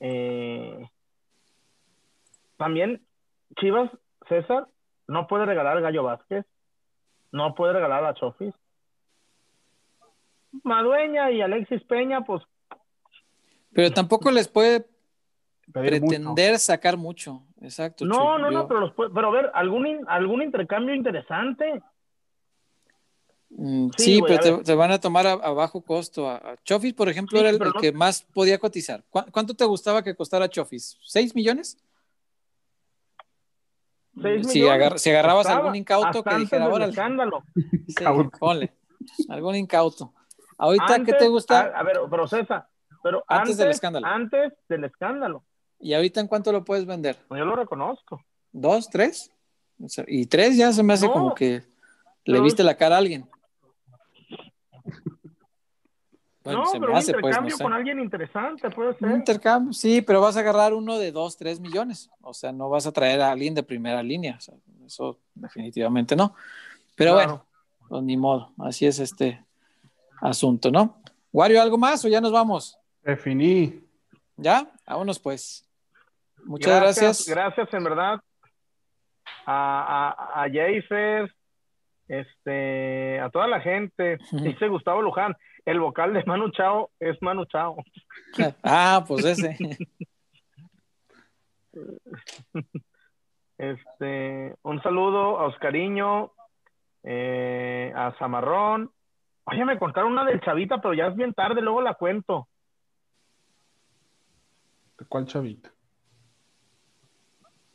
[0.00, 0.88] Eh,
[2.56, 3.02] también
[3.58, 3.90] Chivas,
[4.28, 4.66] César,
[5.08, 6.44] no puede regalar a Gallo Vázquez,
[7.32, 8.54] no puede regalar a Chofis.
[10.62, 12.42] Madueña y Alexis Peña, pues
[13.72, 14.86] Pero tampoco les puede
[15.66, 15.80] Mucho.
[15.88, 17.42] pretender sacar mucho.
[17.60, 18.04] Exacto.
[18.04, 21.82] no, no, Yo- no, pero los pero a ver, algún algún intercambio interesante.
[23.50, 26.28] Mm, Sí, pero a te, van a tomar a, a bajo costo.
[26.28, 29.02] A, a Chofis, por ejemplo, Sí, era el, pero el no- que más podía cotizar.
[29.10, 30.98] ¿Cuá- ¿Cuánto te gustaba que costara Chofis?
[31.02, 31.78] ¿Seis millones?
[34.20, 37.42] Seis Si, agar- si agarrabas Estaba algún incauto que dijera, órale, escándalo.
[37.88, 38.04] sí,
[38.38, 38.72] ponle,
[39.28, 40.12] algún incauto.
[40.58, 41.60] Ahorita, ¿qué Antes- te gusta?
[41.60, 42.66] A, a ver, pero César,
[43.02, 44.06] pero Antes antes, del escándalo.
[44.06, 45.44] Antes del escándalo.
[45.80, 47.16] ¿Y ahorita en cuánto lo puedes vender?
[47.30, 48.22] Yo lo reconozco.
[48.52, 49.30] ¿Dos, tres?
[50.06, 51.62] Y tres ya se me hace No, como que
[52.24, 53.28] le viste la cara a alguien.
[56.42, 57.62] Bueno, no, se pero me un hace, pues, no intercambio sé.
[57.64, 59.08] con alguien interesante puede ser.
[59.08, 62.08] Un intercambio, sí, pero vas a agarrar uno de dos, tres millones.
[62.20, 64.36] O sea, no vas a traer a alguien de primera línea.
[64.38, 64.54] O sea,
[64.86, 66.34] eso definitivamente no.
[66.94, 67.28] Pero Claro.
[67.28, 67.46] bueno,
[67.88, 68.52] pues ni modo.
[68.58, 69.44] Así es este
[70.20, 70.96] asunto, ¿no?
[71.32, 72.78] Wario, ¿algo más o ya nos vamos?
[73.02, 73.80] Definí.
[74.36, 74.70] ¿Ya?
[74.86, 75.65] Vámonos pues.
[76.46, 77.26] Muchas gracias.
[77.28, 78.20] Gracias, en verdad.
[79.46, 80.46] A, a, a
[82.08, 84.18] este, a toda la gente.
[84.32, 85.34] Dice Gustavo Luján,
[85.64, 87.76] el vocal de Manu Chao es Manu Chao.
[88.62, 89.56] Ah, pues ese.
[93.58, 96.30] Este, un saludo a Oscariño,
[97.02, 98.90] eh, a Zamarrón.
[99.44, 102.48] Oye, me contaron una del Chavita, pero ya es bien tarde, luego la cuento.
[104.98, 105.70] ¿De cuál chavita?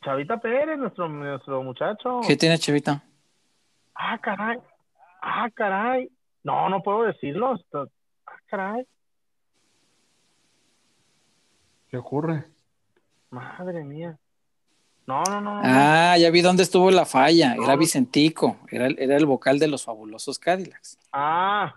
[0.02, 2.20] Chavita Pérez, nuestro, nuestro muchacho.
[2.26, 3.02] ¿Qué tiene Chevita?
[3.94, 4.58] Ah, caray.
[5.22, 6.10] Ah, caray.
[6.42, 7.54] No, no puedo decirlo.
[7.74, 7.86] Ah,
[8.46, 8.86] caray.
[11.88, 12.44] ¿Qué ocurre?
[13.30, 14.18] Madre mía.
[15.06, 15.56] No, no, no.
[15.56, 15.60] no.
[15.64, 17.54] Ah, ya vi dónde estuvo la falla.
[17.54, 17.76] Era.
[17.76, 18.58] Vicentico.
[18.70, 20.98] Era, el- era el vocal de los fabulosos Cadillacs.
[21.12, 21.74] Ah,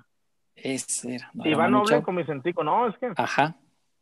[0.56, 1.30] Ese era.
[1.34, 2.64] no Iván Noble con Vicentico.
[2.64, 3.12] No, es que.
[3.18, 3.56] Ajá.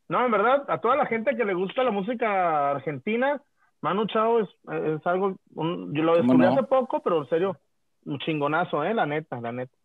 [0.09, 3.41] No, en verdad, a toda la gente que le gusta la música argentina,
[3.83, 5.35] Manu Chao es, es algo.
[5.55, 6.53] un- yo lo ¿Cómo descubrí no?
[6.53, 7.57] hace poco, pero en serio,
[8.05, 8.93] un chingonazo, ¿eh?
[8.93, 9.75] La neta, la neta.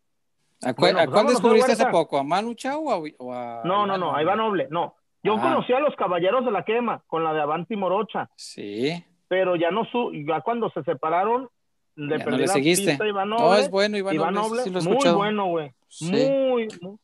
[0.64, 2.16] ¿A, Bueno, a pues cuál descubriste hace poco?
[2.18, 4.68] ¿A Manu Chao o a, o a No, no, Iván no, ahí va Noble.
[4.70, 4.94] No.
[5.22, 5.40] Yo Ah.
[5.42, 8.30] conocí a los Caballeros de la Quema con la de Avanti Morocha.
[8.36, 9.04] Sí.
[9.30, 11.50] pero ya no su, ya cuando se separaron
[11.96, 12.86] le Ya no perdí le la seguiste.
[12.92, 13.60] pista a Iván No, Noble.
[13.60, 14.62] es bueno, Iván, Iván Noble.
[14.62, 15.72] Sí muy bueno, güey.
[15.88, 16.10] Sí.
[16.10, 16.96] Muy, muy-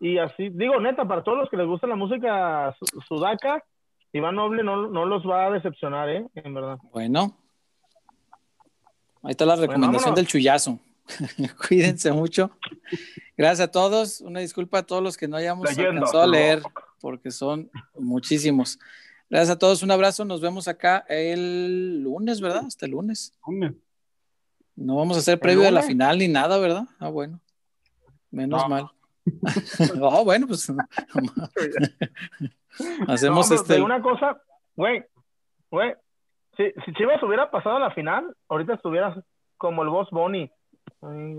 [0.00, 3.62] Y así, digo, neta, para todos los que les gusta la música su- sudaca,
[4.12, 6.26] Iván Noble no, no los va a decepcionar, ¿eh?
[6.34, 6.78] En verdad.
[6.92, 7.36] Bueno.
[9.22, 10.78] Ahí está la recomendación del chullazo.
[11.68, 12.50] Cuídense mucho.
[13.36, 14.20] Gracias a todos.
[14.20, 16.62] Una disculpa a todos los que no hayamos alcanzado a leer,
[17.00, 18.78] porque son muchísimos.
[19.30, 19.82] Gracias a todos.
[19.82, 20.24] Un abrazo.
[20.24, 22.64] Nos vemos acá el lunes, ¿verdad?
[22.66, 23.32] Hasta el lunes.
[24.76, 26.84] No vamos a hacer previo de la final ni nada, ¿verdad?
[26.98, 27.40] Ah, bueno.
[28.30, 28.68] Menos No.
[28.68, 28.90] mal.
[30.00, 30.70] oh, bueno, pues
[33.08, 33.80] hacemos No, este.
[33.80, 34.40] una cosa,
[34.76, 35.04] güey,
[35.70, 35.94] güey,
[36.56, 39.18] si, si Chivas hubiera pasado a la final, ahorita estuvieras
[39.56, 40.50] como el boss Bonnie.
[41.00, 41.34] Ay,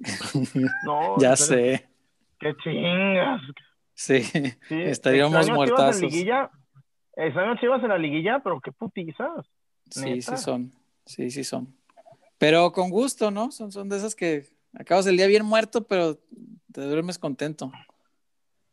[0.84, 1.88] no- ya sé.
[2.40, 3.40] Qué chingas.
[3.94, 6.02] Sí, Sí, estaríamos a Chivas en muertazos.
[6.02, 6.50] liguilla.
[7.14, 9.46] Están Chivas en la liguilla, pero qué putizas.
[9.90, 10.36] Sí, Neta.
[10.36, 10.72] sí son.
[11.04, 11.76] Sí, sí son.
[12.38, 13.52] Pero con gusto, ¿no?
[13.52, 16.18] Son, son de esas que acabas el día bien muerto, pero
[16.72, 17.72] te duermes contento.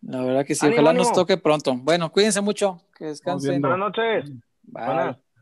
[0.02, 0.66] La verdad que sí.
[0.66, 1.76] Ánimo, Ojalá nos toque pronto.
[1.76, 2.82] Bueno, cuídense mucho.
[2.98, 3.62] Que descansen.
[3.62, 4.32] Buenas noches.
[4.64, 4.86] Bye.
[4.86, 5.18] Buenas.